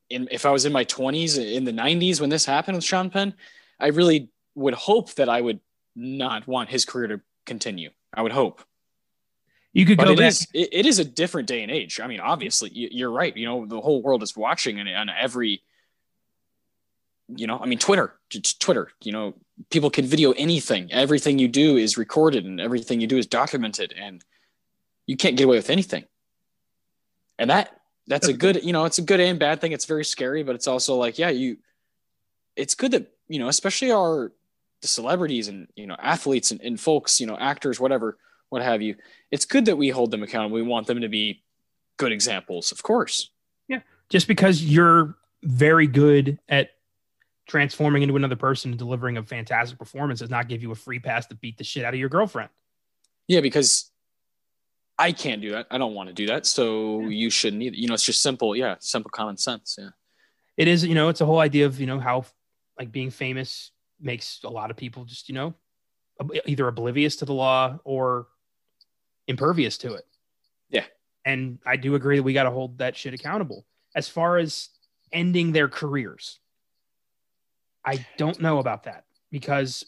in, 0.08 0.28
if 0.30 0.46
I 0.46 0.52
was 0.52 0.66
in 0.66 0.72
my 0.72 0.84
20s 0.84 1.36
in 1.36 1.64
the 1.64 1.72
90s 1.72 2.20
when 2.20 2.30
this 2.30 2.44
happened 2.44 2.76
with 2.76 2.84
Sean 2.84 3.10
Penn, 3.10 3.34
I 3.80 3.88
really 3.88 4.28
would 4.54 4.74
hope 4.74 5.14
that 5.14 5.28
I 5.28 5.40
would 5.40 5.58
not 5.96 6.46
want 6.46 6.68
his 6.68 6.84
career 6.84 7.08
to 7.08 7.20
continue. 7.44 7.90
I 8.14 8.22
would 8.22 8.30
hope. 8.30 8.62
You 9.72 9.86
could 9.86 9.96
but 9.96 10.06
go 10.06 10.12
it 10.12 10.18
back. 10.18 10.28
Is, 10.28 10.48
it, 10.52 10.86
is 10.86 10.98
a 10.98 11.04
different 11.04 11.46
day 11.46 11.62
and 11.62 11.70
age. 11.70 12.00
I 12.00 12.06
mean, 12.06 12.20
obviously, 12.20 12.70
you're 12.72 13.10
right. 13.10 13.36
You 13.36 13.46
know, 13.46 13.66
the 13.66 13.80
whole 13.80 14.02
world 14.02 14.22
is 14.22 14.36
watching, 14.36 14.80
and 14.80 14.88
on 14.88 15.08
every, 15.08 15.62
you 17.28 17.46
know, 17.46 17.58
I 17.58 17.66
mean, 17.66 17.78
Twitter, 17.78 18.18
Twitter. 18.58 18.90
You 19.02 19.12
know, 19.12 19.34
people 19.70 19.90
can 19.90 20.06
video 20.06 20.32
anything. 20.32 20.92
Everything 20.92 21.38
you 21.38 21.46
do 21.46 21.76
is 21.76 21.96
recorded, 21.96 22.44
and 22.44 22.60
everything 22.60 23.00
you 23.00 23.06
do 23.06 23.16
is 23.16 23.28
documented, 23.28 23.94
and 23.96 24.24
you 25.06 25.16
can't 25.16 25.36
get 25.36 25.44
away 25.44 25.56
with 25.56 25.70
anything. 25.70 26.04
And 27.38 27.50
that 27.50 27.80
that's 28.10 28.28
a 28.28 28.32
good 28.32 28.64
you 28.64 28.72
know 28.72 28.84
it's 28.84 28.98
a 28.98 29.02
good 29.02 29.20
and 29.20 29.38
bad 29.38 29.60
thing 29.60 29.72
it's 29.72 29.84
very 29.84 30.04
scary 30.04 30.42
but 30.42 30.56
it's 30.56 30.66
also 30.66 30.96
like 30.96 31.18
yeah 31.18 31.30
you 31.30 31.56
it's 32.56 32.74
good 32.74 32.90
that 32.90 33.06
you 33.28 33.38
know 33.38 33.48
especially 33.48 33.92
our 33.92 34.32
the 34.82 34.88
celebrities 34.88 35.48
and 35.48 35.68
you 35.76 35.86
know 35.86 35.96
athletes 35.98 36.50
and, 36.50 36.60
and 36.60 36.80
folks 36.80 37.20
you 37.20 37.26
know 37.26 37.36
actors 37.38 37.78
whatever 37.78 38.18
what 38.50 38.62
have 38.62 38.82
you 38.82 38.94
it's 39.30 39.44
good 39.44 39.64
that 39.64 39.76
we 39.76 39.88
hold 39.88 40.10
them 40.10 40.22
accountable 40.22 40.54
we 40.54 40.62
want 40.62 40.86
them 40.86 41.00
to 41.00 41.08
be 41.08 41.42
good 41.96 42.12
examples 42.12 42.72
of 42.72 42.82
course 42.82 43.30
yeah 43.68 43.80
just 44.08 44.28
because 44.28 44.62
you're 44.62 45.16
very 45.42 45.86
good 45.86 46.38
at 46.48 46.70
transforming 47.48 48.02
into 48.02 48.14
another 48.14 48.36
person 48.36 48.70
and 48.70 48.78
delivering 48.78 49.16
a 49.16 49.22
fantastic 49.22 49.78
performance 49.78 50.20
does 50.20 50.30
not 50.30 50.48
give 50.48 50.62
you 50.62 50.70
a 50.70 50.74
free 50.74 50.98
pass 50.98 51.26
to 51.26 51.34
beat 51.34 51.58
the 51.58 51.64
shit 51.64 51.84
out 51.84 51.94
of 51.94 51.98
your 51.98 52.08
girlfriend 52.08 52.50
yeah 53.26 53.40
because 53.40 53.90
I 55.00 55.12
can't 55.12 55.40
do 55.40 55.52
that. 55.52 55.66
I 55.70 55.78
don't 55.78 55.94
want 55.94 56.10
to 56.10 56.12
do 56.12 56.26
that. 56.26 56.44
So 56.44 57.00
yeah. 57.00 57.08
you 57.08 57.30
shouldn't 57.30 57.62
either. 57.62 57.74
You 57.74 57.88
know, 57.88 57.94
it's 57.94 58.04
just 58.04 58.20
simple. 58.20 58.54
Yeah. 58.54 58.76
Simple 58.80 59.10
common 59.10 59.38
sense. 59.38 59.76
Yeah. 59.78 59.88
It 60.58 60.68
is, 60.68 60.84
you 60.84 60.94
know, 60.94 61.08
it's 61.08 61.22
a 61.22 61.26
whole 61.26 61.38
idea 61.38 61.64
of, 61.64 61.80
you 61.80 61.86
know, 61.86 61.98
how 61.98 62.26
like 62.78 62.92
being 62.92 63.10
famous 63.10 63.70
makes 63.98 64.40
a 64.44 64.50
lot 64.50 64.70
of 64.70 64.76
people 64.76 65.06
just, 65.06 65.30
you 65.30 65.34
know, 65.34 65.54
either 66.44 66.68
oblivious 66.68 67.16
to 67.16 67.24
the 67.24 67.32
law 67.32 67.78
or 67.82 68.26
impervious 69.30 69.78
to 69.78 69.94
it. 69.94 70.06
Yeah. 70.68 70.84
And 71.24 71.58
I 71.64 71.76
do 71.76 71.94
agree 71.94 72.16
that 72.16 72.22
we 72.22 72.32
got 72.32 72.44
to 72.44 72.50
hold 72.50 72.78
that 72.78 72.96
shit 72.96 73.14
accountable. 73.14 73.64
As 73.94 74.08
far 74.08 74.36
as 74.36 74.68
ending 75.12 75.52
their 75.52 75.68
careers, 75.68 76.38
I 77.84 78.04
don't 78.18 78.40
know 78.40 78.58
about 78.58 78.84
that 78.84 79.04
because. 79.30 79.84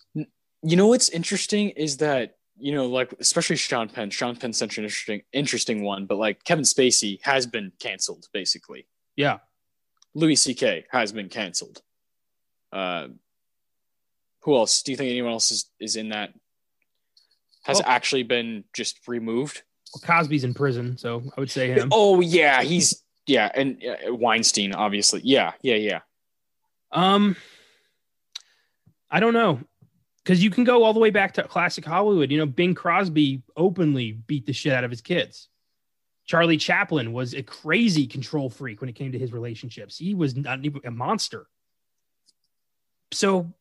You 0.64 0.76
know 0.76 0.86
what's 0.86 1.08
interesting 1.08 1.70
is 1.70 1.96
that 1.96 2.36
you 2.62 2.72
know, 2.72 2.86
like 2.86 3.12
especially 3.18 3.56
Sean 3.56 3.88
Penn. 3.88 4.10
Sean 4.10 4.36
Penn's 4.36 4.56
such 4.56 4.78
an 4.78 4.84
interesting, 4.84 5.22
interesting 5.32 5.82
one, 5.82 6.06
but 6.06 6.16
like 6.16 6.44
Kevin 6.44 6.64
Spacey 6.64 7.18
has 7.22 7.44
been 7.44 7.72
canceled, 7.80 8.28
basically. 8.32 8.86
Yeah. 9.16 9.38
Louis 10.14 10.36
C.K. 10.36 10.86
has 10.90 11.10
been 11.10 11.28
canceled. 11.28 11.82
Uh, 12.72 13.08
who 14.40 14.54
else? 14.56 14.82
Do 14.82 14.92
you 14.92 14.96
think 14.96 15.10
anyone 15.10 15.32
else 15.32 15.50
is, 15.50 15.70
is 15.80 15.96
in 15.96 16.10
that? 16.10 16.32
Has 17.62 17.78
well, 17.78 17.84
actually 17.86 18.24
been 18.24 18.64
just 18.72 19.06
removed? 19.06 19.62
Well, 19.94 20.02
Cosby's 20.04 20.44
in 20.44 20.54
prison, 20.54 20.96
so 20.98 21.22
I 21.36 21.40
would 21.40 21.50
say 21.50 21.72
him. 21.72 21.88
Oh 21.92 22.20
yeah, 22.20 22.62
he's 22.62 23.02
yeah, 23.26 23.50
and 23.54 23.82
uh, 23.84 24.14
Weinstein, 24.14 24.74
obviously. 24.74 25.20
Yeah, 25.24 25.52
yeah, 25.62 25.76
yeah. 25.76 26.00
Um, 26.90 27.36
I 29.10 29.20
don't 29.20 29.34
know, 29.34 29.60
because 30.24 30.42
you 30.42 30.50
can 30.50 30.64
go 30.64 30.84
all 30.84 30.92
the 30.92 31.00
way 31.00 31.10
back 31.10 31.34
to 31.34 31.42
classic 31.44 31.84
Hollywood. 31.84 32.30
You 32.30 32.38
know, 32.38 32.46
Bing 32.46 32.74
Crosby 32.74 33.42
openly 33.56 34.12
beat 34.12 34.46
the 34.46 34.52
shit 34.52 34.72
out 34.72 34.84
of 34.84 34.90
his 34.90 35.00
kids. 35.00 35.48
Charlie 36.24 36.56
Chaplin 36.56 37.12
was 37.12 37.34
a 37.34 37.42
crazy 37.42 38.06
control 38.06 38.48
freak 38.48 38.80
when 38.80 38.88
it 38.88 38.94
came 38.94 39.12
to 39.12 39.18
his 39.18 39.32
relationships. 39.32 39.98
He 39.98 40.14
was 40.14 40.36
not 40.36 40.64
even 40.64 40.80
a 40.84 40.90
monster. 40.90 41.46
So, 43.10 43.52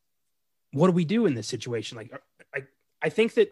what 0.72 0.88
do 0.88 0.94
we 0.94 1.06
do 1.06 1.26
in 1.26 1.34
this 1.34 1.48
situation? 1.48 1.98
Like, 1.98 2.14
I, 2.56 2.62
I 3.02 3.10
think 3.10 3.34
that 3.34 3.52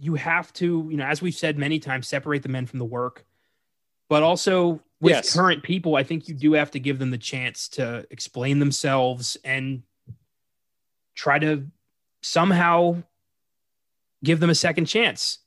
you 0.00 0.14
have 0.14 0.52
to, 0.54 0.86
you 0.90 0.96
know, 0.96 1.04
as 1.04 1.20
we've 1.20 1.34
said 1.34 1.58
many 1.58 1.78
times, 1.78 2.08
separate 2.08 2.42
the 2.42 2.48
men 2.48 2.66
from 2.66 2.78
the 2.78 2.84
work. 2.84 3.24
But 4.08 4.22
also 4.22 4.80
with 5.00 5.12
Yes. 5.12 5.34
current 5.34 5.62
people, 5.62 5.96
I 5.96 6.02
think 6.02 6.26
you 6.28 6.34
do 6.34 6.52
have 6.54 6.70
to 6.72 6.80
give 6.80 6.98
them 6.98 7.10
the 7.10 7.18
chance 7.18 7.68
to 7.70 8.06
explain 8.10 8.58
themselves 8.58 9.36
and 9.44 9.82
try 11.14 11.38
to 11.38 11.66
somehow 12.22 13.02
give 14.24 14.40
them 14.40 14.50
a 14.50 14.54
second 14.54 14.86
chance. 14.86 15.38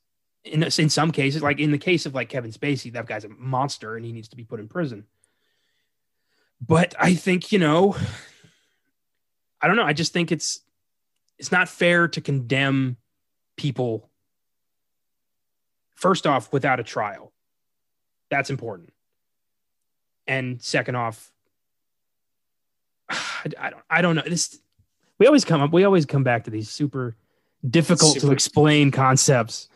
In, 0.43 0.62
in 0.62 0.89
some 0.89 1.12
cases, 1.12 1.41
like 1.41 1.60
in 1.60 1.72
the 1.72 1.78
case 1.78 2.06
of 2.06 2.14
like 2.14 2.30
Kevin 2.30 2.51
Spacey, 2.51 2.91
that 2.93 3.06
guy's 3.06 3.24
a 3.24 3.30
monster 3.30 3.95
and 3.95 4.06
he 4.06 4.12
needs 4.12 4.28
to 4.30 4.36
be 4.36 4.43
put 4.43 4.60
in 4.60 4.68
prison. 4.68 5.06
But 6.60 6.95
I 6.99 7.16
think, 7.16 7.51
you 7.51 7.60
know, 7.60 7.95
I 9.62 9.68
don't 9.68 9.78
know. 9.78 9.86
I 9.86 9.93
just 9.93 10.14
think 10.14 10.32
it's 10.32 10.60
it's 11.39 11.51
not 11.51 11.70
fair 11.70 12.08
to 12.10 12.22
condemn 12.22 12.97
people 13.56 14.10
first 16.04 16.28
off 16.28 16.51
without 16.51 16.82
a 16.82 16.84
trial. 16.84 17.32
That's 18.30 18.49
important. 18.49 18.93
And 20.28 20.62
second 20.62 20.95
off, 20.95 21.32
I, 23.10 23.45
I 23.58 23.70
don't 23.70 23.84
I 23.89 24.01
don't 24.01 24.16
know. 24.18 24.24
This 24.26 24.60
we 25.18 25.28
always 25.28 25.45
come 25.45 25.62
up 25.62 25.72
we 25.72 25.86
always 25.86 26.06
come 26.06 26.24
back 26.24 26.43
to 26.43 26.51
these 26.51 26.70
super 26.70 27.16
difficult 27.68 28.20
to 28.20 28.32
explain 28.32 28.91
concepts. 28.91 29.70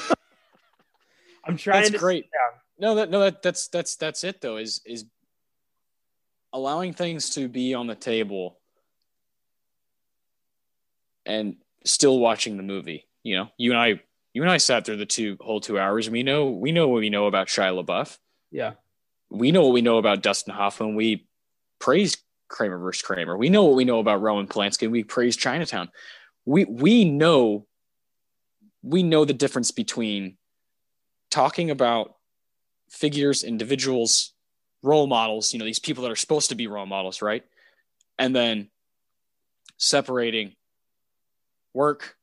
I'm 1.44 1.56
trying 1.56 1.82
That's 1.82 1.90
to 1.90 1.98
great. 1.98 2.26
yeah. 2.32 2.58
No, 2.78 2.94
that 2.94 3.10
no, 3.10 3.20
that 3.20 3.42
that's 3.42 3.66
that's 3.68 3.96
that's 3.96 4.22
it 4.22 4.40
though. 4.40 4.56
Is 4.56 4.80
is 4.86 5.04
allowing 6.52 6.92
things 6.92 7.30
to 7.30 7.48
be 7.48 7.74
on 7.74 7.88
the 7.88 7.96
table 7.96 8.58
and 11.26 11.56
still 11.84 12.20
watching 12.20 12.56
the 12.56 12.62
movie. 12.62 13.06
You 13.22 13.36
know, 13.36 13.48
you 13.58 13.72
and 13.72 13.80
I, 13.80 14.00
you 14.32 14.42
and 14.42 14.50
I 14.50 14.58
sat 14.58 14.86
through 14.86 14.98
the 14.98 15.06
two 15.06 15.36
whole 15.40 15.60
two 15.60 15.78
hours. 15.78 16.06
And 16.06 16.12
We 16.12 16.22
know 16.22 16.50
we 16.50 16.72
know 16.72 16.88
what 16.88 17.00
we 17.00 17.10
know 17.10 17.26
about 17.26 17.48
Shia 17.48 17.84
LaBeouf. 17.84 18.18
Yeah. 18.50 18.72
We 19.30 19.52
know 19.52 19.62
what 19.62 19.72
we 19.72 19.82
know 19.82 19.98
about 19.98 20.22
Dustin 20.22 20.54
Hoffman. 20.54 20.94
We 20.94 21.26
praised 21.78 22.18
Kramer 22.48 22.78
versus 22.78 23.02
Kramer. 23.02 23.36
We 23.36 23.48
know 23.48 23.64
what 23.64 23.76
we 23.76 23.84
know 23.84 24.00
about 24.00 24.20
Roman 24.20 24.46
Polanski. 24.46 24.90
We 24.90 25.04
praised 25.04 25.38
Chinatown. 25.38 25.90
We 26.44 26.64
we 26.64 27.04
know 27.04 27.66
we 28.82 29.02
know 29.02 29.24
the 29.24 29.32
difference 29.34 29.70
between 29.70 30.36
talking 31.30 31.70
about 31.70 32.16
figures, 32.88 33.44
individuals, 33.44 34.32
role 34.82 35.06
models, 35.06 35.52
you 35.52 35.58
know, 35.58 35.64
these 35.64 35.78
people 35.78 36.02
that 36.02 36.10
are 36.10 36.16
supposed 36.16 36.48
to 36.48 36.54
be 36.54 36.66
role 36.66 36.86
models, 36.86 37.22
right? 37.22 37.44
And 38.18 38.34
then 38.34 38.68
separating 39.76 40.54
work 41.72 42.16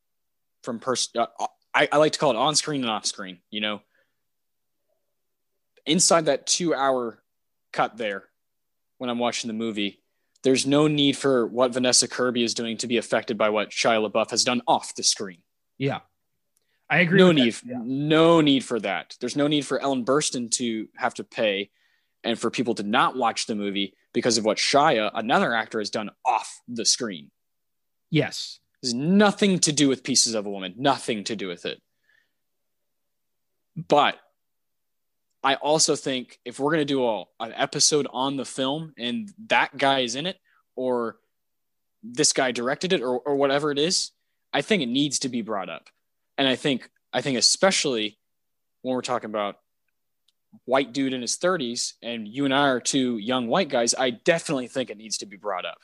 from 0.64 0.80
person. 0.80 1.22
Uh, 1.22 1.48
I, 1.78 1.88
I 1.92 1.98
like 1.98 2.14
to 2.14 2.20
call 2.20 2.32
it 2.32 2.36
on 2.38 2.56
screen 2.56 2.82
and 2.82 2.90
off 2.90 3.06
screen, 3.06 3.40
you 3.52 3.62
know. 3.62 3.82
Inside 5.86 6.26
that 6.26 6.48
two 6.48 6.74
hour 6.74 7.20
cut 7.72 7.98
there, 7.98 8.24
when 8.98 9.10
I'm 9.10 9.20
watching 9.20 9.48
the 9.48 9.54
movie, 9.54 10.02
there's 10.44 10.66
no 10.66 10.88
need 10.88 11.16
for 11.18 11.46
what 11.46 11.74
Vanessa 11.74 12.08
Kirby 12.08 12.44
is 12.44 12.54
doing 12.54 12.78
to 12.78 12.88
be 12.88 12.98
affected 12.98 13.38
by 13.38 13.50
what 13.50 13.70
Shia 13.70 14.10
LaBeouf 14.10 14.32
has 14.32 14.44
done 14.44 14.62
off 14.68 14.96
the 14.96 15.04
screen 15.04 15.40
Yeah. 15.78 16.00
I 16.90 17.00
agree. 17.00 17.20
no 17.20 17.28
with 17.28 17.36
that. 17.38 17.44
need 17.44 17.56
Yeah. 17.66 17.78
no 17.84 18.40
need 18.42 18.64
for 18.64 18.80
that 18.80 19.16
there's 19.20 19.36
no 19.36 19.48
need 19.48 19.66
for 19.66 19.78
ellen 19.80 20.06
burstyn 20.06 20.50
to 20.52 20.88
have 20.96 21.14
to 21.16 21.24
pay 21.26 21.70
and 22.24 22.40
for 22.40 22.50
people 22.50 22.76
to 22.76 22.84
not 22.84 23.18
watch 23.18 23.46
the 23.46 23.56
movie 23.56 23.94
because 24.14 24.38
of 24.38 24.46
what 24.46 24.58
shia 24.58 25.12
another 25.14 25.54
actor 25.54 25.80
has 25.80 25.90
done 25.90 26.10
off 26.26 26.62
the 26.68 26.86
screen 26.86 27.30
Yes. 28.10 28.60
There's 28.82 28.94
nothing 28.94 29.60
to 29.60 29.72
do 29.72 29.90
with 29.90 30.04
pieces 30.04 30.36
of 30.36 30.46
a 30.46 30.50
woman. 30.50 30.74
Nothing 30.78 31.24
to 31.26 31.36
do 31.36 31.48
with 31.48 31.66
it. 31.66 31.82
But 33.76 34.20
i 35.44 35.56
also 35.56 35.96
think 35.96 36.40
if 36.46 36.60
we're 36.60 36.72
going 36.72 36.82
to 36.82 36.94
do 36.94 37.06
a, 37.06 37.24
an 37.40 37.54
episode 37.56 38.08
on 38.12 38.36
the 38.38 38.46
film 38.46 38.94
and 38.98 39.32
that 39.48 39.78
guy 39.78 40.00
is 40.00 40.16
in 40.16 40.26
it 40.26 40.38
or 40.76 41.18
this 42.04 42.34
guy 42.34 42.52
directed 42.52 42.92
it 42.94 43.02
or, 43.02 43.20
or 43.20 43.36
whatever 43.36 43.72
it 43.72 43.80
is 43.80 44.12
i 44.54 44.62
think 44.62 44.82
it 44.82 44.88
needs 44.88 45.20
to 45.20 45.30
be 45.30 45.42
brought 45.42 45.70
up. 45.70 45.90
And 46.38 46.48
i 46.48 46.56
think 46.56 46.90
i 47.14 47.22
think 47.22 47.38
especially 47.38 48.18
when 48.82 48.96
we're 48.96 49.02
talking 49.02 49.30
about 49.30 49.58
white 50.66 50.92
dude 50.92 51.14
in 51.14 51.22
his 51.22 51.38
30s 51.38 51.94
and 52.02 52.28
you 52.28 52.46
and 52.46 52.54
i 52.54 52.68
are 52.68 52.80
two 52.80 53.18
young 53.18 53.48
white 53.48 53.70
guys 53.70 53.94
i 53.98 54.10
definitely 54.10 54.68
think 54.68 54.90
it 54.90 54.98
needs 54.98 55.20
to 55.20 55.26
be 55.26 55.38
brought 55.38 55.66
up. 55.66 55.80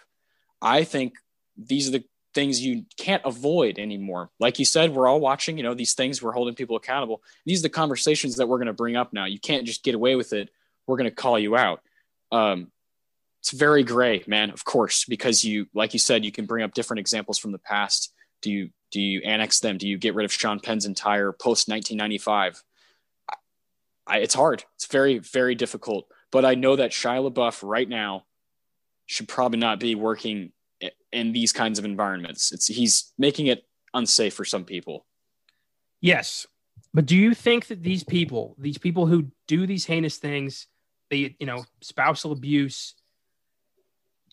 I 0.61 0.83
think 0.83 1.13
these 1.57 1.87
are 1.87 1.91
the 1.91 2.05
things 2.33 2.61
you 2.61 2.85
can't 2.97 3.21
avoid 3.25 3.77
anymore. 3.79 4.29
Like 4.39 4.59
you 4.59 4.65
said 4.65 4.91
we're 4.91 5.07
all 5.07 5.19
watching 5.19 5.57
you 5.57 5.63
know 5.63 5.73
these 5.73 5.93
things 5.93 6.21
we're 6.21 6.31
holding 6.31 6.55
people 6.55 6.75
accountable. 6.75 7.21
These 7.45 7.59
are 7.59 7.63
the 7.63 7.69
conversations 7.69 8.35
that 8.37 8.47
we're 8.47 8.57
going 8.57 8.67
to 8.67 8.73
bring 8.73 8.95
up 8.95 9.13
now. 9.13 9.25
You 9.25 9.39
can't 9.39 9.65
just 9.65 9.83
get 9.83 9.95
away 9.95 10.15
with 10.15 10.33
it. 10.33 10.49
We're 10.87 10.97
going 10.97 11.09
to 11.09 11.15
call 11.15 11.39
you 11.39 11.55
out. 11.55 11.81
Um, 12.31 12.71
it's 13.39 13.51
very 13.51 13.83
gray 13.83 14.23
man 14.25 14.51
of 14.51 14.63
course 14.63 15.05
because 15.05 15.43
you 15.43 15.67
like 15.73 15.93
you 15.93 15.99
said 15.99 16.23
you 16.23 16.31
can 16.31 16.45
bring 16.45 16.63
up 16.63 16.73
different 16.73 16.99
examples 16.99 17.37
from 17.37 17.51
the 17.51 17.59
past. 17.59 18.13
Do 18.41 18.51
you 18.51 18.69
do 18.91 19.01
you 19.01 19.21
annex 19.21 19.59
them? 19.59 19.77
Do 19.77 19.87
you 19.87 19.97
get 19.97 20.15
rid 20.15 20.25
of 20.25 20.31
sean 20.31 20.59
penn's 20.59 20.85
entire 20.85 21.31
post 21.31 21.67
1995 21.67 22.63
it's 24.09 24.33
hard. 24.33 24.65
It's 24.75 24.87
very 24.87 25.19
very 25.19 25.55
difficult. 25.55 26.07
But 26.31 26.45
i 26.45 26.55
know 26.55 26.75
that 26.75 26.91
shia 26.91 27.31
labeouf 27.31 27.67
right 27.67 27.87
now 27.87 28.25
should 29.05 29.27
probably 29.27 29.59
not 29.59 29.79
be 29.79 29.95
working 29.95 30.51
in 31.13 31.31
these 31.31 31.53
kinds 31.53 31.79
of 31.79 31.85
environments 31.85 32.51
it's 32.51 32.67
he's 32.67 33.13
making 33.17 33.47
it 33.47 33.65
unsafe 33.93 34.33
for 34.33 34.45
some 34.45 34.65
people 34.65 35.05
Yes. 36.03 36.45
But 36.93 37.05
do 37.05 37.15
you 37.15 37.33
think 37.33 37.67
that 37.67 37.81
these 37.81 38.03
people, 38.03 38.55
these 38.59 38.77
people 38.77 39.07
who 39.07 39.31
do 39.47 39.65
these 39.65 39.85
heinous 39.85 40.17
things, 40.17 40.67
they, 41.09 41.33
you 41.39 41.45
know, 41.45 41.63
spousal 41.81 42.33
abuse, 42.33 42.93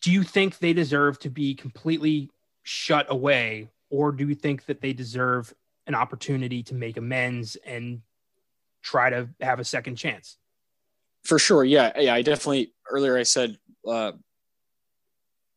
do 0.01 0.11
you 0.11 0.21
think 0.23 0.57
they 0.57 0.73
deserve 0.73 1.17
to 1.19 1.29
be 1.29 1.55
completely 1.55 2.29
shut 2.63 3.05
away? 3.09 3.69
Or 3.89 4.11
do 4.11 4.27
you 4.27 4.35
think 4.35 4.65
that 4.65 4.81
they 4.81 4.91
deserve 4.91 5.53
an 5.87 5.95
opportunity 5.95 6.61
to 6.63 6.75
make 6.75 6.97
amends 6.97 7.55
and 7.65 8.01
try 8.83 9.09
to 9.09 9.29
have 9.39 9.61
a 9.61 9.63
second 9.63 9.95
chance? 9.95 10.37
For 11.23 11.39
sure. 11.39 11.63
Yeah. 11.63 11.97
Yeah. 11.97 12.15
I 12.15 12.21
definitely, 12.21 12.73
earlier 12.89 13.17
I 13.17 13.23
said, 13.23 13.57
uh, 13.87 14.11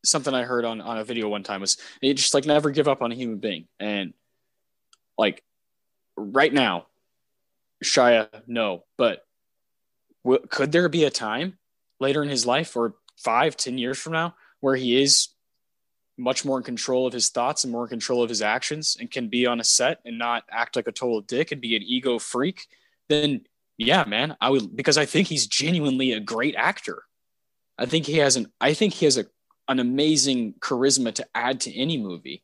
something 0.05 0.35
I 0.35 0.45
heard 0.45 0.65
on, 0.65 0.81
on 0.81 0.99
a 0.99 1.05
video 1.05 1.29
one 1.29 1.43
time 1.43 1.61
was 1.61 1.77
you 2.01 2.15
just 2.15 2.35
like 2.35 2.47
never 2.47 2.71
give 2.71 2.89
up 2.89 3.03
on 3.03 3.13
a 3.13 3.15
human 3.15 3.39
being. 3.39 3.67
And 3.81 4.15
like 5.19 5.43
right 6.17 6.53
now, 6.53 6.87
Shia, 7.83 8.29
no, 8.47 8.85
but 8.97 9.25
w- 10.25 10.45
could 10.49 10.73
there 10.73 10.89
be 10.89 11.05
a 11.05 11.11
time 11.11 11.59
later 12.01 12.23
in 12.23 12.29
his 12.29 12.47
life 12.47 12.77
or 12.77 12.95
five, 13.19 13.57
ten 13.57 13.79
years 13.79 13.99
from 13.99 14.13
now 14.13 14.35
where 14.61 14.77
he 14.77 15.01
is 15.01 15.29
much 16.17 16.45
more 16.45 16.59
in 16.59 16.63
control 16.63 17.07
of 17.07 17.13
his 17.13 17.29
thoughts 17.31 17.65
and 17.65 17.73
more 17.73 17.85
in 17.85 17.89
control 17.89 18.23
of 18.23 18.29
his 18.29 18.43
actions 18.43 18.97
and 18.99 19.11
can 19.11 19.29
be 19.29 19.47
on 19.47 19.61
a 19.61 19.65
set 19.65 20.01
and 20.05 20.19
not 20.19 20.45
act 20.51 20.77
like 20.77 20.87
a 20.87 20.93
total 20.93 21.21
dick 21.21 21.53
and 21.53 21.61
be 21.61 21.77
an 21.77 21.83
ego 21.83 22.19
freak? 22.19 22.67
Then 23.09 23.43
yeah, 23.77 24.05
man, 24.05 24.37
I 24.41 24.51
would 24.51 24.75
because 24.77 24.97
I 24.97 25.07
think 25.07 25.29
he's 25.29 25.47
genuinely 25.47 26.13
a 26.13 26.21
great 26.21 26.55
actor. 26.57 27.03
I 27.77 27.87
think 27.87 28.07
he 28.07 28.19
has 28.19 28.37
an 28.37 28.53
I 28.61 28.75
think 28.75 28.95
he 28.95 29.05
has 29.07 29.19
a 29.19 29.27
an 29.69 29.79
amazing 29.79 30.55
charisma 30.61 31.15
to 31.15 31.27
add 31.35 31.61
to 31.61 31.75
any 31.75 31.99
movie. 31.99 32.43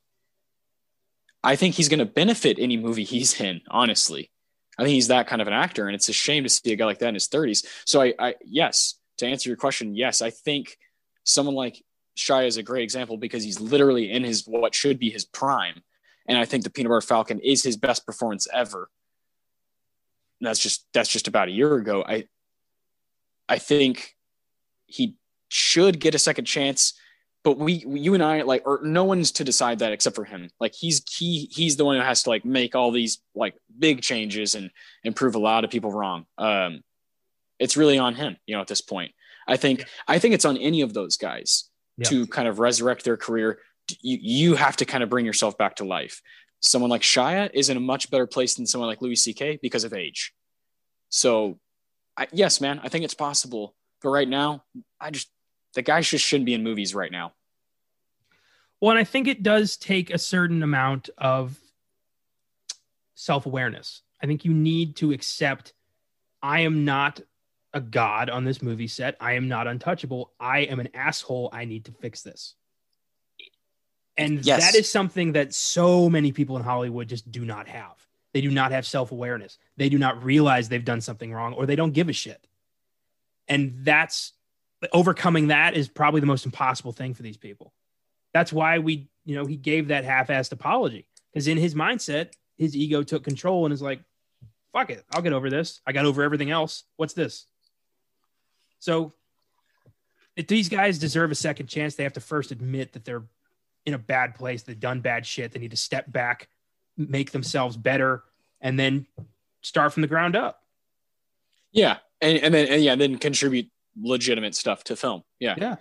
I 1.42 1.56
think 1.56 1.74
he's 1.74 1.88
going 1.88 2.00
to 2.00 2.06
benefit 2.06 2.58
any 2.58 2.76
movie 2.76 3.04
he's 3.04 3.40
in, 3.40 3.60
honestly. 3.68 4.30
I 4.78 4.82
think 4.82 4.94
he's 4.94 5.08
that 5.08 5.26
kind 5.26 5.42
of 5.42 5.48
an 5.48 5.54
actor 5.54 5.86
and 5.86 5.94
it's 5.94 6.08
a 6.08 6.12
shame 6.12 6.44
to 6.44 6.48
see 6.48 6.72
a 6.72 6.76
guy 6.76 6.84
like 6.84 6.98
that 7.00 7.08
in 7.08 7.14
his 7.14 7.28
30s. 7.28 7.66
So 7.86 8.00
I, 8.00 8.14
I 8.18 8.34
yes, 8.44 8.94
to 9.18 9.26
answer 9.26 9.48
your 9.48 9.56
question, 9.56 9.94
yes, 9.94 10.22
I 10.22 10.30
think 10.30 10.76
someone 11.24 11.54
like 11.54 11.82
Shia 12.16 12.46
is 12.46 12.56
a 12.56 12.62
great 12.62 12.82
example 12.82 13.16
because 13.16 13.42
he's 13.42 13.60
literally 13.60 14.10
in 14.10 14.24
his 14.24 14.46
what 14.46 14.74
should 14.74 14.98
be 14.98 15.10
his 15.10 15.24
prime. 15.24 15.82
And 16.26 16.38
I 16.38 16.44
think 16.44 16.64
the 16.64 16.70
Peanut 16.70 16.90
Butter 16.90 17.00
Falcon 17.00 17.40
is 17.40 17.62
his 17.62 17.76
best 17.76 18.06
performance 18.06 18.46
ever 18.52 18.90
that's 20.40 20.60
just 20.60 20.86
that's 20.92 21.08
just 21.08 21.28
about 21.28 21.48
a 21.48 21.52
year 21.52 21.74
ago. 21.76 22.04
I 22.06 22.26
I 23.48 23.58
think 23.58 24.16
he 24.86 25.16
should 25.48 26.00
get 26.00 26.14
a 26.14 26.18
second 26.18 26.46
chance, 26.46 26.94
but 27.42 27.58
we 27.58 27.84
you 27.86 28.14
and 28.14 28.22
I 28.22 28.42
like 28.42 28.62
or 28.66 28.80
no 28.82 29.04
one's 29.04 29.32
to 29.32 29.44
decide 29.44 29.78
that 29.78 29.92
except 29.92 30.16
for 30.16 30.24
him. 30.24 30.50
Like 30.60 30.74
he's 30.74 31.02
he 31.10 31.48
he's 31.50 31.76
the 31.76 31.84
one 31.84 31.96
who 31.96 32.02
has 32.02 32.22
to 32.24 32.30
like 32.30 32.44
make 32.44 32.74
all 32.74 32.90
these 32.90 33.22
like 33.34 33.54
big 33.78 34.02
changes 34.02 34.54
and 34.54 34.70
and 35.04 35.16
prove 35.16 35.34
a 35.34 35.38
lot 35.38 35.64
of 35.64 35.70
people 35.70 35.92
wrong. 35.92 36.26
Um, 36.36 36.82
it's 37.58 37.76
really 37.76 37.98
on 37.98 38.14
him, 38.14 38.36
you 38.46 38.54
know, 38.54 38.60
at 38.60 38.66
this 38.66 38.82
point. 38.82 39.12
I 39.48 39.56
think 39.56 39.80
yeah. 39.80 39.84
I 40.06 40.18
think 40.18 40.34
it's 40.34 40.44
on 40.44 40.58
any 40.58 40.82
of 40.82 40.92
those 40.92 41.16
guys 41.16 41.70
yeah. 41.96 42.08
to 42.08 42.26
kind 42.26 42.46
of 42.46 42.58
resurrect 42.58 43.04
their 43.04 43.16
career. 43.16 43.58
You 44.02 44.18
you 44.20 44.54
have 44.56 44.76
to 44.76 44.84
kind 44.84 45.02
of 45.02 45.08
bring 45.08 45.24
yourself 45.24 45.56
back 45.56 45.76
to 45.76 45.84
life. 45.84 46.20
Someone 46.60 46.90
like 46.90 47.02
Shia 47.02 47.50
is 47.54 47.70
in 47.70 47.78
a 47.78 47.80
much 47.80 48.10
better 48.10 48.26
place 48.26 48.54
than 48.54 48.66
someone 48.66 48.88
like 48.88 49.00
Louis 49.00 49.16
C.K. 49.16 49.60
because 49.62 49.84
of 49.84 49.94
age. 49.94 50.34
So, 51.08 51.58
I, 52.18 52.28
yes, 52.32 52.60
man, 52.60 52.80
I 52.84 52.90
think 52.90 53.04
it's 53.04 53.14
possible. 53.14 53.74
But 54.02 54.10
right 54.10 54.28
now, 54.28 54.64
I 55.00 55.10
just 55.10 55.30
the 55.74 55.82
guy 55.82 56.00
just 56.00 56.24
shouldn't 56.24 56.46
be 56.46 56.54
in 56.54 56.62
movies 56.62 56.94
right 56.94 57.12
now. 57.12 57.32
Well, 58.80 58.90
and 58.90 58.98
I 58.98 59.04
think 59.04 59.28
it 59.28 59.42
does 59.42 59.76
take 59.76 60.10
a 60.10 60.18
certain 60.18 60.62
amount 60.62 61.10
of 61.18 61.58
self 63.14 63.46
awareness. 63.46 64.02
I 64.22 64.26
think 64.26 64.44
you 64.44 64.52
need 64.52 64.96
to 64.96 65.12
accept 65.12 65.74
I 66.42 66.60
am 66.60 66.84
not 66.84 67.20
a 67.72 67.80
god 67.80 68.30
on 68.30 68.44
this 68.44 68.62
movie 68.62 68.88
set. 68.88 69.16
I 69.20 69.34
am 69.34 69.48
not 69.48 69.66
untouchable. 69.66 70.32
I 70.40 70.60
am 70.60 70.80
an 70.80 70.88
asshole. 70.94 71.50
I 71.52 71.64
need 71.64 71.84
to 71.84 71.92
fix 71.92 72.22
this. 72.22 72.54
And 74.16 74.44
yes. 74.44 74.72
that 74.72 74.78
is 74.78 74.90
something 74.90 75.32
that 75.32 75.54
so 75.54 76.10
many 76.10 76.32
people 76.32 76.56
in 76.56 76.62
Hollywood 76.62 77.08
just 77.08 77.30
do 77.30 77.44
not 77.44 77.68
have. 77.68 77.94
They 78.32 78.40
do 78.40 78.50
not 78.50 78.72
have 78.72 78.86
self 78.86 79.12
awareness. 79.12 79.58
They 79.76 79.88
do 79.88 79.98
not 79.98 80.22
realize 80.22 80.68
they've 80.68 80.84
done 80.84 81.00
something 81.00 81.32
wrong 81.32 81.54
or 81.54 81.66
they 81.66 81.76
don't 81.76 81.92
give 81.92 82.08
a 82.08 82.12
shit. 82.12 82.46
And 83.48 83.74
that's 83.82 84.32
overcoming 84.92 85.48
that 85.48 85.74
is 85.74 85.88
probably 85.88 86.20
the 86.20 86.26
most 86.26 86.46
impossible 86.46 86.92
thing 86.92 87.14
for 87.14 87.22
these 87.22 87.36
people. 87.36 87.72
That's 88.32 88.52
why 88.52 88.78
we, 88.78 89.08
you 89.24 89.34
know, 89.34 89.44
he 89.44 89.56
gave 89.56 89.88
that 89.88 90.04
half 90.04 90.28
assed 90.28 90.52
apology 90.52 91.06
because 91.32 91.48
in 91.48 91.58
his 91.58 91.74
mindset, 91.74 92.30
his 92.56 92.76
ego 92.76 93.02
took 93.02 93.24
control 93.24 93.64
and 93.64 93.72
is 93.72 93.82
like, 93.82 94.00
fuck 94.72 94.90
it, 94.90 95.04
I'll 95.12 95.22
get 95.22 95.32
over 95.32 95.50
this. 95.50 95.80
I 95.86 95.92
got 95.92 96.06
over 96.06 96.22
everything 96.22 96.50
else. 96.50 96.84
What's 96.96 97.14
this? 97.14 97.46
So 98.78 99.12
if 100.36 100.46
these 100.46 100.68
guys 100.68 100.98
deserve 100.98 101.30
a 101.30 101.34
second 101.34 101.66
chance, 101.66 101.96
they 101.96 102.04
have 102.04 102.14
to 102.14 102.20
first 102.20 102.50
admit 102.50 102.92
that 102.92 103.04
they're 103.04 103.24
in 103.86 103.94
a 103.94 103.98
bad 103.98 104.34
place, 104.34 104.62
they've 104.62 104.78
done 104.78 105.00
bad 105.00 105.26
shit. 105.26 105.52
They 105.52 105.58
need 105.58 105.70
to 105.70 105.76
step 105.76 106.10
back, 106.10 106.48
make 106.96 107.30
themselves 107.30 107.76
better, 107.76 108.22
and 108.60 108.78
then 108.78 109.06
start 109.62 109.92
from 109.92 110.02
the 110.02 110.08
ground 110.08 110.36
up. 110.36 110.62
Yeah. 111.72 111.98
And, 112.20 112.38
and 112.38 112.54
then, 112.54 112.68
and 112.68 112.82
yeah, 112.82 112.94
then 112.94 113.18
contribute 113.18 113.70
legitimate 114.00 114.54
stuff 114.54 114.84
to 114.84 114.96
film. 114.96 115.22
Yeah. 115.38 115.54
Yeah. 115.58 115.76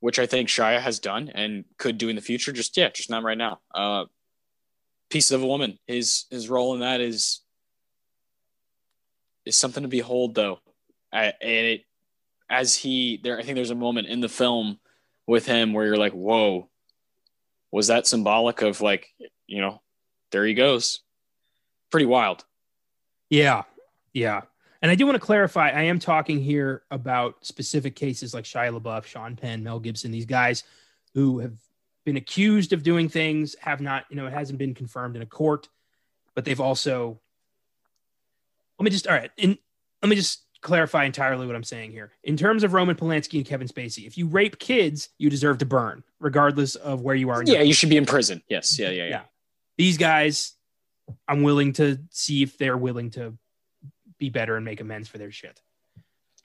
Which 0.00 0.18
I 0.18 0.26
think 0.26 0.48
Shia 0.48 0.80
has 0.80 0.98
done 0.98 1.30
and 1.34 1.64
could 1.76 1.98
do 1.98 2.08
in 2.08 2.16
the 2.16 2.22
future. 2.22 2.52
Just, 2.52 2.76
yeah, 2.76 2.88
just 2.90 3.10
not 3.10 3.22
right 3.22 3.38
now. 3.38 3.60
Uh, 3.74 4.04
Pieces 5.10 5.32
of 5.32 5.42
a 5.42 5.46
Woman, 5.46 5.78
his, 5.86 6.26
his 6.30 6.48
role 6.48 6.74
in 6.74 6.80
that 6.80 7.00
is, 7.00 7.40
is 9.44 9.56
something 9.56 9.82
to 9.82 9.88
behold 9.88 10.34
though. 10.34 10.60
I, 11.12 11.32
and 11.40 11.66
it, 11.66 11.84
as 12.48 12.76
he 12.76 13.20
there, 13.22 13.38
I 13.38 13.42
think 13.42 13.56
there's 13.56 13.70
a 13.70 13.74
moment 13.74 14.08
in 14.08 14.20
the 14.20 14.28
film 14.28 14.78
with 15.26 15.46
him 15.46 15.72
where 15.72 15.86
you're 15.86 15.96
like, 15.96 16.12
whoa, 16.12 16.68
was 17.72 17.88
that 17.88 18.06
symbolic 18.06 18.62
of 18.62 18.80
like, 18.80 19.08
you 19.46 19.60
know, 19.60 19.82
there 20.32 20.44
he 20.44 20.54
goes. 20.54 21.00
Pretty 21.90 22.06
wild. 22.06 22.44
Yeah. 23.28 23.62
Yeah. 24.12 24.42
And 24.82 24.90
I 24.90 24.94
do 24.94 25.04
want 25.04 25.16
to 25.16 25.20
clarify, 25.20 25.70
I 25.70 25.82
am 25.82 25.98
talking 25.98 26.40
here 26.40 26.82
about 26.90 27.44
specific 27.44 27.96
cases 27.96 28.32
like 28.32 28.44
Shia 28.44 28.78
LaBeouf, 28.78 29.04
Sean 29.04 29.36
Penn, 29.36 29.62
Mel 29.62 29.78
Gibson, 29.78 30.10
these 30.10 30.26
guys 30.26 30.64
who 31.14 31.40
have 31.40 31.54
been 32.04 32.16
accused 32.16 32.72
of 32.72 32.82
doing 32.82 33.08
things, 33.08 33.54
have 33.60 33.80
not, 33.80 34.06
you 34.08 34.16
know, 34.16 34.26
it 34.26 34.32
hasn't 34.32 34.58
been 34.58 34.74
confirmed 34.74 35.16
in 35.16 35.22
a 35.22 35.26
court, 35.26 35.68
but 36.34 36.44
they've 36.44 36.60
also 36.60 37.20
let 38.78 38.84
me 38.84 38.90
just 38.90 39.06
all 39.06 39.14
right, 39.14 39.30
in 39.36 39.58
let 40.02 40.08
me 40.08 40.16
just 40.16 40.44
clarify 40.62 41.04
entirely 41.04 41.46
what 41.46 41.54
I'm 41.54 41.64
saying 41.64 41.92
here. 41.92 42.12
In 42.24 42.36
terms 42.36 42.64
of 42.64 42.72
Roman 42.72 42.96
Polanski 42.96 43.36
and 43.36 43.46
Kevin 43.46 43.68
Spacey, 43.68 44.06
if 44.06 44.16
you 44.16 44.26
rape 44.26 44.58
kids, 44.58 45.10
you 45.18 45.28
deserve 45.28 45.58
to 45.58 45.66
burn, 45.66 46.02
regardless 46.18 46.74
of 46.74 47.02
where 47.02 47.14
you 47.14 47.30
are. 47.30 47.42
yeah, 47.44 47.60
you 47.60 47.74
should 47.74 47.90
be 47.90 47.96
in 47.98 48.06
prison. 48.06 48.42
Yes. 48.48 48.78
Yeah, 48.78 48.88
yeah, 48.88 49.04
yeah. 49.04 49.08
yeah. 49.08 49.22
These 49.76 49.98
guys, 49.98 50.54
I'm 51.28 51.42
willing 51.42 51.74
to 51.74 51.98
see 52.10 52.42
if 52.42 52.56
they're 52.56 52.76
willing 52.76 53.10
to 53.12 53.34
be 54.20 54.30
better 54.30 54.54
and 54.54 54.64
make 54.64 54.80
amends 54.80 55.08
for 55.08 55.18
their 55.18 55.32
shit. 55.32 55.60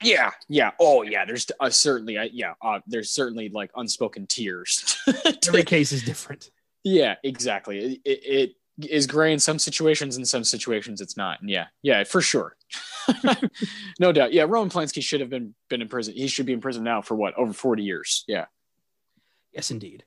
Yeah, 0.02 0.32
yeah. 0.48 0.72
Oh, 0.80 1.02
yeah. 1.02 1.24
There's 1.24 1.46
uh, 1.60 1.70
certainly, 1.70 2.18
uh, 2.18 2.28
yeah. 2.32 2.54
Uh, 2.60 2.80
there's 2.86 3.10
certainly 3.10 3.48
like 3.48 3.70
unspoken 3.76 4.26
tiers. 4.26 4.98
Every 5.46 5.62
case 5.62 5.92
is 5.92 6.02
different. 6.02 6.50
Yeah, 6.82 7.14
exactly. 7.22 7.78
It, 7.78 8.00
it, 8.04 8.56
it 8.78 8.90
is 8.90 9.06
gray 9.06 9.32
in 9.32 9.38
some 9.38 9.58
situations, 9.58 10.16
in 10.16 10.24
some 10.24 10.44
situations 10.44 11.00
it's 11.00 11.16
not. 11.16 11.40
And 11.40 11.48
yeah, 11.48 11.66
yeah, 11.82 12.04
for 12.04 12.20
sure. 12.20 12.56
no 14.00 14.12
doubt. 14.12 14.32
Yeah, 14.32 14.44
Roman 14.46 14.68
Polanski 14.68 15.02
should 15.02 15.20
have 15.20 15.30
been 15.30 15.54
been 15.70 15.80
in 15.80 15.88
prison. 15.88 16.14
He 16.14 16.26
should 16.26 16.46
be 16.46 16.52
in 16.52 16.60
prison 16.60 16.84
now 16.84 17.00
for 17.00 17.14
what 17.14 17.34
over 17.34 17.52
forty 17.52 17.82
years. 17.82 18.24
Yeah. 18.26 18.46
Yes, 19.52 19.70
indeed. 19.70 20.04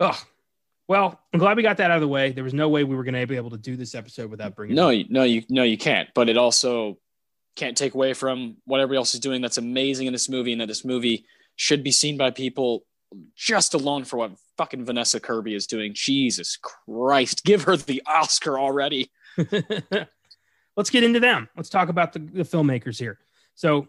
Oh, 0.00 0.20
well, 0.88 1.18
I'm 1.32 1.40
glad 1.40 1.56
we 1.56 1.62
got 1.62 1.78
that 1.78 1.90
out 1.90 1.96
of 1.96 2.02
the 2.02 2.08
way. 2.08 2.32
There 2.32 2.44
was 2.44 2.52
no 2.52 2.68
way 2.68 2.84
we 2.84 2.96
were 2.96 3.04
going 3.04 3.14
to 3.14 3.26
be 3.26 3.36
able 3.36 3.50
to 3.50 3.56
do 3.56 3.76
this 3.76 3.94
episode 3.94 4.30
without 4.30 4.54
bringing. 4.54 4.76
No, 4.76 4.90
you, 4.90 5.06
no, 5.08 5.22
you 5.22 5.42
no, 5.48 5.62
you 5.62 5.78
can't. 5.78 6.08
But 6.14 6.28
it 6.28 6.36
also 6.36 6.98
can't 7.56 7.76
take 7.76 7.94
away 7.94 8.14
from 8.14 8.56
what 8.64 8.80
everybody 8.80 8.98
else 8.98 9.14
is 9.14 9.20
doing. 9.20 9.42
That's 9.42 9.58
amazing 9.58 10.06
in 10.06 10.12
this 10.12 10.28
movie, 10.28 10.52
and 10.52 10.60
that 10.60 10.68
this 10.68 10.84
movie 10.84 11.26
should 11.56 11.82
be 11.82 11.90
seen 11.92 12.16
by 12.16 12.30
people 12.30 12.84
just 13.36 13.74
alone 13.74 14.04
for 14.04 14.16
what 14.16 14.32
fucking 14.56 14.84
Vanessa 14.84 15.20
Kirby 15.20 15.54
is 15.54 15.66
doing. 15.66 15.92
Jesus 15.94 16.56
Christ, 16.56 17.44
give 17.44 17.64
her 17.64 17.76
the 17.76 18.02
Oscar 18.06 18.58
already. 18.58 19.10
let's 20.76 20.90
get 20.90 21.04
into 21.04 21.20
them. 21.20 21.48
Let's 21.56 21.68
talk 21.68 21.88
about 21.88 22.12
the, 22.12 22.20
the 22.20 22.42
filmmakers 22.42 22.98
here. 22.98 23.18
So, 23.54 23.88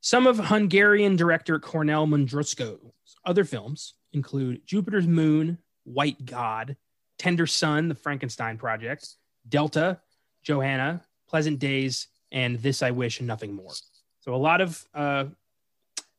some 0.00 0.26
of 0.26 0.38
Hungarian 0.38 1.16
director 1.16 1.58
Kornél 1.58 2.06
Mundruczó's 2.06 3.16
other 3.24 3.44
films 3.44 3.94
include 4.12 4.62
Jupiter's 4.64 5.06
Moon, 5.06 5.58
White 5.84 6.24
God, 6.24 6.76
Tender 7.18 7.46
Son, 7.46 7.88
The 7.88 7.94
Frankenstein 7.94 8.56
Project, 8.56 9.08
Delta, 9.48 10.00
Johanna, 10.44 11.02
Pleasant 11.28 11.58
Days, 11.58 12.08
and 12.32 12.58
This 12.58 12.82
I 12.82 12.90
Wish 12.90 13.20
and 13.20 13.26
Nothing 13.26 13.54
More. 13.54 13.72
So 14.20 14.34
a 14.34 14.36
lot 14.36 14.60
of 14.60 14.84
uh, 14.94 15.26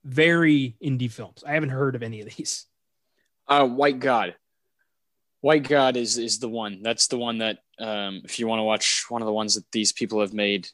very 0.03 0.75
indie 0.83 1.11
films. 1.11 1.43
I 1.45 1.53
haven't 1.53 1.69
heard 1.69 1.95
of 1.95 2.03
any 2.03 2.21
of 2.21 2.35
these. 2.35 2.65
Uh, 3.47 3.67
White 3.67 3.99
God. 3.99 4.35
White 5.41 5.67
God 5.67 5.95
is 5.95 6.17
is 6.17 6.39
the 6.39 6.49
one. 6.49 6.81
That's 6.81 7.07
the 7.07 7.17
one 7.17 7.37
that 7.37 7.59
um, 7.79 8.21
if 8.23 8.39
you 8.39 8.47
want 8.47 8.59
to 8.59 8.63
watch 8.63 9.05
one 9.09 9.21
of 9.21 9.25
the 9.25 9.33
ones 9.33 9.55
that 9.55 9.71
these 9.71 9.93
people 9.93 10.19
have 10.19 10.33
made, 10.33 10.67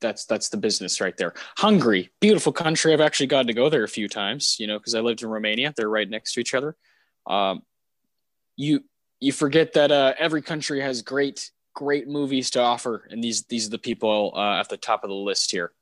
that's 0.00 0.26
that's 0.26 0.50
the 0.50 0.56
business 0.56 1.00
right 1.00 1.16
there. 1.16 1.34
Hungary, 1.56 2.10
beautiful 2.20 2.52
country. 2.52 2.92
I've 2.92 3.00
actually 3.00 3.28
gotten 3.28 3.46
to 3.46 3.52
go 3.54 3.68
there 3.68 3.84
a 3.84 3.88
few 3.88 4.08
times, 4.08 4.56
you 4.58 4.66
know, 4.66 4.78
because 4.78 4.94
I 4.94 5.00
lived 5.00 5.22
in 5.22 5.28
Romania. 5.28 5.72
They're 5.76 5.88
right 5.88 6.08
next 6.08 6.34
to 6.34 6.40
each 6.40 6.54
other. 6.54 6.76
Um, 7.26 7.62
you 8.56 8.84
you 9.20 9.32
forget 9.32 9.72
that 9.74 9.90
uh, 9.90 10.14
every 10.18 10.42
country 10.42 10.80
has 10.80 11.02
great 11.02 11.50
great 11.74 12.08
movies 12.08 12.50
to 12.50 12.60
offer, 12.60 13.06
and 13.10 13.22
these 13.22 13.44
these 13.44 13.66
are 13.66 13.70
the 13.70 13.78
people 13.78 14.32
uh, 14.34 14.60
at 14.60 14.68
the 14.68 14.76
top 14.76 15.04
of 15.04 15.10
the 15.10 15.16
list 15.16 15.50
here. 15.50 15.72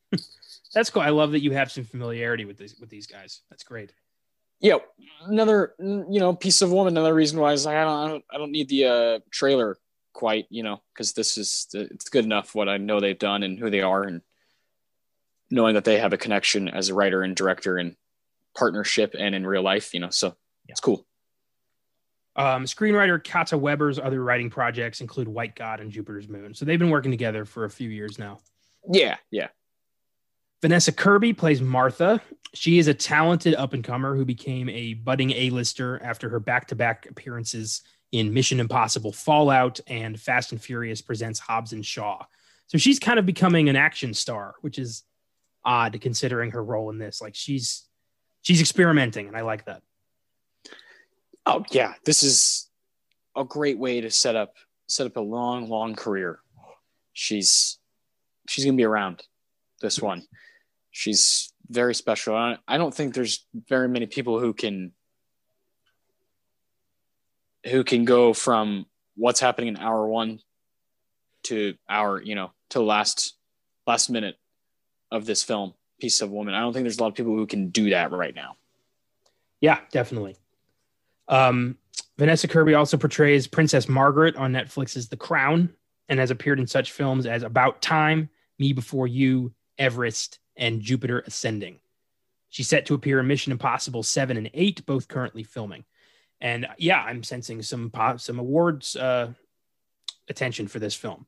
That's 0.74 0.90
cool. 0.90 1.02
I 1.02 1.10
love 1.10 1.32
that 1.32 1.42
you 1.42 1.52
have 1.52 1.70
some 1.70 1.84
familiarity 1.84 2.44
with 2.44 2.58
these 2.58 2.76
with 2.78 2.90
these 2.90 3.06
guys. 3.06 3.42
That's 3.50 3.64
great 3.64 3.92
yeah, 4.64 4.78
another 5.26 5.74
you 5.78 6.20
know 6.20 6.34
piece 6.34 6.62
of 6.62 6.72
woman. 6.72 6.94
Another 6.94 7.14
reason 7.14 7.38
why 7.38 7.50
I 7.50 7.52
was 7.52 7.66
like, 7.66 7.76
I 7.76 7.84
don't, 7.84 7.98
I 7.98 8.08
don't, 8.08 8.24
I 8.32 8.38
don't 8.38 8.50
need 8.50 8.70
the 8.70 8.84
uh, 8.86 9.18
trailer 9.30 9.76
quite, 10.14 10.46
you 10.48 10.62
know, 10.62 10.80
because 10.92 11.12
this 11.12 11.36
is 11.36 11.66
it's 11.74 12.08
good 12.08 12.24
enough 12.24 12.54
what 12.54 12.68
I 12.68 12.78
know 12.78 12.98
they've 12.98 13.18
done 13.18 13.42
and 13.42 13.58
who 13.58 13.68
they 13.68 13.82
are, 13.82 14.04
and 14.04 14.22
knowing 15.50 15.74
that 15.74 15.84
they 15.84 15.98
have 15.98 16.14
a 16.14 16.18
connection 16.18 16.68
as 16.68 16.88
a 16.88 16.94
writer 16.94 17.22
and 17.22 17.36
director 17.36 17.76
and 17.76 17.94
partnership 18.56 19.14
and 19.18 19.34
in 19.34 19.46
real 19.46 19.62
life, 19.62 19.92
you 19.92 20.00
know, 20.00 20.08
so 20.08 20.28
yeah. 20.28 20.72
it's 20.72 20.80
cool. 20.80 21.06
Um, 22.36 22.64
screenwriter 22.64 23.22
Kata 23.22 23.56
Weber's 23.56 23.98
other 23.98 24.22
writing 24.22 24.50
projects 24.50 25.00
include 25.00 25.28
White 25.28 25.54
God 25.54 25.80
and 25.80 25.90
Jupiter's 25.90 26.28
Moon, 26.28 26.54
so 26.54 26.64
they've 26.64 26.78
been 26.78 26.90
working 26.90 27.12
together 27.12 27.44
for 27.44 27.64
a 27.64 27.70
few 27.70 27.88
years 27.88 28.18
now. 28.18 28.40
Yeah, 28.90 29.16
yeah. 29.30 29.48
Vanessa 30.60 30.92
Kirby 30.92 31.32
plays 31.32 31.60
Martha. 31.60 32.20
She 32.54 32.78
is 32.78 32.88
a 32.88 32.94
talented 32.94 33.54
up 33.54 33.72
and 33.72 33.84
comer 33.84 34.16
who 34.16 34.24
became 34.24 34.68
a 34.68 34.94
budding 34.94 35.30
A-lister 35.32 36.00
after 36.02 36.28
her 36.28 36.40
back-to-back 36.40 37.06
appearances 37.10 37.82
in 38.12 38.32
Mission 38.32 38.60
Impossible 38.60 39.12
Fallout 39.12 39.80
and 39.88 40.18
Fast 40.18 40.52
and 40.52 40.62
Furious 40.62 41.02
presents 41.02 41.38
Hobbs 41.38 41.72
and 41.72 41.84
Shaw. 41.84 42.24
So 42.68 42.78
she's 42.78 42.98
kind 42.98 43.18
of 43.18 43.26
becoming 43.26 43.68
an 43.68 43.76
action 43.76 44.14
star, 44.14 44.54
which 44.60 44.78
is 44.78 45.02
odd 45.64 46.00
considering 46.00 46.52
her 46.52 46.62
role 46.62 46.90
in 46.90 46.98
this. 46.98 47.20
Like 47.20 47.34
she's 47.34 47.84
she's 48.42 48.60
experimenting 48.60 49.26
and 49.28 49.36
I 49.36 49.42
like 49.42 49.64
that. 49.66 49.82
Oh 51.46 51.64
yeah, 51.70 51.94
this 52.04 52.22
is 52.22 52.70
a 53.36 53.44
great 53.44 53.78
way 53.78 54.00
to 54.00 54.10
set 54.10 54.36
up 54.36 54.54
set 54.86 55.06
up 55.06 55.16
a 55.16 55.20
long 55.20 55.68
long 55.68 55.94
career. 55.94 56.40
She's 57.12 57.78
she's 58.48 58.64
to 58.64 58.72
be 58.72 58.84
around 58.84 59.22
this 59.80 60.00
one. 60.00 60.26
She's 60.90 61.52
very 61.68 61.94
special. 61.94 62.36
I 62.36 62.78
don't 62.78 62.94
think 62.94 63.14
there's 63.14 63.46
very 63.68 63.88
many 63.88 64.06
people 64.06 64.38
who 64.38 64.52
can 64.52 64.92
who 67.66 67.84
can 67.84 68.04
go 68.04 68.32
from 68.32 68.86
what's 69.16 69.40
happening 69.40 69.68
in 69.68 69.76
hour 69.76 70.06
one 70.06 70.40
to 71.44 71.74
our 71.88 72.20
you 72.20 72.34
know 72.34 72.52
to 72.70 72.78
the 72.78 72.84
last 72.84 73.34
last 73.86 74.08
minute 74.08 74.36
of 75.10 75.26
this 75.26 75.42
film 75.42 75.74
piece 76.00 76.20
of 76.20 76.30
woman. 76.30 76.54
I 76.54 76.60
don't 76.60 76.72
think 76.72 76.84
there's 76.84 76.98
a 76.98 77.02
lot 77.02 77.08
of 77.08 77.14
people 77.14 77.36
who 77.36 77.46
can 77.46 77.68
do 77.68 77.90
that 77.90 78.12
right 78.12 78.34
now. 78.34 78.56
Yeah 79.60 79.80
definitely 79.90 80.36
um 81.28 81.76
vanessa 82.18 82.48
kirby 82.48 82.74
also 82.74 82.96
portrays 82.96 83.46
princess 83.46 83.88
margaret 83.88 84.36
on 84.36 84.52
netflix's 84.52 85.08
the 85.08 85.16
crown 85.16 85.70
and 86.08 86.20
has 86.20 86.30
appeared 86.30 86.60
in 86.60 86.66
such 86.66 86.92
films 86.92 87.26
as 87.26 87.42
about 87.42 87.80
time 87.80 88.28
me 88.58 88.72
before 88.72 89.06
you 89.06 89.52
everest 89.78 90.38
and 90.56 90.80
jupiter 90.80 91.22
ascending 91.26 91.78
she's 92.50 92.68
set 92.68 92.86
to 92.86 92.94
appear 92.94 93.20
in 93.20 93.26
mission 93.26 93.52
impossible 93.52 94.02
7 94.02 94.36
and 94.36 94.50
8 94.52 94.84
both 94.86 95.08
currently 95.08 95.42
filming 95.42 95.84
and 96.44 96.66
yeah, 96.76 97.00
I'm 97.00 97.22
sensing 97.22 97.62
some 97.62 97.90
some 98.18 98.38
awards 98.38 98.96
uh, 98.96 99.32
attention 100.28 100.68
for 100.68 100.78
this 100.78 100.94
film. 100.94 101.26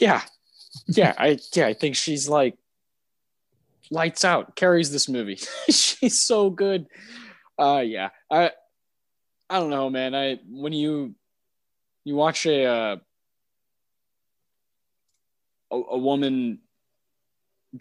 Yeah, 0.00 0.22
yeah, 0.86 1.14
I 1.18 1.38
yeah, 1.54 1.66
I 1.66 1.74
think 1.74 1.96
she's 1.96 2.28
like 2.28 2.56
lights 3.90 4.24
out, 4.24 4.54
carries 4.54 4.92
this 4.92 5.08
movie. 5.08 5.40
she's 5.68 6.22
so 6.22 6.48
good. 6.48 6.86
Uh, 7.58 7.82
yeah, 7.84 8.10
I 8.30 8.52
I 9.50 9.60
don't 9.60 9.70
know, 9.70 9.88
man. 9.88 10.14
I 10.14 10.40
when 10.48 10.72
you 10.72 11.14
you 12.04 12.14
watch 12.14 12.46
a 12.46 12.64
uh, 12.64 12.96
a, 15.70 15.76
a 15.76 15.98
woman 15.98 16.60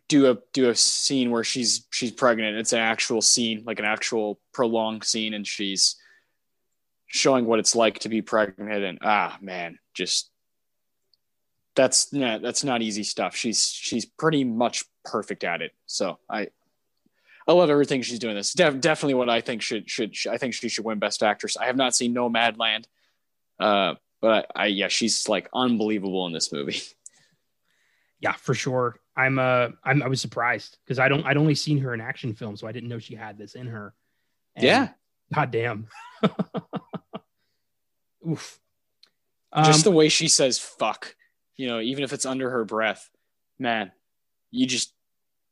do 0.07 0.31
a 0.31 0.37
do 0.53 0.69
a 0.69 0.75
scene 0.75 1.31
where 1.31 1.43
she's 1.43 1.85
she's 1.91 2.11
pregnant. 2.11 2.57
It's 2.57 2.73
an 2.73 2.79
actual 2.79 3.21
scene, 3.21 3.63
like 3.65 3.79
an 3.79 3.85
actual 3.85 4.39
prolonged 4.53 5.03
scene, 5.03 5.33
and 5.33 5.45
she's 5.45 5.95
showing 7.07 7.45
what 7.45 7.59
it's 7.59 7.75
like 7.75 7.99
to 7.99 8.09
be 8.09 8.21
pregnant. 8.21 8.83
And 8.83 8.99
ah, 9.01 9.37
man, 9.41 9.79
just 9.93 10.29
that's 11.75 12.05
that's 12.05 12.63
not 12.63 12.81
easy 12.81 13.03
stuff. 13.03 13.35
She's 13.35 13.69
she's 13.69 14.05
pretty 14.05 14.43
much 14.43 14.83
perfect 15.05 15.43
at 15.43 15.61
it. 15.61 15.71
So 15.85 16.19
I 16.29 16.47
I 17.47 17.53
love 17.53 17.69
everything 17.69 18.01
she's 18.01 18.19
doing. 18.19 18.35
This 18.35 18.53
De- 18.53 18.71
definitely 18.71 19.13
what 19.13 19.29
I 19.29 19.41
think 19.41 19.61
should 19.61 19.89
should 19.89 20.13
I 20.29 20.37
think 20.37 20.53
she 20.53 20.69
should 20.69 20.85
win 20.85 20.99
Best 20.99 21.23
Actress. 21.23 21.55
I 21.57 21.67
have 21.67 21.77
not 21.77 21.95
seen 21.95 22.13
Nomadland, 22.13 22.85
uh, 23.59 23.95
but 24.21 24.51
I, 24.55 24.63
I 24.63 24.65
yeah, 24.67 24.89
she's 24.89 25.29
like 25.29 25.49
unbelievable 25.53 26.27
in 26.27 26.33
this 26.33 26.51
movie. 26.51 26.81
Yeah, 28.19 28.33
for 28.33 28.55
sure. 28.55 28.99
I'm 29.15 29.37
uh 29.37 29.69
I'm 29.83 30.01
I 30.01 30.07
was 30.07 30.21
surprised 30.21 30.79
because 30.83 30.97
I 30.97 31.07
don't 31.07 31.23
I'd 31.23 31.37
only 31.37 31.53
seen 31.53 31.77
her 31.79 31.93
in 31.93 32.01
action 32.01 32.33
films, 32.33 32.59
so 32.59 32.67
I 32.67 32.71
didn't 32.71 32.89
know 32.89 32.97
she 32.97 33.13
had 33.13 33.37
this 33.37 33.53
in 33.53 33.67
her. 33.67 33.93
And 34.55 34.65
yeah. 34.65 34.89
God 35.31 35.51
damn. 35.51 35.87
Oof. 38.27 38.59
Um, 39.53 39.65
just 39.65 39.83
the 39.83 39.91
way 39.91 40.09
she 40.09 40.27
says 40.27 40.57
fuck, 40.57 41.15
you 41.55 41.67
know, 41.67 41.79
even 41.79 42.03
if 42.03 42.11
it's 42.11 42.25
under 42.25 42.49
her 42.49 42.65
breath, 42.65 43.07
man, 43.59 43.91
you 44.49 44.65
just 44.65 44.93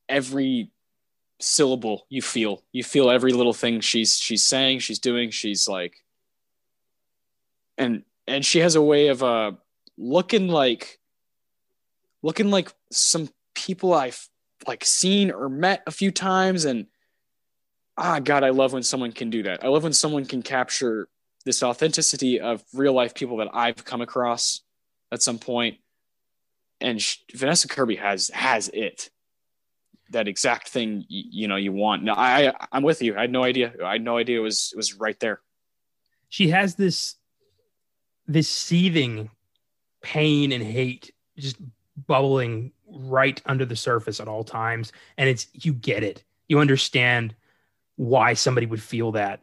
every 0.10 0.72
syllable 1.40 2.06
you 2.10 2.22
feel. 2.22 2.64
You 2.72 2.84
feel 2.84 3.10
every 3.10 3.34
little 3.34 3.54
thing 3.54 3.82
she's 3.82 4.18
she's 4.18 4.46
saying, 4.46 4.80
she's 4.80 5.00
doing, 5.00 5.32
she's 5.32 5.68
like 5.68 6.06
and 7.78 8.04
and 8.28 8.46
she 8.46 8.60
has 8.60 8.76
a 8.76 8.82
way 8.82 9.08
of 9.08 9.24
uh 9.24 9.52
looking 9.98 10.48
like 10.48 11.00
looking 12.22 12.52
like 12.52 12.72
some 12.92 13.30
people 13.54 13.94
I've 13.94 14.28
like 14.68 14.84
seen 14.84 15.32
or 15.32 15.50
met 15.50 15.84
a 15.86 15.92
few 15.92 16.12
times 16.12 16.66
and 16.66 16.88
ah 17.98 18.20
god 18.20 18.44
I 18.44 18.50
love 18.50 18.74
when 18.74 18.84
someone 18.84 19.12
can 19.12 19.30
do 19.30 19.44
that. 19.44 19.64
I 19.64 19.68
love 19.68 19.84
when 19.84 19.94
someone 19.94 20.26
can 20.26 20.42
capture 20.42 21.08
this 21.46 21.62
authenticity 21.62 22.40
of 22.40 22.64
real 22.74 22.94
life 22.94 23.14
people 23.14 23.38
that 23.38 23.50
I've 23.54 23.86
come 23.86 24.02
across 24.02 24.62
at 25.12 25.22
some 25.22 25.38
point 25.38 25.78
and 26.82 27.02
she, 27.02 27.20
Vanessa 27.34 27.68
Kirby 27.68 27.96
has 27.98 28.30
has 28.30 28.70
it 28.70 29.10
that 30.16 30.28
exact 30.30 30.70
thing 30.70 31.06
you, 31.10 31.48
know 31.48 31.58
you 31.58 31.72
want. 31.72 32.04
Now 32.04 32.16
I 32.16 32.54
I'm 32.72 32.84
with 32.84 33.02
you. 33.02 33.18
I 33.18 33.22
had 33.22 33.32
no 33.32 33.44
idea. 33.44 33.74
I 33.84 33.94
had 33.94 34.02
no 34.02 34.18
idea 34.18 34.40
it 34.40 34.44
was 34.44 34.72
it 34.74 34.78
was 34.78 34.96
right 34.96 35.20
there. 35.20 35.42
She 36.30 36.50
has 36.50 36.76
this 36.76 37.16
this 38.26 38.50
seething 38.50 39.30
pain 40.02 40.52
and 40.52 40.64
hate 40.64 41.14
just 41.38 41.58
bubbling 42.08 42.72
right 42.88 43.42
under 43.46 43.66
the 43.66 43.76
surface 43.76 44.20
at 44.20 44.28
all 44.28 44.44
times 44.44 44.92
and 45.18 45.28
it's 45.28 45.48
you 45.54 45.74
get 45.74 46.04
it 46.04 46.24
you 46.48 46.60
understand 46.60 47.36
why 47.96 48.34
somebody 48.34 48.68
would 48.68 48.82
feel 48.82 49.12
that 49.12 49.42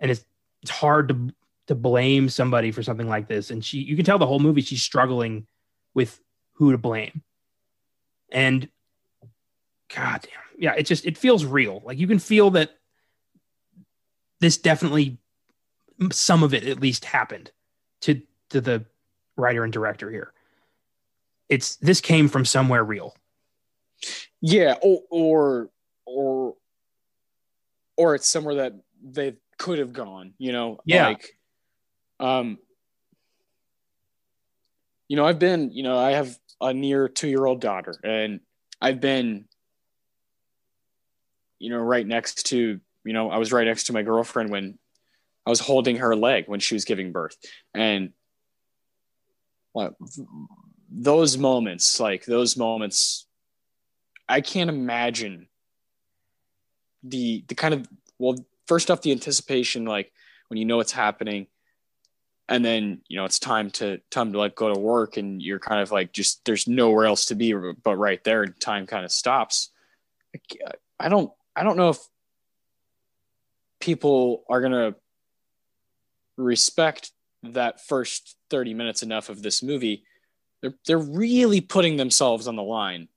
and 0.00 0.10
it's 0.10 0.24
it's 0.62 0.70
hard 0.70 1.08
to 1.08 1.34
to 1.66 1.74
blame 1.74 2.28
somebody 2.28 2.70
for 2.70 2.82
something 2.82 3.08
like 3.08 3.26
this 3.26 3.50
and 3.50 3.64
she 3.64 3.78
you 3.78 3.96
can 3.96 4.04
tell 4.04 4.18
the 4.18 4.26
whole 4.26 4.38
movie 4.38 4.60
she's 4.60 4.82
struggling 4.82 5.46
with 5.94 6.20
who 6.52 6.70
to 6.70 6.78
blame 6.78 7.22
and 8.30 8.68
god 9.92 10.20
damn 10.22 10.62
yeah 10.62 10.74
it 10.74 10.84
just 10.84 11.04
it 11.04 11.18
feels 11.18 11.44
real 11.44 11.82
like 11.84 11.98
you 11.98 12.06
can 12.06 12.18
feel 12.18 12.50
that 12.50 12.78
this 14.40 14.56
definitely 14.56 15.18
some 16.10 16.42
of 16.42 16.54
it 16.54 16.64
at 16.66 16.80
least 16.80 17.04
happened 17.04 17.50
to 18.00 18.20
to 18.50 18.60
the 18.60 18.84
writer 19.36 19.64
and 19.64 19.72
director 19.72 20.10
here 20.10 20.32
it's 21.48 21.76
this 21.76 22.00
came 22.00 22.28
from 22.28 22.44
somewhere 22.44 22.84
real. 22.84 23.14
Yeah, 24.40 24.74
or 24.82 25.00
or 25.10 25.70
or, 26.06 26.54
or 27.96 28.14
it's 28.14 28.28
somewhere 28.28 28.56
that 28.56 28.74
they 29.02 29.36
could 29.58 29.78
have 29.78 29.92
gone. 29.92 30.34
You 30.38 30.52
know, 30.52 30.78
yeah. 30.84 31.08
Like, 31.08 31.38
um, 32.20 32.58
you 35.08 35.16
know, 35.16 35.26
I've 35.26 35.38
been, 35.38 35.70
you 35.70 35.82
know, 35.82 35.98
I 35.98 36.12
have 36.12 36.36
a 36.60 36.72
near 36.72 37.08
two 37.08 37.28
year 37.28 37.44
old 37.44 37.60
daughter, 37.60 37.94
and 38.02 38.40
I've 38.80 39.00
been, 39.00 39.46
you 41.64 41.70
know, 41.70 41.78
right 41.78 42.06
next 42.06 42.46
to, 42.48 42.78
you 43.04 43.12
know, 43.14 43.30
I 43.30 43.38
was 43.38 43.50
right 43.50 43.66
next 43.66 43.84
to 43.84 43.94
my 43.94 44.02
girlfriend 44.02 44.50
when 44.50 44.78
I 45.46 45.50
was 45.50 45.60
holding 45.60 45.96
her 45.96 46.14
leg 46.14 46.44
when 46.46 46.60
she 46.60 46.74
was 46.74 46.84
giving 46.84 47.10
birth, 47.10 47.36
and 47.72 48.12
well, 49.72 49.96
those 50.90 51.38
moments, 51.38 51.98
like 51.98 52.26
those 52.26 52.58
moments, 52.58 53.26
I 54.28 54.42
can't 54.42 54.68
imagine 54.68 55.48
the 57.02 57.44
the 57.48 57.54
kind 57.54 57.72
of 57.72 57.88
well, 58.18 58.36
first 58.68 58.90
off, 58.90 59.00
the 59.00 59.12
anticipation, 59.12 59.86
like 59.86 60.12
when 60.48 60.58
you 60.58 60.66
know 60.66 60.80
it's 60.80 60.92
happening, 60.92 61.46
and 62.46 62.62
then 62.62 63.00
you 63.08 63.16
know 63.16 63.24
it's 63.24 63.38
time 63.38 63.70
to 63.72 64.00
time 64.10 64.32
to 64.32 64.38
like 64.38 64.54
go 64.54 64.72
to 64.72 64.78
work, 64.78 65.16
and 65.16 65.40
you're 65.40 65.58
kind 65.58 65.80
of 65.80 65.90
like 65.90 66.12
just 66.12 66.44
there's 66.44 66.68
nowhere 66.68 67.06
else 67.06 67.26
to 67.26 67.34
be 67.34 67.54
but 67.54 67.96
right 67.96 68.22
there, 68.22 68.42
and 68.42 68.60
time 68.60 68.86
kind 68.86 69.06
of 69.06 69.12
stops. 69.12 69.70
I 71.00 71.08
don't 71.08 71.32
I 71.56 71.62
don't 71.62 71.76
know 71.76 71.90
if 71.90 71.98
people 73.80 74.44
are 74.48 74.60
gonna 74.60 74.94
respect 76.36 77.12
that 77.44 77.84
first 77.84 78.36
30 78.50 78.74
minutes 78.74 79.02
enough 79.02 79.28
of 79.28 79.42
this 79.42 79.62
movie 79.62 80.04
they're 80.64 80.74
they're 80.86 80.98
really 80.98 81.60
putting 81.60 81.98
themselves 81.98 82.48
on 82.48 82.56
the 82.56 82.62
line 82.62 83.08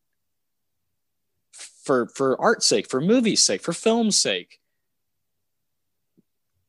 for 1.88 2.08
for 2.08 2.40
art's 2.40 2.66
sake, 2.66 2.90
for 2.90 3.00
movie's 3.00 3.42
sake, 3.42 3.62
for 3.62 3.72
film's 3.72 4.18
sake. 4.18 4.60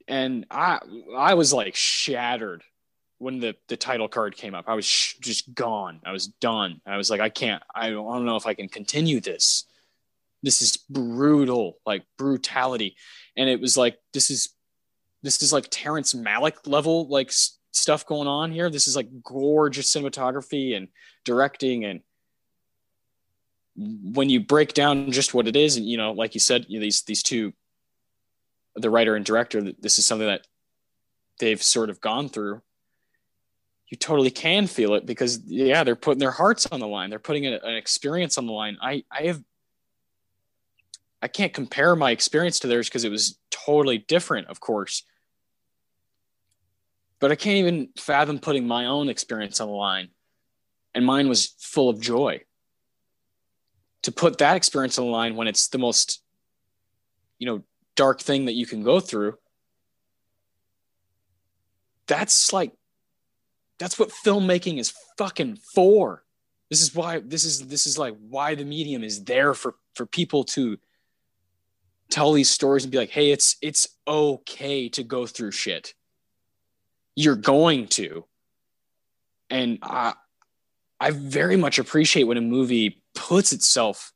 And 0.06 0.46
I 0.50 0.78
I 1.16 1.34
was 1.34 1.52
like 1.52 1.74
shattered 1.74 2.62
when 3.18 3.40
the 3.40 3.56
the 3.66 3.76
title 3.76 4.08
card 4.08 4.36
came 4.36 4.54
up. 4.54 4.66
I 4.68 4.74
was 4.74 4.86
sh- 4.86 5.16
just 5.18 5.52
gone. 5.52 6.00
I 6.06 6.12
was 6.12 6.28
done. 6.28 6.80
I 6.86 6.96
was 6.96 7.10
like, 7.10 7.20
I 7.20 7.28
can't. 7.28 7.62
I 7.74 7.90
don't 7.90 8.24
know 8.24 8.36
if 8.36 8.46
I 8.46 8.54
can 8.54 8.68
continue 8.68 9.20
this. 9.20 9.64
This 10.42 10.62
is 10.62 10.76
brutal, 10.88 11.78
like 11.84 12.04
brutality. 12.16 12.96
And 13.36 13.48
it 13.48 13.60
was 13.60 13.76
like 13.76 13.98
this 14.12 14.30
is 14.30 14.54
this 15.22 15.42
is 15.42 15.52
like 15.52 15.66
Terrence 15.70 16.14
Malick 16.14 16.66
level 16.66 17.08
like 17.08 17.32
stuff 17.72 18.06
going 18.06 18.28
on 18.28 18.52
here. 18.52 18.70
This 18.70 18.86
is 18.86 18.96
like 18.96 19.08
gorgeous 19.22 19.92
cinematography 19.92 20.76
and 20.76 20.88
directing 21.24 21.84
and 21.84 22.00
when 23.78 24.28
you 24.28 24.40
break 24.40 24.74
down 24.74 25.10
just 25.12 25.34
what 25.34 25.46
it 25.46 25.54
is 25.54 25.76
and 25.76 25.86
you 25.86 25.96
know 25.96 26.12
like 26.12 26.34
you 26.34 26.40
said 26.40 26.66
you 26.68 26.78
know, 26.78 26.82
these 26.82 27.02
these 27.02 27.22
two 27.22 27.52
the 28.74 28.90
writer 28.90 29.14
and 29.14 29.24
director 29.24 29.72
this 29.78 29.98
is 29.98 30.06
something 30.06 30.26
that 30.26 30.46
they've 31.38 31.62
sort 31.62 31.88
of 31.88 32.00
gone 32.00 32.28
through 32.28 32.60
you 33.88 33.96
totally 33.96 34.30
can 34.30 34.66
feel 34.66 34.94
it 34.94 35.06
because 35.06 35.40
yeah 35.46 35.84
they're 35.84 35.94
putting 35.94 36.18
their 36.18 36.32
hearts 36.32 36.66
on 36.66 36.80
the 36.80 36.88
line 36.88 37.08
they're 37.08 37.20
putting 37.20 37.46
an, 37.46 37.60
an 37.62 37.76
experience 37.76 38.36
on 38.36 38.46
the 38.46 38.52
line 38.52 38.76
i 38.82 39.04
i 39.12 39.22
have 39.22 39.40
i 41.22 41.28
can't 41.28 41.52
compare 41.52 41.94
my 41.96 42.10
experience 42.10 42.60
to 42.60 42.66
theirs 42.66 42.88
because 42.88 43.04
it 43.04 43.10
was 43.10 43.38
totally 43.50 43.98
different 43.98 44.48
of 44.48 44.60
course 44.60 45.04
but 47.20 47.32
I 47.32 47.36
can't 47.36 47.56
even 47.56 47.88
fathom 47.96 48.38
putting 48.38 48.66
my 48.66 48.86
own 48.86 49.08
experience 49.08 49.60
on 49.60 49.68
the 49.68 49.74
line. 49.74 50.08
And 50.94 51.04
mine 51.04 51.28
was 51.28 51.54
full 51.58 51.88
of 51.88 52.00
joy. 52.00 52.42
To 54.02 54.12
put 54.12 54.38
that 54.38 54.56
experience 54.56 54.98
on 54.98 55.06
the 55.06 55.10
line 55.10 55.36
when 55.36 55.48
it's 55.48 55.68
the 55.68 55.78
most, 55.78 56.22
you 57.38 57.46
know, 57.46 57.62
dark 57.96 58.20
thing 58.20 58.46
that 58.46 58.54
you 58.54 58.66
can 58.66 58.82
go 58.82 59.00
through, 59.00 59.36
that's 62.06 62.52
like, 62.52 62.72
that's 63.78 63.98
what 63.98 64.10
filmmaking 64.10 64.78
is 64.78 64.94
fucking 65.18 65.58
for. 65.74 66.24
This 66.70 66.80
is 66.80 66.94
why 66.94 67.20
this 67.20 67.44
is 67.44 67.66
this 67.68 67.86
is 67.86 67.98
like 67.98 68.14
why 68.28 68.54
the 68.54 68.64
medium 68.64 69.02
is 69.02 69.24
there 69.24 69.54
for 69.54 69.76
for 69.94 70.04
people 70.04 70.44
to 70.44 70.78
tell 72.10 72.32
these 72.32 72.50
stories 72.50 72.84
and 72.84 72.92
be 72.92 72.98
like, 72.98 73.10
hey, 73.10 73.30
it's 73.30 73.56
it's 73.62 73.88
okay 74.06 74.88
to 74.90 75.02
go 75.02 75.26
through 75.26 75.52
shit. 75.52 75.94
You're 77.14 77.36
going 77.36 77.88
to. 77.88 78.24
And 79.50 79.78
I 79.82 80.14
I 81.00 81.10
very 81.10 81.56
much 81.56 81.78
appreciate 81.78 82.24
when 82.24 82.36
a 82.36 82.42
movie 82.42 83.02
puts 83.14 83.52
itself 83.52 84.12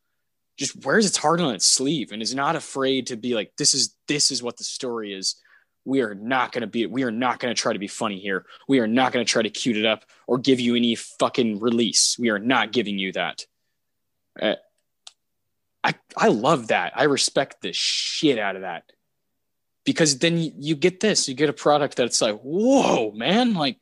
just 0.59 0.85
wears 0.85 1.07
its 1.07 1.17
heart 1.17 1.41
on 1.41 1.55
its 1.55 1.67
sleeve 1.67 2.13
and 2.13 2.21
is 2.21 2.35
not 2.35 2.57
afraid 2.57 3.07
to 3.07 3.17
be 3.17 3.35
like, 3.35 3.53
this 3.57 3.75
is 3.75 3.97
this 4.09 4.31
is 4.31 4.43
what 4.43 4.57
the 4.57 4.65
story 4.65 5.13
is. 5.13 5.37
We 5.85 6.03
are 6.03 6.15
not 6.15 6.53
gonna 6.53 6.67
be 6.67 6.87
we 6.87 7.03
are 7.03 7.11
not 7.11 7.41
gonna 7.41 7.55
try 7.55 7.73
to 7.73 7.79
be 7.79 7.89
funny 7.89 8.21
here. 8.21 8.47
We 8.69 8.79
are 8.81 8.87
not 8.87 9.13
gonna 9.13 9.25
try 9.25 9.43
to 9.43 9.51
cute 9.51 9.77
it 9.77 9.87
up 9.87 10.05
or 10.27 10.39
give 10.39 10.61
you 10.61 10.77
any 10.77 10.95
fucking 10.95 11.61
release. 11.61 12.17
We 12.19 12.31
are 12.31 12.39
not 12.39 12.73
giving 12.73 12.99
you 12.99 13.13
that. 13.13 13.47
Uh, 14.41 14.55
I 15.85 15.95
I 16.17 16.29
love 16.29 16.69
that. 16.69 16.93
I 16.97 17.05
respect 17.05 17.63
the 17.63 17.73
shit 17.73 18.39
out 18.39 18.57
of 18.57 18.63
that. 18.63 18.85
Because 19.85 20.19
then 20.19 20.39
you, 20.39 20.53
you 20.57 20.77
get 20.77 21.01
this, 21.01 21.29
you 21.29 21.35
get 21.35 21.49
a 21.49 21.53
product 21.53 21.97
that's 21.97 22.23
like, 22.23 22.41
whoa, 22.41 23.11
man, 23.11 23.55
like 23.55 23.79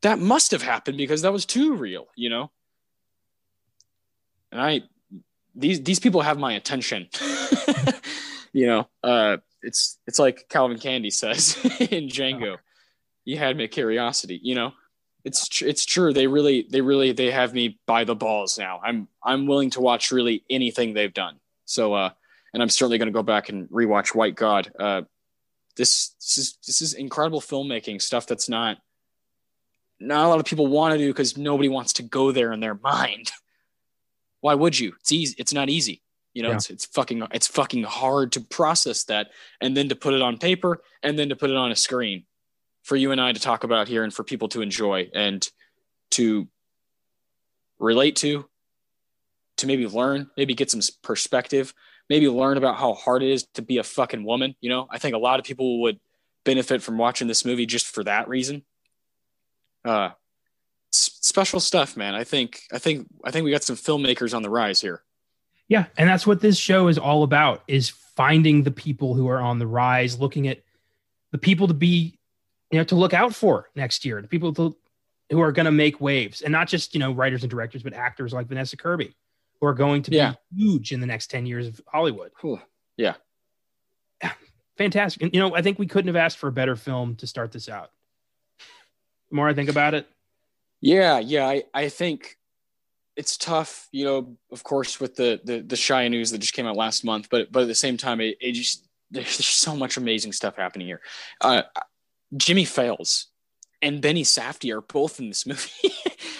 that 0.00 0.18
must 0.18 0.52
have 0.52 0.62
happened 0.62 0.96
because 0.96 1.22
that 1.22 1.32
was 1.32 1.44
too 1.44 1.74
real, 1.74 2.06
you 2.16 2.30
know? 2.30 2.50
And 4.50 4.60
I 4.60 4.82
these 5.54 5.82
these 5.82 6.00
people 6.00 6.22
have 6.22 6.38
my 6.38 6.52
attention. 6.52 7.08
you 8.52 8.66
know, 8.66 8.88
uh 9.02 9.38
it's 9.62 9.98
it's 10.06 10.18
like 10.18 10.48
Calvin 10.48 10.78
Candy 10.78 11.10
says 11.10 11.56
in 11.80 12.08
Django. 12.08 12.56
You 13.24 13.36
had 13.36 13.56
me 13.56 13.66
curiosity, 13.68 14.40
you 14.42 14.54
know 14.54 14.72
it's 15.26 15.48
tr- 15.48 15.66
it's 15.66 15.84
true. 15.84 16.12
They 16.12 16.28
really 16.28 16.68
they 16.70 16.80
really 16.80 17.10
they 17.10 17.32
have 17.32 17.52
me 17.52 17.80
by 17.84 18.04
the 18.04 18.14
balls 18.14 18.58
now. 18.60 18.80
I'm 18.82 19.08
I'm 19.24 19.48
willing 19.48 19.70
to 19.70 19.80
watch 19.80 20.12
really 20.12 20.44
anything 20.48 20.94
they've 20.94 21.12
done. 21.12 21.40
So 21.64 21.94
uh, 21.94 22.10
and 22.54 22.62
I'm 22.62 22.68
certainly 22.68 22.96
going 22.96 23.08
to 23.08 23.12
go 23.12 23.24
back 23.24 23.48
and 23.48 23.68
rewatch 23.68 24.14
White 24.14 24.36
God. 24.36 24.70
Uh, 24.78 25.02
this 25.76 26.10
this 26.20 26.38
is 26.38 26.58
this 26.64 26.80
is 26.80 26.94
incredible 26.94 27.40
filmmaking 27.40 28.00
stuff 28.00 28.28
that's 28.28 28.48
not 28.48 28.78
not 29.98 30.26
a 30.26 30.28
lot 30.28 30.38
of 30.38 30.46
people 30.46 30.68
want 30.68 30.92
to 30.92 30.98
do 30.98 31.08
because 31.08 31.36
nobody 31.36 31.68
wants 31.68 31.94
to 31.94 32.04
go 32.04 32.30
there 32.30 32.52
in 32.52 32.60
their 32.60 32.76
mind. 32.76 33.32
Why 34.42 34.54
would 34.54 34.78
you? 34.78 34.92
It's 35.00 35.10
easy. 35.10 35.34
It's 35.38 35.52
not 35.52 35.68
easy. 35.68 36.02
You 36.34 36.44
know, 36.44 36.50
yeah. 36.50 36.56
it's, 36.56 36.70
it's 36.70 36.86
fucking 36.86 37.26
it's 37.32 37.48
fucking 37.48 37.82
hard 37.82 38.30
to 38.32 38.42
process 38.42 39.02
that 39.04 39.30
and 39.60 39.76
then 39.76 39.88
to 39.88 39.96
put 39.96 40.14
it 40.14 40.22
on 40.22 40.38
paper 40.38 40.82
and 41.02 41.18
then 41.18 41.30
to 41.30 41.36
put 41.36 41.50
it 41.50 41.56
on 41.56 41.72
a 41.72 41.76
screen 41.76 42.26
for 42.86 42.94
you 42.94 43.10
and 43.10 43.20
I 43.20 43.32
to 43.32 43.40
talk 43.40 43.64
about 43.64 43.88
here 43.88 44.04
and 44.04 44.14
for 44.14 44.22
people 44.22 44.48
to 44.50 44.62
enjoy 44.62 45.10
and 45.12 45.46
to 46.12 46.46
relate 47.80 48.14
to, 48.16 48.48
to 49.56 49.66
maybe 49.66 49.88
learn, 49.88 50.30
maybe 50.36 50.54
get 50.54 50.70
some 50.70 50.80
perspective, 51.02 51.74
maybe 52.08 52.28
learn 52.28 52.56
about 52.56 52.76
how 52.76 52.94
hard 52.94 53.24
it 53.24 53.30
is 53.32 53.42
to 53.54 53.62
be 53.62 53.78
a 53.78 53.82
fucking 53.82 54.24
woman. 54.24 54.54
You 54.60 54.70
know, 54.70 54.86
I 54.88 54.98
think 54.98 55.16
a 55.16 55.18
lot 55.18 55.40
of 55.40 55.44
people 55.44 55.82
would 55.82 55.98
benefit 56.44 56.80
from 56.80 56.96
watching 56.96 57.26
this 57.26 57.44
movie 57.44 57.66
just 57.66 57.88
for 57.88 58.04
that 58.04 58.28
reason. 58.28 58.64
Uh, 59.84 60.10
special 60.92 61.58
stuff, 61.58 61.96
man. 61.96 62.14
I 62.14 62.22
think, 62.22 62.62
I 62.72 62.78
think, 62.78 63.08
I 63.24 63.32
think 63.32 63.44
we 63.44 63.50
got 63.50 63.64
some 63.64 63.76
filmmakers 63.76 64.32
on 64.32 64.42
the 64.42 64.50
rise 64.50 64.80
here. 64.80 65.02
Yeah, 65.66 65.86
and 65.98 66.08
that's 66.08 66.24
what 66.24 66.40
this 66.40 66.56
show 66.56 66.86
is 66.86 66.98
all 66.98 67.24
about: 67.24 67.64
is 67.66 67.88
finding 67.88 68.62
the 68.62 68.70
people 68.70 69.14
who 69.14 69.28
are 69.28 69.40
on 69.40 69.58
the 69.58 69.66
rise, 69.66 70.20
looking 70.20 70.46
at 70.46 70.62
the 71.32 71.38
people 71.38 71.66
to 71.66 71.74
be 71.74 72.15
you 72.70 72.78
know 72.78 72.84
to 72.84 72.94
look 72.94 73.14
out 73.14 73.34
for 73.34 73.70
next 73.74 74.04
year 74.04 74.20
the 74.20 74.28
people 74.28 74.52
to, 74.52 74.76
who 75.30 75.40
are 75.40 75.52
going 75.52 75.66
to 75.66 75.72
make 75.72 76.00
waves 76.00 76.42
and 76.42 76.52
not 76.52 76.68
just 76.68 76.94
you 76.94 77.00
know 77.00 77.12
writers 77.12 77.42
and 77.42 77.50
directors 77.50 77.82
but 77.82 77.92
actors 77.92 78.32
like 78.32 78.46
vanessa 78.46 78.76
kirby 78.76 79.14
who 79.60 79.66
are 79.66 79.74
going 79.74 80.02
to 80.02 80.10
be 80.10 80.22
huge 80.54 80.92
in 80.92 81.00
the 81.00 81.06
next 81.06 81.28
10 81.28 81.46
years 81.46 81.66
of 81.66 81.80
hollywood. 81.86 82.30
Yeah. 82.96 83.14
Yeah. 84.22 84.32
Fantastic. 84.76 85.22
And 85.22 85.34
you 85.34 85.40
know 85.40 85.54
i 85.54 85.62
think 85.62 85.78
we 85.78 85.86
couldn't 85.86 86.08
have 86.08 86.16
asked 86.16 86.38
for 86.38 86.48
a 86.48 86.52
better 86.52 86.76
film 86.76 87.16
to 87.16 87.26
start 87.26 87.52
this 87.52 87.68
out. 87.68 87.90
The 89.30 89.36
more 89.36 89.48
i 89.48 89.54
think 89.54 89.68
about 89.68 89.94
it. 89.94 90.06
Yeah 90.80 91.18
yeah 91.18 91.46
i, 91.46 91.64
I 91.72 91.88
think 91.88 92.36
it's 93.16 93.38
tough 93.38 93.88
you 93.92 94.04
know 94.04 94.36
of 94.52 94.62
course 94.62 95.00
with 95.00 95.16
the 95.16 95.40
the, 95.44 95.60
the 95.60 95.76
Shia 95.76 96.10
news 96.10 96.30
that 96.32 96.38
just 96.38 96.52
came 96.52 96.66
out 96.66 96.76
last 96.76 97.02
month 97.02 97.28
but 97.30 97.50
but 97.50 97.62
at 97.62 97.68
the 97.68 97.74
same 97.74 97.96
time 97.96 98.20
it, 98.20 98.36
it 98.40 98.52
just 98.52 98.86
there's 99.10 99.44
so 99.44 99.76
much 99.76 99.96
amazing 99.96 100.32
stuff 100.32 100.56
happening 100.56 100.86
here. 100.86 101.00
Uh, 101.40 101.62
Jimmy 102.36 102.64
Fails 102.64 103.28
and 103.82 104.00
Benny 104.00 104.22
Safdie 104.22 104.72
are 104.74 104.80
both 104.80 105.20
in 105.20 105.28
this 105.28 105.46
movie. 105.46 105.92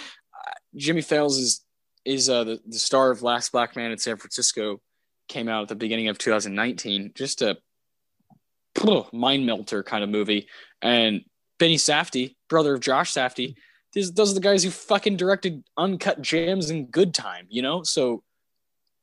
Jimmy 0.75 1.01
Fails 1.01 1.37
is 1.37 1.63
is 2.05 2.29
uh, 2.29 2.43
the, 2.45 2.59
the 2.65 2.79
star 2.79 3.11
of 3.11 3.21
Last 3.21 3.51
Black 3.51 3.75
Man 3.75 3.91
in 3.91 3.97
San 3.97 4.17
Francisco. 4.17 4.81
Came 5.27 5.49
out 5.49 5.63
at 5.63 5.67
the 5.67 5.75
beginning 5.75 6.07
of 6.07 6.17
2019. 6.17 7.11
Just 7.15 7.41
a 7.41 7.57
mind 9.11 9.45
melter 9.45 9.83
kind 9.83 10.03
of 10.03 10.09
movie. 10.09 10.47
And 10.81 11.21
Benny 11.59 11.75
Safdie, 11.75 12.35
brother 12.47 12.75
of 12.75 12.79
Josh 12.79 13.13
Safdie, 13.13 13.55
those 13.93 14.31
are 14.31 14.35
the 14.35 14.39
guys 14.39 14.63
who 14.63 14.69
fucking 14.69 15.17
directed 15.17 15.63
Uncut 15.77 16.21
Gems 16.21 16.69
and 16.69 16.89
Good 16.89 17.13
Time. 17.13 17.47
You 17.49 17.61
know, 17.61 17.83
so 17.83 18.23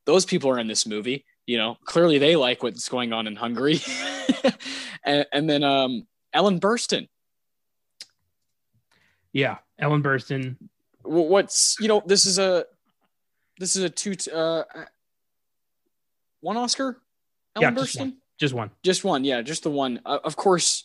those 0.07 0.25
people 0.25 0.51
are 0.51 0.59
in 0.59 0.69
this 0.69 0.87
movie. 0.87 1.25
You 1.47 1.59
know, 1.59 1.77
clearly 1.85 2.19
they 2.19 2.37
like 2.37 2.63
what's 2.63 2.89
going 2.89 3.13
on 3.13 3.27
in 3.27 3.37
Hungary. 3.37 3.81
and, 5.05 5.27
and 5.33 5.51
then 5.51 5.63
um, 5.63 6.07
Ellen 6.35 6.61
Burstyn. 6.61 7.09
Yeah, 9.33 9.59
Ellen 9.79 10.03
Burstyn. 10.03 10.57
What's 11.03 11.77
you 11.81 11.89
know 11.89 12.03
this 12.05 12.27
is 12.27 12.39
a 12.39 12.67
this 13.59 13.77
is 13.77 13.85
a 13.85 13.91
two 13.91 14.15
uh 14.33 14.65
one 16.41 16.57
Oscar. 16.57 17.01
Ellen 17.57 17.75
yeah, 17.75 17.83
Burstyn. 17.83 17.85
Just 17.85 17.99
one. 17.99 18.17
just 18.39 18.55
one. 18.55 18.71
Just 18.83 19.05
one. 19.05 19.25
Yeah, 19.25 19.43
just 19.43 19.63
the 19.63 19.71
one. 19.71 20.01
Uh, 20.05 20.19
of 20.25 20.37
course. 20.37 20.85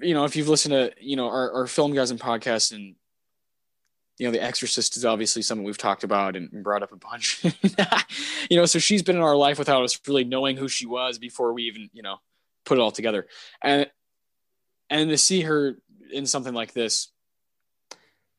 You 0.00 0.14
know, 0.14 0.24
if 0.24 0.36
you've 0.36 0.48
listened 0.48 0.72
to 0.72 0.92
you 1.00 1.16
know 1.16 1.26
our, 1.26 1.52
our 1.52 1.64
Filmgazm 1.64 2.18
podcasts 2.18 2.72
and 2.72 2.94
you 4.18 4.28
know, 4.28 4.32
The 4.32 4.42
Exorcist 4.42 4.96
is 4.96 5.04
obviously 5.04 5.42
something 5.42 5.64
we've 5.64 5.78
talked 5.78 6.04
about 6.04 6.36
and 6.36 6.62
brought 6.62 6.82
up 6.82 6.92
a 6.92 6.96
bunch. 6.96 7.42
you 8.50 8.56
know, 8.56 8.66
so 8.66 8.78
she's 8.78 9.02
been 9.02 9.16
in 9.16 9.22
our 9.22 9.34
life 9.34 9.58
without 9.58 9.82
us 9.82 9.98
really 10.06 10.22
knowing 10.22 10.56
who 10.56 10.68
she 10.68 10.86
was 10.86 11.18
before 11.18 11.52
we 11.52 11.64
even, 11.64 11.90
you 11.92 12.02
know, 12.02 12.18
put 12.64 12.78
it 12.78 12.80
all 12.80 12.90
together. 12.90 13.26
And 13.62 13.90
and 14.90 15.10
to 15.10 15.18
see 15.18 15.42
her 15.42 15.78
in 16.12 16.26
something 16.26 16.54
like 16.54 16.72
this 16.72 17.08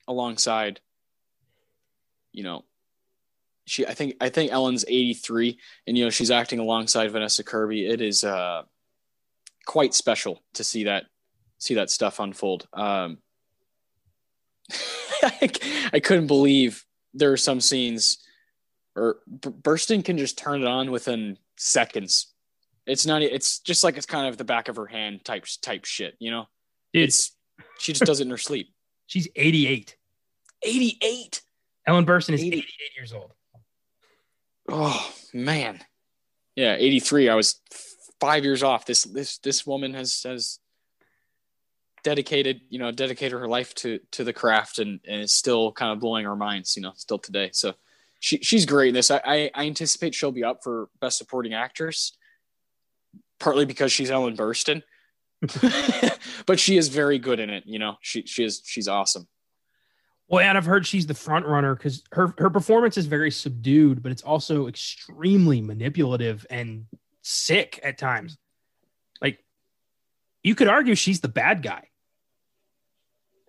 alongside, 0.08 0.80
you 2.32 2.44
know, 2.44 2.64
she 3.66 3.86
I 3.86 3.94
think 3.94 4.16
I 4.22 4.30
think 4.30 4.52
Ellen's 4.52 4.86
83 4.88 5.58
and 5.88 5.98
you 5.98 6.04
know 6.04 6.10
she's 6.10 6.32
acting 6.32 6.60
alongside 6.60 7.12
Vanessa 7.12 7.44
Kirby. 7.44 7.88
It 7.88 8.02
is 8.02 8.24
uh 8.24 8.64
quite 9.66 9.94
special 9.94 10.44
to 10.54 10.64
see 10.64 10.84
that 10.86 11.06
see 11.58 11.76
that 11.76 11.90
stuff 11.90 12.20
unfold. 12.20 12.68
Um 12.74 13.20
I, 15.24 15.50
I 15.94 16.00
couldn't 16.00 16.28
believe 16.28 16.86
there 17.14 17.32
are 17.32 17.38
some 17.38 17.62
scenes 17.62 18.18
or 18.96 19.18
Burstyn 19.40 20.04
can 20.04 20.18
just 20.18 20.38
turn 20.38 20.62
it 20.62 20.68
on 20.68 20.92
within 20.92 21.38
seconds 21.56 22.33
it's 22.86 23.06
not. 23.06 23.22
It's 23.22 23.60
just 23.60 23.84
like 23.84 23.98
it's 23.98 24.06
kind 24.06 24.28
of 24.28 24.38
the 24.38 24.44
back 24.44 24.68
of 24.68 24.76
her 24.76 24.86
hand 24.86 25.24
type 25.24 25.46
type 25.62 25.86
shit. 25.86 26.16
You 26.20 26.32
know, 26.32 26.46
Dude. 26.94 27.04
it's 27.04 27.36
she 27.80 27.94
just 27.94 28.06
does 28.06 28.20
it 28.20 28.24
in 28.24 28.30
her 28.30 28.38
sleep. 28.38 28.70
She's 29.08 29.28
88. 29.36 29.96
88. 30.64 31.42
Ellen 31.86 32.06
Burstyn 32.06 32.34
is 32.34 32.42
80. 32.42 32.48
88 32.48 32.68
years 32.96 33.14
old. 33.14 33.32
Oh 34.70 35.14
man, 35.34 35.80
yeah, 36.56 36.76
83. 36.80 37.30
I 37.30 37.36
was 37.36 37.60
five 38.20 38.44
years 38.44 38.64
off. 38.64 38.86
This 38.86 39.04
this 39.04 39.38
this 39.40 39.68
woman 39.68 39.94
has 39.94 40.24
has 40.24 40.60
dedicated 42.04 42.62
you 42.70 42.80
know 42.80 42.92
dedicated 42.92 43.40
her 43.40 43.48
life 43.48 43.74
to 43.76 44.00
to 44.12 44.24
the 44.24 44.34
craft 44.34 44.80
and 44.80 45.00
and 45.08 45.22
it's 45.22 45.34
still 45.34 45.72
kind 45.72 45.92
of 45.94 46.00
blowing 46.00 46.28
our 46.28 46.36
minds 46.36 46.76
you 46.76 46.82
know 46.82 46.92
still 46.98 47.18
today 47.18 47.50
so 47.54 47.74
she 48.20 48.38
she's 48.40 48.66
great 48.66 48.90
in 48.90 48.94
this 48.94 49.10
I, 49.10 49.22
I, 49.24 49.52
I 49.56 49.66
anticipate 49.66 50.14
she'll 50.14 50.34
be 50.34 50.44
up 50.44 50.64
for 50.64 50.90
best 51.00 51.18
supporting 51.18 51.54
actress 51.54 52.18
partly 53.44 53.66
because 53.66 53.92
she's 53.92 54.10
Ellen 54.10 54.38
Burstyn. 54.38 54.82
but 56.46 56.60
she 56.60 56.78
is 56.78 56.88
very 56.88 57.20
good 57.20 57.42
in 57.42 57.50
it. 57.50 57.64
You 57.66 57.78
know, 57.78 57.98
she 58.02 58.26
she 58.26 58.46
is 58.46 58.62
she's 58.66 58.88
awesome. 58.88 59.28
Well, 60.30 60.40
and 60.40 60.58
I've 60.58 60.66
heard 60.66 60.88
she's 60.88 61.06
the 61.06 61.14
front 61.14 61.46
runner 61.46 61.76
because 61.76 62.02
her 62.14 62.34
her 62.38 62.50
performance 62.50 62.98
is 62.98 63.06
very 63.06 63.30
subdued, 63.30 64.02
but 64.02 64.14
it's 64.14 64.22
also 64.22 64.68
extremely 64.68 65.62
manipulative 65.62 66.48
and 66.50 66.86
sick 67.22 67.82
at 67.84 67.98
times. 67.98 68.38
Like 69.22 69.44
you 70.42 70.56
could 70.56 70.70
argue 70.70 70.96
she's 70.96 71.20
the 71.20 71.28
bad 71.28 71.62
guy. 71.62 71.90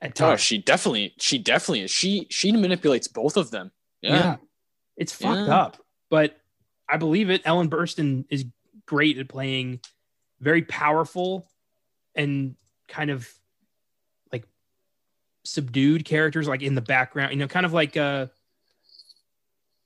At 0.02 0.10
oh, 0.10 0.26
times. 0.26 0.32
Oh, 0.32 0.36
she 0.36 0.58
definitely 0.58 1.14
she 1.20 1.38
definitely 1.38 1.82
is. 1.82 1.92
She 1.92 2.26
she 2.30 2.50
manipulates 2.50 3.06
both 3.06 3.36
of 3.36 3.52
them. 3.52 3.70
Yeah. 4.02 4.14
yeah. 4.14 4.36
It's 4.96 5.12
fucked 5.12 5.48
yeah. 5.48 5.56
up, 5.56 5.76
but 6.10 6.36
I 6.88 6.96
believe 6.96 7.30
it. 7.30 7.42
Ellen 7.44 7.70
Burstyn 7.70 8.24
is 8.30 8.44
great 8.86 9.18
at 9.18 9.28
playing 9.28 9.80
very 10.40 10.62
powerful 10.62 11.48
and 12.14 12.54
kind 12.88 13.10
of 13.10 13.28
like 14.32 14.46
subdued 15.44 16.04
characters 16.04 16.46
like 16.46 16.62
in 16.62 16.74
the 16.74 16.82
background, 16.82 17.32
you 17.32 17.38
know, 17.38 17.48
kind 17.48 17.66
of 17.66 17.72
like 17.72 17.96
uh 17.96 18.26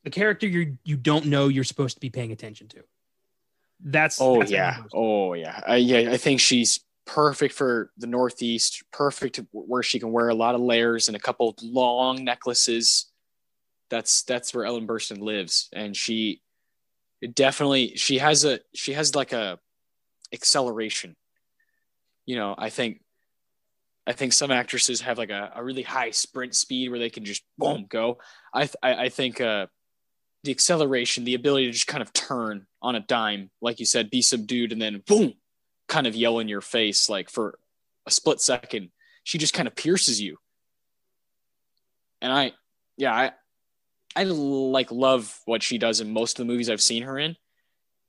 the 0.05 0.11
character 0.11 0.47
you 0.47 0.79
you 0.85 0.97
don't 0.97 1.27
know 1.27 1.49
you're 1.49 1.65
supposed 1.65 1.97
to 1.97 2.01
be 2.01 2.11
paying 2.11 2.33
attention 2.33 2.69
to. 2.69 2.83
That's 3.81 4.21
oh 4.21 4.41
that's 4.41 4.51
yeah, 4.51 4.79
oh 4.93 5.35
yeah, 5.35 5.61
I, 5.67 5.77
yeah. 5.77 6.11
I 6.11 6.17
think 6.17 6.41
she's 6.41 6.81
perfect 7.07 7.55
for 7.55 7.91
the 7.97 8.07
Northeast. 8.07 8.83
Perfect 8.93 9.41
where 9.53 9.83
she 9.83 10.01
can 10.01 10.11
wear 10.11 10.29
a 10.29 10.35
lot 10.35 10.55
of 10.55 10.61
layers 10.61 11.09
and 11.09 11.17
a 11.17 11.21
couple 11.21 11.55
long 11.63 12.25
necklaces. 12.25 13.07
That's 13.89 14.23
that's 14.23 14.53
where 14.53 14.65
Ellen 14.65 14.87
Burstyn 14.87 15.21
lives, 15.21 15.69
and 15.73 15.97
she 15.97 16.43
definitely 17.35 17.97
she 17.97 18.19
has 18.19 18.45
a 18.45 18.61
she 18.75 18.93
has 18.93 19.15
like 19.15 19.33
a 19.33 19.59
acceleration. 20.33 21.17
You 22.27 22.37
know, 22.37 22.55
I 22.57 22.71
think 22.71 23.01
I 24.07 24.13
think 24.13 24.33
some 24.33 24.51
actresses 24.51 25.01
have 25.03 25.19
like 25.19 25.31
a, 25.31 25.53
a 25.55 25.65
really 25.65 25.83
high 25.83 26.11
sprint 26.11 26.55
speed 26.55 26.91
where 26.91 26.99
they 26.99 27.11
can 27.11 27.25
just 27.25 27.43
boom 27.57 27.87
go. 27.89 28.19
I 28.55 28.69
I, 28.83 28.95
I 28.95 29.09
think 29.09 29.41
uh, 29.41 29.67
the 30.45 30.51
acceleration, 30.51 31.25
the 31.25 31.35
ability 31.35 31.67
to 31.67 31.73
just 31.73 31.87
kind 31.87 32.03
of 32.03 32.13
turn 32.13 32.67
on 32.81 32.95
a 32.95 33.01
dime, 33.01 33.51
like 33.61 33.81
you 33.81 33.87
said, 33.87 34.11
be 34.11 34.23
subdued 34.23 34.73
and 34.73 34.81
then 34.81 35.03
boom, 35.07 35.35
kind 35.89 36.07
of 36.07 36.15
yell 36.15 36.39
in 36.39 36.49
your 36.49 36.61
face 36.61 37.09
like 37.09 37.29
for 37.29 37.59
a 38.07 38.11
split 38.11 38.41
second. 38.41 38.91
She 39.25 39.39
just 39.39 39.55
kind 39.55 39.69
of 39.69 39.75
pierces 39.75 40.21
you. 40.21 40.39
And 42.21 42.33
I, 42.33 42.53
yeah, 42.97 43.15
I, 43.15 43.33
I 44.19 44.25
like 44.25 44.91
love 44.91 45.41
what 45.45 45.63
she 45.63 45.79
does 45.79 46.01
in 46.01 46.13
most 46.13 46.41
of 46.41 46.45
the 46.45 46.53
movies 46.53 46.69
I've 46.69 46.81
seen 46.81 47.05
her 47.05 47.17
in, 47.21 47.37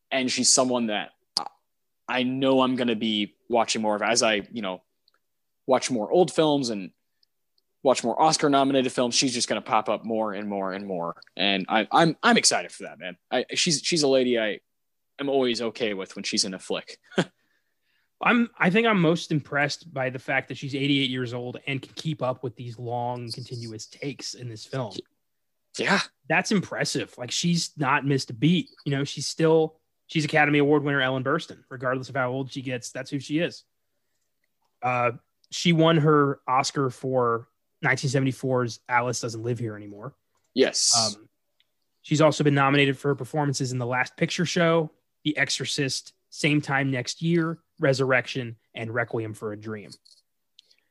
and 0.10 0.32
she's 0.32 0.50
someone 0.50 0.88
that 0.88 1.12
I 2.08 2.24
know 2.24 2.62
I'm 2.62 2.76
going 2.76 2.88
to 2.88 2.96
be 2.96 3.36
watching 3.48 3.84
more 3.84 3.96
of 3.96 4.02
as 4.02 4.24
I, 4.24 4.42
you 4.52 4.64
know, 4.64 4.82
watch 5.68 5.92
more 5.92 6.12
old 6.12 6.32
films 6.32 6.72
and 6.72 6.90
watch 7.84 8.04
more 8.04 8.20
Oscar 8.20 8.50
nominated 8.50 8.92
films, 8.92 9.14
she's 9.14 9.36
just 9.36 9.48
going 9.48 9.62
to 9.62 9.70
pop 9.70 9.88
up 9.88 10.04
more 10.04 10.34
and 10.34 10.50
more 10.50 10.74
and 10.74 10.88
more. 10.88 11.16
And 11.38 11.68
I, 11.70 11.88
I'm 11.92 12.18
I'm 12.24 12.38
excited 12.38 12.72
for 12.72 12.86
that, 12.86 12.98
man. 12.98 13.16
I, 13.30 13.46
she's 13.54 13.84
she's 13.84 14.02
a 14.02 14.08
lady 14.08 14.40
I 14.40 14.62
am 15.20 15.30
always 15.30 15.62
okay 15.62 15.94
with 15.94 16.16
when 16.16 16.24
she's 16.24 16.44
in 16.44 16.56
a 16.56 16.60
flick. 16.60 16.98
I'm 18.24 18.50
I 18.58 18.72
think 18.72 18.88
I'm 18.88 19.00
most 19.00 19.32
impressed 19.32 19.94
by 19.94 20.10
the 20.10 20.18
fact 20.18 20.48
that 20.48 20.58
she's 20.58 20.74
88 20.74 21.12
years 21.12 21.36
old 21.36 21.60
and 21.68 21.80
can 21.80 21.94
keep 21.94 22.24
up 22.24 22.44
with 22.44 22.56
these 22.56 22.80
long 22.80 23.32
continuous 23.32 23.86
takes 23.86 24.34
in 24.34 24.50
this 24.50 24.66
film. 24.66 24.94
Yeah. 25.80 26.00
That's 26.28 26.52
impressive. 26.52 27.16
Like 27.18 27.32
she's 27.32 27.72
not 27.78 28.06
missed 28.06 28.30
a 28.30 28.34
beat. 28.34 28.70
You 28.86 28.92
know, 28.92 29.04
she's 29.04 29.28
still 29.28 29.78
she's 30.08 30.26
Academy 30.26 30.60
Award 30.60 30.84
winner 30.84 31.02
Ellen 31.02 31.24
Burstyn. 31.24 31.64
Regardless 31.70 32.10
of 32.10 32.16
how 32.16 32.32
old 32.32 32.52
she 32.52 32.62
gets, 32.62 32.92
that's 32.92 33.10
who 33.10 33.20
she 33.20 33.40
is. 33.40 33.64
Uh 34.82 35.12
she 35.52 35.74
won 35.74 35.98
her 35.98 36.40
Oscar 36.48 36.90
for 36.90 37.48
1974's 37.84 38.80
Alice 38.88 39.22
Doesn't 39.22 39.42
Live 39.42 39.60
Here 39.60 39.76
Anymore. 39.76 40.14
Yes. 40.54 40.94
Um, 40.98 41.28
she's 42.02 42.22
also 42.22 42.44
been 42.44 42.56
nominated 42.56 42.98
for 42.98 43.10
her 43.10 43.16
performances 43.16 43.72
in 43.72 43.78
The 43.78 43.86
Last 43.86 44.18
Picture 44.18 44.46
Show, 44.46 44.92
The 45.24 45.38
Exorcist, 45.38 46.14
Same 46.30 46.62
Time 46.62 46.92
Next 46.92 47.22
Year, 47.22 47.60
Resurrection, 47.80 48.58
and 48.76 48.94
Requiem 48.94 49.34
for 49.34 49.54
a 49.54 49.58
Dream. 49.58 49.92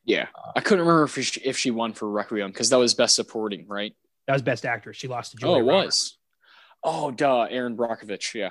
Yeah. 0.04 0.26
I 0.56 0.60
couldn't 0.60 0.86
remember 0.86 1.04
if 1.04 1.22
she, 1.22 1.40
if 1.42 1.58
she 1.58 1.70
won 1.70 1.92
for 1.92 2.08
Requiem 2.08 2.50
because 2.50 2.70
that 2.70 2.78
was 2.78 2.94
Best 2.94 3.14
Supporting, 3.14 3.66
right? 3.68 3.94
That 4.28 4.34
was 4.34 4.42
Best 4.42 4.64
Actress. 4.64 4.96
She 4.96 5.08
lost 5.08 5.32
to 5.32 5.36
Julia 5.38 5.56
Oh, 5.56 5.58
it 5.58 5.62
Roberts. 5.72 5.86
was. 5.86 6.18
Oh, 6.84 7.10
duh. 7.10 7.48
Erin 7.50 7.76
Brockovich. 7.76 8.34
Yeah. 8.34 8.50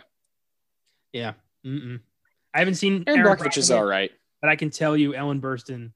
Yeah. 1.14 1.34
Mm-mm. 1.66 2.02
I 2.54 2.60
haven't 2.60 2.76
seen 2.76 3.06
Erin 3.08 3.20
Erin 3.22 3.38
Brockovich 3.38 3.58
is 3.58 3.72
all 3.72 3.86
right. 3.86 4.12
but 4.41 4.49
I 4.49 4.56
can 4.58 4.70
tell 4.72 4.98
you 4.98 5.14
Ellen 5.16 5.40
Burstyn 5.40 5.91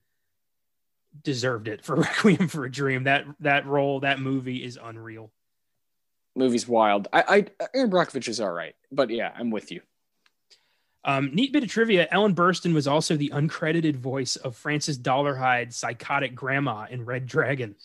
deserved 1.24 1.68
it 1.68 1.84
for 1.84 1.95
Requiem 1.98 2.48
for 2.48 2.64
a 2.64 2.72
Dream. 2.72 3.03
That 3.03 3.26
that 3.41 3.66
role, 3.66 3.99
that 4.02 4.20
movie 4.22 4.64
is 4.64 4.80
unreal. 4.82 5.32
Movie's 6.36 6.68
wild. 6.68 7.10
I, 7.12 7.45
I 7.60 7.68
Erin 7.74 7.90
Brockovich 7.91 8.28
is 8.30 8.40
all 8.40 8.52
right. 8.52 8.76
But 8.91 9.10
yeah, 9.10 9.32
I'm 9.36 9.49
with 9.49 9.72
you. 9.72 9.82
Um, 11.03 11.34
neat 11.34 11.52
bit 11.52 11.64
of 11.64 11.70
trivia: 11.70 12.08
Ellen 12.12 12.36
Burstyn 12.36 12.74
was 12.74 12.88
also 12.88 13.18
the 13.18 13.32
uncredited 13.34 13.95
voice 13.95 14.36
of 14.36 14.56
Francis 14.56 14.98
Dolarhyde's 14.98 15.76
psychotic 15.76 16.36
grandma 16.36 16.86
in 16.90 17.03
Red 17.06 17.26
Dragon. 17.26 17.76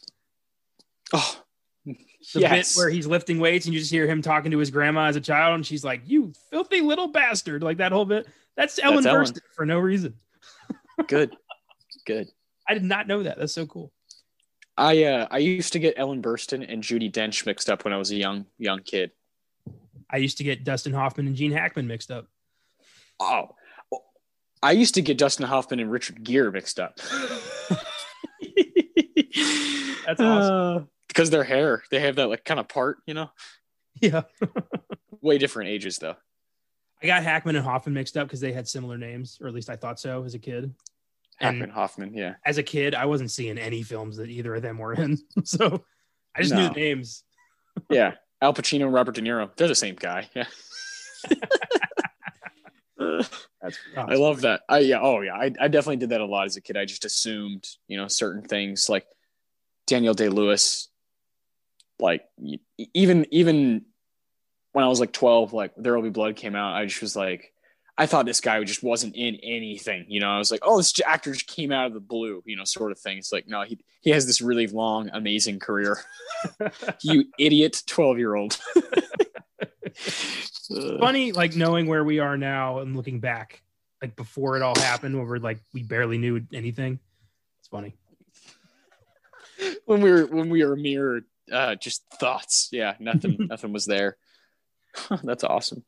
Oh, 1.14 1.40
The 2.34 2.40
yes. 2.40 2.74
bit 2.74 2.80
where 2.80 2.90
he's 2.90 3.06
lifting 3.06 3.38
weights 3.38 3.66
and 3.66 3.74
you 3.74 3.78
just 3.78 3.92
hear 3.92 4.08
him 4.08 4.20
talking 4.20 4.50
to 4.50 4.58
his 4.58 4.72
grandma 4.72 5.06
as 5.06 5.14
a 5.14 5.20
child, 5.20 5.54
and 5.54 5.64
she's 5.64 5.84
like, 5.84 6.02
"You 6.06 6.32
filthy 6.50 6.80
little 6.80 7.06
bastard!" 7.06 7.62
Like 7.62 7.76
that 7.76 7.92
whole 7.92 8.04
bit. 8.04 8.26
That's 8.56 8.80
Ellen 8.82 9.04
That's 9.04 9.06
Ellen. 9.06 9.26
Burstyn 9.26 9.40
for 9.54 9.64
no 9.64 9.78
reason. 9.78 10.14
good. 11.06 11.36
Good. 12.04 12.26
I 12.68 12.74
did 12.74 12.82
not 12.82 13.06
know 13.06 13.22
that. 13.22 13.38
That's 13.38 13.52
so 13.52 13.64
cool. 13.66 13.92
I 14.76 15.04
uh, 15.04 15.28
I 15.30 15.38
used 15.38 15.72
to 15.74 15.78
get 15.78 15.94
Ellen 15.96 16.20
Burstyn 16.20 16.66
and 16.68 16.82
Judi 16.82 17.12
Dench 17.12 17.46
mixed 17.46 17.70
up 17.70 17.84
when 17.84 17.94
I 17.94 17.96
was 17.96 18.10
a 18.10 18.16
young 18.16 18.46
young 18.58 18.80
kid. 18.80 19.12
I 20.10 20.16
used 20.16 20.38
to 20.38 20.44
get 20.44 20.64
Dustin 20.64 20.92
Hoffman 20.92 21.28
and 21.28 21.36
Gene 21.36 21.52
Hackman 21.52 21.86
mixed 21.86 22.10
up. 22.10 22.26
Oh, 23.20 23.54
I 24.62 24.72
used 24.72 24.94
to 24.94 25.02
get 25.02 25.18
Dustin 25.18 25.46
Hoffman 25.46 25.80
and 25.80 25.90
Richard 25.90 26.24
Gere 26.24 26.50
mixed 26.50 26.80
up. 26.80 26.98
That's 30.06 30.20
awesome. 30.20 30.88
Because 31.16 31.30
their 31.30 31.44
hair, 31.44 31.82
they 31.90 32.00
have 32.00 32.16
that 32.16 32.28
like 32.28 32.44
kind 32.44 32.60
of 32.60 32.68
part, 32.68 32.98
you 33.06 33.14
know. 33.14 33.30
yeah. 34.00 34.22
Way 35.22 35.38
different 35.38 35.70
ages 35.70 35.96
though. 35.96 36.14
I 37.02 37.06
got 37.06 37.22
Hackman 37.22 37.56
and 37.56 37.64
Hoffman 37.64 37.94
mixed 37.94 38.18
up 38.18 38.28
because 38.28 38.40
they 38.40 38.52
had 38.52 38.68
similar 38.68 38.98
names, 38.98 39.38
or 39.40 39.48
at 39.48 39.54
least 39.54 39.70
I 39.70 39.76
thought 39.76 39.98
so 39.98 40.24
as 40.24 40.34
a 40.34 40.38
kid. 40.38 40.74
And 41.40 41.56
Hackman 41.56 41.70
Hoffman, 41.70 42.14
yeah. 42.14 42.34
as 42.44 42.58
a 42.58 42.62
kid, 42.62 42.94
I 42.94 43.06
wasn't 43.06 43.30
seeing 43.30 43.56
any 43.56 43.82
films 43.82 44.18
that 44.18 44.28
either 44.28 44.54
of 44.54 44.62
them 44.62 44.76
were 44.76 44.92
in. 44.92 45.18
so 45.44 45.84
I 46.34 46.42
just 46.42 46.54
knew 46.54 46.68
the 46.68 46.74
names. 46.74 47.22
Yeah. 47.90 48.12
Al 48.40 48.54
Pacino 48.54 48.84
and 48.84 48.94
Robert 48.94 49.16
De 49.16 49.20
Niro, 49.20 49.54
they're 49.54 49.68
the 49.68 49.74
same 49.74 49.96
guy. 49.96 50.30
Yeah. 50.34 50.46
That's 52.96 53.78
oh, 53.94 54.00
I 54.00 54.14
love 54.14 54.40
that. 54.42 54.62
I 54.66 54.78
yeah, 54.78 55.00
oh 55.02 55.20
yeah. 55.20 55.34
I, 55.34 55.52
I 55.60 55.68
definitely 55.68 55.98
did 55.98 56.08
that 56.08 56.22
a 56.22 56.24
lot 56.24 56.46
as 56.46 56.56
a 56.56 56.62
kid. 56.62 56.78
I 56.78 56.86
just 56.86 57.04
assumed, 57.04 57.68
you 57.86 57.98
know, 57.98 58.08
certain 58.08 58.42
things 58.42 58.88
like 58.88 59.06
Daniel 59.86 60.14
Day 60.14 60.30
Lewis, 60.30 60.88
like 61.98 62.24
even 62.94 63.26
even 63.30 63.84
when 64.72 64.84
I 64.84 64.88
was 64.88 65.00
like 65.00 65.12
12, 65.12 65.52
like 65.52 65.72
There 65.76 65.94
Will 65.94 66.02
Be 66.02 66.10
Blood 66.10 66.36
came 66.36 66.54
out, 66.54 66.74
I 66.74 66.84
just 66.84 67.00
was 67.00 67.16
like, 67.16 67.52
I 67.96 68.04
thought 68.04 68.26
this 68.26 68.42
guy 68.42 68.62
just 68.64 68.82
wasn't 68.82 69.16
in 69.16 69.36
anything. 69.36 70.04
You 70.08 70.20
know, 70.20 70.28
I 70.28 70.38
was 70.38 70.50
like, 70.50 70.60
oh, 70.62 70.76
this 70.76 70.92
actor 71.04 71.32
just 71.32 71.46
came 71.46 71.72
out 71.72 71.86
of 71.86 71.94
the 71.94 72.00
blue, 72.00 72.42
you 72.44 72.56
know, 72.56 72.64
sort 72.64 72.92
of 72.92 72.98
thing. 72.98 73.16
It's 73.16 73.32
like, 73.32 73.48
no, 73.48 73.62
he 73.62 73.78
he 74.02 74.10
has 74.10 74.26
this 74.26 74.42
really 74.42 74.66
long, 74.66 75.08
amazing 75.12 75.60
career. 75.60 75.98
you 77.02 77.24
idiot 77.38 77.82
12 77.86 78.18
year 78.18 78.34
old. 78.34 78.58
Uh. 80.68 80.98
funny, 80.98 81.30
like 81.30 81.54
knowing 81.54 81.86
where 81.86 82.02
we 82.02 82.18
are 82.18 82.36
now 82.36 82.80
and 82.80 82.96
looking 82.96 83.20
back, 83.20 83.62
like 84.02 84.16
before 84.16 84.56
it 84.56 84.62
all 84.62 84.74
happened, 84.74 85.16
when 85.16 85.24
we're 85.24 85.38
like 85.38 85.60
we 85.72 85.84
barely 85.84 86.18
knew 86.18 86.44
anything. 86.52 86.98
It's 87.60 87.68
funny. 87.68 87.94
when 89.84 90.00
we 90.00 90.10
were 90.10 90.26
when 90.26 90.50
we 90.50 90.64
were 90.64 90.74
mere 90.74 91.22
uh, 91.50 91.74
just 91.76 92.04
thoughts. 92.18 92.68
Yeah, 92.72 92.94
nothing 92.98 93.36
nothing 93.50 93.72
was 93.72 93.84
there. 93.84 94.16
That's 95.22 95.44
awesome. 95.44 95.84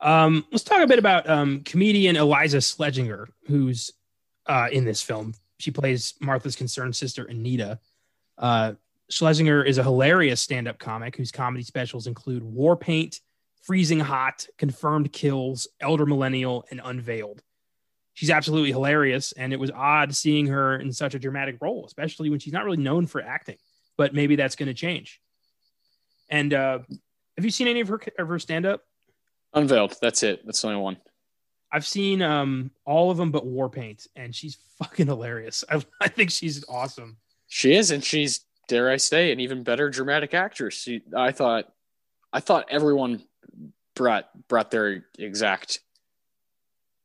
Um, 0.00 0.46
let's 0.50 0.64
talk 0.64 0.80
a 0.80 0.86
bit 0.86 0.98
about 0.98 1.28
um, 1.28 1.62
comedian 1.64 2.16
Iliza 2.16 2.58
Shlesinger, 2.58 3.26
who's 3.46 3.92
uh, 4.46 4.68
in 4.72 4.84
this 4.84 5.02
film. 5.02 5.34
She 5.58 5.70
plays 5.70 6.14
Martha's 6.20 6.56
concerned 6.56 6.96
sister, 6.96 7.24
Anita. 7.24 7.78
Uh, 8.38 8.74
Shlesinger 9.10 9.66
is 9.66 9.76
a 9.76 9.82
hilarious 9.82 10.40
stand-up 10.40 10.78
comic 10.78 11.16
whose 11.16 11.32
comedy 11.32 11.64
specials 11.64 12.06
include 12.06 12.42
War 12.42 12.76
Paint, 12.76 13.20
Freezing 13.62 14.00
Hot, 14.00 14.46
Confirmed 14.56 15.12
Kills, 15.12 15.68
Elder 15.80 16.06
Millennial, 16.06 16.64
and 16.70 16.80
Unveiled. 16.82 17.42
She's 18.14 18.30
absolutely 18.30 18.70
hilarious, 18.70 19.32
and 19.32 19.52
it 19.52 19.60
was 19.60 19.70
odd 19.70 20.14
seeing 20.14 20.46
her 20.46 20.76
in 20.76 20.92
such 20.92 21.14
a 21.14 21.18
dramatic 21.18 21.56
role, 21.60 21.84
especially 21.86 22.30
when 22.30 22.38
she's 22.38 22.52
not 22.52 22.64
really 22.64 22.76
known 22.76 23.06
for 23.06 23.20
acting. 23.20 23.56
But 24.00 24.14
maybe 24.14 24.34
that's 24.34 24.56
going 24.56 24.68
to 24.68 24.72
change. 24.72 25.20
And 26.30 26.54
uh, 26.54 26.78
have 27.36 27.44
you 27.44 27.50
seen 27.50 27.68
any 27.68 27.80
of 27.80 27.88
her 27.88 28.00
of 28.18 28.28
her 28.28 28.38
stand-up? 28.38 28.82
Unveiled. 29.52 29.94
That's 30.00 30.22
it. 30.22 30.40
That's 30.46 30.62
the 30.62 30.68
only 30.68 30.80
one. 30.80 30.96
I've 31.70 31.86
seen 31.86 32.22
um 32.22 32.70
all 32.86 33.10
of 33.10 33.18
them 33.18 33.30
but 33.30 33.44
Warpaint, 33.44 34.08
and 34.16 34.34
she's 34.34 34.56
fucking 34.78 35.06
hilarious. 35.06 35.64
I, 35.70 35.82
I 36.00 36.08
think 36.08 36.30
she's 36.30 36.64
awesome. 36.66 37.18
She 37.46 37.74
is, 37.74 37.90
and 37.90 38.02
she's 38.02 38.40
dare 38.68 38.88
I 38.88 38.96
say, 38.96 39.32
an 39.32 39.40
even 39.40 39.64
better 39.64 39.90
dramatic 39.90 40.32
actress. 40.32 40.76
She, 40.76 41.02
I 41.14 41.32
thought, 41.32 41.70
I 42.32 42.40
thought 42.40 42.68
everyone 42.70 43.22
brought 43.94 44.30
brought 44.48 44.70
their 44.70 45.04
exact, 45.18 45.80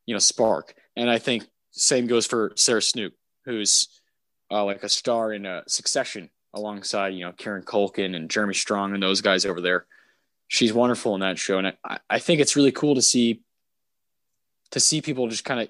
you 0.05 0.15
know, 0.15 0.19
spark, 0.19 0.75
and 0.95 1.09
I 1.09 1.17
think 1.17 1.43
same 1.71 2.07
goes 2.07 2.25
for 2.25 2.53
Sarah 2.55 2.81
Snook, 2.81 3.11
who's 3.43 3.89
uh, 4.49 4.63
like 4.63 4.83
a 4.83 4.87
star 4.87 5.33
in 5.33 5.45
uh, 5.45 5.63
Succession 5.67 6.29
alongside 6.55 7.13
you 7.13 7.25
know 7.25 7.31
Kieran 7.33 7.63
Culkin 7.63 8.15
and 8.15 8.29
Jeremy 8.29 8.53
Strong 8.53 8.93
and 8.93 9.03
those 9.03 9.21
guys 9.21 9.45
over 9.45 9.61
there. 9.61 9.85
She's 10.47 10.73
wonderful 10.73 11.13
in 11.15 11.21
that 11.21 11.37
show, 11.37 11.57
and 11.57 11.73
I, 11.83 11.99
I 12.09 12.19
think 12.19 12.39
it's 12.39 12.55
really 12.55 12.71
cool 12.71 12.95
to 12.95 13.01
see 13.01 13.41
to 14.71 14.79
see 14.79 15.01
people 15.01 15.27
just 15.27 15.45
kind 15.45 15.59
of 15.59 15.69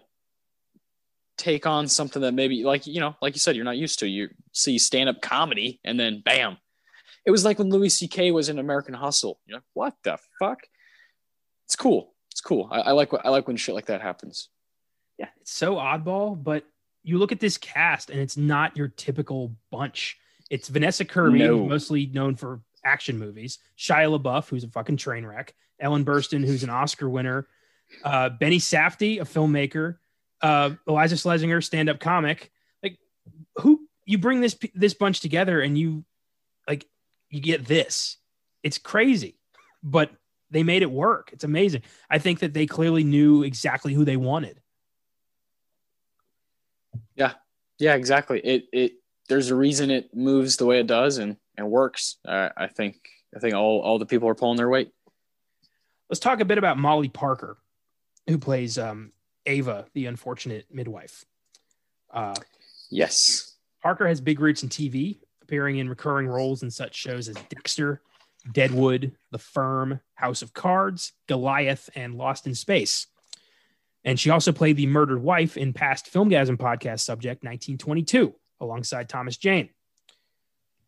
take 1.38 1.66
on 1.66 1.88
something 1.88 2.22
that 2.22 2.34
maybe 2.34 2.64
like 2.64 2.88
you 2.88 3.00
know, 3.00 3.16
like 3.22 3.36
you 3.36 3.40
said, 3.40 3.56
you're 3.56 3.66
not 3.66 3.78
used 3.78 4.00
to. 4.00 4.08
You 4.08 4.30
see 4.52 4.78
stand 4.78 5.10
up 5.10 5.22
comedy, 5.22 5.80
and 5.84 6.00
then 6.00 6.22
bam, 6.24 6.58
it 7.26 7.32
was 7.32 7.44
like 7.44 7.60
when 7.60 7.70
Louis 7.70 7.90
C.K. 7.90 8.32
was 8.32 8.50
in 8.50 8.60
American 8.60 8.94
Hustle. 8.94 9.40
You're 9.46 9.58
like, 9.58 9.64
what 9.74 9.96
the 10.04 10.18
fuck? 10.40 10.60
It's 11.66 11.76
cool. 11.76 12.14
It's 12.32 12.42
cool. 12.42 12.68
I, 12.72 12.82
I 12.82 12.92
like 12.92 13.12
I 13.24 13.30
like 13.30 13.48
when 13.48 13.58
shit 13.58 13.76
like 13.76 13.88
that 13.88 14.02
happens. 14.02 14.50
Yeah, 15.18 15.30
it's 15.40 15.52
so 15.52 15.76
oddball, 15.76 16.42
but 16.42 16.66
you 17.04 17.18
look 17.18 17.32
at 17.32 17.40
this 17.40 17.58
cast 17.58 18.10
and 18.10 18.20
it's 18.20 18.36
not 18.36 18.76
your 18.76 18.88
typical 18.88 19.56
bunch. 19.72 20.18
It's 20.50 20.68
Vanessa 20.68 21.06
Kirby, 21.06 21.40
no. 21.40 21.66
mostly 21.66 22.06
known 22.08 22.36
for 22.36 22.62
action 22.84 23.18
movies, 23.18 23.60
Shia 23.78 24.20
LaBeouf, 24.20 24.50
who's 24.50 24.64
a 24.64 24.70
fucking 24.70 24.98
train 24.98 25.26
wreck, 25.26 25.54
Ellen 25.80 26.06
Burstyn, 26.06 26.46
who's 26.46 26.64
an 26.64 26.70
Oscar 26.70 27.10
winner, 27.10 27.48
uh, 28.04 28.30
Benny 28.30 28.60
Safdie, 28.60 29.20
a 29.20 29.26
filmmaker, 29.26 29.98
uh, 30.42 30.72
Iliza 30.88 31.16
Shlesinger, 31.16 31.64
stand-up 31.64 32.00
comic. 32.00 32.52
Like, 32.84 33.00
who 33.58 33.88
you 34.06 34.18
bring 34.18 34.42
this 34.42 34.56
this 34.74 34.94
bunch 34.94 35.20
together 35.20 35.62
and 35.62 35.78
you 35.78 36.06
like 36.68 36.86
you 37.30 37.42
get 37.42 37.66
this. 37.66 38.18
It's 38.64 38.78
crazy, 38.78 39.40
but 39.84 40.12
they 40.52 40.64
made 40.64 40.84
it 40.84 40.92
work. 40.92 41.32
It's 41.34 41.44
amazing. 41.44 41.82
I 42.10 42.20
think 42.20 42.40
that 42.40 42.54
they 42.54 42.68
clearly 42.68 43.04
knew 43.04 43.44
exactly 43.44 43.94
who 43.94 44.06
they 44.06 44.18
wanted. 44.18 44.62
Yeah, 47.16 47.34
yeah, 47.80 47.96
exactly. 47.96 48.40
It 48.40 48.66
it 48.72 48.92
there's 49.28 49.50
a 49.50 49.56
reason 49.56 49.92
it 49.92 50.16
moves 50.16 50.58
the 50.58 50.66
way 50.66 50.80
it 50.80 50.88
does 50.88 51.18
and 51.18 51.38
and 51.58 51.70
works. 51.70 52.18
Uh, 52.28 52.50
I 52.56 52.68
think 52.68 52.98
I 53.36 53.40
think 53.40 53.56
all 53.56 53.82
all 53.82 54.00
the 54.00 54.06
people 54.06 54.30
are 54.30 54.36
pulling 54.36 54.58
their 54.58 54.70
weight. 54.70 54.92
Let's 56.10 56.20
talk 56.20 56.40
a 56.40 56.46
bit 56.46 56.58
about 56.58 56.78
Molly 56.78 57.10
Parker, 57.10 57.58
who 58.28 58.38
plays 58.38 58.78
um, 58.78 59.12
Ava, 59.46 59.86
the 59.94 60.06
unfortunate 60.06 60.68
midwife. 60.72 61.26
Uh, 62.14 62.36
yes, 62.92 63.56
Parker 63.82 64.08
has 64.08 64.22
big 64.22 64.40
roots 64.40 64.64
in 64.64 64.70
TV, 64.70 65.20
appearing 65.42 65.78
in 65.78 65.90
recurring 65.90 66.28
roles 66.28 66.64
in 66.64 66.70
such 66.70 66.96
shows 66.96 67.28
as 67.28 67.36
Dexter, 67.50 68.02
Deadwood, 68.52 69.14
The 69.32 69.40
Firm, 69.40 70.00
House 70.14 70.42
of 70.42 70.54
Cards, 70.54 71.14
Goliath, 71.28 71.90
and 71.96 72.16
Lost 72.16 72.46
in 72.46 72.56
Space. 72.56 73.08
And 74.04 74.20
she 74.20 74.30
also 74.30 74.52
played 74.52 74.78
the 74.78 74.86
murdered 74.86 75.24
wife 75.24 75.58
in 75.58 75.74
past 75.74 76.14
Filmgazm 76.14 76.58
podcast 76.58 77.00
subject 77.00 77.44
1922 77.44 78.36
alongside 78.60 79.10
Thomas 79.10 79.38
Jane. 79.38 79.70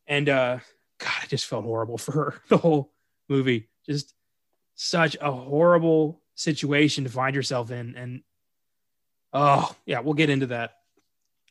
And 0.07 0.29
uh, 0.29 0.59
God, 0.99 1.13
I 1.23 1.25
just 1.27 1.45
felt 1.45 1.65
horrible 1.65 1.97
for 1.97 2.11
her 2.11 2.41
the 2.49 2.57
whole 2.57 2.91
movie. 3.29 3.69
Just 3.85 4.13
such 4.75 5.17
a 5.19 5.31
horrible 5.31 6.21
situation 6.35 7.03
to 7.03 7.09
find 7.09 7.35
yourself 7.35 7.71
in. 7.71 7.95
And 7.95 8.21
oh, 9.33 9.75
yeah, 9.85 9.99
we'll 9.99 10.13
get 10.13 10.29
into 10.29 10.47
that. 10.47 10.75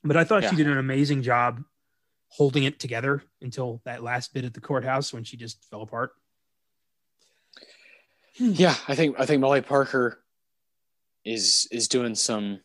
But 0.04 0.16
I 0.16 0.24
thought 0.24 0.42
yeah. 0.42 0.50
she 0.50 0.56
did 0.56 0.68
an 0.68 0.78
amazing 0.78 1.22
job 1.22 1.62
holding 2.28 2.64
it 2.64 2.78
together 2.78 3.22
until 3.40 3.80
that 3.84 4.02
last 4.02 4.34
bit 4.34 4.44
at 4.44 4.54
the 4.54 4.60
courthouse 4.60 5.12
when 5.12 5.24
she 5.24 5.36
just 5.36 5.64
fell 5.70 5.82
apart. 5.82 6.12
Yeah, 8.38 8.74
I 8.86 8.94
think 8.94 9.18
I 9.18 9.24
think 9.24 9.40
Molly 9.40 9.62
Parker 9.62 10.22
is 11.24 11.66
is 11.70 11.88
doing 11.88 12.14
some 12.14 12.60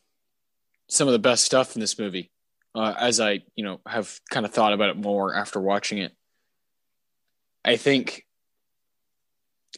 some 0.90 1.08
of 1.08 1.14
the 1.14 1.20
best 1.20 1.46
stuff 1.46 1.76
in 1.76 1.80
this 1.80 1.98
movie. 1.98 2.31
Uh, 2.74 2.94
as 2.98 3.20
I 3.20 3.42
you 3.56 3.66
know 3.66 3.82
have 3.86 4.20
kind 4.30 4.46
of 4.46 4.54
thought 4.54 4.74
about 4.74 4.90
it 4.90 4.98
more 4.98 5.36
after 5.36 5.60
watching 5.60 5.98
it, 5.98 6.14
I 7.66 7.76
think 7.76 8.26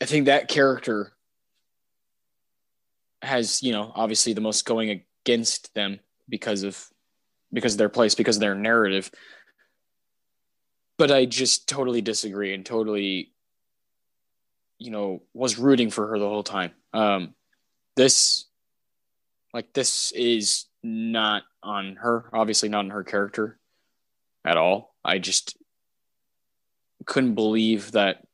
I 0.02 0.06
think 0.06 0.26
that 0.26 0.48
character 0.48 1.14
has 3.22 3.64
you 3.64 3.72
know 3.72 3.92
obviously 3.96 4.34
the 4.34 4.42
most 4.42 4.66
going 4.66 5.02
against 5.26 5.74
them 5.74 6.00
because 6.30 6.64
of 6.64 6.90
because 7.52 7.74
of 7.74 7.78
their 7.78 7.90
place 7.90 8.16
because 8.16 8.38
of 8.38 8.42
their 8.42 8.56
narrative. 8.56 9.12
But 10.98 11.12
i 11.12 11.26
just 11.26 11.68
totally 11.68 12.02
disagree 12.02 12.54
and 12.54 12.66
totally 12.66 13.32
you 14.78 14.92
know 14.92 15.24
was 15.34 15.58
rooting 15.58 15.90
for 15.90 16.08
her 16.08 16.20
the 16.20 16.30
whole 16.30 16.44
time. 16.44 16.72
Um 16.94 17.34
this 17.96 18.46
like 19.54 19.74
this 19.74 20.12
is 20.12 20.66
not 20.84 21.44
on 21.64 21.96
her, 21.98 22.30
obviously 22.34 22.70
not 22.70 22.86
on 22.86 22.92
her 22.92 23.04
character 23.04 23.58
at 24.46 24.58
all. 24.58 24.94
I 25.04 25.20
just 25.20 25.58
couldn't 27.06 27.36
believe 27.36 27.92
that 27.92 28.26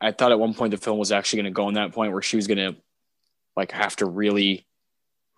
I 0.00 0.12
thought 0.12 0.32
at 0.32 0.40
one 0.40 0.54
point 0.54 0.72
the 0.72 0.76
film 0.76 0.98
was 0.98 1.12
actually 1.12 1.42
going 1.42 1.52
to 1.52 1.56
go 1.56 1.66
on 1.66 1.74
that 1.74 1.92
point 1.92 2.12
where 2.12 2.22
she 2.22 2.36
was 2.36 2.46
going 2.46 2.58
to 2.58 2.76
like 3.56 3.72
have 3.72 3.96
to 3.96 4.06
really 4.06 4.66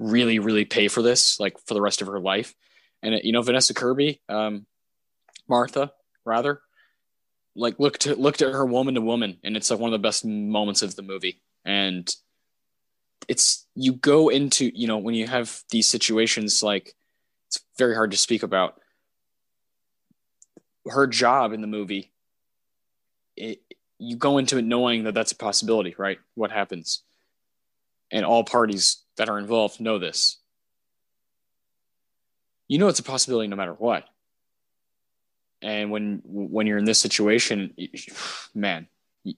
really 0.01 0.41
really 0.41 0.65
pay 0.65 0.89
for 0.89 1.03
this 1.03 1.39
like 1.39 1.57
for 1.67 1.75
the 1.75 1.81
rest 1.81 2.03
of 2.03 2.09
her 2.09 2.21
life. 2.21 2.55
And 3.03 3.21
you 3.23 3.33
know 3.33 3.43
Vanessa 3.43 3.75
Kirby 3.75 4.21
um 4.29 4.67
Martha 5.49 5.93
rather 6.25 6.61
like 7.55 7.79
looked 7.79 8.07
looked 8.07 8.43
at 8.43 8.53
her 8.53 8.65
woman 8.65 8.95
to 8.95 9.01
woman 9.01 9.39
and 9.45 9.57
it's 9.57 9.71
like 9.71 9.79
one 9.79 9.93
of 9.93 10.01
the 10.01 10.07
best 10.07 10.25
moments 10.25 10.83
of 10.83 10.97
the 10.97 11.03
movie 11.03 11.41
and 11.65 12.15
it's 13.29 13.67
you 13.75 13.93
go 13.93 14.29
into 14.29 14.71
you 14.75 14.87
know 14.87 14.99
when 14.99 15.15
you 15.15 15.27
have 15.27 15.63
these 15.71 15.87
situations 15.87 16.63
like 16.63 16.95
it's 17.57 17.65
very 17.79 17.95
hard 17.95 18.11
to 18.11 18.17
speak 18.17 18.43
about 18.43 18.81
her 20.87 21.07
job 21.07 21.53
in 21.53 21.61
the 21.61 21.67
movie. 21.67 22.13
It, 23.37 23.61
you 23.99 24.17
go 24.17 24.39
into 24.39 24.59
it 24.59 24.65
knowing 24.65 25.05
that 25.05 25.15
that's 25.15 25.33
a 25.33 25.37
possibility 25.37 25.95
right? 25.97 26.19
What 26.35 26.51
happens? 26.51 27.03
And 28.11 28.25
all 28.25 28.45
parties 28.45 28.99
that 29.17 29.29
are 29.29 29.39
involved 29.39 29.81
know 29.81 29.99
this. 29.99 30.39
You 32.69 32.79
know 32.79 32.89
it's 32.89 32.99
a 32.99 33.05
possibility 33.05 33.49
no 33.49 33.57
matter 33.57 33.73
what. 33.73 34.05
And 35.63 35.91
when 35.91 36.23
when 36.25 36.67
you're 36.67 36.79
in 36.79 36.85
this 36.85 37.01
situation 37.01 37.75
man 38.55 38.89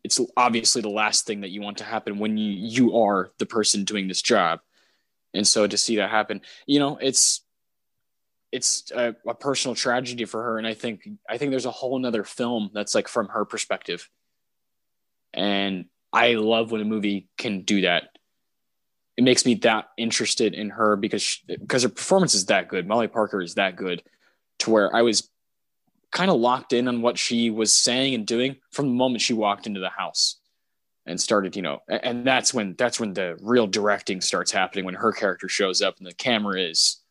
it's 0.02 0.20
obviously 0.36 0.82
the 0.82 0.88
last 0.88 1.26
thing 1.26 1.42
that 1.42 1.50
you 1.50 1.62
want 1.62 1.78
to 1.78 1.84
happen 1.84 2.18
when 2.18 2.36
you 2.36 2.50
you 2.50 2.98
are 2.98 3.30
the 3.38 3.46
person 3.46 3.84
doing 3.84 4.08
this 4.08 4.22
job. 4.22 4.60
And 5.32 5.46
so 5.46 5.66
to 5.66 5.78
see 5.78 5.96
that 5.96 6.10
happen 6.10 6.40
you 6.66 6.80
know 6.80 6.98
it's 7.00 7.42
it's 8.52 8.90
a, 8.92 9.14
a, 9.26 9.34
personal 9.34 9.74
tragedy 9.74 10.24
for 10.24 10.42
her. 10.42 10.58
And 10.58 10.66
i 10.66 10.74
think 10.74 11.08
i 11.28 11.38
think 11.38 11.50
there's 11.50 11.66
a 11.66 11.70
whole 11.70 11.98
nother 11.98 12.24
film 12.24 12.70
that's 12.72 12.94
like 12.94 13.08
from 13.08 13.28
her 13.28 13.44
perspective. 13.44 14.08
And 15.34 15.86
i 16.12 16.34
love 16.34 16.70
when 16.72 16.80
a 16.80 16.84
movie 16.84 17.28
can 17.36 17.62
do 17.62 17.82
that. 17.82 18.10
It 19.16 19.24
makes 19.24 19.46
me 19.46 19.54
that 19.56 19.88
interested 19.96 20.52
in 20.52 20.70
her 20.70 20.94
because 20.96 21.22
she, 21.22 21.42
because 21.46 21.84
her 21.84 21.88
performance 21.88 22.34
is 22.34 22.46
that 22.46 22.68
good. 22.68 22.86
Molly 22.86 23.08
parker 23.08 23.40
is 23.40 23.54
that 23.54 23.76
good 23.76 24.02
to 24.58 24.70
where 24.70 24.94
i 24.94 25.02
was 25.02 25.28
kind 26.12 26.30
of 26.30 26.40
locked 26.40 26.72
in 26.72 26.88
on 26.88 27.02
what 27.02 27.18
she 27.18 27.50
was 27.50 27.72
saying 27.72 28.14
and 28.14 28.26
doing 28.26 28.56
from 28.70 28.86
the 28.86 28.94
moment 28.94 29.20
she 29.20 29.34
walked 29.34 29.66
into 29.66 29.80
the 29.80 29.90
house 29.90 30.36
and 31.04 31.20
started, 31.20 31.54
you 31.54 31.62
know, 31.62 31.82
and 31.88 32.26
that's 32.26 32.52
when 32.52 32.74
that's 32.76 32.98
when 32.98 33.12
the 33.12 33.36
real 33.40 33.66
directing 33.66 34.20
starts 34.20 34.50
happening 34.50 34.84
when 34.84 34.94
her 34.94 35.12
character 35.12 35.48
shows 35.48 35.82
up 35.82 35.98
and 35.98 36.06
the 36.06 36.14
camera 36.14 36.60
is, 36.60 37.02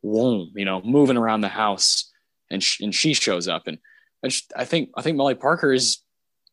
whoa, 0.00 0.46
you 0.54 0.64
know, 0.64 0.80
moving 0.82 1.16
around 1.16 1.40
the 1.40 1.48
house 1.48 2.10
and 2.50 2.62
she, 2.62 2.84
and 2.84 2.94
she 2.94 3.14
shows 3.14 3.48
up 3.48 3.66
and 3.66 3.78
I, 4.24 4.28
just, 4.28 4.52
I 4.56 4.64
think 4.64 4.90
I 4.96 5.02
think 5.02 5.16
Molly 5.16 5.34
Parker 5.34 5.72
is 5.72 5.98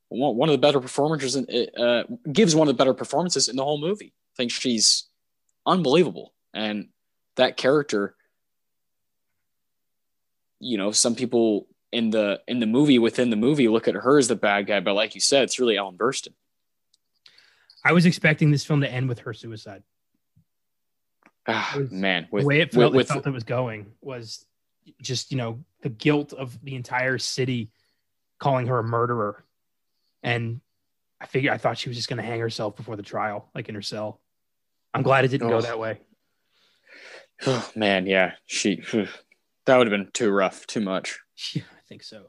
one 0.10 0.50
of 0.50 0.54
the 0.54 0.60
better 0.60 0.80
performers 0.80 1.36
and 1.36 1.50
uh, 1.78 2.04
gives 2.32 2.56
one 2.56 2.68
of 2.68 2.76
the 2.76 2.78
better 2.78 2.94
performances 2.94 3.50
in 3.50 3.56
the 3.56 3.64
whole 3.64 3.80
movie. 3.80 4.14
I 4.16 4.36
think 4.38 4.52
she's 4.52 5.08
unbelievable 5.66 6.34
and 6.54 6.90
that 7.38 7.58
character 7.58 8.16
you 10.60 10.78
know 10.78 10.92
some 10.92 11.16
people 11.16 11.68
in 11.96 12.10
the 12.10 12.42
in 12.48 12.60
the 12.60 12.66
movie 12.66 13.00
within 13.00 13.30
the 13.30 13.36
movie 13.36 13.68
look 13.68 13.88
at 13.88 13.96
her 13.96 14.18
as 14.18 14.28
the 14.28 14.36
bad 14.36 14.68
guy, 14.68 14.82
but 14.82 14.96
like 14.96 15.16
you 15.16 15.22
said, 15.22 15.44
it's 15.44 15.60
really 15.60 15.78
Ellen 15.78 15.98
Burstyn. 15.98 16.34
I 17.84 17.94
was 17.94 18.06
expecting 18.06 18.52
this 18.52 18.66
film 18.66 18.82
to 18.82 18.92
end 18.92 19.08
with 19.08 19.20
her 19.20 19.34
suicide. 19.34 19.84
Ah, 21.48 21.78
man, 21.92 22.28
with, 22.32 22.42
the 22.42 22.48
way 22.48 22.62
it 22.62 22.74
felt, 22.74 22.94
with, 22.94 23.10
it 23.10 23.14
felt 23.14 23.28
it 23.28 23.32
was 23.32 23.44
going 23.44 23.92
was 24.02 24.46
just 25.02 25.32
you 25.32 25.38
know 25.38 25.64
the 25.82 25.90
guilt 25.90 26.34
of 26.34 26.58
the 26.64 26.76
entire 26.76 27.18
city 27.18 27.72
calling 28.40 28.68
her 28.68 28.80
a 28.80 28.84
murderer, 28.84 29.44
and 30.24 30.62
I 31.22 31.28
figured 31.28 31.54
I 31.54 31.58
thought 31.58 31.78
she 31.78 31.90
was 31.90 31.98
just 31.98 32.10
going 32.10 32.18
to 32.18 32.24
hang 32.24 32.40
herself 32.40 32.76
before 32.76 32.96
the 32.96 33.04
trial, 33.04 33.50
like 33.54 33.70
in 33.70 33.76
her 33.76 33.82
cell. 33.82 34.20
I'm 34.94 35.04
glad 35.04 35.26
it 35.26 35.28
didn't 35.30 35.48
oh. 35.48 35.52
go 35.52 35.62
that 35.62 35.80
way. 35.80 36.00
Oh 37.46 37.70
man, 37.76 38.06
yeah, 38.06 38.36
she 38.46 38.82
that 39.66 39.78
would 39.78 39.88
have 39.88 39.92
been 39.92 40.10
too 40.14 40.32
rough, 40.32 40.66
too 40.68 40.82
much. 40.82 41.20
Yeah, 41.54 41.64
I 41.70 41.82
think 41.90 42.02
so. 42.02 42.28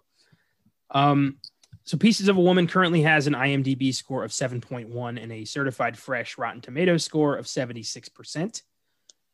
Um, 0.91 1.37
so 1.85 1.97
Pieces 1.97 2.27
of 2.27 2.37
a 2.37 2.41
Woman 2.41 2.67
currently 2.67 3.03
has 3.03 3.29
an 3.29 3.35
IMDb 3.35 3.95
score 3.95 4.25
of 4.25 4.33
7.1 4.33 5.23
and 5.23 5.33
a 5.33 5.45
certified 5.45 5.97
fresh 5.97 6.37
Rotten 6.37 6.61
Tomato 6.61 6.97
score 6.97 7.37
of 7.37 7.47
76%. 7.47 8.63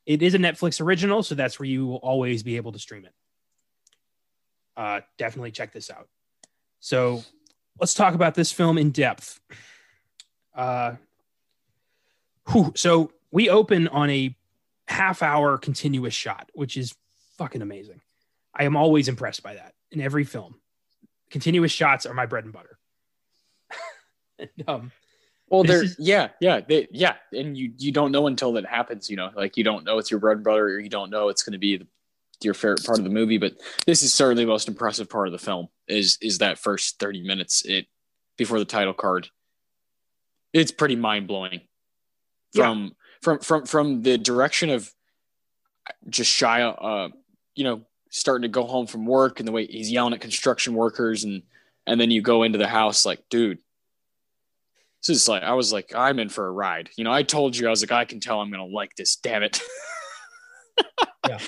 It 0.07 0.23
is 0.23 0.35
a 0.35 0.39
Netflix 0.39 0.81
original, 0.81 1.23
so 1.23 1.35
that's 1.35 1.59
where 1.59 1.67
you 1.67 1.87
will 1.87 1.97
always 1.97 2.43
be 2.43 2.57
able 2.57 2.73
to 2.73 2.79
stream 2.79 3.05
it. 3.05 3.13
Uh, 4.77 5.01
definitely 5.19 5.51
check 5.51 5.73
this 5.73 5.91
out. 5.91 6.09
So 6.81 7.23
let's 7.79 7.95
talk 7.95 8.15
about 8.15 8.35
this 8.35 8.51
film 8.51 8.79
in 8.79 8.91
depth. 8.91 9.41
Uh, 10.55 10.97
whew, 12.51 12.73
so 12.75 13.13
we 13.31 13.49
open 13.49 13.89
on 13.89 14.11
a 14.11 14.37
half 14.89 15.23
hour 15.23 15.57
continuous 15.59 16.15
shot, 16.15 16.51
which 16.55 16.77
is 16.77 16.95
fucking 17.39 17.63
amazing. 17.63 18.01
I 18.55 18.65
am 18.65 18.77
always 18.77 19.09
impressed 19.09 19.43
by 19.43 19.55
that 19.55 19.75
in 19.91 20.01
every 20.01 20.25
film. 20.25 20.57
Continuous 21.31 21.73
shots 21.73 22.05
are 22.05 22.15
my 22.15 22.27
bread 22.27 22.45
and 22.45 22.53
butter. 22.53 22.79
and, 24.39 24.51
um, 24.69 24.93
well, 25.53 25.65
there, 25.65 25.85
is- 25.85 25.97
yeah, 25.99 26.29
yeah, 26.41 26.61
they, 26.67 26.89
yeah, 26.91 27.17
and 27.31 27.55
you 27.55 27.73
you 27.77 27.93
don't 27.93 28.11
know 28.11 28.27
until 28.27 28.55
that 28.55 28.65
happens. 28.65 29.11
You 29.11 29.17
know, 29.17 29.31
like 29.37 29.59
you 29.59 29.65
don't 29.65 29.85
know 29.85 29.99
it's 29.99 30.11
your 30.11 30.19
bread 30.19 30.39
and 30.39 30.45
butter, 30.45 30.65
or 30.65 30.81
you 30.81 30.89
don't 30.89 31.11
know 31.11 31.29
it's 31.29 31.43
going 31.43 31.53
to 31.53 31.59
be 31.59 31.77
the, 31.77 31.87
your 32.43 32.55
favorite 32.55 32.85
part 32.85 32.97
of 32.97 33.05
the 33.05 33.11
movie. 33.11 33.37
But 33.37 33.61
this 33.85 34.03
is 34.03 34.15
certainly 34.15 34.45
the 34.45 34.51
most 34.51 34.67
impressive 34.67 35.11
part 35.11 35.29
of 35.29 35.33
the 35.33 35.39
film. 35.39 35.69
Is 35.87 36.17
is 36.23 36.39
that 36.39 36.59
first 36.59 36.99
thirty 36.99 37.23
minutes 37.23 37.67
it 37.67 37.87
before 38.39 38.59
the 38.59 38.65
title 38.65 38.95
card? 38.95 39.29
It's 40.55 40.73
pretty 40.73 40.97
mind 40.97 41.29
blowing. 41.29 41.61
From 42.55 42.85
yeah. 42.85 42.91
from 43.21 43.39
from 43.41 43.67
from 43.67 44.03
the 44.03 44.17
direction 44.17 44.71
of 44.71 44.91
just 46.09 46.31
Shia, 46.31 46.77
uh, 46.81 47.09
you 47.55 47.65
know, 47.65 47.83
starting 48.09 48.43
to 48.43 48.49
go 48.49 48.65
home 48.65 48.87
from 48.87 49.05
work 49.05 49.39
and 49.39 49.47
the 49.47 49.53
way 49.53 49.67
he's 49.67 49.93
yelling 49.93 50.15
at 50.15 50.21
construction 50.23 50.73
workers 50.73 51.25
and 51.25 51.43
and 51.87 52.01
then 52.01 52.11
you 52.11 52.23
go 52.23 52.43
into 52.43 52.59
the 52.59 52.69
house 52.69 53.05
like, 53.05 53.23
dude, 53.29 53.59
this 55.07 55.17
is 55.17 55.29
like 55.29 55.43
I 55.43 55.55
was 55.55 55.73
like, 55.73 55.95
I'm 55.95 56.19
in 56.19 56.29
for 56.29 56.47
a 56.47 56.53
ride. 56.53 56.91
You 56.97 57.05
know, 57.05 57.13
I 57.13 57.23
told 57.23 57.57
you 57.57 57.67
I 57.67 57.71
was 57.71 57.83
like, 57.83 57.93
I 57.93 58.05
can 58.05 58.21
tell 58.21 58.41
I'm 58.41 58.51
gonna 58.51 58.65
like 58.65 58.95
this, 58.97 59.17
damn 59.17 59.43
it. 59.43 59.61
yeah. 61.29 61.39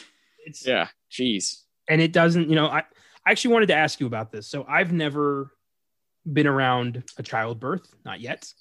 It's 0.45 0.67
yeah, 0.67 0.89
jeez. 1.11 1.63
And 1.89 2.01
it 2.01 2.13
doesn't, 2.13 2.49
you 2.49 2.57
know, 2.57 2.67
I, 2.67 2.79
I 3.27 3.31
actually 3.31 3.55
wanted 3.55 3.67
to 3.67 3.75
ask 3.75 4.01
you 4.01 4.07
about 4.07 4.33
this. 4.33 4.49
So 4.49 4.65
I've 4.69 4.93
never 4.93 5.51
been 6.31 6.47
around 6.47 7.05
a 7.19 7.23
childbirth, 7.23 7.95
not 8.05 8.21
yet, 8.21 8.53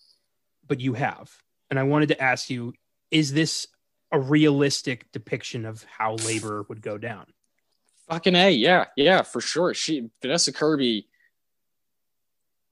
but 0.67 0.79
you 0.79 0.93
have. 0.93 1.31
And 1.69 1.79
I 1.79 1.83
wanted 1.83 2.09
to 2.09 2.21
ask 2.21 2.49
you, 2.49 2.73
is 3.11 3.33
this 3.33 3.67
a 4.11 4.19
realistic 4.19 5.11
depiction 5.11 5.65
of 5.65 5.83
how 5.85 6.15
labor 6.15 6.65
would 6.69 6.81
go 6.81 6.97
down? 6.97 7.25
Fucking 8.09 8.35
A, 8.35 8.51
yeah, 8.51 8.85
yeah, 8.95 9.21
for 9.21 9.41
sure. 9.41 9.73
She 9.73 10.09
Vanessa 10.21 10.51
Kirby, 10.51 11.07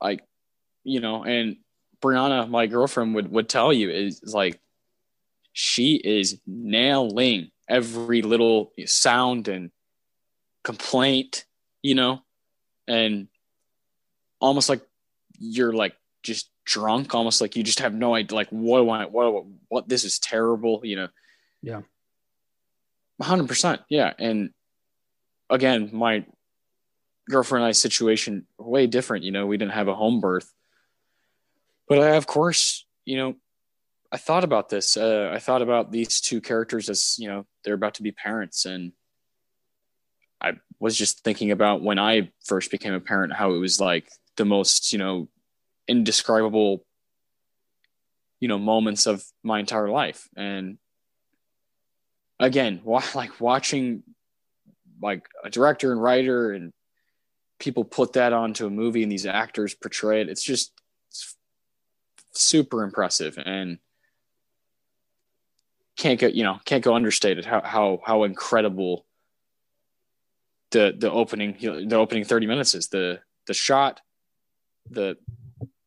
like, 0.02 0.24
you 0.84 1.00
know, 1.00 1.24
and 1.24 1.58
Brianna, 2.02 2.50
my 2.50 2.68
girlfriend, 2.68 3.16
would 3.16 3.32
would 3.32 3.50
tell 3.50 3.72
you 3.72 3.90
is, 3.90 4.22
is 4.22 4.34
like 4.34 4.60
she 5.54 5.96
is 5.96 6.40
nailing 6.48 7.52
every 7.70 8.22
little 8.22 8.74
sound 8.86 9.48
and 9.48 9.72
complaint, 10.64 11.46
you 11.82 11.96
know, 11.96 12.22
and 12.88 13.28
almost 14.40 14.70
like 14.70 14.82
you're 15.40 15.74
like 15.74 15.96
just 16.24 16.50
drunk, 16.66 17.14
almost 17.16 17.42
like 17.42 17.56
you 17.56 17.64
just 17.64 17.80
have 17.80 17.94
no 17.94 18.16
idea, 18.16 18.36
like 18.36 18.50
what 18.50 18.86
what 18.86 19.12
what 19.12 19.46
what 19.70 19.90
this 19.90 20.04
is 20.04 20.20
terrible, 20.20 20.82
you 20.84 20.96
know. 20.96 21.08
Yeah. 21.62 21.82
Hundred 23.22 23.48
percent, 23.48 23.82
yeah, 23.88 24.14
and 24.18 24.50
again, 25.50 25.92
my 25.94 26.26
girlfriend 27.30 27.64
and 27.64 27.70
I 27.70 27.72
situation 27.72 28.48
way 28.58 28.88
different. 28.88 29.24
You 29.24 29.32
know, 29.32 29.46
we 29.46 29.58
didn't 29.58 29.74
have 29.74 29.88
a 29.88 29.94
home 29.94 30.20
birth, 30.20 30.52
but 31.92 32.00
I, 32.00 32.16
of 32.16 32.26
course, 32.26 32.86
you 33.04 33.18
know, 33.18 33.36
I 34.14 34.16
thought 34.16 34.46
about 34.46 34.70
this. 34.70 34.96
Uh, 34.96 35.30
I 35.34 35.40
thought 35.40 35.62
about 35.62 35.92
these 35.92 36.22
two 36.22 36.40
characters 36.40 36.90
as 36.90 37.18
you 37.20 37.28
know 37.28 37.46
they're 37.66 37.74
about 37.74 37.96
to 37.96 38.02
be 38.02 38.14
parents, 38.14 38.66
and 38.66 38.94
I 40.40 40.54
was 40.80 40.98
just 40.98 41.26
thinking 41.26 41.52
about 41.52 41.82
when 41.82 42.00
I 42.00 42.32
first 42.46 42.72
became 42.72 42.94
a 42.94 43.02
parent, 43.02 43.34
how 43.34 43.52
it 43.52 43.58
was 43.58 43.82
like 43.82 44.10
the 44.38 44.46
most 44.46 44.94
you 44.94 45.00
know 45.00 45.28
indescribable 45.86 46.86
you 48.40 48.48
know 48.48 48.58
moments 48.58 49.06
of 49.06 49.26
my 49.44 49.60
entire 49.60 49.90
life, 49.90 50.30
and 50.38 50.78
again, 52.40 52.80
like 52.86 53.42
watching 53.42 54.04
like 55.02 55.28
a 55.44 55.50
director 55.50 55.92
and 55.92 56.02
writer 56.02 56.54
and 56.54 56.72
people 57.60 57.84
put 57.84 58.14
that 58.14 58.32
onto 58.32 58.66
a 58.66 58.70
movie 58.70 59.04
and 59.04 59.12
these 59.12 59.26
actors 59.26 59.76
portray 59.76 60.22
it. 60.22 60.30
It's 60.30 60.42
just 60.42 60.72
super 62.34 62.84
impressive 62.84 63.38
and 63.38 63.78
can't 65.98 66.20
go 66.20 66.28
you 66.28 66.44
know 66.44 66.58
can't 66.66 66.84
go 66.84 66.96
understated 66.96 67.46
how 67.46 67.62
how 67.62 68.00
how 68.06 68.24
incredible 68.24 69.06
the 70.72 70.96
the 70.98 71.12
opening 71.12 71.58
the 71.60 71.98
opening 71.98 72.24
30 72.24 72.48
minutes 72.48 72.74
is 72.74 72.88
the 72.88 73.20
the 73.48 73.54
shot 73.54 74.02
the 74.90 75.18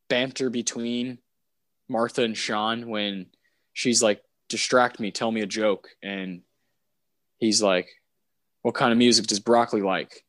banter 0.09 0.51
between 0.51 1.19
Martha 1.89 2.23
and 2.23 2.37
Sean 2.37 2.89
when 2.89 3.27
she's 3.73 4.03
like 4.03 4.23
distract 4.49 5.01
me 5.01 5.11
tell 5.11 5.33
me 5.33 5.41
a 5.41 5.47
joke 5.47 5.89
and 6.03 6.43
he's 7.39 7.63
like 7.63 7.89
what 8.65 8.75
kind 8.75 8.93
of 8.93 8.99
music 8.99 9.27
does 9.27 9.41
broccoli 9.41 9.83
like? 9.83 10.25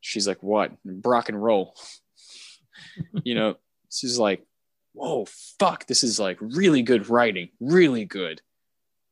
She's 0.00 0.26
like, 0.26 0.42
what? 0.42 0.72
Brock 0.84 1.28
and 1.28 1.40
roll. 1.40 1.76
you 3.24 3.36
know, 3.36 3.54
she's 3.88 4.18
like, 4.18 4.44
whoa, 4.96 5.26
fuck, 5.58 5.86
this 5.86 6.02
is 6.02 6.18
like 6.18 6.38
really 6.40 6.82
good 6.82 7.08
writing, 7.08 7.50
really 7.60 8.04
good. 8.04 8.40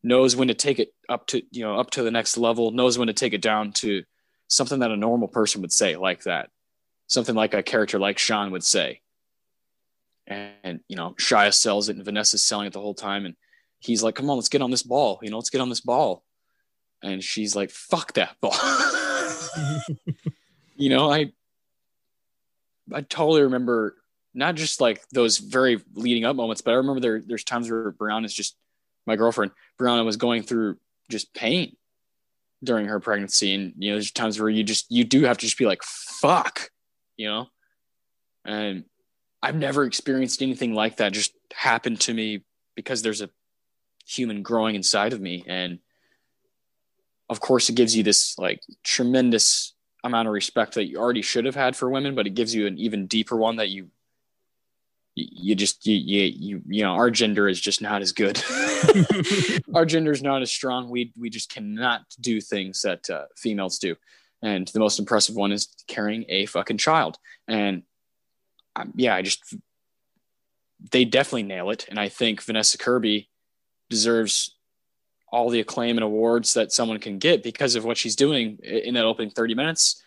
Knows 0.02 0.36
when 0.36 0.48
to 0.48 0.54
take 0.54 0.78
it 0.78 0.94
up 1.08 1.26
to, 1.28 1.42
you 1.50 1.64
know, 1.64 1.78
up 1.78 1.90
to 1.92 2.02
the 2.02 2.10
next 2.10 2.36
level, 2.36 2.70
knows 2.70 2.98
when 2.98 3.08
to 3.08 3.14
take 3.14 3.32
it 3.32 3.40
down 3.40 3.72
to 3.74 4.02
something 4.48 4.80
that 4.80 4.90
a 4.90 4.96
normal 4.96 5.28
person 5.28 5.62
would 5.62 5.72
say 5.72 5.96
like 5.96 6.24
that. 6.24 6.50
Something 7.06 7.34
like 7.34 7.54
a 7.54 7.62
character 7.62 7.98
like 7.98 8.18
Sean 8.18 8.50
would 8.52 8.64
say. 8.64 9.00
And, 10.26 10.52
and 10.62 10.80
you 10.88 10.96
know, 10.96 11.14
Shia 11.18 11.54
sells 11.54 11.88
it 11.88 11.96
and 11.96 12.04
Vanessa's 12.04 12.44
selling 12.44 12.66
it 12.66 12.72
the 12.72 12.80
whole 12.80 12.94
time. 12.94 13.24
And 13.26 13.36
he's 13.78 14.02
like, 14.02 14.14
come 14.14 14.28
on, 14.28 14.36
let's 14.36 14.48
get 14.48 14.62
on 14.62 14.70
this 14.70 14.82
ball. 14.82 15.20
You 15.22 15.30
know, 15.30 15.36
let's 15.36 15.50
get 15.50 15.60
on 15.60 15.68
this 15.68 15.80
ball 15.80 16.24
and 17.04 17.22
she's 17.22 17.54
like 17.54 17.70
fuck 17.70 18.14
that 18.14 18.36
ball 18.40 18.52
you 20.76 20.88
know 20.88 21.12
i 21.12 21.30
i 22.92 23.00
totally 23.02 23.42
remember 23.42 23.96
not 24.34 24.54
just 24.56 24.80
like 24.80 25.02
those 25.10 25.38
very 25.38 25.80
leading 25.94 26.24
up 26.24 26.36
moments 26.36 26.60
but 26.60 26.72
i 26.72 26.74
remember 26.74 27.00
there 27.00 27.22
there's 27.24 27.44
times 27.44 27.70
where 27.70 27.92
brianna 27.92 28.24
is 28.24 28.34
just 28.34 28.56
my 29.06 29.16
girlfriend 29.16 29.52
brianna 29.80 30.04
was 30.04 30.16
going 30.16 30.42
through 30.42 30.76
just 31.10 31.32
pain 31.34 31.76
during 32.64 32.86
her 32.86 33.00
pregnancy. 33.00 33.54
And 33.54 33.74
you 33.78 33.90
know 33.90 33.96
there's 33.96 34.10
times 34.10 34.40
where 34.40 34.48
you 34.48 34.64
just 34.64 34.90
you 34.90 35.04
do 35.04 35.24
have 35.24 35.38
to 35.38 35.46
just 35.46 35.58
be 35.58 35.66
like 35.66 35.82
fuck 35.82 36.70
you 37.16 37.28
know? 37.28 37.46
And 38.44 38.84
i've 39.42 39.54
never 39.54 39.84
experienced 39.84 40.42
anything 40.42 40.74
like 40.74 40.96
that 40.96 41.12
just 41.12 41.34
happen 41.52 41.96
to 41.96 42.14
me 42.14 42.44
because 42.74 43.02
there's 43.02 43.20
a 43.20 43.30
human 44.06 44.42
growing 44.42 44.74
inside 44.74 45.12
of 45.12 45.20
me. 45.20 45.44
And 45.46 45.78
of 47.30 47.40
course, 47.40 47.68
it 47.68 47.74
gives 47.74 47.96
you 47.96 48.02
this 48.02 48.38
like 48.38 48.60
tremendous 48.82 49.72
amount 50.02 50.28
of 50.28 50.34
respect 50.34 50.74
that 50.74 50.84
you 50.84 50.98
already 50.98 51.22
should 51.22 51.46
have 51.46 51.54
had 51.54 51.74
for 51.74 51.88
women, 51.88 52.14
but 52.14 52.26
it 52.26 52.34
gives 52.34 52.54
you 52.54 52.66
an 52.66 52.76
even 52.78 53.06
deeper 53.06 53.36
one 53.36 53.56
that 53.56 53.70
you 53.70 53.88
you 55.14 55.54
just 55.54 55.86
you 55.86 55.94
you 55.94 56.22
you, 56.36 56.62
you 56.66 56.82
know 56.82 56.92
our 56.92 57.10
gender 57.10 57.48
is 57.48 57.60
just 57.60 57.80
not 57.80 58.02
as 58.02 58.12
good. 58.12 58.42
Our 59.74 59.86
gender 59.86 60.12
is 60.12 60.22
not 60.22 60.42
as 60.42 60.50
strong. 60.50 60.88
We 60.88 61.12
we 61.18 61.30
just 61.30 61.52
cannot 61.52 62.02
do 62.20 62.40
things 62.40 62.82
that 62.82 63.08
uh, 63.08 63.24
females 63.36 63.78
do. 63.78 63.96
And 64.42 64.68
the 64.68 64.80
most 64.80 64.98
impressive 64.98 65.36
one 65.36 65.52
is 65.52 65.68
carrying 65.88 66.24
a 66.28 66.46
fucking 66.46 66.78
child. 66.78 67.18
And 67.48 67.82
um, 68.76 68.92
yeah 68.96 69.14
i 69.14 69.22
just 69.22 69.54
they 70.90 71.04
definitely 71.04 71.44
nail 71.44 71.70
it. 71.70 71.86
And 71.88 71.98
i 71.98 72.08
think 72.08 72.42
vanessa 72.42 72.76
kirby 72.76 73.28
deserves 73.90 74.56
all 75.30 75.50
the 75.50 75.60
acclaim 75.60 75.96
and 75.96 76.04
awards 76.04 76.54
that 76.54 76.72
someone 76.72 76.98
can 76.98 77.18
get 77.18 77.42
because 77.42 77.74
of 77.74 77.84
what 77.84 77.96
she's 77.96 78.16
doing 78.16 78.58
in 78.62 78.94
that 78.94 79.04
opening 79.04 79.30
30 79.30 79.54
minutes. 79.54 80.00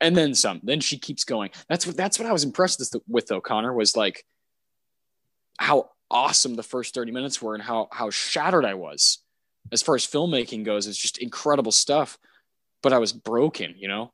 And 0.00 0.16
then 0.16 0.34
some. 0.34 0.60
Then 0.62 0.80
she 0.80 0.98
keeps 0.98 1.24
going. 1.24 1.50
That's 1.68 1.86
what 1.86 1.96
that's 1.96 2.18
what 2.18 2.28
i 2.28 2.32
was 2.32 2.44
impressed 2.44 2.96
with 3.08 3.26
though 3.26 3.40
connor 3.40 3.72
was 3.72 3.96
like 3.96 4.24
how 5.60 5.90
awesome 6.10 6.54
the 6.54 6.62
first 6.62 6.94
30 6.94 7.12
minutes 7.12 7.40
were 7.40 7.54
and 7.54 7.62
how 7.62 7.88
how 7.92 8.10
shattered 8.10 8.64
i 8.64 8.74
was 8.74 9.18
as 9.70 9.82
far 9.82 9.94
as 9.94 10.06
filmmaking 10.06 10.64
goes 10.64 10.86
it's 10.86 10.98
just 10.98 11.18
incredible 11.18 11.72
stuff. 11.72 12.18
But 12.82 12.92
i 12.92 12.98
was 12.98 13.12
broken 13.12 13.74
you 13.76 13.88
know? 13.88 14.12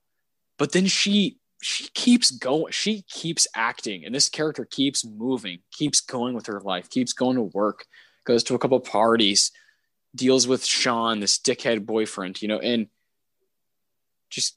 But 0.58 0.72
then 0.72 0.86
she 0.86 1.38
she 1.62 1.88
keeps 1.94 2.30
going 2.30 2.72
she 2.72 3.02
keeps 3.08 3.46
acting 3.54 4.04
and 4.04 4.14
this 4.14 4.28
character 4.28 4.66
keeps 4.66 5.04
moving 5.04 5.60
keeps 5.72 6.00
going 6.00 6.34
with 6.34 6.46
her 6.46 6.60
life 6.60 6.90
keeps 6.90 7.14
going 7.14 7.36
to 7.36 7.42
work 7.42 7.86
goes 8.24 8.44
to 8.44 8.54
a 8.54 8.58
couple 8.58 8.78
parties 8.80 9.52
deals 10.16 10.48
with 10.48 10.64
Sean, 10.64 11.20
this 11.20 11.38
dickhead 11.38 11.84
boyfriend, 11.86 12.40
you 12.42 12.48
know, 12.48 12.58
and 12.58 12.88
just 14.30 14.56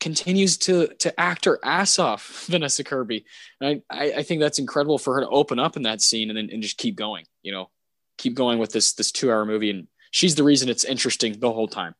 continues 0.00 0.56
to 0.58 0.88
to 0.98 1.18
act 1.18 1.44
her 1.44 1.58
ass 1.64 1.98
off, 1.98 2.46
Vanessa 2.50 2.84
Kirby. 2.84 3.24
And 3.60 3.82
I, 3.90 4.12
I 4.12 4.22
think 4.22 4.40
that's 4.40 4.58
incredible 4.58 4.98
for 4.98 5.14
her 5.14 5.20
to 5.20 5.28
open 5.28 5.58
up 5.58 5.76
in 5.76 5.82
that 5.82 6.00
scene 6.00 6.30
and 6.30 6.36
then 6.36 6.50
and 6.52 6.62
just 6.62 6.78
keep 6.78 6.96
going, 6.96 7.24
you 7.42 7.52
know, 7.52 7.70
keep 8.16 8.34
going 8.34 8.58
with 8.58 8.72
this 8.72 8.92
this 8.92 9.12
two 9.12 9.30
hour 9.30 9.44
movie. 9.44 9.70
And 9.70 9.88
she's 10.10 10.34
the 10.34 10.44
reason 10.44 10.68
it's 10.68 10.84
interesting 10.84 11.38
the 11.38 11.52
whole 11.52 11.68
time. 11.68 11.94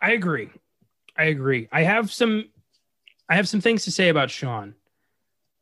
I 0.00 0.12
agree. 0.12 0.50
I 1.16 1.24
agree. 1.24 1.68
I 1.72 1.82
have 1.82 2.12
some 2.12 2.50
I 3.28 3.36
have 3.36 3.48
some 3.48 3.60
things 3.60 3.84
to 3.84 3.90
say 3.90 4.08
about 4.08 4.30
Sean. 4.30 4.74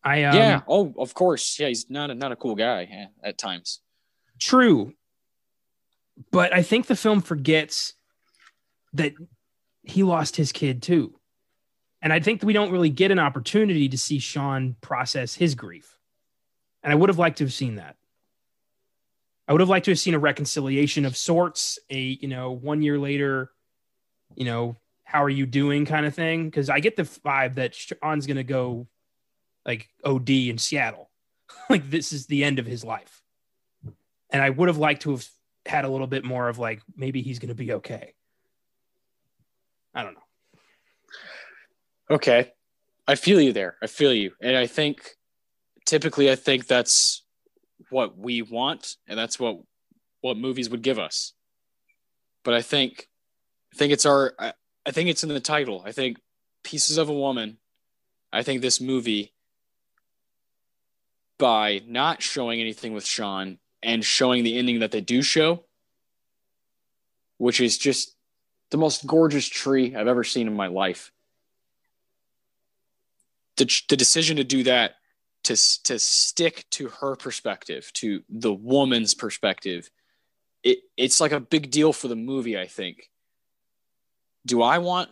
I 0.03 0.25
um, 0.25 0.37
yeah. 0.37 0.61
Oh, 0.69 0.93
of 0.99 1.15
course. 1.15 1.59
Yeah, 1.59 1.69
he's 1.69 1.89
not 1.89 2.11
a, 2.11 2.15
not 2.15 2.33
a 2.33 2.37
cool 2.37 2.55
guy 2.55 3.09
at 3.23 3.39
times. 3.39 3.81
True. 4.39 4.93
but 6.31 6.53
I 6.53 6.63
think 6.63 6.87
the 6.87 6.97
film 6.97 7.23
forgets 7.23 7.95
that 8.93 9.15
he 9.85 10.03
lost 10.03 10.37
his 10.37 10.53
kid 10.53 10.83
too. 10.83 11.19
And 12.03 12.13
I 12.13 12.21
think 12.21 12.43
we 12.43 12.53
don't 12.53 12.73
really 12.73 12.91
get 12.91 13.11
an 13.11 13.19
opportunity 13.19 13.89
to 13.89 13.99
see 13.99 14.19
Sean 14.19 14.77
process 14.81 15.35
his 15.35 15.55
grief. 15.55 15.97
And 16.83 16.93
I 16.93 16.97
would 16.97 17.09
have 17.09 17.19
liked 17.19 17.39
to 17.39 17.45
have 17.45 17.53
seen 17.53 17.77
that. 17.77 17.97
I 19.49 19.53
would 19.53 19.61
have 19.61 19.71
liked 19.71 19.87
to 19.87 19.91
have 19.91 19.99
seen 19.99 20.15
a 20.15 20.19
reconciliation 20.19 21.05
of 21.05 21.17
sorts, 21.17 21.79
a, 21.91 21.99
you 21.99 22.29
know, 22.29 22.51
one 22.53 22.83
year 22.83 22.99
later, 22.99 23.51
you 24.35 24.45
know, 24.45 24.77
how 25.05 25.23
are 25.23 25.31
you 25.31 25.47
doing 25.47 25.87
kind 25.87 26.07
of 26.07 26.15
thing. 26.15 26.51
Cause 26.51 26.69
I 26.69 26.81
get 26.81 26.97
the 26.97 27.03
vibe 27.05 27.55
that 27.55 27.75
Sean's 27.75 28.27
going 28.27 28.39
to 28.39 28.45
go 28.45 28.87
like 29.65 29.89
OD 30.05 30.31
in 30.31 30.59
Seattle. 30.59 31.11
like 31.71 31.89
this 31.91 32.13
is 32.13 32.27
the 32.27 32.45
end 32.45 32.59
of 32.59 32.67
his 32.67 32.85
life. 32.85 33.23
And 34.31 34.43
I 34.43 34.51
would 34.51 34.69
have 34.69 34.79
liked 34.79 35.03
to 35.03 35.13
have 35.13 35.27
had 35.67 35.85
a 35.85 35.89
little 35.89 36.07
bit 36.07 36.25
more 36.25 36.49
of 36.49 36.59
like, 36.59 36.83
maybe 36.97 37.23
he's 37.23 37.39
going 37.39 37.49
to 37.49 37.55
be 37.55 37.73
okay. 37.75 38.15
I 39.95 40.03
don't 40.03 40.15
know. 40.15 40.21
Okay. 42.11 42.53
I 43.07 43.15
feel 43.15 43.41
you 43.41 43.53
there. 43.53 43.77
I 43.83 43.87
feel 43.87 44.13
you. 44.13 44.33
And 44.41 44.57
I 44.57 44.67
think 44.67 45.17
typically 45.85 46.31
I 46.31 46.37
think 46.37 46.67
that's 46.67 47.23
what 47.91 48.17
we 48.17 48.43
want 48.43 48.97
and 49.07 49.19
that's 49.19 49.39
what 49.39 49.61
what 50.21 50.39
movies 50.39 50.71
would 50.71 50.83
give 50.83 50.99
us. 50.99 51.35
But 52.45 52.55
I 52.55 52.63
think 52.63 53.09
I 53.73 53.77
think 53.77 53.93
it's 53.93 54.07
our 54.07 54.35
I, 54.39 54.53
I 54.87 54.91
think 54.91 55.09
it's 55.09 55.23
in 55.23 55.29
the 55.29 55.41
title. 55.41 55.83
I 55.85 55.93
think 55.93 56.19
Pieces 56.63 56.99
of 56.99 57.09
a 57.09 57.15
Woman. 57.15 57.59
I 58.33 58.43
think 58.43 58.63
this 58.63 58.81
movie 58.81 59.33
by 61.39 61.83
not 61.87 62.23
showing 62.23 62.61
anything 62.61 62.93
with 62.93 63.07
Sean 63.07 63.59
and 63.83 64.05
showing 64.05 64.45
the 64.45 64.57
ending 64.59 64.81
that 64.81 64.93
they 64.93 65.01
do 65.01 65.23
show, 65.23 65.65
which 67.39 67.61
is 67.61 67.77
just 67.77 68.14
the 68.75 68.79
most 68.79 69.07
gorgeous 69.07 69.47
tree 69.47 69.95
I've 69.95 70.09
ever 70.09 70.25
seen 70.25 70.49
in 70.49 70.57
my 70.57 70.67
life. 70.67 71.13
The, 73.57 73.71
the 73.89 73.97
decision 73.97 74.39
to 74.39 74.43
do 74.43 74.65
that, 74.65 74.97
to, 75.45 75.55
to 75.85 75.97
stick 76.01 76.67
to 76.71 76.89
her 76.89 77.15
perspective, 77.15 77.93
to 77.95 78.25
the 78.29 78.53
woman's 78.53 79.15
perspective, 79.15 79.91
it, 80.65 80.79
it's 80.97 81.21
like 81.21 81.31
a 81.31 81.39
big 81.39 81.71
deal 81.71 81.93
for 81.93 82.09
the 82.09 82.17
movie, 82.17 82.59
I 82.59 82.67
think. 82.67 83.11
Do 84.45 84.61
I 84.61 84.79
want 84.79 85.09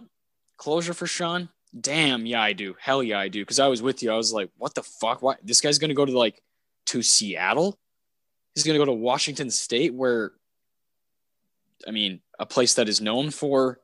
closure 0.56 0.93
for 0.93 1.06
Sean? 1.06 1.48
Damn, 1.80 2.26
yeah, 2.26 2.43
I 2.43 2.55
do. 2.55 2.74
Hell 2.80 3.01
yeah, 3.01 3.20
I 3.20 3.28
do. 3.28 3.43
Because 3.43 3.60
I 3.60 3.68
was 3.68 3.80
with 3.80 4.02
you. 4.02 4.10
I 4.10 4.16
was 4.16 4.32
like, 4.32 4.51
what 4.59 4.74
the 4.74 4.82
fuck? 4.82 5.22
Why 5.22 5.36
this 5.40 5.60
guy's 5.60 5.78
gonna 5.78 5.94
go 5.94 6.05
to 6.05 6.18
like 6.18 6.43
to 6.86 7.01
Seattle? 7.01 7.78
He's 8.56 8.64
gonna 8.64 8.80
go 8.80 8.86
to 8.86 8.93
Washington 8.93 9.52
State, 9.52 9.94
where 9.94 10.32
I 11.86 11.93
mean, 11.93 12.20
a 12.43 12.47
place 12.47 12.74
that 12.74 12.89
is 12.89 13.01
known 13.01 13.31
for 13.31 13.78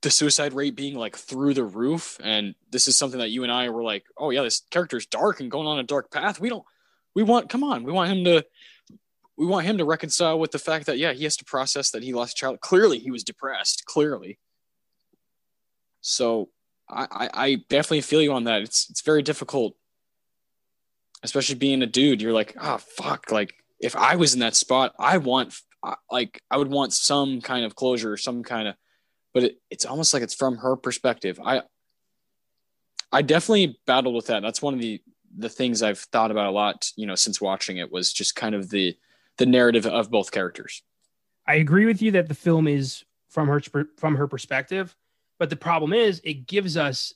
the 0.00 0.10
suicide 0.10 0.54
rate 0.54 0.74
being 0.74 0.94
like 0.94 1.14
through 1.14 1.52
the 1.52 1.62
roof. 1.62 2.18
And 2.24 2.54
this 2.70 2.88
is 2.88 2.96
something 2.96 3.20
that 3.20 3.28
you 3.28 3.42
and 3.42 3.52
I 3.52 3.68
were 3.68 3.82
like, 3.82 4.04
oh 4.16 4.30
yeah, 4.30 4.42
this 4.42 4.62
character's 4.70 5.04
dark 5.04 5.40
and 5.40 5.50
going 5.50 5.66
on 5.66 5.78
a 5.78 5.82
dark 5.82 6.10
path. 6.10 6.40
We 6.40 6.48
don't 6.48 6.64
we 7.14 7.22
want 7.22 7.50
come 7.50 7.62
on, 7.62 7.84
we 7.84 7.92
want 7.92 8.10
him 8.10 8.24
to 8.24 8.46
we 9.36 9.44
want 9.44 9.66
him 9.66 9.76
to 9.76 9.84
reconcile 9.84 10.38
with 10.38 10.52
the 10.52 10.58
fact 10.58 10.86
that 10.86 10.96
yeah, 10.96 11.12
he 11.12 11.24
has 11.24 11.36
to 11.36 11.44
process 11.44 11.90
that 11.90 12.02
he 12.02 12.14
lost 12.14 12.32
a 12.32 12.40
child. 12.40 12.60
Clearly 12.60 12.98
he 12.98 13.10
was 13.10 13.24
depressed, 13.24 13.84
clearly. 13.84 14.38
So 16.00 16.48
I, 16.88 17.06
I, 17.10 17.30
I 17.34 17.54
definitely 17.68 18.00
feel 18.00 18.22
you 18.22 18.32
on 18.32 18.44
that. 18.44 18.62
It's 18.62 18.88
it's 18.88 19.02
very 19.02 19.22
difficult, 19.22 19.76
especially 21.22 21.56
being 21.56 21.82
a 21.82 21.86
dude. 21.86 22.22
You're 22.22 22.32
like, 22.32 22.56
oh 22.58 22.78
fuck, 22.78 23.30
like 23.30 23.52
if 23.80 23.94
I 23.96 24.16
was 24.16 24.32
in 24.32 24.40
that 24.40 24.56
spot, 24.56 24.94
I 24.98 25.18
want 25.18 25.60
like 26.10 26.42
I 26.50 26.56
would 26.56 26.68
want 26.68 26.92
some 26.92 27.40
kind 27.40 27.64
of 27.64 27.74
closure, 27.74 28.16
some 28.16 28.42
kind 28.42 28.68
of, 28.68 28.74
but 29.32 29.44
it, 29.44 29.60
it's 29.70 29.84
almost 29.84 30.12
like 30.12 30.22
it's 30.22 30.34
from 30.34 30.58
her 30.58 30.76
perspective. 30.76 31.40
I 31.44 31.62
I 33.12 33.22
definitely 33.22 33.78
battled 33.86 34.14
with 34.14 34.26
that. 34.26 34.42
That's 34.42 34.62
one 34.62 34.74
of 34.74 34.80
the 34.80 35.00
the 35.36 35.48
things 35.48 35.82
I've 35.82 35.98
thought 35.98 36.30
about 36.30 36.46
a 36.46 36.50
lot, 36.50 36.90
you 36.96 37.06
know, 37.06 37.14
since 37.14 37.40
watching 37.40 37.76
it 37.76 37.90
was 37.90 38.12
just 38.12 38.36
kind 38.36 38.54
of 38.54 38.70
the 38.70 38.96
the 39.36 39.46
narrative 39.46 39.86
of 39.86 40.10
both 40.10 40.32
characters. 40.32 40.82
I 41.46 41.54
agree 41.54 41.86
with 41.86 42.02
you 42.02 42.12
that 42.12 42.28
the 42.28 42.34
film 42.34 42.68
is 42.68 43.04
from 43.28 43.48
her 43.48 43.60
from 43.96 44.16
her 44.16 44.26
perspective, 44.26 44.94
but 45.38 45.50
the 45.50 45.56
problem 45.56 45.92
is 45.92 46.20
it 46.24 46.46
gives 46.46 46.76
us 46.76 47.14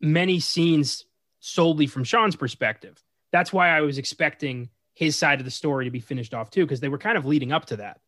many 0.00 0.40
scenes 0.40 1.04
solely 1.40 1.86
from 1.86 2.04
Sean's 2.04 2.36
perspective. 2.36 3.02
That's 3.32 3.52
why 3.52 3.68
I 3.68 3.80
was 3.80 3.98
expecting 3.98 4.70
his 4.94 5.16
side 5.16 5.40
of 5.40 5.44
the 5.44 5.50
story 5.50 5.84
to 5.84 5.90
be 5.90 6.00
finished 6.00 6.34
off 6.34 6.50
too, 6.50 6.64
because 6.64 6.80
they 6.80 6.88
were 6.88 6.98
kind 6.98 7.18
of 7.18 7.26
leading 7.26 7.52
up 7.52 7.66
to 7.66 7.76
that. 7.76 8.00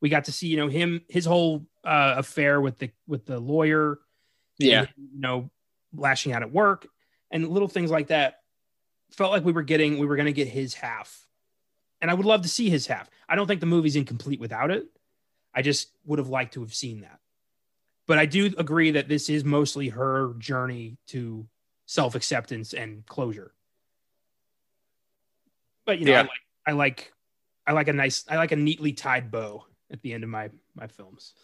We 0.00 0.08
got 0.08 0.26
to 0.26 0.32
see, 0.32 0.48
you 0.48 0.56
know, 0.56 0.68
him 0.68 1.02
his 1.08 1.24
whole 1.24 1.66
uh, 1.84 2.14
affair 2.18 2.60
with 2.60 2.78
the 2.78 2.90
with 3.06 3.26
the 3.26 3.40
lawyer, 3.40 3.98
yeah, 4.58 4.80
and, 4.80 4.88
you 4.96 5.20
know, 5.20 5.50
lashing 5.92 6.32
out 6.32 6.42
at 6.42 6.52
work 6.52 6.86
and 7.30 7.48
little 7.48 7.68
things 7.68 7.90
like 7.90 8.08
that. 8.08 8.40
Felt 9.10 9.32
like 9.32 9.44
we 9.44 9.52
were 9.52 9.62
getting 9.62 9.98
we 9.98 10.06
were 10.06 10.16
going 10.16 10.26
to 10.26 10.32
get 10.32 10.48
his 10.48 10.74
half, 10.74 11.26
and 12.00 12.10
I 12.10 12.14
would 12.14 12.26
love 12.26 12.42
to 12.42 12.48
see 12.48 12.68
his 12.68 12.86
half. 12.86 13.08
I 13.28 13.36
don't 13.36 13.46
think 13.46 13.60
the 13.60 13.66
movie's 13.66 13.96
incomplete 13.96 14.38
without 14.38 14.70
it. 14.70 14.86
I 15.54 15.62
just 15.62 15.90
would 16.04 16.18
have 16.18 16.28
liked 16.28 16.54
to 16.54 16.60
have 16.60 16.74
seen 16.74 17.00
that. 17.00 17.18
But 18.06 18.18
I 18.18 18.26
do 18.26 18.52
agree 18.56 18.92
that 18.92 19.08
this 19.08 19.28
is 19.28 19.44
mostly 19.44 19.88
her 19.88 20.34
journey 20.38 20.98
to 21.08 21.46
self 21.86 22.14
acceptance 22.14 22.72
and 22.72 23.04
closure. 23.06 23.52
But 25.84 25.98
you 25.98 26.04
know, 26.04 26.12
yeah. 26.12 26.18
I, 26.18 26.22
like, 26.22 26.30
I 26.66 26.72
like 26.72 27.12
I 27.66 27.72
like 27.72 27.88
a 27.88 27.92
nice 27.92 28.24
I 28.28 28.36
like 28.36 28.52
a 28.52 28.56
neatly 28.56 28.92
tied 28.92 29.30
bow 29.30 29.64
at 29.90 30.02
the 30.02 30.12
end 30.12 30.24
of 30.24 30.30
my 30.30 30.50
my 30.74 30.86
films. 30.86 31.34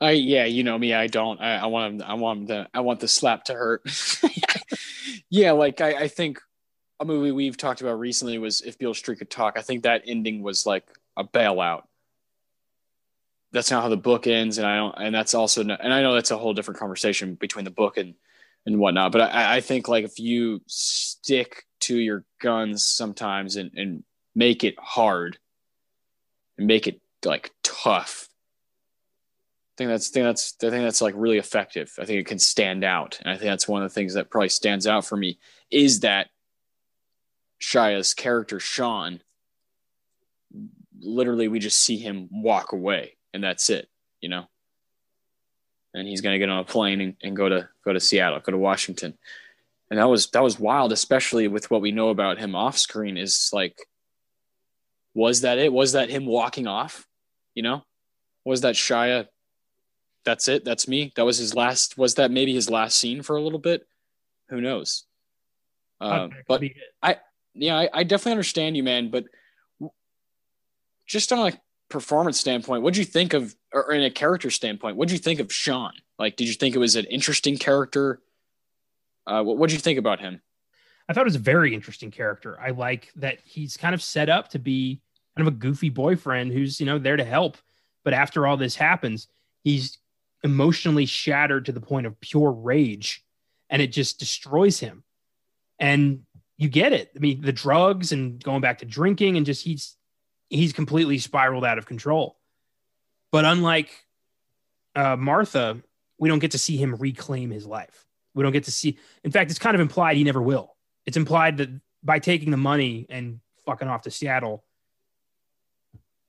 I 0.00 0.12
yeah, 0.12 0.44
you 0.44 0.64
know 0.64 0.78
me. 0.78 0.92
I 0.92 1.06
don't. 1.06 1.40
I, 1.40 1.56
I 1.56 1.66
want 1.66 1.94
him. 1.94 2.02
I 2.06 2.14
want 2.14 2.40
him 2.40 2.46
to. 2.48 2.68
I 2.74 2.80
want 2.80 3.00
the 3.00 3.08
slap 3.08 3.44
to 3.44 3.54
hurt. 3.54 3.82
yeah, 5.30 5.52
like 5.52 5.80
I, 5.80 5.94
I 5.94 6.08
think 6.08 6.40
a 7.00 7.04
movie 7.04 7.32
we've 7.32 7.56
talked 7.56 7.80
about 7.80 7.98
recently 7.98 8.38
was 8.38 8.60
If 8.60 8.78
Beale 8.78 8.94
Street 8.94 9.18
Could 9.18 9.30
Talk. 9.30 9.54
I 9.56 9.62
think 9.62 9.82
that 9.82 10.02
ending 10.06 10.42
was 10.42 10.66
like 10.66 10.86
a 11.16 11.24
bailout. 11.24 11.82
That's 13.52 13.70
not 13.70 13.82
how 13.82 13.88
the 13.88 13.96
book 13.96 14.26
ends, 14.26 14.58
and 14.58 14.66
I 14.66 14.76
don't. 14.76 14.94
And 14.98 15.14
that's 15.14 15.34
also. 15.34 15.62
And 15.62 15.72
I 15.72 16.02
know 16.02 16.14
that's 16.14 16.32
a 16.32 16.38
whole 16.38 16.54
different 16.54 16.80
conversation 16.80 17.36
between 17.36 17.64
the 17.64 17.70
book 17.70 17.96
and 17.96 18.14
and 18.66 18.78
whatnot. 18.78 19.12
But 19.12 19.32
I, 19.32 19.56
I 19.56 19.60
think 19.60 19.86
like 19.86 20.04
if 20.04 20.18
you 20.18 20.60
stick 20.66 21.64
to 21.80 21.96
your 21.96 22.24
guns 22.42 22.84
sometimes 22.84 23.56
and 23.56 23.70
and 23.76 24.02
make 24.34 24.64
it 24.64 24.74
hard 24.78 25.38
and 26.58 26.66
make 26.66 26.86
it 26.86 27.00
like 27.24 27.52
tough. 27.62 28.28
I 29.74 29.76
think 29.76 29.90
that's 29.90 30.10
I 30.10 30.12
think 30.12 30.24
that's 30.26 30.54
I 30.62 30.70
think 30.70 30.84
that's 30.84 31.00
like 31.00 31.14
really 31.16 31.38
effective. 31.38 31.92
I 31.98 32.04
think 32.04 32.20
it 32.20 32.26
can 32.26 32.38
stand 32.38 32.84
out, 32.84 33.18
and 33.20 33.30
I 33.30 33.36
think 33.36 33.50
that's 33.50 33.66
one 33.66 33.82
of 33.82 33.90
the 33.90 33.94
things 33.94 34.14
that 34.14 34.30
probably 34.30 34.48
stands 34.48 34.86
out 34.86 35.04
for 35.04 35.16
me 35.16 35.38
is 35.70 36.00
that 36.00 36.28
Shia's 37.58 38.14
character 38.14 38.60
Sean. 38.60 39.20
Literally, 41.00 41.48
we 41.48 41.58
just 41.58 41.80
see 41.80 41.98
him 41.98 42.28
walk 42.30 42.72
away, 42.72 43.16
and 43.34 43.42
that's 43.42 43.68
it. 43.68 43.88
You 44.20 44.28
know, 44.28 44.46
and 45.92 46.06
he's 46.06 46.20
going 46.20 46.34
to 46.34 46.38
get 46.38 46.48
on 46.48 46.60
a 46.60 46.64
plane 46.64 47.00
and, 47.00 47.16
and 47.22 47.36
go 47.36 47.48
to 47.48 47.68
go 47.84 47.92
to 47.92 48.00
Seattle, 48.00 48.40
go 48.40 48.52
to 48.52 48.58
Washington, 48.58 49.18
and 49.90 49.98
that 49.98 50.08
was 50.08 50.28
that 50.30 50.42
was 50.42 50.58
wild, 50.58 50.92
especially 50.92 51.48
with 51.48 51.70
what 51.70 51.80
we 51.80 51.92
know 51.92 52.10
about 52.10 52.38
him 52.38 52.54
off 52.54 52.78
screen. 52.78 53.16
Is 53.16 53.50
like 53.52 53.76
was 55.14 55.42
that 55.42 55.58
it? 55.58 55.72
Was 55.72 55.92
that 55.92 56.10
him 56.10 56.26
walking 56.26 56.66
off? 56.66 57.06
You 57.54 57.62
know, 57.62 57.84
was 58.44 58.62
that 58.62 58.74
Shia? 58.74 59.28
That's 60.24 60.48
it. 60.48 60.64
That's 60.64 60.88
me. 60.88 61.12
That 61.16 61.24
was 61.24 61.38
his 61.38 61.54
last. 61.54 61.96
Was 61.96 62.14
that 62.16 62.30
maybe 62.30 62.52
his 62.52 62.68
last 62.68 62.98
scene 62.98 63.22
for 63.22 63.36
a 63.36 63.42
little 63.42 63.58
bit? 63.58 63.86
Who 64.48 64.60
knows? 64.60 65.04
Uh, 66.00 66.28
but 66.48 66.62
I, 67.02 67.16
yeah, 67.54 67.78
I, 67.78 67.88
I 67.92 68.02
definitely 68.02 68.32
understand 68.32 68.76
you, 68.76 68.82
man. 68.82 69.10
But 69.10 69.24
just 71.06 71.32
on 71.32 71.52
a 71.52 71.60
performance 71.88 72.40
standpoint, 72.40 72.82
what 72.82 72.94
do 72.94 73.00
you 73.00 73.06
think 73.06 73.34
of, 73.34 73.54
or 73.72 73.92
in 73.92 74.02
a 74.02 74.10
character 74.10 74.50
standpoint, 74.50 74.96
what 74.96 75.08
do 75.08 75.14
you 75.14 75.20
think 75.20 75.40
of 75.40 75.52
Sean? 75.52 75.92
Like, 76.18 76.36
did 76.36 76.48
you 76.48 76.54
think 76.54 76.74
it 76.74 76.78
was 76.78 76.96
an 76.96 77.04
interesting 77.06 77.56
character? 77.56 78.20
Uh, 79.26 79.42
what 79.42 79.68
did 79.68 79.74
you 79.74 79.80
think 79.80 79.98
about 79.98 80.20
him? 80.20 80.40
I 81.08 81.12
thought 81.12 81.22
it 81.22 81.24
was 81.24 81.36
a 81.36 81.40
very 81.40 81.74
interesting 81.74 82.10
character. 82.10 82.58
I 82.60 82.70
like 82.70 83.12
that 83.16 83.38
he's 83.44 83.76
kind 83.76 83.94
of 83.94 84.02
set 84.02 84.28
up 84.28 84.48
to 84.50 84.58
be 84.58 85.00
kind 85.36 85.46
of 85.46 85.54
a 85.54 85.56
goofy 85.56 85.90
boyfriend 85.90 86.52
who's, 86.52 86.80
you 86.80 86.86
know, 86.86 86.98
there 86.98 87.16
to 87.16 87.24
help. 87.24 87.58
But 88.04 88.14
after 88.14 88.46
all 88.46 88.56
this 88.56 88.76
happens, 88.76 89.28
he's 89.62 89.98
emotionally 90.42 91.06
shattered 91.06 91.66
to 91.66 91.72
the 91.72 91.80
point 91.80 92.06
of 92.06 92.20
pure 92.20 92.52
rage 92.52 93.24
and 93.68 93.82
it 93.82 93.88
just 93.88 94.18
destroys 94.18 94.78
him. 94.78 95.04
And 95.78 96.22
you 96.56 96.68
get 96.68 96.92
it. 96.92 97.10
I 97.16 97.18
mean, 97.18 97.40
the 97.40 97.52
drugs 97.52 98.12
and 98.12 98.42
going 98.42 98.60
back 98.60 98.78
to 98.78 98.86
drinking 98.86 99.36
and 99.36 99.44
just 99.44 99.64
he's 99.64 99.96
he's 100.48 100.72
completely 100.72 101.18
spiraled 101.18 101.64
out 101.64 101.78
of 101.78 101.86
control. 101.86 102.38
But 103.32 103.44
unlike 103.44 103.90
uh, 104.94 105.16
Martha, 105.16 105.82
we 106.18 106.28
don't 106.28 106.38
get 106.38 106.52
to 106.52 106.58
see 106.58 106.76
him 106.76 106.94
reclaim 106.94 107.50
his 107.50 107.66
life. 107.66 108.06
We 108.34 108.42
don't 108.42 108.52
get 108.52 108.64
to 108.64 108.70
see. 108.70 108.98
In 109.24 109.32
fact, 109.32 109.50
it's 109.50 109.58
kind 109.58 109.74
of 109.74 109.80
implied 109.80 110.16
he 110.16 110.24
never 110.24 110.40
will 110.40 110.73
it's 111.06 111.16
implied 111.16 111.58
that 111.58 111.70
by 112.02 112.18
taking 112.18 112.50
the 112.50 112.56
money 112.56 113.06
and 113.08 113.40
fucking 113.66 113.88
off 113.88 114.02
to 114.02 114.10
Seattle, 114.10 114.64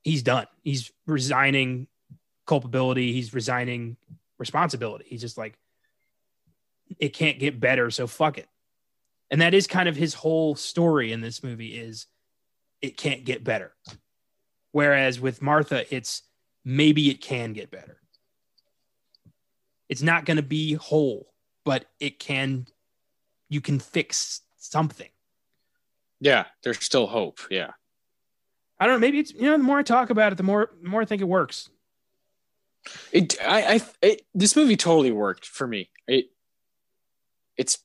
he's 0.03 0.23
done. 0.23 0.47
He's 0.64 0.91
resigning 1.06 1.88
culpability. 2.45 3.11
He's 3.14 3.34
resigning 3.34 3.97
responsibility. 4.38 5.06
He's 5.07 5.22
just 5.22 5.38
like, 5.38 5.57
it 6.99 7.10
can't 7.10 7.39
get 7.39 7.60
better, 7.60 7.89
so 7.89 8.07
fuck 8.07 8.38
it. 8.38 8.47
And 9.31 9.41
that 9.41 9.53
is 9.53 9.65
kind 9.65 9.89
of 9.89 9.95
his 9.95 10.14
whole 10.14 10.56
story 10.56 11.11
in 11.11 11.22
this 11.22 11.43
movie 11.43 11.77
is 11.77 12.06
it 12.81 12.95
can't 12.95 13.26
get 13.26 13.43
better. 13.43 13.73
Whereas 14.72 15.19
with 15.19 15.41
Martha, 15.41 15.93
it's 15.93 16.22
maybe 16.64 17.10
it 17.10 17.22
can 17.22 17.53
get 17.53 17.72
better. 17.72 17.97
It's 19.89 20.03
not 20.03 20.26
going 20.26 20.38
to 20.38 20.43
be 20.43 20.73
whole, 20.73 21.34
but 21.64 21.85
it 21.99 22.19
can, 22.19 22.68
you 23.49 23.61
can 23.61 23.80
fix 23.80 24.41
something. 24.71 25.09
Yeah, 26.19 26.45
there's 26.63 26.83
still 26.83 27.07
hope. 27.07 27.39
Yeah. 27.49 27.71
I 28.79 28.85
don't 28.85 28.95
know. 28.95 28.99
Maybe 28.99 29.19
it's, 29.19 29.33
you 29.33 29.43
know, 29.43 29.57
the 29.57 29.63
more 29.63 29.79
I 29.79 29.83
talk 29.83 30.09
about 30.09 30.31
it, 30.31 30.35
the 30.35 30.43
more, 30.43 30.69
the 30.81 30.89
more 30.89 31.01
I 31.01 31.05
think 31.05 31.21
it 31.21 31.27
works. 31.27 31.69
It, 33.11 33.35
I, 33.41 33.75
I, 33.75 33.81
it, 34.01 34.21
this 34.33 34.55
movie 34.55 34.75
totally 34.75 35.11
worked 35.11 35.45
for 35.45 35.65
me. 35.65 35.89
It, 36.07 36.25
it's, 37.57 37.79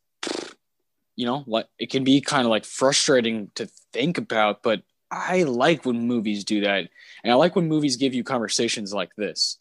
you 1.16 1.26
know, 1.26 1.44
like 1.46 1.66
it 1.78 1.90
can 1.90 2.04
be 2.04 2.20
kind 2.20 2.44
of 2.44 2.50
like 2.50 2.64
frustrating 2.64 3.50
to 3.54 3.66
think 3.92 4.18
about, 4.18 4.62
but 4.62 4.82
I 5.10 5.42
like 5.42 5.84
when 5.84 6.06
movies 6.06 6.44
do 6.44 6.62
that. 6.62 6.88
And 7.22 7.32
I 7.32 7.34
like 7.34 7.56
when 7.56 7.68
movies 7.68 7.96
give 7.96 8.14
you 8.14 8.24
conversations 8.24 8.92
like 8.92 9.14
this 9.16 9.58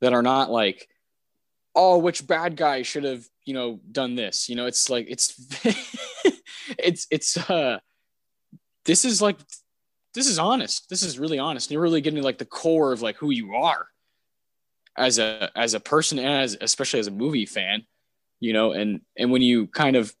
that 0.00 0.12
are 0.12 0.22
not 0.22 0.50
like, 0.50 0.88
oh, 1.74 1.98
which 1.98 2.26
bad 2.26 2.56
guy 2.56 2.82
should 2.82 3.04
have, 3.04 3.28
you 3.44 3.54
know, 3.54 3.80
done 3.90 4.16
this. 4.16 4.48
You 4.48 4.56
know, 4.56 4.66
it's 4.66 4.90
like 4.90 5.06
it's 5.08 5.34
it's 6.82 7.06
it's 7.10 7.36
uh 7.36 7.78
this 8.84 9.04
is 9.04 9.20
like 9.20 9.38
this 10.14 10.26
is 10.26 10.38
honest. 10.38 10.88
This 10.88 11.02
is 11.02 11.18
really 11.18 11.38
honest. 11.38 11.70
You're 11.70 11.82
really 11.82 12.00
getting 12.00 12.22
like 12.22 12.38
the 12.38 12.44
core 12.44 12.92
of 12.92 13.02
like 13.02 13.16
who 13.16 13.30
you 13.30 13.54
are 13.54 13.86
as 14.96 15.18
a 15.18 15.50
as 15.56 15.74
a 15.74 15.80
person 15.80 16.18
and 16.18 16.42
as 16.42 16.56
especially 16.60 17.00
as 17.00 17.06
a 17.06 17.12
movie 17.12 17.46
fan, 17.46 17.86
you 18.40 18.52
know, 18.52 18.72
and 18.72 19.00
and 19.16 19.30
when 19.30 19.42
you 19.42 19.66
kind 19.68 19.96
of 19.96 20.14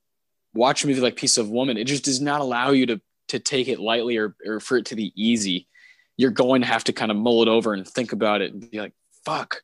watch 0.54 0.84
a 0.84 0.86
movie 0.86 1.00
like 1.00 1.16
Piece 1.16 1.38
of 1.38 1.50
Woman, 1.50 1.76
it 1.76 1.86
just 1.86 2.04
does 2.04 2.20
not 2.20 2.40
allow 2.40 2.70
you 2.70 2.86
to 2.86 3.00
to 3.28 3.38
take 3.38 3.68
it 3.68 3.78
lightly 3.78 4.16
or, 4.16 4.34
or 4.44 4.60
for 4.60 4.76
it 4.76 4.86
to 4.86 4.96
be 4.96 5.12
easy. 5.14 5.68
You're 6.16 6.30
going 6.30 6.62
to 6.62 6.66
have 6.66 6.84
to 6.84 6.92
kind 6.92 7.10
of 7.10 7.16
mull 7.16 7.42
it 7.42 7.48
over 7.48 7.72
and 7.72 7.86
think 7.86 8.12
about 8.12 8.42
it 8.42 8.52
and 8.52 8.70
be 8.70 8.80
like, 8.80 8.92
fuck, 9.24 9.62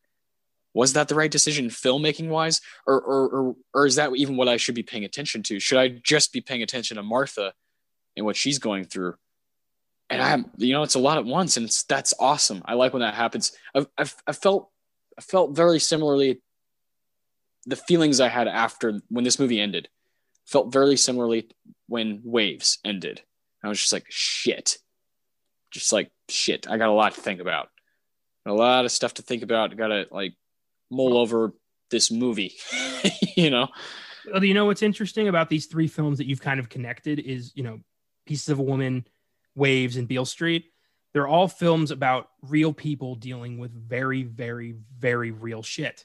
was 0.77 0.93
that 0.93 1.09
the 1.09 1.15
right 1.15 1.31
decision 1.31 1.70
filmmaking 1.70 2.28
wise? 2.28 2.61
Or, 2.86 3.01
or, 3.01 3.28
or, 3.28 3.57
or 3.73 3.86
is 3.86 3.94
that 3.94 4.15
even 4.15 4.36
what 4.36 4.47
I 4.47 4.59
should 4.59 4.74
be 4.74 4.82
paying 4.82 5.07
attention 5.07 5.43
to? 5.44 5.59
Should 5.59 5.78
I 5.78 5.89
just 5.89 6.35
be 6.35 6.43
paying 6.43 6.62
attention 6.62 6.98
to 6.98 7.03
Martha 7.03 7.55
and 8.15 8.27
what 8.27 8.36
she's 8.36 8.59
going 8.59 8.85
through? 8.85 9.15
And 10.11 10.20
I'm, 10.20 10.51
you 10.59 10.74
know, 10.74 10.82
it's 10.82 10.94
a 10.94 10.98
lot 10.98 11.16
at 11.16 11.24
once 11.24 11.57
and 11.57 11.65
it's, 11.65 11.85
that's 11.85 12.12
awesome. 12.20 12.61
I 12.66 12.74
like 12.74 12.93
when 12.93 13.01
that 13.01 13.15
happens. 13.15 13.53
I've, 13.74 13.86
I've, 13.97 14.15
I 14.27 14.32
felt, 14.32 14.70
I 15.19 15.23
felt 15.23 15.57
very 15.57 15.78
similarly 15.78 16.43
the 17.65 17.77
feelings 17.77 18.20
I 18.20 18.28
had 18.28 18.47
after 18.47 19.01
when 19.09 19.24
this 19.24 19.39
movie 19.39 19.59
ended 19.59 19.89
felt 20.44 20.70
very 20.70 20.98
similarly 20.98 21.48
when 21.89 22.20
Waves 22.23 22.81
ended. 22.85 23.23
I 23.65 23.69
was 23.69 23.81
just 23.81 23.94
like, 23.94 24.05
shit. 24.11 24.77
Just 25.70 25.90
like, 25.90 26.11
shit. 26.28 26.69
I 26.69 26.77
got 26.77 26.90
a 26.90 26.93
lot 26.93 27.15
to 27.15 27.20
think 27.23 27.40
about. 27.40 27.70
A 28.44 28.53
lot 28.53 28.85
of 28.85 28.93
stuff 28.93 29.15
to 29.15 29.23
think 29.23 29.43
about. 29.43 29.74
Got 29.74 29.89
to 29.89 30.07
like 30.11 30.35
mull 30.90 31.16
over 31.16 31.52
this 31.90 32.10
movie, 32.10 32.54
you 33.36 33.50
know? 33.50 33.68
Well, 34.32 34.44
you 34.44 34.54
know 34.54 34.66
what's 34.66 34.82
interesting 34.82 35.28
about 35.28 35.48
these 35.48 35.66
three 35.66 35.86
films 35.86 36.18
that 36.18 36.26
you've 36.26 36.40
kind 36.40 36.58
of 36.58 36.68
connected 36.68 37.20
is, 37.20 37.52
you 37.54 37.62
know, 37.62 37.80
Pieces 38.26 38.48
of 38.48 38.58
a 38.58 38.62
Woman, 38.62 39.06
Waves, 39.54 39.96
and 39.96 40.08
Beale 40.08 40.24
Street. 40.24 40.72
They're 41.12 41.28
all 41.28 41.48
films 41.48 41.90
about 41.90 42.28
real 42.42 42.72
people 42.72 43.14
dealing 43.14 43.58
with 43.58 43.72
very, 43.72 44.24
very, 44.24 44.74
very 44.98 45.30
real 45.30 45.62
shit. 45.62 46.04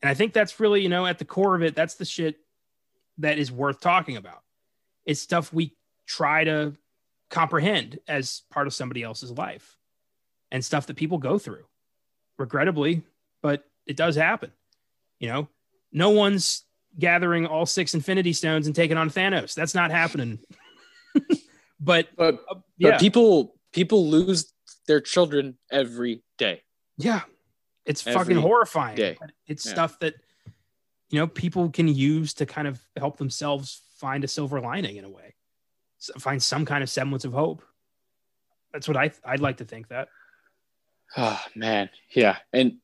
And 0.00 0.08
I 0.08 0.14
think 0.14 0.32
that's 0.32 0.58
really, 0.60 0.82
you 0.82 0.88
know, 0.88 1.06
at 1.06 1.18
the 1.18 1.24
core 1.24 1.54
of 1.54 1.62
it, 1.62 1.74
that's 1.74 1.94
the 1.94 2.04
shit 2.04 2.36
that 3.18 3.38
is 3.38 3.50
worth 3.52 3.80
talking 3.80 4.16
about. 4.16 4.42
It's 5.04 5.20
stuff 5.20 5.52
we 5.52 5.76
try 6.06 6.44
to 6.44 6.74
comprehend 7.28 7.98
as 8.06 8.42
part 8.50 8.66
of 8.66 8.74
somebody 8.74 9.02
else's 9.02 9.32
life 9.32 9.76
and 10.50 10.64
stuff 10.64 10.86
that 10.86 10.96
people 10.96 11.18
go 11.18 11.38
through 11.38 11.64
regrettably 12.38 13.02
it 13.86 13.96
does 13.96 14.16
happen 14.16 14.50
you 15.18 15.28
know 15.28 15.48
no 15.92 16.10
one's 16.10 16.64
gathering 16.98 17.46
all 17.46 17.66
six 17.66 17.94
infinity 17.94 18.32
stones 18.32 18.66
and 18.66 18.76
taking 18.76 18.96
on 18.96 19.10
thanos 19.10 19.54
that's 19.54 19.74
not 19.74 19.90
happening 19.90 20.38
but 21.80 22.08
but, 22.16 22.40
uh, 22.50 22.54
yeah. 22.78 22.92
but 22.92 23.00
people 23.00 23.54
people 23.72 24.08
lose 24.08 24.52
their 24.86 25.00
children 25.00 25.56
every 25.70 26.22
day 26.38 26.62
yeah 26.98 27.22
it's 27.84 28.06
every 28.06 28.18
fucking 28.18 28.36
horrifying 28.36 28.96
day. 28.96 29.16
it's 29.46 29.66
yeah. 29.66 29.72
stuff 29.72 29.98
that 30.00 30.14
you 31.10 31.18
know 31.18 31.26
people 31.26 31.70
can 31.70 31.88
use 31.88 32.34
to 32.34 32.46
kind 32.46 32.68
of 32.68 32.80
help 32.96 33.16
themselves 33.16 33.82
find 33.96 34.24
a 34.24 34.28
silver 34.28 34.60
lining 34.60 34.96
in 34.96 35.04
a 35.04 35.10
way 35.10 35.34
find 36.18 36.42
some 36.42 36.64
kind 36.64 36.82
of 36.82 36.90
semblance 36.90 37.24
of 37.24 37.32
hope. 37.32 37.62
That's 38.72 38.88
what 38.88 38.96
I 38.96 39.12
I'd 39.24 39.40
like 39.40 39.58
to 39.58 39.64
think 39.64 39.88
that. 39.88 40.08
Oh 41.16 41.40
man, 41.54 41.90
yeah, 42.10 42.38
and 42.52 42.78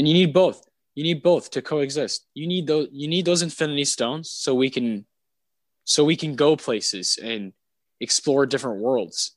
and 0.00 0.08
you 0.08 0.14
need 0.14 0.32
both. 0.32 0.66
You 0.94 1.02
need 1.02 1.22
both 1.22 1.50
to 1.50 1.60
coexist. 1.60 2.26
You 2.32 2.46
need 2.46 2.66
those. 2.66 2.88
You 2.90 3.06
need 3.06 3.26
those 3.26 3.42
infinity 3.42 3.84
stones 3.84 4.30
so 4.30 4.54
we 4.54 4.70
can, 4.70 5.04
so 5.84 6.04
we 6.04 6.16
can 6.16 6.36
go 6.36 6.56
places 6.56 7.18
and 7.22 7.52
explore 8.00 8.46
different 8.46 8.80
worlds. 8.80 9.36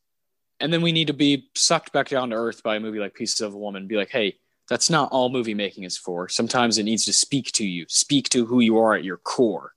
And 0.62 0.72
then 0.72 0.82
we 0.82 0.94
need 0.94 1.08
to 1.08 1.14
be 1.14 1.50
sucked 1.54 1.92
back 1.92 2.08
down 2.08 2.30
to 2.30 2.38
earth 2.38 2.64
by 2.64 2.78
a 2.78 2.80
movie 2.80 3.00
like 3.00 3.14
Pieces 3.14 3.42
of 3.42 3.54
a 3.54 3.58
Woman. 3.58 3.88
Be 3.88 3.98
like, 3.98 4.10
hey, 4.10 4.38
that's 4.70 4.90
not 4.90 5.12
all 5.12 5.28
movie 5.28 5.54
making 5.54 5.84
is 5.84 5.98
for. 5.98 6.30
Sometimes 6.30 6.78
it 6.78 6.84
needs 6.84 7.04
to 7.06 7.14
speak 7.14 7.52
to 7.52 7.68
you, 7.68 7.86
speak 7.90 8.30
to 8.30 8.46
who 8.46 8.62
you 8.62 8.78
are 8.78 8.96
at 8.96 9.04
your 9.04 9.18
core. 9.18 9.74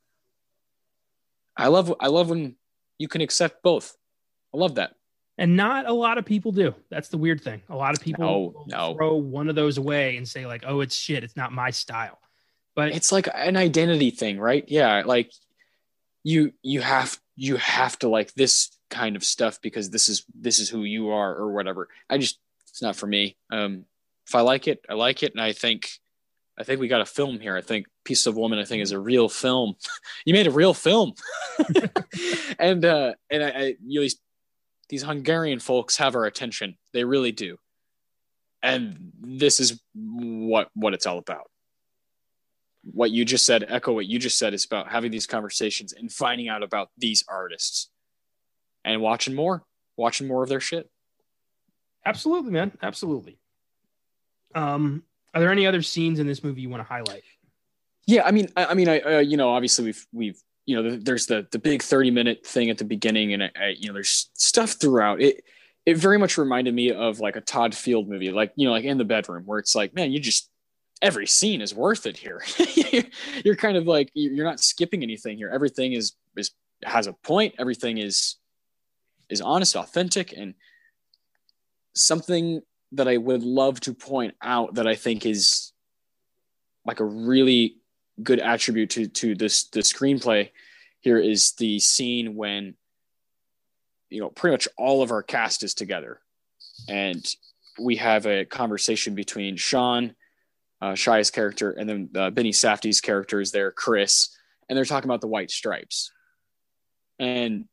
I 1.57 1.67
love 1.67 1.93
I 1.99 2.07
love 2.07 2.31
when 2.31 2.55
you 2.97 3.09
can 3.09 3.23
accept 3.23 3.65
both. 3.65 3.97
I 4.55 4.59
love 4.59 4.77
that. 4.77 4.95
And 5.39 5.57
not 5.57 5.87
a 5.87 5.93
lot 5.93 6.17
of 6.17 6.25
people 6.25 6.51
do. 6.51 6.75
That's 6.91 7.09
the 7.09 7.19
weird 7.19 7.43
thing. 7.43 7.61
A 7.69 7.77
lot 7.77 7.95
of 7.95 8.03
people 8.03 8.65
no, 8.69 8.77
no. 8.77 8.95
throw 8.95 9.17
one 9.17 9.49
of 9.49 9.55
those 9.55 9.77
away 9.77 10.17
and 10.17 10.27
say 10.27 10.47
like, 10.47 10.65
"Oh, 10.67 10.81
it's 10.81 10.97
shit. 10.97 11.25
It's 11.25 11.37
not 11.37 11.53
my 11.53 11.71
style." 11.71 12.19
But 12.75 12.93
it's 12.93 13.13
like 13.13 13.29
an 13.35 13.57
identity 13.57 14.11
thing, 14.11 14.39
right? 14.39 14.65
Yeah, 14.67 15.03
like 15.05 15.33
you 16.23 16.53
you 16.63 16.81
have 16.81 17.19
you 17.37 17.57
have 17.57 17.99
to 17.99 18.09
like 18.09 18.33
this 18.35 18.71
kind 18.89 19.15
of 19.15 19.25
stuff 19.25 19.61
because 19.61 19.91
this 19.91 20.09
is 20.09 20.25
this 20.35 20.59
is 20.59 20.71
who 20.71 20.85
you 20.85 21.11
are 21.11 21.35
or 21.35 21.53
whatever. 21.53 21.89
I 22.09 22.19
just 22.19 22.39
it's 22.71 22.83
not 22.83 22.97
for 22.97 23.07
me. 23.07 23.37
Um 23.51 23.85
if 24.27 24.35
I 24.35 24.41
like 24.41 24.69
it, 24.69 24.85
I 24.89 24.95
like 24.95 25.23
it 25.23 25.33
and 25.33 25.41
I 25.41 25.53
think 25.53 25.91
I 26.59 26.65
think 26.65 26.81
we 26.81 26.89
got 26.89 27.01
a 27.01 27.07
film 27.07 27.39
here. 27.39 27.57
I 27.57 27.61
think 27.61 27.87
Piece 28.05 28.27
of 28.27 28.37
Woman, 28.37 28.59
I 28.59 28.65
think, 28.65 28.83
is 28.83 28.93
a 28.93 28.99
real 28.99 29.29
film. 29.29 29.77
you 30.25 30.33
made 30.33 30.47
a 30.47 30.51
real 30.51 30.73
film, 30.73 31.13
and 32.59 32.85
uh, 32.85 33.13
and 33.31 33.45
I, 33.45 33.49
I 33.49 33.75
you 33.87 34.01
these 34.01 34.19
these 34.89 35.03
Hungarian 35.03 35.59
folks 35.59 35.97
have 35.97 36.15
our 36.15 36.25
attention. 36.25 36.77
They 36.93 37.05
really 37.05 37.33
do, 37.33 37.59
and 38.63 39.13
this 39.21 39.61
is 39.61 39.81
what 39.95 40.69
what 40.75 40.95
it's 40.95 41.07
all 41.07 41.19
about. 41.19 41.51
What 42.83 43.11
you 43.11 43.25
just 43.25 43.45
said, 43.45 43.65
echo 43.69 43.93
what 43.93 44.07
you 44.07 44.19
just 44.19 44.39
said, 44.39 44.55
is 44.55 44.65
about 44.65 44.91
having 44.91 45.11
these 45.11 45.27
conversations 45.27 45.93
and 45.93 46.13
finding 46.13 46.49
out 46.49 46.63
about 46.63 46.91
these 46.97 47.25
artists, 47.29 47.91
and 48.85 49.01
watching 49.01 49.35
more, 49.35 49.65
watching 49.97 50.29
more 50.29 50.43
of 50.43 50.49
their 50.49 50.61
shit. 50.61 50.89
Absolutely, 52.05 52.53
man. 52.53 52.73
Absolutely. 52.83 53.39
Um, 54.55 55.03
are 55.35 55.41
there 55.41 55.51
any 55.51 55.67
other 55.67 55.83
scenes 55.83 56.19
in 56.21 56.27
this 56.27 56.45
movie 56.45 56.63
you 56.63 56.71
want 56.71 56.81
to 56.81 56.89
highlight? 56.89 57.25
Yeah, 58.07 58.23
I 58.25 58.31
mean, 58.31 58.49
I, 58.57 58.67
I 58.67 58.75
mean, 58.75 58.89
I 58.89 59.01
uh, 59.01 59.19
you 59.19 59.37
know, 59.37 59.51
obviously 59.51 59.87
we've 59.87 60.07
we've 60.13 60.41
you 60.67 60.75
know, 60.75 60.97
there's 60.97 61.27
the 61.27 61.47
the 61.53 61.59
big 61.59 61.83
thirty 61.83 62.11
minute 62.11 62.45
thing 62.45 62.71
at 62.71 62.79
the 62.79 62.85
beginning, 62.85 63.33
and 63.33 63.45
I, 63.45 63.77
you 63.79 63.87
know, 63.87 63.95
there's 63.95 64.31
stuff 64.35 64.73
throughout 64.73 65.23
it. 65.23 65.45
It 65.87 65.97
very 65.97 66.19
much 66.19 66.37
reminded 66.37 66.75
me 66.75 66.91
of 66.91 67.21
like 67.21 67.37
a 67.37 67.41
Todd 67.41 67.75
Field 67.75 68.09
movie, 68.09 68.31
like 68.33 68.53
you 68.57 68.67
know, 68.67 68.73
like 68.73 68.85
in 68.85 68.99
the 68.99 69.05
bedroom, 69.05 69.45
where 69.47 69.61
it's 69.61 69.77
like, 69.77 69.95
man, 69.95 70.13
you 70.13 70.19
just 70.19 70.51
every 71.01 71.27
scene 71.27 71.61
is 71.61 71.73
worth 71.73 72.07
it 72.07 72.17
here. 72.17 72.43
you're 73.45 73.57
kind 73.57 73.77
of 73.77 73.87
like 73.87 74.11
you're 74.15 74.45
not 74.45 74.61
skipping 74.61 75.03
anything 75.03 75.37
here. 75.37 75.51
Everything 75.51 75.93
is 75.93 76.15
is 76.37 76.51
has 76.85 77.07
a 77.07 77.13
point. 77.13 77.55
Everything 77.59 77.99
is 77.99 78.37
is 79.29 79.41
honest, 79.41 79.77
authentic, 79.77 80.33
and 80.37 80.55
something 81.95 82.61
that 82.93 83.07
I 83.09 83.17
would 83.17 83.43
love 83.43 83.81
to 83.81 83.95
point 83.95 84.35
out 84.43 84.75
that 84.75 84.87
I 84.87 84.97
think 84.97 85.27
is 85.27 85.73
like 86.85 87.01
a 87.01 87.05
really 87.05 87.77
good 88.23 88.41
attribute 88.41 88.91
to 88.91 89.07
to 89.09 89.35
this 89.35 89.65
the 89.65 89.81
screenplay 89.81 90.51
here 91.01 91.19
is 91.19 91.53
the 91.53 91.79
scene 91.79 92.35
when 92.35 92.75
you 94.11 94.21
know 94.21 94.31
pretty 94.31 94.55
much 94.55 94.69
all 94.77 95.03
of 95.03 95.11
our 95.11 95.23
cast 95.23 95.63
is 95.63 95.75
together. 95.75 96.21
And 96.89 97.25
we 97.79 97.97
have 97.97 98.27
a 98.27 98.45
conversation 98.45 99.15
between 99.15 99.57
Sean 99.57 100.15
uh, 100.81 100.93
Shia's 100.93 101.31
character 101.31 101.71
and 101.73 101.89
then 101.89 102.11
uh, 102.15 102.31
Benny 102.31 102.53
Safdie's 102.53 103.01
character 103.01 103.41
is 103.41 103.53
there 103.53 103.71
Chris 103.73 104.37
and 104.69 104.77
they're 104.77 104.85
talking 104.85 105.09
about 105.09 105.21
the 105.21 105.29
white 105.29 105.51
stripes. 105.51 106.13
And 107.19 107.67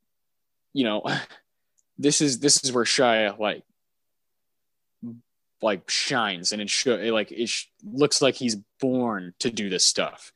you 0.73 0.83
know 0.83 1.03
this 1.97 2.21
is 2.21 2.39
this 2.39 2.63
is 2.63 2.71
where 2.71 2.85
Shia 2.85 3.37
like 3.39 3.63
like 5.63 5.89
shines 5.89 6.51
and 6.51 6.61
it 6.61 6.69
show 6.69 6.95
like 6.95 7.31
it 7.31 7.47
sh- 7.47 7.67
looks 7.83 8.21
like 8.21 8.35
he's 8.35 8.57
born 8.79 9.33
to 9.39 9.49
do 9.49 9.69
this 9.69 9.85
stuff. 9.85 10.31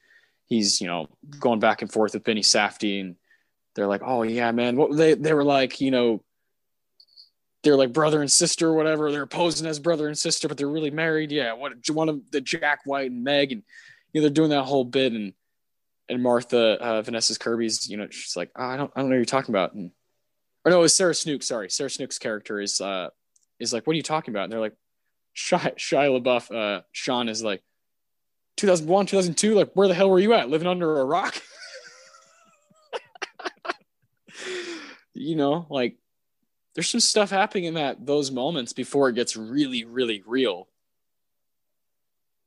He's 0.46 0.82
you 0.82 0.88
know 0.88 1.08
going 1.40 1.60
back 1.60 1.82
and 1.82 1.92
forth 1.92 2.14
with 2.14 2.24
Benny 2.24 2.42
Safdie 2.42 3.02
and 3.02 3.16
they're 3.76 3.88
like, 3.88 4.02
oh 4.04 4.24
yeah, 4.24 4.52
man. 4.52 4.76
What 4.76 4.98
they 4.98 5.14
they 5.14 5.34
were 5.34 5.44
like, 5.44 5.80
you 5.80 5.92
know, 5.92 6.24
they're 7.64 7.76
like 7.76 7.94
brother 7.94 8.22
and 8.22 8.32
sister 8.32 8.70
or 8.70 8.74
whatever. 8.74 9.12
They're 9.12 9.28
posing 9.28 9.68
as 9.68 9.80
brother 9.80 10.08
and 10.08 10.18
sister, 10.18 10.48
but 10.48 10.58
they're 10.58 10.68
really 10.68 10.90
married. 10.90 11.32
Yeah, 11.32 11.54
what 11.54 11.74
one 11.90 12.10
of 12.10 12.22
the 12.32 12.42
Jack 12.42 12.80
White 12.86 13.12
and 13.12 13.24
Meg, 13.24 13.52
and 13.52 13.64
you 14.12 14.20
know 14.20 14.28
they're 14.28 14.34
doing 14.34 14.50
that 14.50 14.64
whole 14.64 14.84
bit, 14.84 15.14
and 15.14 15.34
and 16.10 16.24
Martha 16.24 16.78
uh, 16.82 17.02
Vanessa's 17.04 17.38
Kirby's, 17.38 17.90
you 17.90 17.98
know, 17.98 18.08
she's 18.10 18.36
like, 18.36 18.50
oh, 18.56 18.66
I 18.66 18.78
don't 18.78 18.92
I 18.96 19.02
don't 19.02 19.10
know 19.10 19.16
what 19.16 19.18
you're 19.18 19.26
talking 19.26 19.54
about, 19.54 19.74
and 19.74 19.92
or 20.66 20.72
no, 20.72 20.80
it 20.80 20.82
was 20.82 20.96
Sarah 20.96 21.14
Snook. 21.14 21.44
Sorry, 21.44 21.70
Sarah 21.70 21.90
Snook's 21.90 22.18
character 22.18 22.60
is 22.60 22.82
uh 22.82 23.10
is 23.60 23.74
like, 23.74 23.86
what 23.86 23.94
are 23.94 23.98
you 23.98 24.04
talking 24.04 24.34
about? 24.34 24.46
And 24.46 24.54
they're 24.54 24.60
like, 24.60 24.76
Shia, 25.38 25.78
Shia 25.78 26.22
LaBeouf, 26.22 26.54
uh, 26.54 26.82
Sean 26.92 27.30
is 27.30 27.44
like, 27.44 27.62
2001, 28.58 29.06
2002, 29.06 29.54
like 29.54 29.72
where 29.74 29.88
the 29.88 29.94
hell 29.94 30.10
were 30.10 30.20
you 30.20 30.34
at? 30.34 30.50
Living 30.50 30.68
under 30.68 31.00
a 31.00 31.06
rock? 31.06 31.40
you 35.14 35.36
know, 35.36 35.68
like 35.70 35.96
there's 36.74 36.90
some 36.90 37.00
stuff 37.00 37.30
happening 37.30 37.66
in 37.66 37.76
that 37.76 38.06
those 38.06 38.32
moments 38.32 38.74
before 38.74 39.10
it 39.10 39.14
gets 39.14 39.38
really, 39.38 39.86
really 39.86 40.24
real. 40.26 40.68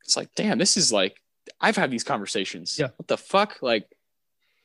It's 0.05 0.17
like, 0.17 0.35
damn, 0.35 0.59
this 0.59 0.77
is 0.77 0.93
like 0.93 1.21
I've 1.61 1.77
had 1.77 1.93
these 1.93 2.05
conversations. 2.05 2.77
Yeah. 2.79 2.89
What 2.97 3.07
the 3.07 3.17
fuck? 3.17 3.59
Like 3.63 3.89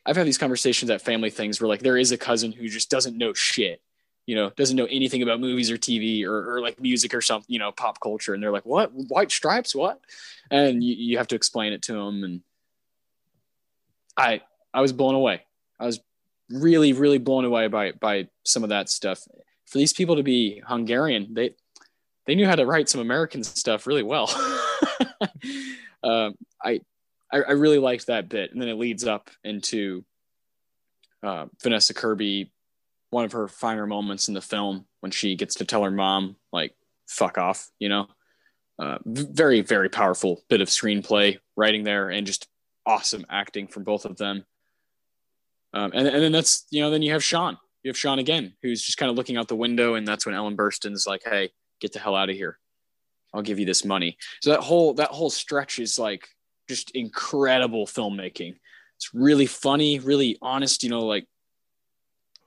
I've 0.03 0.15
had 0.15 0.25
these 0.25 0.39
conversations 0.39 0.89
at 0.89 1.01
family 1.01 1.29
things 1.29 1.61
where 1.61 1.67
like 1.67 1.81
there 1.81 1.97
is 1.97 2.11
a 2.11 2.17
cousin 2.17 2.51
who 2.51 2.67
just 2.67 2.89
doesn't 2.89 3.17
know 3.17 3.33
shit, 3.33 3.81
you 4.25 4.35
know, 4.35 4.49
doesn't 4.51 4.75
know 4.75 4.87
anything 4.89 5.21
about 5.21 5.39
movies 5.39 5.69
or 5.69 5.77
TV 5.77 6.25
or, 6.25 6.55
or 6.55 6.61
like 6.61 6.79
music 6.79 7.13
or 7.13 7.21
something, 7.21 7.51
you 7.51 7.59
know, 7.59 7.71
pop 7.71 7.99
culture. 7.99 8.33
And 8.33 8.41
they're 8.41 8.51
like, 8.51 8.65
what? 8.65 8.91
White 8.93 9.31
stripes? 9.31 9.75
What? 9.75 9.99
And 10.49 10.83
you, 10.83 10.95
you 10.95 11.17
have 11.17 11.27
to 11.27 11.35
explain 11.35 11.73
it 11.73 11.83
to 11.83 11.93
them. 11.93 12.23
And 12.23 12.41
I, 14.17 14.41
I 14.73 14.81
was 14.81 14.93
blown 14.93 15.15
away. 15.15 15.43
I 15.79 15.85
was 15.85 15.99
really, 16.49 16.93
really 16.93 17.19
blown 17.19 17.45
away 17.45 17.67
by, 17.67 17.91
by 17.91 18.27
some 18.43 18.63
of 18.63 18.69
that 18.69 18.89
stuff 18.89 19.19
for 19.65 19.77
these 19.77 19.93
people 19.93 20.15
to 20.15 20.23
be 20.23 20.61
Hungarian, 20.65 21.33
they 21.33 21.55
they 22.25 22.35
knew 22.35 22.47
how 22.47 22.55
to 22.55 22.65
write 22.65 22.89
some 22.89 23.01
American 23.01 23.43
stuff 23.43 23.85
really 23.85 24.03
well. 24.03 24.29
um, 26.03 26.35
I, 26.63 26.81
I, 27.31 27.37
I 27.37 27.51
really 27.51 27.77
liked 27.77 28.07
that 28.07 28.29
bit, 28.29 28.51
and 28.51 28.59
then 28.59 28.69
it 28.69 28.77
leads 28.79 29.05
up 29.05 29.29
into 29.43 30.03
uh, 31.21 31.45
Vanessa 31.61 31.93
Kirby, 31.93 32.51
one 33.15 33.23
of 33.23 33.31
her 33.31 33.47
finer 33.47 33.87
moments 33.87 34.27
in 34.27 34.33
the 34.33 34.41
film 34.41 34.85
when 34.99 35.09
she 35.09 35.37
gets 35.37 35.55
to 35.55 35.65
tell 35.65 35.83
her 35.83 35.89
mom 35.89 36.35
like 36.51 36.75
"fuck 37.07 37.37
off," 37.37 37.71
you 37.79 37.87
know. 37.87 38.07
Uh, 38.77 38.97
very 39.05 39.61
very 39.61 39.87
powerful 39.87 40.43
bit 40.49 40.59
of 40.59 40.67
screenplay 40.67 41.37
writing 41.55 41.85
there, 41.85 42.09
and 42.09 42.27
just 42.27 42.49
awesome 42.85 43.25
acting 43.29 43.67
from 43.67 43.85
both 43.85 44.03
of 44.03 44.17
them. 44.17 44.45
Um, 45.73 45.91
and 45.93 46.09
and 46.09 46.21
then 46.21 46.33
that's 46.33 46.65
you 46.71 46.81
know 46.81 46.89
then 46.89 47.01
you 47.01 47.13
have 47.13 47.23
Sean 47.23 47.57
you 47.83 47.89
have 47.89 47.97
Sean 47.97 48.19
again, 48.19 48.53
who's 48.61 48.81
just 48.81 48.97
kind 48.97 49.09
of 49.09 49.15
looking 49.15 49.37
out 49.37 49.47
the 49.47 49.55
window, 49.55 49.93
and 49.93 50.05
that's 50.05 50.25
when 50.25 50.35
Ellen 50.35 50.57
Burstyn's 50.57 51.07
like, 51.07 51.21
"Hey, 51.23 51.51
get 51.79 51.93
the 51.93 51.99
hell 51.99 52.15
out 52.15 52.29
of 52.29 52.35
here. 52.35 52.59
I'll 53.33 53.43
give 53.43 53.59
you 53.59 53.65
this 53.65 53.85
money." 53.85 54.17
So 54.41 54.49
that 54.49 54.59
whole 54.59 54.93
that 54.95 55.11
whole 55.11 55.29
stretch 55.29 55.79
is 55.79 55.97
like 55.97 56.27
just 56.67 56.91
incredible 56.91 57.85
filmmaking. 57.85 58.55
It's 58.97 59.13
really 59.13 59.45
funny, 59.45 59.99
really 59.99 60.37
honest. 60.41 60.83
You 60.83 60.89
know, 60.89 61.05
like 61.05 61.27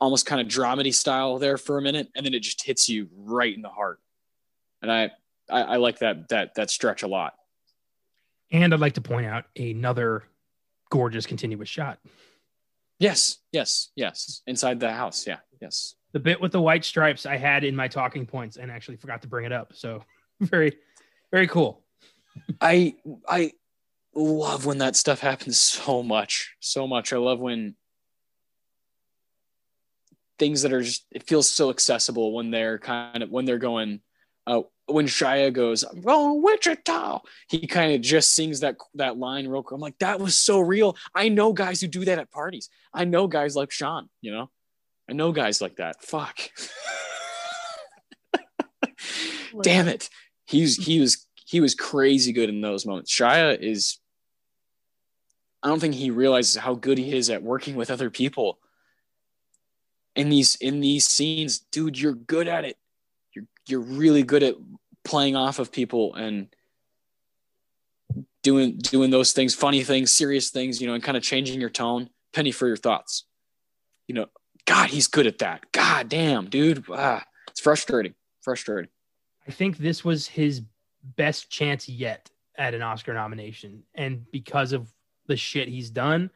almost 0.00 0.26
kind 0.26 0.40
of 0.40 0.46
dramedy 0.46 0.94
style 0.94 1.38
there 1.38 1.56
for 1.56 1.78
a 1.78 1.82
minute, 1.82 2.08
and 2.14 2.24
then 2.24 2.34
it 2.34 2.40
just 2.40 2.62
hits 2.62 2.88
you 2.88 3.08
right 3.16 3.54
in 3.54 3.62
the 3.62 3.68
heart. 3.68 4.00
And 4.82 4.90
I 4.90 5.10
I, 5.50 5.62
I 5.62 5.76
like 5.76 5.98
that 6.00 6.28
that 6.28 6.54
that 6.54 6.70
stretch 6.70 7.02
a 7.02 7.08
lot. 7.08 7.34
And 8.50 8.72
I'd 8.72 8.80
like 8.80 8.94
to 8.94 9.00
point 9.00 9.26
out 9.26 9.44
another 9.56 10.24
gorgeous 10.90 11.26
continuous 11.26 11.68
shot. 11.68 11.98
Yes, 12.98 13.38
yes, 13.52 13.90
yes. 13.94 14.42
Inside 14.46 14.80
the 14.80 14.90
house. 14.90 15.26
Yeah, 15.26 15.38
yes. 15.60 15.94
The 16.12 16.20
bit 16.20 16.40
with 16.40 16.52
the 16.52 16.60
white 16.60 16.84
stripes 16.84 17.26
I 17.26 17.36
had 17.36 17.62
in 17.64 17.76
my 17.76 17.86
talking 17.86 18.26
points 18.26 18.56
and 18.56 18.70
actually 18.70 18.96
forgot 18.96 19.22
to 19.22 19.28
bring 19.28 19.44
it 19.44 19.52
up. 19.52 19.72
So 19.74 20.02
very, 20.40 20.76
very 21.30 21.46
cool. 21.46 21.84
I 22.60 22.94
I 23.28 23.52
love 24.14 24.66
when 24.66 24.78
that 24.78 24.96
stuff 24.96 25.20
happens 25.20 25.60
so 25.60 26.02
much. 26.02 26.56
So 26.60 26.86
much. 26.86 27.12
I 27.12 27.18
love 27.18 27.38
when 27.38 27.76
things 30.38 30.62
that 30.62 30.72
are 30.72 30.82
just 30.82 31.06
it 31.10 31.24
feels 31.24 31.48
so 31.48 31.70
accessible 31.70 32.32
when 32.32 32.50
they're 32.50 32.78
kind 32.78 33.22
of 33.22 33.30
when 33.30 33.44
they're 33.44 33.58
going 33.58 34.00
uh, 34.48 34.62
when 34.86 35.06
Shia 35.06 35.52
goes, 35.52 35.84
"Oh, 36.06 36.40
Wichita," 36.40 37.20
he 37.50 37.66
kind 37.66 37.92
of 37.94 38.00
just 38.00 38.34
sings 38.34 38.60
that 38.60 38.76
that 38.94 39.18
line 39.18 39.46
real 39.46 39.62
quick. 39.62 39.76
I'm 39.76 39.80
like, 39.80 39.98
that 39.98 40.20
was 40.20 40.38
so 40.38 40.60
real. 40.60 40.96
I 41.14 41.28
know 41.28 41.52
guys 41.52 41.82
who 41.82 41.86
do 41.86 42.06
that 42.06 42.18
at 42.18 42.30
parties. 42.30 42.70
I 42.94 43.04
know 43.04 43.26
guys 43.26 43.54
like 43.54 43.70
Sean. 43.70 44.08
You 44.22 44.32
know, 44.32 44.50
I 45.08 45.12
know 45.12 45.32
guys 45.32 45.60
like 45.60 45.76
that. 45.76 46.02
Fuck. 46.02 46.38
Damn 49.62 49.88
it. 49.88 50.08
He's 50.46 50.76
he 50.76 50.98
was 50.98 51.26
he 51.44 51.60
was 51.60 51.74
crazy 51.74 52.32
good 52.32 52.48
in 52.48 52.62
those 52.62 52.86
moments. 52.86 53.14
Shia 53.14 53.58
is. 53.60 53.98
I 55.62 55.68
don't 55.68 55.80
think 55.80 55.94
he 55.94 56.10
realizes 56.10 56.56
how 56.56 56.74
good 56.74 56.98
he 56.98 57.14
is 57.14 57.28
at 57.28 57.42
working 57.42 57.74
with 57.74 57.90
other 57.90 58.08
people. 58.10 58.60
In 60.18 60.28
these 60.28 60.56
in 60.56 60.80
these 60.80 61.06
scenes, 61.06 61.58
dude, 61.58 61.98
you're 61.98 62.12
good 62.12 62.48
at 62.48 62.64
it 62.64 62.76
you're 63.32 63.44
you're 63.66 63.80
really 63.80 64.22
good 64.22 64.42
at 64.42 64.54
playing 65.04 65.36
off 65.36 65.58
of 65.58 65.72
people 65.72 66.14
and 66.14 66.48
doing 68.42 68.76
doing 68.78 69.10
those 69.10 69.32
things, 69.32 69.54
funny 69.54 69.82
things, 69.82 70.10
serious 70.10 70.50
things, 70.50 70.80
you 70.80 70.86
know, 70.86 70.94
and 70.94 71.02
kind 71.02 71.16
of 71.16 71.22
changing 71.22 71.60
your 71.60 71.70
tone. 71.70 72.10
Penny 72.32 72.52
for 72.52 72.66
your 72.66 72.76
thoughts. 72.76 73.24
You 74.06 74.14
know, 74.14 74.26
God, 74.66 74.90
he's 74.90 75.06
good 75.06 75.26
at 75.26 75.38
that. 75.38 75.72
God 75.72 76.08
damn, 76.08 76.48
dude. 76.48 76.84
Ah, 76.90 77.24
it's 77.50 77.60
frustrating. 77.60 78.14
Frustrating. 78.42 78.90
I 79.46 79.50
think 79.50 79.78
this 79.78 80.04
was 80.04 80.26
his 80.26 80.62
best 81.16 81.50
chance 81.50 81.88
yet 81.88 82.30
at 82.56 82.74
an 82.74 82.82
Oscar 82.82 83.14
nomination. 83.14 83.82
And 83.94 84.30
because 84.30 84.72
of 84.72 84.92
the 85.26 85.36
shit 85.36 85.68
he's 85.68 85.90
done, 85.90 86.30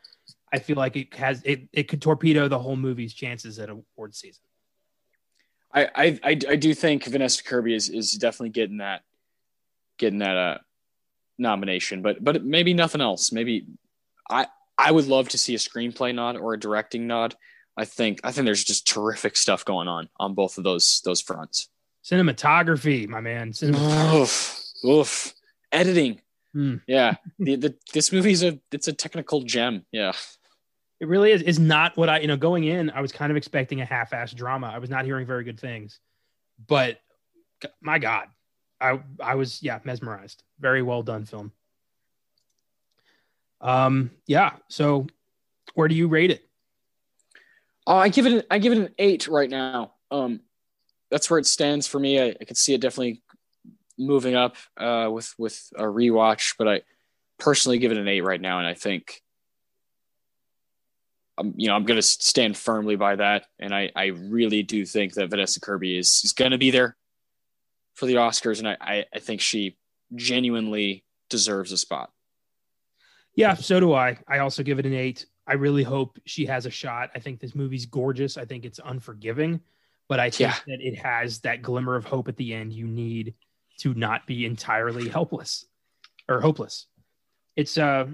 I 0.53 0.59
feel 0.59 0.77
like 0.77 0.97
it 0.97 1.15
has 1.15 1.43
it, 1.45 1.69
it 1.73 1.89
could 1.89 2.03
torpedo 2.03 2.49
the 2.49 2.59
whole 2.59 2.77
movie's 2.77 3.15
chances 3.15 3.59
at 3.59 3.71
award 3.71 4.15
season. 4.15 4.43
I, 5.75 6.19
I, 6.23 6.39
I 6.51 6.57
do 6.57 6.75
think 6.75 7.05
Vanessa 7.07 7.43
Kirby 7.43 7.75
is, 7.75 7.89
is 7.89 8.13
definitely 8.13 8.51
getting 8.51 8.77
that, 8.79 9.01
getting 9.99 10.19
that 10.19 10.37
uh, 10.37 10.59
nomination, 11.39 12.03
but 12.03 12.23
but 12.23 12.45
maybe 12.45 12.75
nothing 12.75 13.01
else. 13.01 13.33
Maybe 13.33 13.67
I 14.31 14.47
I 14.77 14.91
would 14.91 15.07
love 15.07 15.31
to 15.31 15.39
see 15.39 15.55
a 15.55 15.59
screenplay 15.59 16.15
nod 16.15 16.37
or 16.37 16.55
a 16.55 16.61
directing 16.61 17.07
nod. 17.07 17.37
I 17.77 17.87
think 17.87 18.21
I 18.23 18.33
think 18.33 18.45
there's 18.45 18.65
just 18.65 18.87
terrific 18.87 19.37
stuff 19.37 19.65
going 19.65 19.89
on 19.89 20.11
on 20.21 20.35
both 20.35 20.59
of 20.59 20.65
those 20.65 21.01
those 21.05 21.23
fronts. 21.23 21.69
Cinematography, 22.05 23.09
my 23.09 23.21
man. 23.21 23.53
Cinematography. 23.53 24.15
Oof, 24.15 24.63
oof. 24.85 25.35
Editing. 25.71 26.21
Hmm. 26.53 26.77
Yeah, 26.87 27.15
the, 27.39 27.57
the 27.57 27.75
this 27.95 28.13
movie's 28.13 28.43
a 28.43 28.59
it's 28.71 28.89
a 28.89 28.93
technical 28.93 29.43
gem. 29.43 29.87
Yeah. 29.91 30.13
It 31.03 31.09
really 31.09 31.33
is 31.33 31.43
is 31.43 31.59
not 31.59 31.97
what 31.97 32.09
I 32.09 32.21
you 32.21 32.29
know 32.29 32.37
going 32.37 32.63
in. 32.63 32.89
I 32.91 33.01
was 33.01 33.11
kind 33.11 33.33
of 33.33 33.37
expecting 33.37 33.81
a 33.81 33.85
half-ass 33.85 34.33
drama. 34.35 34.69
I 34.73 34.79
was 34.79 34.89
not 34.89 35.05
hearing 35.05 35.27
very 35.27 35.43
good 35.43 35.59
things, 35.59 35.99
but 36.69 37.01
my 37.81 37.99
God, 37.99 38.29
I 38.81 39.01
I 39.21 39.35
was 39.35 39.61
yeah 39.65 39.81
mesmerized. 39.83 40.45
Very 40.61 40.81
well 40.81 41.03
done 41.03 41.25
film. 41.25 41.51
Um 43.61 44.13
yeah. 44.29 44.53
So 44.69 45.09
where 45.75 45.89
do 45.89 45.97
you 45.97 46.07
rate 46.07 46.31
it? 46.31 46.49
Uh, 47.85 47.97
I 47.97 48.09
give 48.09 48.27
it 48.27 48.33
an, 48.35 48.43
I 48.49 48.61
give 48.61 48.73
it 48.73 48.79
an 48.79 48.95
eight 48.97 49.27
right 49.27 49.51
now. 49.51 49.95
Um, 50.13 50.39
that's 51.11 51.29
where 51.29 51.41
it 51.41 51.47
stands 51.47 51.89
for 51.89 51.99
me. 51.99 52.21
I, 52.21 52.37
I 52.41 52.45
could 52.45 52.57
see 52.57 52.75
it 52.75 52.81
definitely 52.81 53.23
moving 53.99 54.37
up 54.37 54.55
uh, 54.77 55.09
with 55.11 55.35
with 55.37 55.69
a 55.75 55.83
rewatch, 55.83 56.55
but 56.59 56.69
I 56.69 56.83
personally 57.41 57.79
give 57.79 57.91
it 57.91 57.99
an 57.99 58.07
eight 58.07 58.21
right 58.21 58.41
now, 58.41 58.59
and 58.59 58.69
I 58.69 58.75
think 58.75 59.21
um, 61.39 61.55
you 61.57 61.69
know, 61.69 61.75
I'm 61.75 61.85
going 61.85 61.99
to 61.99 62.03
stand 62.03 62.57
firmly 62.57 62.97
by 62.97 63.17
that. 63.17 63.47
And 63.59 63.75
I, 63.75 63.91
I 63.97 64.07
really 64.07 64.63
do 64.63 64.85
think 64.85 65.15
that 65.15 65.31
Vanessa 65.31 65.61
Kirby 65.61 65.97
is, 65.97 66.23
is 66.25 66.33
going 66.33 66.51
to 66.51 66.59
be 66.59 66.71
there 66.71 66.97
for 67.95 68.07
the 68.07 68.15
Oscars. 68.15 68.59
And 68.59 68.69
I, 68.69 68.77
I, 68.81 69.05
I 69.15 69.19
think 69.19 69.41
she 69.41 69.77
genuinely 70.15 71.05
deserves 71.31 71.73
a 71.73 71.79
spot. 71.79 72.11
Yeah, 73.35 73.55
so 73.55 73.81
do 73.81 73.95
I. 73.95 74.19
I 74.29 74.39
also 74.39 74.63
give 74.63 74.79
it 74.79 74.87
an 74.87 74.93
eight. 74.93 75.25
I 75.47 75.55
really 75.55 75.83
hope 75.83 76.19
she 76.27 76.47
has 76.47 76.67
a 76.67 76.71
shot. 76.71 77.11
I 77.15 77.19
think 77.19 77.41
this 77.41 77.55
movie's 77.55 77.87
gorgeous. 77.87 78.37
I 78.37 78.45
think 78.45 78.65
it's 78.65 78.79
unforgiving, 78.85 79.61
but 80.09 80.21
I 80.21 80.31
think 80.31 80.51
yeah. 80.51 80.57
that 80.67 80.81
it 80.81 80.99
has 80.99 81.41
that 81.41 81.63
glimmer 81.63 81.97
of 81.97 82.05
hope 82.05 82.29
at 82.29 82.37
the 82.37 82.53
end 82.53 82.73
you 82.73 82.87
need 82.87 83.35
to 83.79 83.95
not 83.95 84.27
be 84.27 84.45
entirely 84.45 85.09
helpless 85.09 85.65
or 86.29 86.41
hopeless. 86.41 86.87
It's 87.57 87.77
uh 87.77 88.07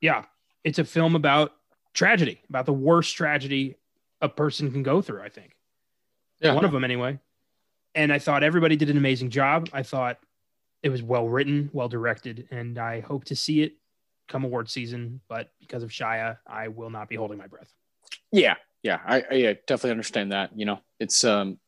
yeah, 0.00 0.24
it's 0.64 0.78
a 0.78 0.84
film 0.84 1.16
about 1.16 1.52
tragedy, 1.92 2.40
about 2.48 2.66
the 2.66 2.72
worst 2.72 3.16
tragedy 3.16 3.76
a 4.20 4.28
person 4.28 4.70
can 4.70 4.82
go 4.82 5.02
through, 5.02 5.22
I 5.22 5.28
think. 5.28 5.56
Yeah. 6.40 6.54
One 6.54 6.64
of 6.64 6.72
them, 6.72 6.84
anyway. 6.84 7.18
And 7.94 8.12
I 8.12 8.18
thought 8.18 8.42
everybody 8.42 8.76
did 8.76 8.90
an 8.90 8.96
amazing 8.96 9.30
job. 9.30 9.68
I 9.72 9.82
thought 9.82 10.18
it 10.82 10.88
was 10.88 11.02
well 11.02 11.28
written, 11.28 11.70
well 11.72 11.88
directed, 11.88 12.48
and 12.50 12.78
I 12.78 13.00
hope 13.00 13.24
to 13.26 13.36
see 13.36 13.62
it 13.62 13.74
come 14.28 14.44
award 14.44 14.70
season. 14.70 15.20
But 15.28 15.52
because 15.60 15.82
of 15.82 15.90
Shia, 15.90 16.38
I 16.46 16.68
will 16.68 16.90
not 16.90 17.08
be 17.08 17.16
holding 17.16 17.38
my 17.38 17.46
breath. 17.46 17.72
Yeah, 18.30 18.56
yeah, 18.82 18.98
I, 19.06 19.16
I 19.30 19.58
definitely 19.66 19.92
understand 19.92 20.32
that. 20.32 20.50
You 20.56 20.66
know, 20.66 20.80
it's 20.98 21.22
um, 21.24 21.58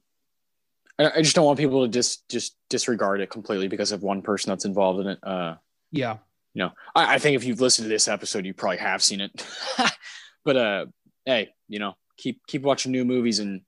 I, 0.98 1.10
I, 1.16 1.22
just 1.22 1.36
don't 1.36 1.44
want 1.44 1.58
people 1.58 1.84
to 1.84 1.88
just 1.88 2.28
just 2.28 2.56
disregard 2.68 3.20
it 3.20 3.30
completely 3.30 3.68
because 3.68 3.92
of 3.92 4.02
one 4.02 4.22
person 4.22 4.50
that's 4.50 4.64
involved 4.64 5.00
in 5.00 5.08
it. 5.08 5.18
Uh, 5.22 5.56
yeah, 5.92 6.18
you 6.54 6.62
know, 6.62 6.70
I, 6.94 7.14
I 7.14 7.18
think 7.18 7.36
if 7.36 7.44
you've 7.44 7.60
listened 7.60 7.84
to 7.84 7.88
this 7.88 8.08
episode, 8.08 8.46
you 8.46 8.54
probably 8.54 8.78
have 8.78 9.02
seen 9.02 9.20
it. 9.20 9.46
but 10.44 10.56
uh, 10.56 10.86
hey, 11.26 11.50
you 11.68 11.78
know, 11.78 11.94
keep 12.16 12.40
keep 12.46 12.62
watching 12.62 12.92
new 12.92 13.04
movies 13.04 13.40
and 13.40 13.60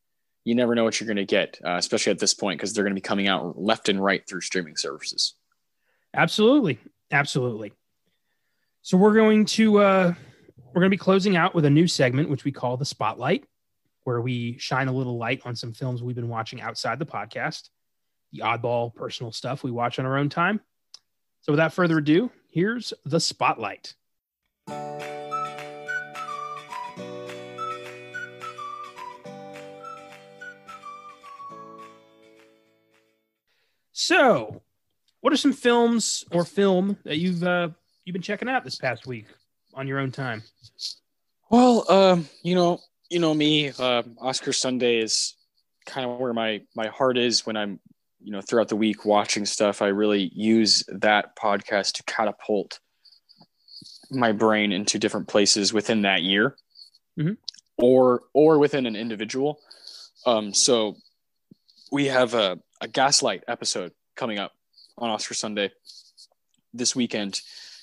you 0.44 0.54
never 0.54 0.76
know 0.76 0.84
what 0.84 1.00
you're 1.00 1.06
going 1.06 1.16
to 1.16 1.24
get, 1.24 1.58
uh, 1.64 1.74
especially 1.76 2.12
at 2.12 2.20
this 2.20 2.32
point 2.32 2.58
because 2.58 2.72
they're 2.72 2.84
going 2.84 2.94
to 2.94 3.00
be 3.00 3.00
coming 3.00 3.26
out 3.26 3.60
left 3.60 3.88
and 3.88 4.02
right 4.02 4.22
through 4.28 4.40
streaming 4.40 4.76
services. 4.76 5.34
Absolutely, 6.14 6.78
absolutely. 7.10 7.72
So 8.82 8.96
we're 8.96 9.14
going 9.14 9.44
to 9.46 9.78
uh, 9.78 10.14
we're 10.68 10.80
going 10.80 10.90
to 10.90 10.96
be 10.96 10.96
closing 10.96 11.36
out 11.36 11.54
with 11.54 11.64
a 11.64 11.70
new 11.70 11.88
segment 11.88 12.30
which 12.30 12.44
we 12.44 12.52
call 12.52 12.76
the 12.76 12.84
Spotlight, 12.84 13.44
where 14.04 14.20
we 14.20 14.56
shine 14.58 14.86
a 14.86 14.92
little 14.92 15.18
light 15.18 15.42
on 15.44 15.56
some 15.56 15.72
films 15.72 16.02
we've 16.02 16.14
been 16.14 16.28
watching 16.28 16.60
outside 16.60 17.00
the 17.00 17.06
podcast, 17.06 17.70
the 18.32 18.42
oddball 18.42 18.94
personal 18.94 19.32
stuff 19.32 19.64
we 19.64 19.72
watch 19.72 19.98
on 19.98 20.06
our 20.06 20.16
own 20.16 20.28
time. 20.28 20.60
So 21.40 21.52
without 21.52 21.72
further 21.72 21.98
ado, 21.98 22.30
here's 22.56 22.94
the 23.04 23.20
Spotlight. 23.20 23.92
So, 33.92 34.62
what 35.20 35.34
are 35.34 35.36
some 35.36 35.52
films 35.52 36.24
or 36.32 36.46
film 36.46 36.96
that 37.04 37.18
you've 37.18 37.44
uh, 37.44 37.68
you've 38.06 38.14
been 38.14 38.22
checking 38.22 38.48
out 38.48 38.64
this 38.64 38.76
past 38.76 39.06
week 39.06 39.26
on 39.74 39.86
your 39.86 39.98
own 39.98 40.10
time? 40.10 40.42
Well, 41.50 41.84
um, 41.92 42.26
you 42.42 42.54
know, 42.54 42.80
you 43.10 43.18
know 43.18 43.34
me, 43.34 43.68
uh, 43.78 44.02
Oscar 44.18 44.54
Sunday 44.54 45.00
is 45.00 45.34
kind 45.84 46.08
of 46.08 46.18
where 46.18 46.32
my 46.32 46.62
my 46.74 46.86
heart 46.86 47.18
is 47.18 47.44
when 47.44 47.58
I'm, 47.58 47.80
you 48.26 48.32
know, 48.32 48.40
throughout 48.40 48.66
the 48.66 48.76
week 48.76 49.04
watching 49.04 49.46
stuff. 49.46 49.80
I 49.80 49.86
really 49.86 50.32
use 50.34 50.82
that 50.88 51.36
podcast 51.36 51.92
to 51.92 52.02
catapult 52.02 52.80
my 54.10 54.32
brain 54.32 54.72
into 54.72 54.98
different 54.98 55.28
places 55.28 55.72
within 55.72 56.02
that 56.02 56.24
year, 56.24 56.56
mm-hmm. 57.16 57.34
or 57.78 58.22
or 58.32 58.58
within 58.58 58.84
an 58.84 58.96
individual. 58.96 59.60
Um, 60.26 60.52
so 60.52 60.96
we 61.92 62.06
have 62.06 62.34
a, 62.34 62.58
a 62.80 62.88
Gaslight 62.88 63.44
episode 63.46 63.92
coming 64.16 64.40
up 64.40 64.54
on 64.98 65.08
Oscar 65.08 65.34
Sunday 65.34 65.70
this 66.74 66.96
weekend, 66.96 67.40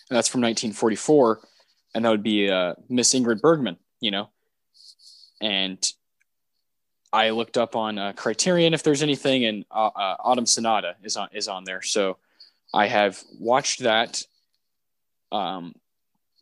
and 0.09 0.17
that's 0.17 0.27
from 0.27 0.41
1944, 0.41 1.39
and 1.95 2.03
that 2.03 2.09
would 2.09 2.21
be 2.21 2.49
uh, 2.51 2.73
Miss 2.89 3.13
Ingrid 3.13 3.39
Bergman, 3.39 3.77
you 4.01 4.11
know, 4.11 4.29
and 5.39 5.81
I 7.13 7.29
looked 7.29 7.59
up 7.59 7.75
on 7.75 7.99
uh, 7.99 8.13
Criterion 8.13 8.73
if 8.73 8.81
there's 8.81 9.03
anything, 9.03 9.45
and 9.45 9.65
uh, 9.69 9.91
uh, 9.95 10.15
Autumn 10.19 10.47
Sonata 10.47 10.95
is 11.03 11.15
on 11.15 11.29
is 11.31 11.47
on 11.47 11.63
there, 11.63 11.83
so 11.83 12.17
I 12.73 12.87
have 12.87 13.23
watched 13.39 13.81
that. 13.81 14.23
Um, 15.31 15.75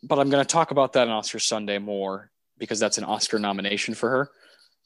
but 0.02 0.18
I'm 0.18 0.30
going 0.30 0.42
to 0.42 0.48
talk 0.48 0.70
about 0.70 0.94
that 0.94 1.08
on 1.08 1.10
Oscar 1.10 1.38
Sunday 1.38 1.78
more 1.78 2.30
because 2.58 2.80
that's 2.80 2.96
an 2.96 3.04
Oscar 3.04 3.38
nomination 3.38 3.94
for 3.94 4.08
her. 4.08 4.30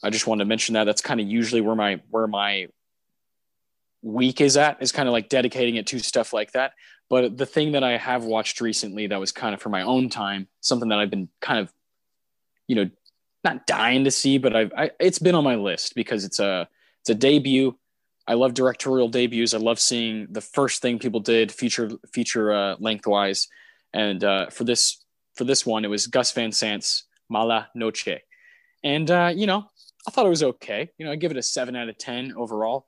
I 0.03 0.11
just 0.11 0.27
wanted 0.27 0.45
to 0.45 0.49
mention 0.49 0.75
that. 0.75 0.85
That's 0.85 1.01
kind 1.01 1.21
of 1.21 1.27
usually 1.29 1.61
where 1.61 1.77
my 1.77 2.01
where 2.11 2.27
my 2.27 2.67
week 4.03 4.41
is 4.41 4.57
at 4.57 4.83
is 4.83 4.91
kind 4.91 5.09
of 5.09 5.13
like 5.13 5.29
dedicating 5.29 5.77
it 5.77 5.87
to 5.89 6.01
stuff 6.01 6.33
like 6.33 6.53
that. 6.53 6.73
But 7.09 7.39
the 7.39 7.47
thing 7.47 7.73
that 7.73 7.85
I 7.85 7.97
have 7.97 8.25
watched 8.25 8.61
recently 8.61 9.07
that 9.07 9.21
was 9.21 9.31
kind 9.31 9.55
of 9.55 9.63
for 9.63 9.69
my 9.69 9.83
own 9.83 10.09
time, 10.09 10.49
something 10.61 10.89
that 10.89 10.99
I've 10.99 11.11
been 11.11 11.29
kind 11.41 11.61
of, 11.61 11.73
you 12.67 12.75
know, 12.75 12.91
not 13.47 13.67
dying 13.67 14.05
to 14.05 14.11
see, 14.11 14.39
but 14.39 14.55
I've 14.55 14.73
I, 14.77 14.91
it's 15.01 15.19
been 15.19 15.35
on 15.35 15.45
my 15.45 15.55
list 15.55 15.95
because 15.95 16.25
it's 16.25 16.41
a 16.41 16.69
it's 17.01 17.11
a 17.11 17.15
debut. 17.15 17.79
I 18.29 18.35
love 18.35 18.55
directorial 18.55 19.09
debuts. 19.09 19.55
I 19.55 19.59
love 19.59 19.79
seeing 19.79 20.27
the 20.31 20.41
first 20.41 20.83
thing 20.83 20.99
people 20.99 21.21
did 21.21 21.53
feature 21.53 21.91
feature 22.13 22.53
uh, 22.53 22.77
lengthwise, 22.79 23.49
and 23.95 24.23
uh, 24.23 24.51
for 24.51 24.65
this 24.65 25.05
for 25.35 25.45
this 25.45 25.65
one, 25.65 25.85
it 25.85 25.89
was 25.89 26.07
Gus 26.07 26.33
Van 26.33 26.53
Sant's 26.53 27.05
Mala 27.29 27.69
Noche, 27.75 28.19
and 28.83 29.11
uh, 29.11 29.33
you 29.35 29.47
know 29.47 29.65
I 30.07 30.11
thought 30.11 30.27
it 30.27 30.31
was 30.31 30.43
okay. 30.43 30.91
You 30.99 31.07
know 31.07 31.13
I 31.13 31.17
give 31.17 31.31
it 31.31 31.37
a 31.37 31.43
seven 31.43 31.77
out 31.77 31.89
of 31.89 31.97
ten 31.99 32.35
overall. 32.37 32.87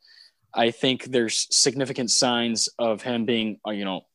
I 0.55 0.71
think 0.71 1.05
there's 1.05 1.47
significant 1.51 2.11
signs 2.11 2.69
of 2.79 3.03
him 3.03 3.27
being, 3.27 3.61
uh, 3.67 3.73
you 3.73 3.85
know, 3.85 4.07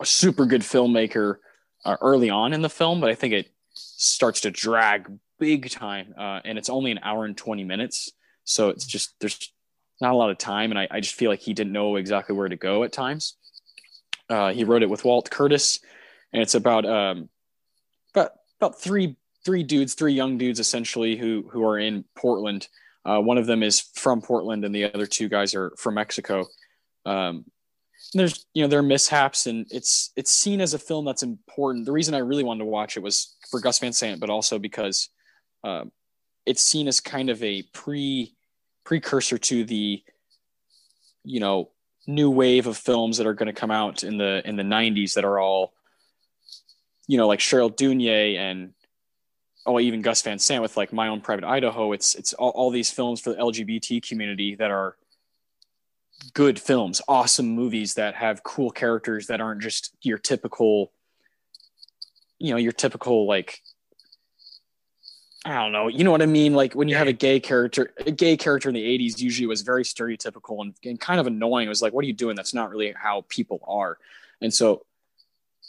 a 0.00 0.06
super 0.06 0.46
good 0.46 0.62
filmmaker 0.62 1.36
uh, 1.84 1.96
early 2.00 2.30
on 2.30 2.52
in 2.52 2.62
the 2.62 2.70
film, 2.70 3.00
but 3.00 3.10
I 3.10 3.14
think 3.14 3.34
it 3.34 3.50
starts 3.74 4.40
to 4.42 4.50
drag 4.50 5.10
big 5.40 5.70
time, 5.70 6.14
uh, 6.16 6.40
and 6.44 6.56
it's 6.58 6.68
only 6.68 6.92
an 6.92 7.00
hour 7.02 7.24
and 7.24 7.36
20 7.36 7.64
minutes, 7.64 8.12
so 8.44 8.68
it's 8.68 8.86
just 8.86 9.14
there's 9.20 9.52
not 10.00 10.12
a 10.12 10.16
lot 10.16 10.30
of 10.30 10.38
time, 10.38 10.70
and 10.70 10.78
I, 10.78 10.86
I 10.90 11.00
just 11.00 11.14
feel 11.14 11.30
like 11.30 11.40
he 11.40 11.54
didn't 11.54 11.72
know 11.72 11.96
exactly 11.96 12.36
where 12.36 12.48
to 12.48 12.56
go 12.56 12.84
at 12.84 12.92
times. 12.92 13.36
Uh, 14.28 14.52
he 14.52 14.64
wrote 14.64 14.82
it 14.82 14.90
with 14.90 15.04
Walt 15.04 15.30
Curtis, 15.30 15.80
and 16.32 16.40
it's 16.40 16.54
about 16.54 16.86
um, 16.86 17.28
about 18.14 18.32
about 18.60 18.80
three 18.80 19.16
three 19.44 19.64
dudes, 19.64 19.94
three 19.94 20.12
young 20.12 20.38
dudes 20.38 20.60
essentially 20.60 21.16
who 21.16 21.48
who 21.50 21.64
are 21.64 21.78
in 21.78 22.04
Portland 22.14 22.68
uh, 23.04 23.18
one 23.18 23.38
of 23.38 23.46
them 23.46 23.62
is 23.62 23.80
from 23.80 24.20
Portland, 24.20 24.64
and 24.64 24.74
the 24.74 24.92
other 24.92 25.06
two 25.06 25.28
guys 25.28 25.54
are 25.54 25.72
from 25.76 25.94
Mexico. 25.94 26.46
Um, 27.06 27.44
there's 28.12 28.46
you 28.52 28.62
know 28.62 28.68
there 28.68 28.80
are 28.80 28.84
mishaps, 28.84 29.46
and 29.46 29.66
it's 29.70 30.12
it's 30.16 30.30
seen 30.30 30.60
as 30.60 30.74
a 30.74 30.78
film 30.78 31.04
that's 31.04 31.22
important. 31.22 31.86
The 31.86 31.92
reason 31.92 32.14
I 32.14 32.18
really 32.18 32.44
wanted 32.44 32.60
to 32.60 32.70
watch 32.70 32.96
it 32.96 33.02
was 33.02 33.36
for 33.50 33.60
Gus 33.60 33.78
Van 33.78 33.92
Sant, 33.92 34.20
but 34.20 34.30
also 34.30 34.58
because 34.58 35.08
uh, 35.64 35.84
it's 36.46 36.62
seen 36.62 36.88
as 36.88 37.00
kind 37.00 37.30
of 37.30 37.42
a 37.42 37.62
pre 37.72 38.34
precursor 38.84 39.38
to 39.38 39.64
the 39.64 40.02
you 41.24 41.40
know 41.40 41.70
new 42.06 42.30
wave 42.30 42.66
of 42.66 42.76
films 42.76 43.18
that 43.18 43.26
are 43.26 43.34
going 43.34 43.46
to 43.46 43.52
come 43.52 43.70
out 43.70 44.02
in 44.02 44.16
the 44.16 44.42
in 44.46 44.56
the 44.56 44.62
90s 44.62 45.14
that 45.14 45.24
are 45.24 45.38
all 45.38 45.74
you 47.06 47.18
know 47.18 47.28
like 47.28 47.40
Cheryl 47.40 47.74
Dunye 47.74 48.36
and 48.36 48.72
oh, 49.66 49.78
even 49.78 50.02
Gus 50.02 50.22
Van 50.22 50.38
Sant 50.38 50.62
with 50.62 50.76
like 50.76 50.92
My 50.92 51.08
Own 51.08 51.20
Private 51.20 51.44
Idaho. 51.44 51.92
It's 51.92 52.14
it's 52.14 52.32
all, 52.32 52.50
all 52.50 52.70
these 52.70 52.90
films 52.90 53.20
for 53.20 53.30
the 53.30 53.36
LGBT 53.36 54.06
community 54.06 54.54
that 54.56 54.70
are 54.70 54.96
good 56.34 56.58
films, 56.58 57.00
awesome 57.08 57.48
movies 57.48 57.94
that 57.94 58.14
have 58.14 58.42
cool 58.42 58.70
characters 58.70 59.28
that 59.28 59.40
aren't 59.40 59.62
just 59.62 59.94
your 60.02 60.18
typical, 60.18 60.92
you 62.38 62.50
know, 62.50 62.56
your 62.56 62.72
typical 62.72 63.26
like 63.26 63.62
I 65.44 65.54
don't 65.54 65.72
know. 65.72 65.88
You 65.88 66.04
know 66.04 66.10
what 66.10 66.20
I 66.20 66.26
mean? 66.26 66.52
Like 66.52 66.74
when 66.74 66.88
you 66.88 66.96
have 66.96 67.06
a 67.06 67.14
gay 67.14 67.40
character, 67.40 67.94
a 68.04 68.10
gay 68.10 68.36
character 68.36 68.68
in 68.68 68.74
the 68.74 68.98
80s 68.98 69.18
usually 69.18 69.46
was 69.46 69.62
very 69.62 69.84
stereotypical 69.84 70.60
and, 70.60 70.74
and 70.84 71.00
kind 71.00 71.18
of 71.18 71.26
annoying. 71.26 71.66
It 71.66 71.70
was 71.70 71.80
like, 71.80 71.94
what 71.94 72.04
are 72.04 72.06
you 72.06 72.12
doing? 72.12 72.36
That's 72.36 72.52
not 72.52 72.68
really 72.68 72.92
how 72.92 73.24
people 73.28 73.60
are. 73.66 73.96
And 74.42 74.52
so 74.52 74.84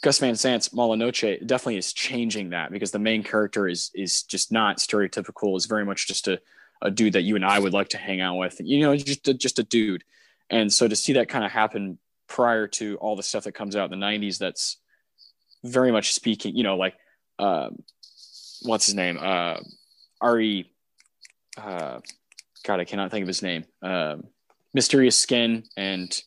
Gus 0.02 0.18
Van 0.18 0.34
Sant's 0.34 0.72
Mala 0.72 0.96
Noche 0.96 1.38
definitely 1.46 1.76
is 1.76 1.92
changing 1.92 2.50
that 2.50 2.70
because 2.70 2.90
the 2.90 2.98
main 2.98 3.22
character 3.22 3.68
is 3.68 3.90
is 3.94 4.24
just 4.24 4.50
not 4.50 4.78
stereotypical. 4.78 5.56
Is 5.56 5.66
very 5.66 5.84
much 5.84 6.08
just 6.08 6.26
a, 6.26 6.40
a 6.82 6.90
dude 6.90 7.12
that 7.12 7.22
you 7.22 7.36
and 7.36 7.44
I 7.44 7.58
would 7.58 7.72
like 7.72 7.90
to 7.90 7.98
hang 7.98 8.20
out 8.20 8.36
with. 8.36 8.60
You 8.60 8.80
know, 8.80 8.96
just 8.96 9.28
a, 9.28 9.34
just 9.34 9.60
a 9.60 9.62
dude. 9.62 10.02
And 10.50 10.72
so 10.72 10.88
to 10.88 10.96
see 10.96 11.14
that 11.14 11.28
kind 11.28 11.44
of 11.44 11.52
happen 11.52 11.98
prior 12.26 12.66
to 12.66 12.96
all 12.96 13.14
the 13.14 13.22
stuff 13.22 13.44
that 13.44 13.52
comes 13.52 13.76
out 13.76 13.92
in 13.92 13.98
the 13.98 14.04
'90s, 14.04 14.38
that's 14.38 14.78
very 15.62 15.92
much 15.92 16.12
speaking. 16.12 16.56
You 16.56 16.64
know, 16.64 16.76
like 16.76 16.94
um, 17.38 17.84
what's 18.62 18.86
his 18.86 18.94
name? 18.94 19.18
Uh, 19.20 19.56
Ari. 20.20 20.70
Uh, 21.56 22.00
God, 22.64 22.80
I 22.80 22.84
cannot 22.84 23.10
think 23.10 23.22
of 23.22 23.28
his 23.28 23.42
name. 23.42 23.64
Um, 23.82 24.24
Mysterious 24.74 25.18
Skin 25.18 25.64
and 25.76 26.22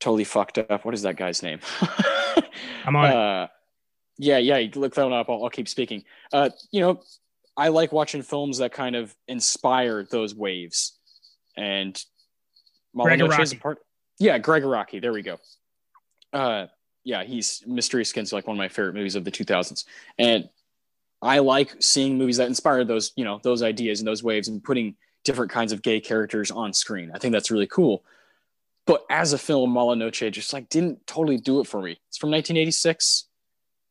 totally 0.00 0.24
fucked 0.24 0.58
up. 0.58 0.84
What 0.84 0.94
is 0.94 1.02
that 1.02 1.16
guy's 1.16 1.42
name? 1.42 1.60
I'm 2.84 2.96
on 2.96 3.04
uh, 3.06 3.46
Yeah, 4.18 4.38
yeah. 4.38 4.66
Look 4.74 4.94
that 4.94 5.04
one 5.04 5.12
up. 5.12 5.28
I'll, 5.28 5.44
I'll 5.44 5.50
keep 5.50 5.68
speaking. 5.68 6.04
Uh, 6.32 6.50
you 6.70 6.80
know, 6.80 7.00
I 7.56 7.68
like 7.68 7.92
watching 7.92 8.22
films 8.22 8.58
that 8.58 8.72
kind 8.72 8.96
of 8.96 9.14
inspire 9.28 10.04
those 10.04 10.34
waves. 10.34 10.98
And 11.56 12.02
Gregg 12.96 13.20
Araki. 13.20 13.60
part. 13.60 13.78
Yeah, 14.18 14.38
Gregg 14.38 14.62
Araki. 14.62 15.00
There 15.00 15.12
we 15.12 15.22
go. 15.22 15.38
Uh, 16.32 16.66
yeah, 17.04 17.22
he's 17.22 17.62
Mysterious 17.66 18.08
Skin's 18.08 18.32
like 18.32 18.46
one 18.46 18.56
of 18.56 18.58
my 18.58 18.68
favorite 18.68 18.94
movies 18.94 19.14
of 19.14 19.24
the 19.24 19.30
2000s, 19.30 19.84
and 20.18 20.48
I 21.24 21.38
like 21.38 21.74
seeing 21.80 22.18
movies 22.18 22.36
that 22.36 22.48
inspire 22.48 22.84
those, 22.84 23.12
you 23.16 23.24
know, 23.24 23.40
those 23.42 23.62
ideas 23.62 24.00
and 24.00 24.06
those 24.06 24.22
waves, 24.22 24.48
and 24.48 24.62
putting 24.62 24.96
different 25.24 25.50
kinds 25.50 25.72
of 25.72 25.82
gay 25.82 26.00
characters 26.00 26.50
on 26.50 26.72
screen. 26.72 27.10
I 27.14 27.18
think 27.18 27.32
that's 27.32 27.50
really 27.50 27.66
cool. 27.66 28.04
But 28.86 29.04
as 29.08 29.32
a 29.32 29.38
film, 29.38 29.70
Mala 29.70 29.96
Noche 29.96 30.30
just 30.30 30.52
like 30.52 30.68
didn't 30.68 31.06
totally 31.06 31.38
do 31.38 31.60
it 31.60 31.66
for 31.66 31.80
me. 31.80 31.92
It's 32.08 32.18
from 32.18 32.30
1986. 32.30 33.24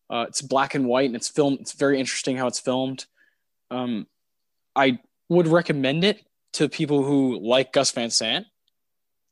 Uh, 0.10 0.26
it's 0.28 0.42
black 0.42 0.76
and 0.76 0.86
white 0.86 1.08
and 1.08 1.16
it's 1.16 1.30
filmed. 1.30 1.60
It's 1.60 1.72
very 1.72 2.00
interesting 2.00 2.38
how 2.38 2.48
it's 2.48 2.60
filmed. 2.60 3.06
Um, 3.72 4.06
I 4.76 5.00
would 5.30 5.48
recommend 5.48 6.04
it 6.04 6.24
to 6.54 6.70
people 6.70 7.04
who 7.04 7.40
like 7.40 7.74
Gus 7.74 7.92
Van 7.92 8.12
Sant 8.12 8.46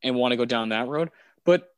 and 0.02 0.16
want 0.16 0.32
to 0.32 0.38
go 0.38 0.46
down 0.46 0.70
that 0.70 0.88
road. 0.88 1.12
But 1.46 1.72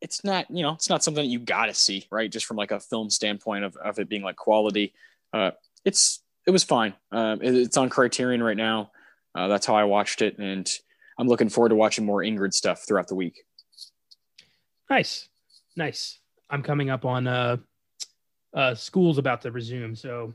it's 0.00 0.24
not, 0.24 0.50
you 0.50 0.62
know, 0.62 0.72
it's 0.72 0.90
not 0.90 1.04
something 1.04 1.22
that 1.22 1.30
you 1.30 1.38
got 1.38 1.66
to 1.66 1.74
see, 1.74 2.06
right? 2.10 2.30
Just 2.30 2.46
from 2.46 2.56
like 2.56 2.72
a 2.72 2.80
film 2.80 3.10
standpoint 3.10 3.64
of, 3.64 3.76
of 3.76 4.00
it 4.00 4.08
being 4.08 4.22
like 4.22 4.36
quality. 4.36 4.92
Uh, 5.36 5.50
it's, 5.84 6.22
it 6.46 6.50
was 6.50 6.64
fine. 6.64 6.94
Um, 7.12 7.42
it, 7.42 7.54
it's 7.54 7.76
on 7.76 7.90
Criterion 7.90 8.42
right 8.42 8.56
now. 8.56 8.90
Uh, 9.34 9.48
that's 9.48 9.66
how 9.66 9.74
I 9.74 9.84
watched 9.84 10.22
it. 10.22 10.38
And 10.38 10.68
I'm 11.18 11.28
looking 11.28 11.48
forward 11.48 11.70
to 11.70 11.74
watching 11.74 12.06
more 12.06 12.20
Ingrid 12.20 12.52
stuff 12.52 12.84
throughout 12.86 13.08
the 13.08 13.14
week. 13.14 13.42
Nice. 14.88 15.28
Nice. 15.76 16.18
I'm 16.48 16.62
coming 16.62 16.90
up 16.90 17.04
on, 17.04 17.26
uh, 17.26 17.58
uh, 18.54 18.74
school's 18.74 19.18
about 19.18 19.42
to 19.42 19.50
resume. 19.50 19.94
So 19.94 20.32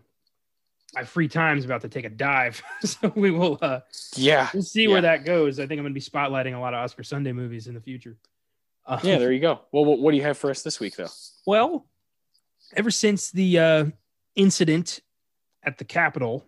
my 0.93 1.03
free 1.03 1.27
time's 1.27 1.65
about 1.65 1.81
to 1.81 1.89
take 1.89 2.05
a 2.05 2.09
dive. 2.09 2.61
so 2.83 3.11
we 3.15 3.31
will, 3.31 3.57
uh, 3.61 3.79
yeah, 4.15 4.49
we'll 4.53 4.61
see 4.61 4.83
yeah. 4.83 4.89
where 4.89 5.01
that 5.01 5.25
goes. 5.25 5.59
I 5.59 5.63
think 5.63 5.79
I'm 5.79 5.83
going 5.83 5.93
to 5.93 5.99
be 5.99 6.01
spotlighting 6.01 6.55
a 6.55 6.59
lot 6.59 6.75
of 6.75 6.83
Oscar 6.83 7.03
Sunday 7.03 7.31
movies 7.31 7.67
in 7.67 7.73
the 7.73 7.81
future. 7.81 8.17
Uh, 8.85 8.99
yeah, 9.01 9.17
there 9.17 9.31
you 9.31 9.39
go. 9.39 9.61
Well, 9.71 9.85
what, 9.85 9.99
what, 9.99 10.11
do 10.11 10.17
you 10.17 10.23
have 10.23 10.37
for 10.37 10.51
us 10.51 10.61
this 10.61 10.79
week, 10.79 10.95
though? 10.95 11.09
Well, 11.47 11.87
ever 12.75 12.91
since 12.91 13.31
the 13.31 13.59
uh, 13.59 13.85
incident 14.35 14.99
at 15.63 15.77
the 15.77 15.85
Capitol, 15.85 16.45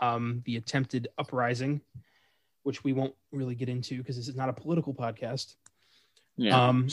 um, 0.00 0.42
the 0.44 0.56
attempted 0.56 1.08
uprising, 1.18 1.80
which 2.62 2.84
we 2.84 2.92
won't 2.92 3.14
really 3.32 3.54
get 3.54 3.68
into 3.68 3.98
because 3.98 4.16
this 4.16 4.28
is 4.28 4.36
not 4.36 4.48
a 4.48 4.52
political 4.52 4.94
podcast. 4.94 5.54
Yeah, 6.36 6.68
um, 6.68 6.88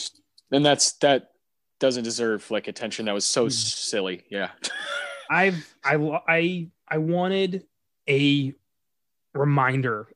and 0.51 0.65
that's 0.65 0.93
that 0.93 1.31
doesn't 1.80 2.03
deserve 2.03 2.49
like 2.51 2.67
attention. 2.67 3.05
That 3.05 3.13
was 3.13 3.25
so 3.25 3.45
hmm. 3.45 3.49
silly. 3.49 4.23
Yeah. 4.30 4.51
I've 5.30 5.75
I 5.84 5.95
I 6.27 6.67
I 6.88 6.97
wanted 6.99 7.65
a 8.07 8.53
reminder 9.34 10.07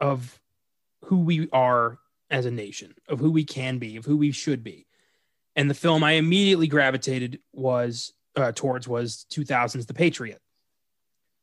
of 0.00 0.38
who 1.04 1.20
we 1.20 1.48
are 1.52 1.98
as 2.30 2.46
a 2.46 2.50
nation, 2.50 2.94
of 3.08 3.20
who 3.20 3.30
we 3.30 3.44
can 3.44 3.78
be, 3.78 3.96
of 3.96 4.04
who 4.04 4.16
we 4.16 4.32
should 4.32 4.62
be. 4.62 4.86
And 5.56 5.70
the 5.70 5.74
film 5.74 6.02
I 6.02 6.12
immediately 6.12 6.66
gravitated 6.66 7.40
was 7.52 8.12
uh, 8.36 8.52
towards 8.52 8.88
was 8.88 9.26
2000's 9.30 9.86
The 9.86 9.94
Patriot, 9.94 10.40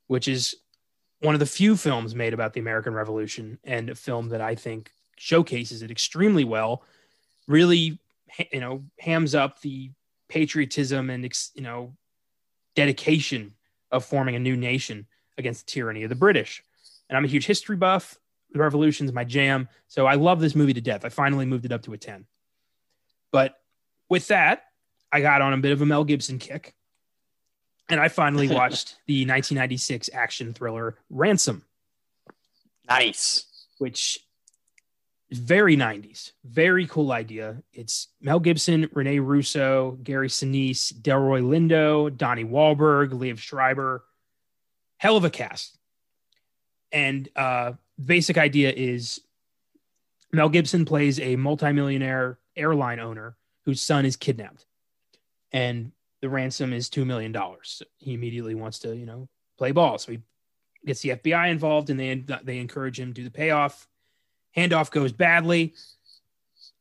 which 0.08 0.28
is 0.28 0.56
one 1.20 1.36
of 1.36 1.40
the 1.40 1.46
few 1.46 1.78
films 1.78 2.16
made 2.16 2.34
about 2.34 2.54
the 2.54 2.60
American 2.60 2.94
Revolution 2.94 3.60
and 3.64 3.90
a 3.90 3.96
film 3.96 4.30
that 4.30 4.42
I 4.42 4.56
think 4.56 4.92
showcases 5.18 5.82
it 5.82 5.92
extremely 5.92 6.44
well. 6.44 6.84
Really, 7.48 8.00
you 8.52 8.60
know, 8.60 8.84
hams 9.00 9.36
up 9.36 9.62
the 9.62 9.92
patriotism 10.28 11.10
and 11.10 11.30
you 11.54 11.62
know 11.62 11.94
dedication 12.76 13.54
of 13.92 14.06
forming 14.06 14.36
a 14.36 14.40
new 14.40 14.56
nation 14.56 15.06
against 15.38 15.66
the 15.66 15.72
tyranny 15.72 16.04
of 16.04 16.10
the 16.10 16.16
British. 16.16 16.64
And 17.10 17.18
I'm 17.18 17.26
a 17.26 17.28
huge 17.28 17.46
history 17.46 17.76
buff. 17.76 18.18
The 18.54 18.60
Revolution's 18.60 19.12
my 19.12 19.24
jam. 19.24 19.68
So 19.88 20.06
I 20.06 20.16
love 20.16 20.40
this 20.40 20.56
movie 20.56 20.74
to 20.74 20.82
death. 20.82 21.06
I 21.06 21.10
finally 21.10 21.46
moved 21.46 21.66
it 21.66 21.72
up 21.72 21.84
to 21.84 21.94
a 21.94 21.98
10. 21.98 22.26
But 23.32 23.56
with 24.10 24.28
that, 24.28 24.64
I 25.12 25.22
got 25.22 25.42
on 25.42 25.54
a 25.54 25.58
bit 25.58 25.72
of 25.72 25.82
a 25.82 25.86
Mel 25.86 26.04
Gibson 26.04 26.40
kick. 26.40 26.74
And 27.92 28.00
I 28.00 28.08
finally 28.08 28.48
watched 28.54 28.96
the 29.06 29.22
1996 29.26 30.10
action 30.14 30.54
thriller 30.54 30.98
Ransom. 31.10 31.64
Nice. 32.90 33.46
Which 33.78 34.26
is 35.30 35.38
very 35.38 35.78
90s, 35.78 36.32
very 36.44 36.88
cool 36.88 37.12
idea. 37.12 37.62
It's 37.74 38.08
Mel 38.22 38.40
Gibson, 38.40 38.90
Rene 38.94 39.20
Russo, 39.20 39.98
Gary 40.04 40.30
Sinise, 40.30 40.94
Delroy 40.94 41.42
Lindo, 41.42 42.16
Donnie 42.16 42.46
Wahlberg, 42.46 43.12
Liev 43.12 43.38
Schreiber. 43.38 44.04
Hell 44.98 45.18
of 45.18 45.26
a 45.26 45.30
cast. 45.30 45.78
And 46.92 47.30
uh, 47.36 47.74
basic 48.04 48.38
idea 48.38 48.72
is 48.72 49.22
Mel 50.32 50.50
Gibson 50.50 50.86
plays 50.86 51.20
a 51.20 51.36
multimillionaire 51.36 52.38
airline 52.56 53.00
owner 53.00 53.36
whose 53.66 53.82
son 53.82 54.06
is 54.06 54.16
kidnapped. 54.16 54.66
And 55.52 55.92
the 56.22 56.30
ransom 56.30 56.74
is 56.74 56.90
$2 56.90 57.06
million. 57.06 57.36
He 57.98 58.14
immediately 58.14 58.56
wants 58.56 58.80
to, 58.80 58.96
you 58.96 59.06
know, 59.06 59.28
play 59.58 59.72
ball. 59.72 59.98
So 59.98 60.14
he 60.14 60.20
gets 60.86 61.02
the 61.02 61.10
FBI 61.10 61.52
involved 61.52 61.90
and 61.90 62.00
they, 62.00 62.24
they 62.44 62.60
encourage 62.60 63.00
him 63.00 63.14
to 63.14 63.22
do 63.22 63.24
the 63.24 63.32
payoff 63.32 63.88
Handoff 64.56 64.92
goes 64.92 65.12
badly, 65.12 65.74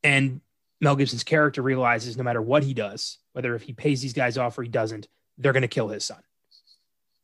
and 0.02 0.40
Mel 0.80 0.96
Gibson's 0.96 1.24
character 1.24 1.62
realizes 1.62 2.16
no 2.16 2.24
matter 2.24 2.42
what 2.42 2.64
he 2.64 2.74
does, 2.74 3.18
whether 3.32 3.54
if 3.54 3.62
he 3.62 3.72
pays 3.72 4.02
these 4.02 4.12
guys 4.12 4.38
off 4.38 4.58
or 4.58 4.62
he 4.62 4.68
doesn't, 4.68 5.08
they're 5.38 5.52
going 5.52 5.62
to 5.62 5.68
kill 5.68 5.88
his 5.88 6.04
son. 6.04 6.22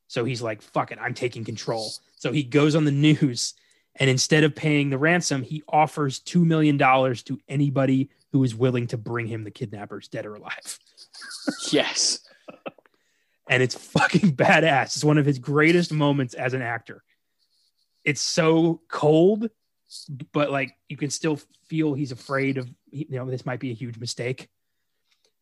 So 0.08 0.24
he's 0.24 0.42
like, 0.42 0.62
fuck 0.62 0.92
it, 0.92 0.98
I'm 1.00 1.14
taking 1.14 1.44
control. 1.44 1.90
So 2.16 2.32
he 2.32 2.44
goes 2.44 2.76
on 2.76 2.84
the 2.84 2.92
news 2.92 3.54
and 3.96 4.08
instead 4.08 4.44
of 4.44 4.54
paying 4.54 4.90
the 4.90 4.98
ransom, 4.98 5.42
he 5.42 5.62
offers 5.68 6.20
$2 6.20 6.44
million 6.44 6.78
to 6.78 7.40
anybody 7.48 8.10
who 8.30 8.44
is 8.44 8.54
willing 8.54 8.86
to 8.88 8.98
bring 8.98 9.26
him 9.26 9.42
the 9.42 9.50
kidnappers, 9.50 10.06
dead 10.06 10.26
or 10.26 10.34
alive. 10.34 10.78
yes. 11.70 12.20
and 13.48 13.62
it's 13.62 13.74
fucking 13.74 14.36
badass. 14.36 14.96
It's 14.96 15.04
one 15.04 15.18
of 15.18 15.26
his 15.26 15.38
greatest 15.38 15.92
moments 15.92 16.34
as 16.34 16.54
an 16.54 16.62
actor. 16.62 17.02
It's 18.04 18.20
so 18.20 18.80
cold 18.88 19.50
but 20.32 20.50
like 20.50 20.76
you 20.88 20.96
can 20.96 21.10
still 21.10 21.38
feel 21.68 21.94
he's 21.94 22.12
afraid 22.12 22.58
of 22.58 22.68
you 22.90 23.06
know 23.10 23.28
this 23.30 23.46
might 23.46 23.60
be 23.60 23.70
a 23.70 23.74
huge 23.74 23.98
mistake 23.98 24.48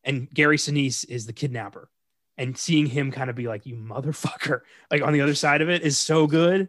and 0.03 0.31
gary 0.31 0.57
sinise 0.57 1.09
is 1.09 1.27
the 1.27 1.33
kidnapper 1.33 1.89
and 2.37 2.59
seeing 2.59 2.87
him 2.87 3.11
kind 3.11 3.31
of 3.31 3.37
be 3.37 3.49
like 3.49 3.67
you 3.67 3.75
motherfucker 3.75 4.61
like 4.91 5.03
on 5.03 5.13
the 5.13 5.21
other 5.21 5.35
side 5.35 5.63
of 5.63 5.69
it 5.69 5.83
is 5.83 5.99
so 5.99 6.27
good 6.27 6.69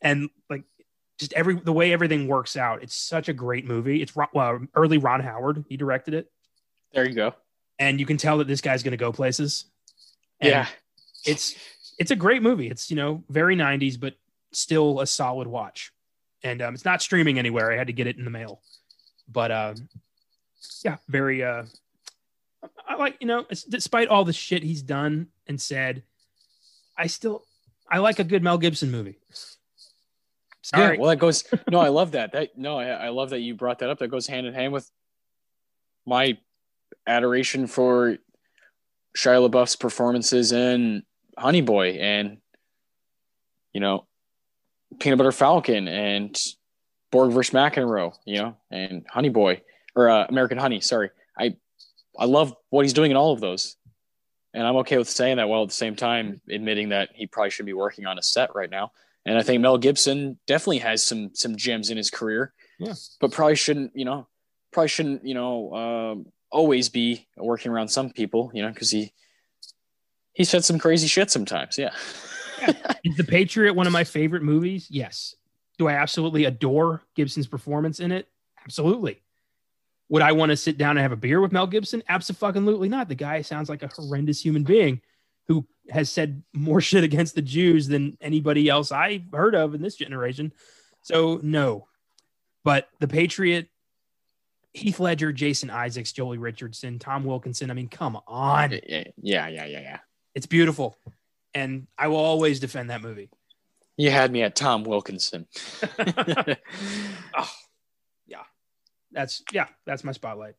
and 0.00 0.30
like 0.48 0.64
just 1.18 1.32
every 1.34 1.54
the 1.54 1.72
way 1.72 1.92
everything 1.92 2.26
works 2.26 2.56
out 2.56 2.82
it's 2.82 2.94
such 2.94 3.28
a 3.28 3.32
great 3.32 3.66
movie 3.66 4.00
it's 4.02 4.14
well, 4.32 4.60
early 4.74 4.98
ron 4.98 5.20
howard 5.20 5.64
he 5.68 5.76
directed 5.76 6.14
it 6.14 6.30
there 6.92 7.06
you 7.06 7.14
go 7.14 7.34
and 7.82 8.00
you 8.00 8.06
can 8.06 8.16
tell 8.16 8.38
that 8.38 8.46
this 8.46 8.60
guy's 8.60 8.82
going 8.82 8.92
to 8.92 8.96
go 8.96 9.12
places 9.12 9.66
and 10.40 10.50
yeah 10.50 10.66
it's 11.24 11.54
it's 11.98 12.10
a 12.10 12.16
great 12.16 12.42
movie 12.42 12.68
it's 12.68 12.90
you 12.90 12.96
know 12.96 13.22
very 13.28 13.56
90s 13.56 13.98
but 13.98 14.14
still 14.52 15.00
a 15.00 15.06
solid 15.06 15.46
watch 15.46 15.92
and 16.42 16.62
um, 16.62 16.74
it's 16.74 16.84
not 16.84 17.02
streaming 17.02 17.38
anywhere. 17.38 17.72
I 17.72 17.76
had 17.76 17.86
to 17.86 17.92
get 17.92 18.06
it 18.06 18.18
in 18.18 18.24
the 18.24 18.30
mail, 18.30 18.60
but 19.28 19.50
um, 19.52 19.88
yeah, 20.84 20.96
very. 21.08 21.42
Uh, 21.42 21.64
I 22.86 22.96
like 22.96 23.16
you 23.20 23.26
know, 23.26 23.46
despite 23.68 24.08
all 24.08 24.24
the 24.24 24.32
shit 24.32 24.62
he's 24.62 24.82
done 24.82 25.28
and 25.46 25.60
said, 25.60 26.02
I 26.96 27.06
still 27.06 27.44
I 27.88 27.98
like 27.98 28.18
a 28.18 28.24
good 28.24 28.42
Mel 28.42 28.58
Gibson 28.58 28.90
movie. 28.90 29.18
Sorry. 30.62 30.94
Yeah, 30.94 31.00
well, 31.00 31.10
that 31.10 31.16
goes. 31.16 31.44
No, 31.70 31.80
I 31.80 31.88
love 31.88 32.12
that. 32.12 32.32
That 32.32 32.56
no, 32.56 32.78
I, 32.78 32.88
I 32.88 33.08
love 33.08 33.30
that 33.30 33.40
you 33.40 33.54
brought 33.54 33.80
that 33.80 33.90
up. 33.90 33.98
That 33.98 34.08
goes 34.08 34.26
hand 34.26 34.46
in 34.46 34.54
hand 34.54 34.72
with 34.72 34.90
my 36.06 36.38
adoration 37.06 37.66
for 37.66 38.16
Shia 39.16 39.48
LaBeouf's 39.48 39.76
performances 39.76 40.52
in 40.52 41.02
Honey 41.36 41.60
Boy 41.60 41.92
and 41.92 42.38
you 43.72 43.80
know 43.80 44.06
Peanut 45.00 45.18
Butter 45.18 45.32
Falcon 45.32 45.88
and 45.88 46.38
Borg 47.10 47.32
versus 47.32 47.54
McEnroe, 47.54 48.14
you 48.24 48.38
know, 48.38 48.56
and 48.70 49.04
Honey 49.08 49.28
Boy 49.28 49.62
or 49.94 50.08
uh, 50.08 50.26
American 50.28 50.58
Honey. 50.58 50.80
Sorry, 50.80 51.10
I 51.38 51.56
I 52.18 52.24
love 52.24 52.54
what 52.70 52.82
he's 52.82 52.92
doing 52.92 53.10
in 53.10 53.16
all 53.16 53.32
of 53.32 53.40
those, 53.40 53.76
and 54.54 54.66
I'm 54.66 54.76
okay 54.76 54.98
with 54.98 55.08
saying 55.08 55.36
that 55.36 55.48
while 55.48 55.62
at 55.62 55.68
the 55.68 55.74
same 55.74 55.96
time 55.96 56.40
admitting 56.50 56.90
that 56.90 57.10
he 57.14 57.26
probably 57.26 57.50
should 57.50 57.66
be 57.66 57.72
working 57.72 58.06
on 58.06 58.18
a 58.18 58.22
set 58.22 58.54
right 58.54 58.70
now. 58.70 58.92
And 59.24 59.38
I 59.38 59.42
think 59.42 59.60
Mel 59.60 59.78
Gibson 59.78 60.38
definitely 60.46 60.78
has 60.78 61.04
some 61.04 61.30
some 61.34 61.56
gems 61.56 61.90
in 61.90 61.96
his 61.96 62.10
career, 62.10 62.52
yeah, 62.78 62.94
but 63.20 63.30
probably 63.30 63.56
shouldn't 63.56 63.92
you 63.94 64.04
know 64.04 64.26
probably 64.72 64.88
shouldn't 64.88 65.24
you 65.24 65.34
know 65.34 65.74
um, 65.74 66.26
always 66.52 66.88
be 66.88 67.26
working 67.36 67.72
around 67.72 67.88
some 67.88 68.10
people, 68.10 68.50
you 68.54 68.62
know, 68.62 68.70
because 68.70 68.90
he 68.90 69.12
he 70.32 70.44
said 70.44 70.64
some 70.64 70.78
crazy 70.78 71.08
shit 71.08 71.30
sometimes, 71.30 71.76
yeah. 71.76 71.94
Is 73.04 73.16
The 73.16 73.24
Patriot 73.24 73.74
one 73.74 73.86
of 73.86 73.92
my 73.92 74.04
favorite 74.04 74.42
movies? 74.42 74.86
Yes. 74.90 75.34
Do 75.78 75.88
I 75.88 75.94
absolutely 75.94 76.44
adore 76.44 77.02
Gibson's 77.16 77.46
performance 77.46 77.98
in 78.00 78.12
it? 78.12 78.28
Absolutely. 78.64 79.20
Would 80.08 80.22
I 80.22 80.32
want 80.32 80.50
to 80.50 80.56
sit 80.56 80.78
down 80.78 80.96
and 80.96 81.00
have 81.00 81.12
a 81.12 81.16
beer 81.16 81.40
with 81.40 81.52
Mel 81.52 81.66
Gibson? 81.66 82.02
Absolutely 82.08 82.88
not. 82.88 83.08
The 83.08 83.14
guy 83.14 83.42
sounds 83.42 83.68
like 83.68 83.82
a 83.82 83.88
horrendous 83.88 84.40
human 84.40 84.62
being 84.62 85.00
who 85.48 85.66
has 85.90 86.10
said 86.10 86.42
more 86.52 86.80
shit 86.82 87.04
against 87.04 87.34
the 87.34 87.42
Jews 87.42 87.88
than 87.88 88.16
anybody 88.20 88.68
else 88.68 88.92
I've 88.92 89.24
heard 89.32 89.54
of 89.54 89.74
in 89.74 89.82
this 89.82 89.96
generation. 89.96 90.52
So 91.02 91.40
no. 91.42 91.88
But 92.64 92.88
The 93.00 93.08
Patriot, 93.08 93.68
Heath 94.74 95.00
Ledger, 95.00 95.32
Jason 95.32 95.70
Isaacs, 95.70 96.12
Joely 96.12 96.40
Richardson, 96.40 96.98
Tom 96.98 97.24
Wilkinson. 97.24 97.70
I 97.70 97.74
mean, 97.74 97.88
come 97.88 98.18
on. 98.26 98.72
Yeah, 98.72 99.04
yeah, 99.20 99.48
yeah, 99.48 99.64
yeah, 99.66 99.80
yeah. 99.80 99.98
It's 100.34 100.46
beautiful 100.46 100.96
and 101.54 101.86
I 101.98 102.08
will 102.08 102.16
always 102.16 102.60
defend 102.60 102.90
that 102.90 103.02
movie. 103.02 103.30
You 103.96 104.10
had 104.10 104.32
me 104.32 104.42
at 104.42 104.56
Tom 104.56 104.84
Wilkinson. 104.84 105.46
oh, 105.98 107.50
yeah, 108.26 108.42
that's 109.10 109.42
yeah, 109.52 109.66
that's 109.86 110.04
my 110.04 110.12
spotlight. 110.12 110.54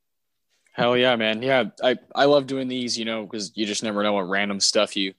Hell 0.73 0.97
yeah, 0.97 1.15
man! 1.15 1.41
Yeah, 1.41 1.65
I 1.83 1.97
I 2.15 2.25
love 2.25 2.47
doing 2.47 2.67
these, 2.67 2.97
you 2.97 3.05
know, 3.05 3.23
because 3.23 3.51
you 3.55 3.65
just 3.65 3.83
never 3.83 4.03
know 4.03 4.13
what 4.13 4.29
random 4.29 4.59
stuff 4.59 4.95
you 4.95 5.13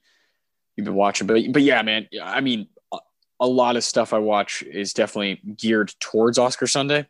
you've 0.75 0.85
been 0.85 0.95
watching. 0.95 1.27
But 1.27 1.41
but 1.51 1.61
yeah, 1.61 1.81
man, 1.81 2.07
I 2.21 2.41
mean, 2.41 2.67
a, 2.93 2.99
a 3.41 3.47
lot 3.47 3.75
of 3.75 3.83
stuff 3.83 4.13
I 4.13 4.19
watch 4.19 4.63
is 4.63 4.93
definitely 4.93 5.41
geared 5.55 5.93
towards 5.99 6.37
Oscar 6.37 6.67
Sunday. 6.67 7.05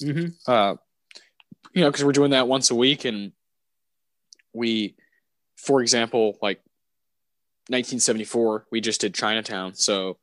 Mm-hmm. 0.00 0.26
Uh, 0.46 0.76
you 1.74 1.82
know, 1.82 1.90
because 1.90 2.04
we're 2.04 2.12
doing 2.12 2.30
that 2.30 2.48
once 2.48 2.70
a 2.70 2.74
week, 2.74 3.04
and 3.04 3.32
we, 4.52 4.94
for 5.56 5.82
example, 5.82 6.38
like 6.40 6.58
1974, 7.68 8.66
we 8.70 8.80
just 8.80 9.00
did 9.00 9.12
Chinatown, 9.12 9.74
so 9.74 10.16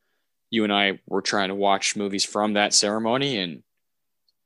you 0.50 0.64
and 0.64 0.72
I 0.72 0.98
were 1.06 1.22
trying 1.22 1.48
to 1.48 1.54
watch 1.54 1.94
movies 1.94 2.24
from 2.24 2.54
that 2.54 2.74
ceremony 2.74 3.38
and 3.38 3.62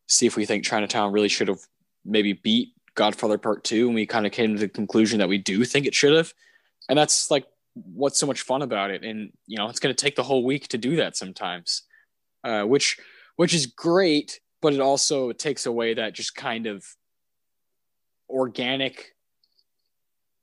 see 0.08 0.26
if 0.26 0.36
we 0.36 0.46
think 0.46 0.64
Chinatown 0.64 1.12
really 1.12 1.28
should 1.28 1.48
have 1.48 1.60
maybe 2.04 2.32
beat 2.32 2.72
Godfather 2.96 3.38
Part 3.38 3.62
Two, 3.62 3.86
and 3.86 3.94
we 3.94 4.06
kind 4.06 4.26
of 4.26 4.32
came 4.32 4.54
to 4.54 4.60
the 4.60 4.68
conclusion 4.68 5.20
that 5.20 5.28
we 5.28 5.38
do 5.38 5.64
think 5.64 5.86
it 5.86 5.94
should 5.94 6.14
have, 6.14 6.34
and 6.88 6.98
that's 6.98 7.30
like 7.30 7.46
what's 7.74 8.18
so 8.18 8.26
much 8.26 8.40
fun 8.40 8.62
about 8.62 8.90
it. 8.90 9.04
And 9.04 9.32
you 9.46 9.58
know, 9.58 9.68
it's 9.68 9.80
going 9.80 9.94
to 9.94 10.04
take 10.04 10.16
the 10.16 10.22
whole 10.24 10.44
week 10.44 10.66
to 10.68 10.78
do 10.78 10.96
that 10.96 11.16
sometimes, 11.16 11.82
uh, 12.42 12.62
which 12.62 12.98
which 13.36 13.54
is 13.54 13.66
great, 13.66 14.40
but 14.66 14.74
it 14.74 14.80
also 14.80 15.30
takes 15.30 15.66
away 15.66 15.94
that 15.94 16.12
just 16.12 16.34
kind 16.34 16.66
of 16.66 16.84
organic 18.28 19.14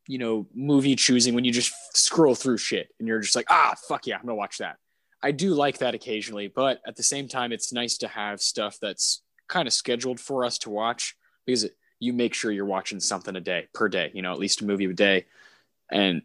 you 0.08 0.18
know 0.18 0.48
movie 0.54 0.96
choosing 0.96 1.34
when 1.36 1.44
you 1.44 1.52
just 1.52 1.74
scroll 1.94 2.34
through 2.34 2.56
shit 2.58 2.88
and 3.00 3.08
you're 3.10 3.20
just 3.20 3.36
like 3.36 3.48
ah 3.50 3.76
fuck 3.90 4.08
yeah 4.08 4.16
i'm 4.16 4.22
gonna 4.22 4.34
watch 4.34 4.60
that. 4.60 4.78
I 5.22 5.32
do 5.32 5.54
like 5.54 5.80
that 5.80 5.94
occasionally 5.94 6.48
but 6.48 6.80
at 6.88 6.96
the 6.96 7.04
same 7.04 7.28
time 7.28 7.52
it's 7.52 7.74
nice 7.74 7.98
to 7.98 8.08
have 8.08 8.40
stuff 8.40 8.78
that's 8.82 9.24
kind 9.50 9.68
of 9.68 9.74
scheduled 9.74 10.22
for 10.22 10.46
us 10.46 10.58
to 10.60 10.70
watch 10.70 11.18
because 11.46 11.70
you 12.00 12.14
make 12.14 12.34
sure 12.34 12.50
you're 12.50 12.64
watching 12.64 13.02
something 13.02 13.36
a 13.36 13.42
day 13.42 13.68
per 13.74 13.90
day 13.90 14.10
you 14.14 14.22
know 14.22 14.32
at 14.32 14.40
least 14.40 14.62
a 14.62 14.66
movie 14.66 14.86
a 14.86 14.94
day. 14.94 15.26
And 15.92 16.22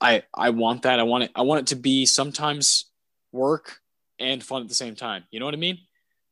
i 0.00 0.24
i 0.34 0.50
want 0.50 0.82
that. 0.82 0.98
I 0.98 1.04
want 1.04 1.22
it 1.22 1.30
i 1.36 1.42
want 1.42 1.60
it 1.60 1.66
to 1.68 1.76
be 1.76 2.06
sometimes 2.06 2.86
work 3.30 3.78
and 4.18 4.42
fun 4.42 4.62
at 4.62 4.68
the 4.68 4.74
same 4.74 4.96
time. 4.96 5.22
You 5.30 5.38
know 5.38 5.46
what 5.46 5.54
i 5.54 5.58
mean 5.58 5.78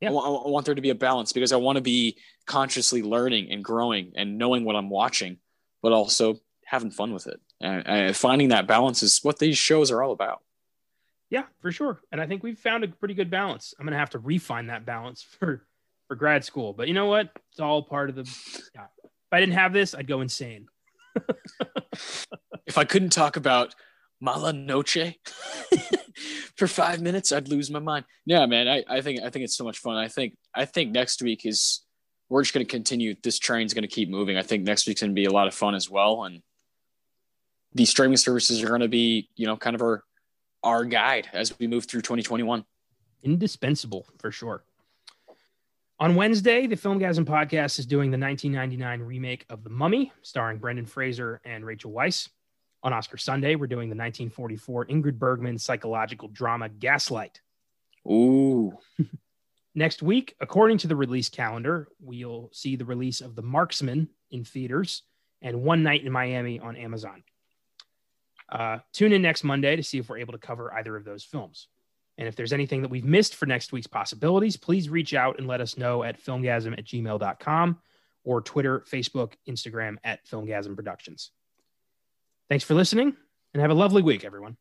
yeah. 0.01 0.09
I, 0.09 0.13
want, 0.13 0.49
want 0.49 0.67
there 0.67 0.75
to 0.75 0.83
be 0.83 0.91
a 0.91 0.95
balance 0.95 1.33
because 1.33 1.53
i 1.53 1.57
want 1.57 1.77
to 1.77 1.83
be 1.83 2.19
consciously 2.47 3.03
learning 3.03 3.51
and 3.51 3.63
growing 3.65 4.13
and 4.17 4.39
knowing 4.39 4.65
what 4.65 4.77
i'm 4.77 4.91
watching 4.91 5.39
but 5.83 5.93
also 5.93 6.37
having 6.65 6.91
fun 6.91 7.13
with 7.13 7.27
it 7.27 7.41
and, 7.61 7.87
and 7.87 8.17
finding 8.17 8.49
that 8.51 8.67
balance 8.67 9.03
is 9.03 9.21
what 9.23 9.39
these 9.39 9.59
shows 9.59 9.91
are 9.91 10.03
all 10.03 10.13
about 10.13 10.43
Yeah, 11.31 11.45
for 11.61 11.71
sure. 11.71 12.01
And 12.11 12.21
I 12.21 12.27
think 12.27 12.43
we've 12.43 12.59
found 12.59 12.85
a 12.85 12.89
pretty 12.89 13.15
good 13.15 13.31
balance. 13.31 13.75
I'm 13.79 13.85
gonna 13.87 13.99
have 13.99 14.11
to 14.11 14.19
refine 14.19 14.69
that 14.69 14.87
balance 14.87 15.23
for 15.39 15.67
for 16.09 16.17
grad 16.17 16.45
school. 16.45 16.73
But 16.73 16.89
you 16.89 16.95
know 16.95 17.07
what? 17.07 17.31
It's 17.51 17.61
all 17.61 17.83
part 17.83 18.09
of 18.11 18.17
the. 18.17 18.23
Yeah. 18.75 18.87
If 19.05 19.33
I 19.33 19.41
didn't 19.41 19.55
have 19.55 19.73
this, 19.75 19.95
I'd 19.95 20.07
go 20.07 20.23
insane. 20.23 20.69
if 22.67 22.79
I 22.79 22.85
couldn't 22.85 23.11
talk 23.11 23.37
about 23.37 23.75
Mala 24.21 24.53
Noche 24.53 25.15
for 26.57 26.67
five 26.67 27.01
minutes, 27.01 27.33
I'd 27.33 27.49
lose 27.49 27.71
my 27.71 27.79
mind. 27.79 28.05
Yeah, 28.27 28.47
man, 28.47 28.69
I, 28.69 28.85
I 28.89 29.01
think 29.01 29.21
I 29.23 29.31
think 29.31 29.45
it's 29.45 29.57
so 29.57 29.65
much 29.65 29.79
fun. 29.79 29.97
I 29.97 30.09
think 30.09 30.37
I 30.55 30.65
think 30.65 30.93
next 30.93 31.23
week 31.23 31.47
is 31.47 31.85
we're 32.29 32.43
just 32.43 32.55
going 32.55 32.67
to 32.67 32.71
continue. 32.71 33.15
This 33.23 33.39
train's 33.39 33.75
going 33.75 33.83
to 33.83 33.89
keep 33.89 34.09
moving. 34.09 34.37
I 34.37 34.43
think 34.43 34.65
next 34.65 34.87
week's 34.87 35.01
going 35.01 35.13
to 35.13 35.15
be 35.15 35.25
a 35.25 35.33
lot 35.33 35.47
of 35.47 35.55
fun 35.55 35.75
as 35.75 35.89
well, 35.89 36.25
and 36.25 36.43
these 37.75 37.91
streaming 37.91 38.17
services 38.17 38.63
are 38.63 38.69
going 38.69 38.81
to 38.81 38.89
be, 38.89 39.31
you 39.37 39.47
know, 39.47 39.57
kind 39.57 39.77
of 39.77 39.83
our 39.83 40.03
our 40.63 40.85
guide 40.85 41.29
as 41.33 41.57
we 41.59 41.67
move 41.67 41.87
through 41.87 42.03
2021. 42.03 42.65
Indispensable 43.23 44.07
for 44.19 44.31
sure. 44.31 44.65
On 46.01 46.15
Wednesday, 46.15 46.69
the 46.69 46.77
Filmgazm 46.77 47.25
podcast 47.25 47.81
is 47.81 47.87
doing 47.87 48.13
the 48.13 48.19
1999 48.19 49.01
remake 49.01 49.45
of 49.51 49.65
The 49.65 49.71
Mummy, 49.71 50.13
starring 50.23 50.59
Brendan 50.59 50.87
Fraser 50.87 51.41
and 51.45 51.65
Rachel 51.65 51.91
Weisz. 51.91 52.29
On 52.83 52.93
Oscar 52.93 53.17
Sunday, 53.17 53.57
we're 53.57 53.67
doing 53.67 53.89
the 53.89 53.97
1944 53.97 54.87
Ingrid 54.87 55.19
Bergman 55.19 55.59
psychological 55.59 56.29
drama 56.29 56.69
Gaslight. 56.69 57.41
Ooh, 58.07 58.79
Next 59.79 60.03
week, 60.03 60.35
according 60.41 60.79
to 60.79 60.89
the 60.89 60.97
release 60.97 61.29
calendar, 61.29 61.87
we'll 62.01 62.51
see 62.53 62.75
the 62.75 62.85
release 62.85 63.21
of 63.21 63.37
The 63.37 63.43
Marksman 63.43 64.09
in 64.29 64.43
theaters 64.43 65.05
and 65.41 65.63
One 65.63 65.85
Night 65.85 66.05
in 66.05 66.11
Miami 66.11 66.59
on 66.59 66.75
Amazon. 66.75 67.23
Uh, 68.49 68.79
tune 68.93 69.13
in 69.13 69.23
next 69.23 69.45
Monday 69.45 69.77
to 69.77 69.83
see 69.85 69.99
if 69.99 70.09
we're 70.09 70.19
able 70.19 70.33
to 70.33 70.39
cover 70.39 70.75
either 70.75 70.97
of 70.97 71.05
those 71.05 71.23
films. 71.23 71.69
And 72.17 72.27
if 72.27 72.35
there's 72.35 72.53
anything 72.53 72.83
that 72.83 72.91
we've 72.91 73.05
missed 73.05 73.37
for 73.37 73.47
next 73.47 73.71
week's 73.71 73.87
possibilities, 73.87 74.57
please 74.57 74.89
reach 74.89 75.15
out 75.15 75.39
and 75.39 75.47
let 75.47 75.61
us 75.61 75.79
know 75.79 76.03
at 76.03 76.21
filmgazm 76.21 76.77
at 76.77 76.85
gmail.com 76.85 77.79
or 78.25 78.41
Twitter, 78.41 78.81
Facebook, 78.81 79.35
Instagram 79.49 79.97
at 80.03 80.27
Filmgazm 80.27 80.75
Productions. 80.75 81.31
Thanks 82.49 82.65
for 82.65 82.75
listening 82.75 83.15
and 83.53 83.61
have 83.61 83.71
a 83.71 83.75
lovely 83.75 84.03
week, 84.03 84.25
everyone. 84.25 84.57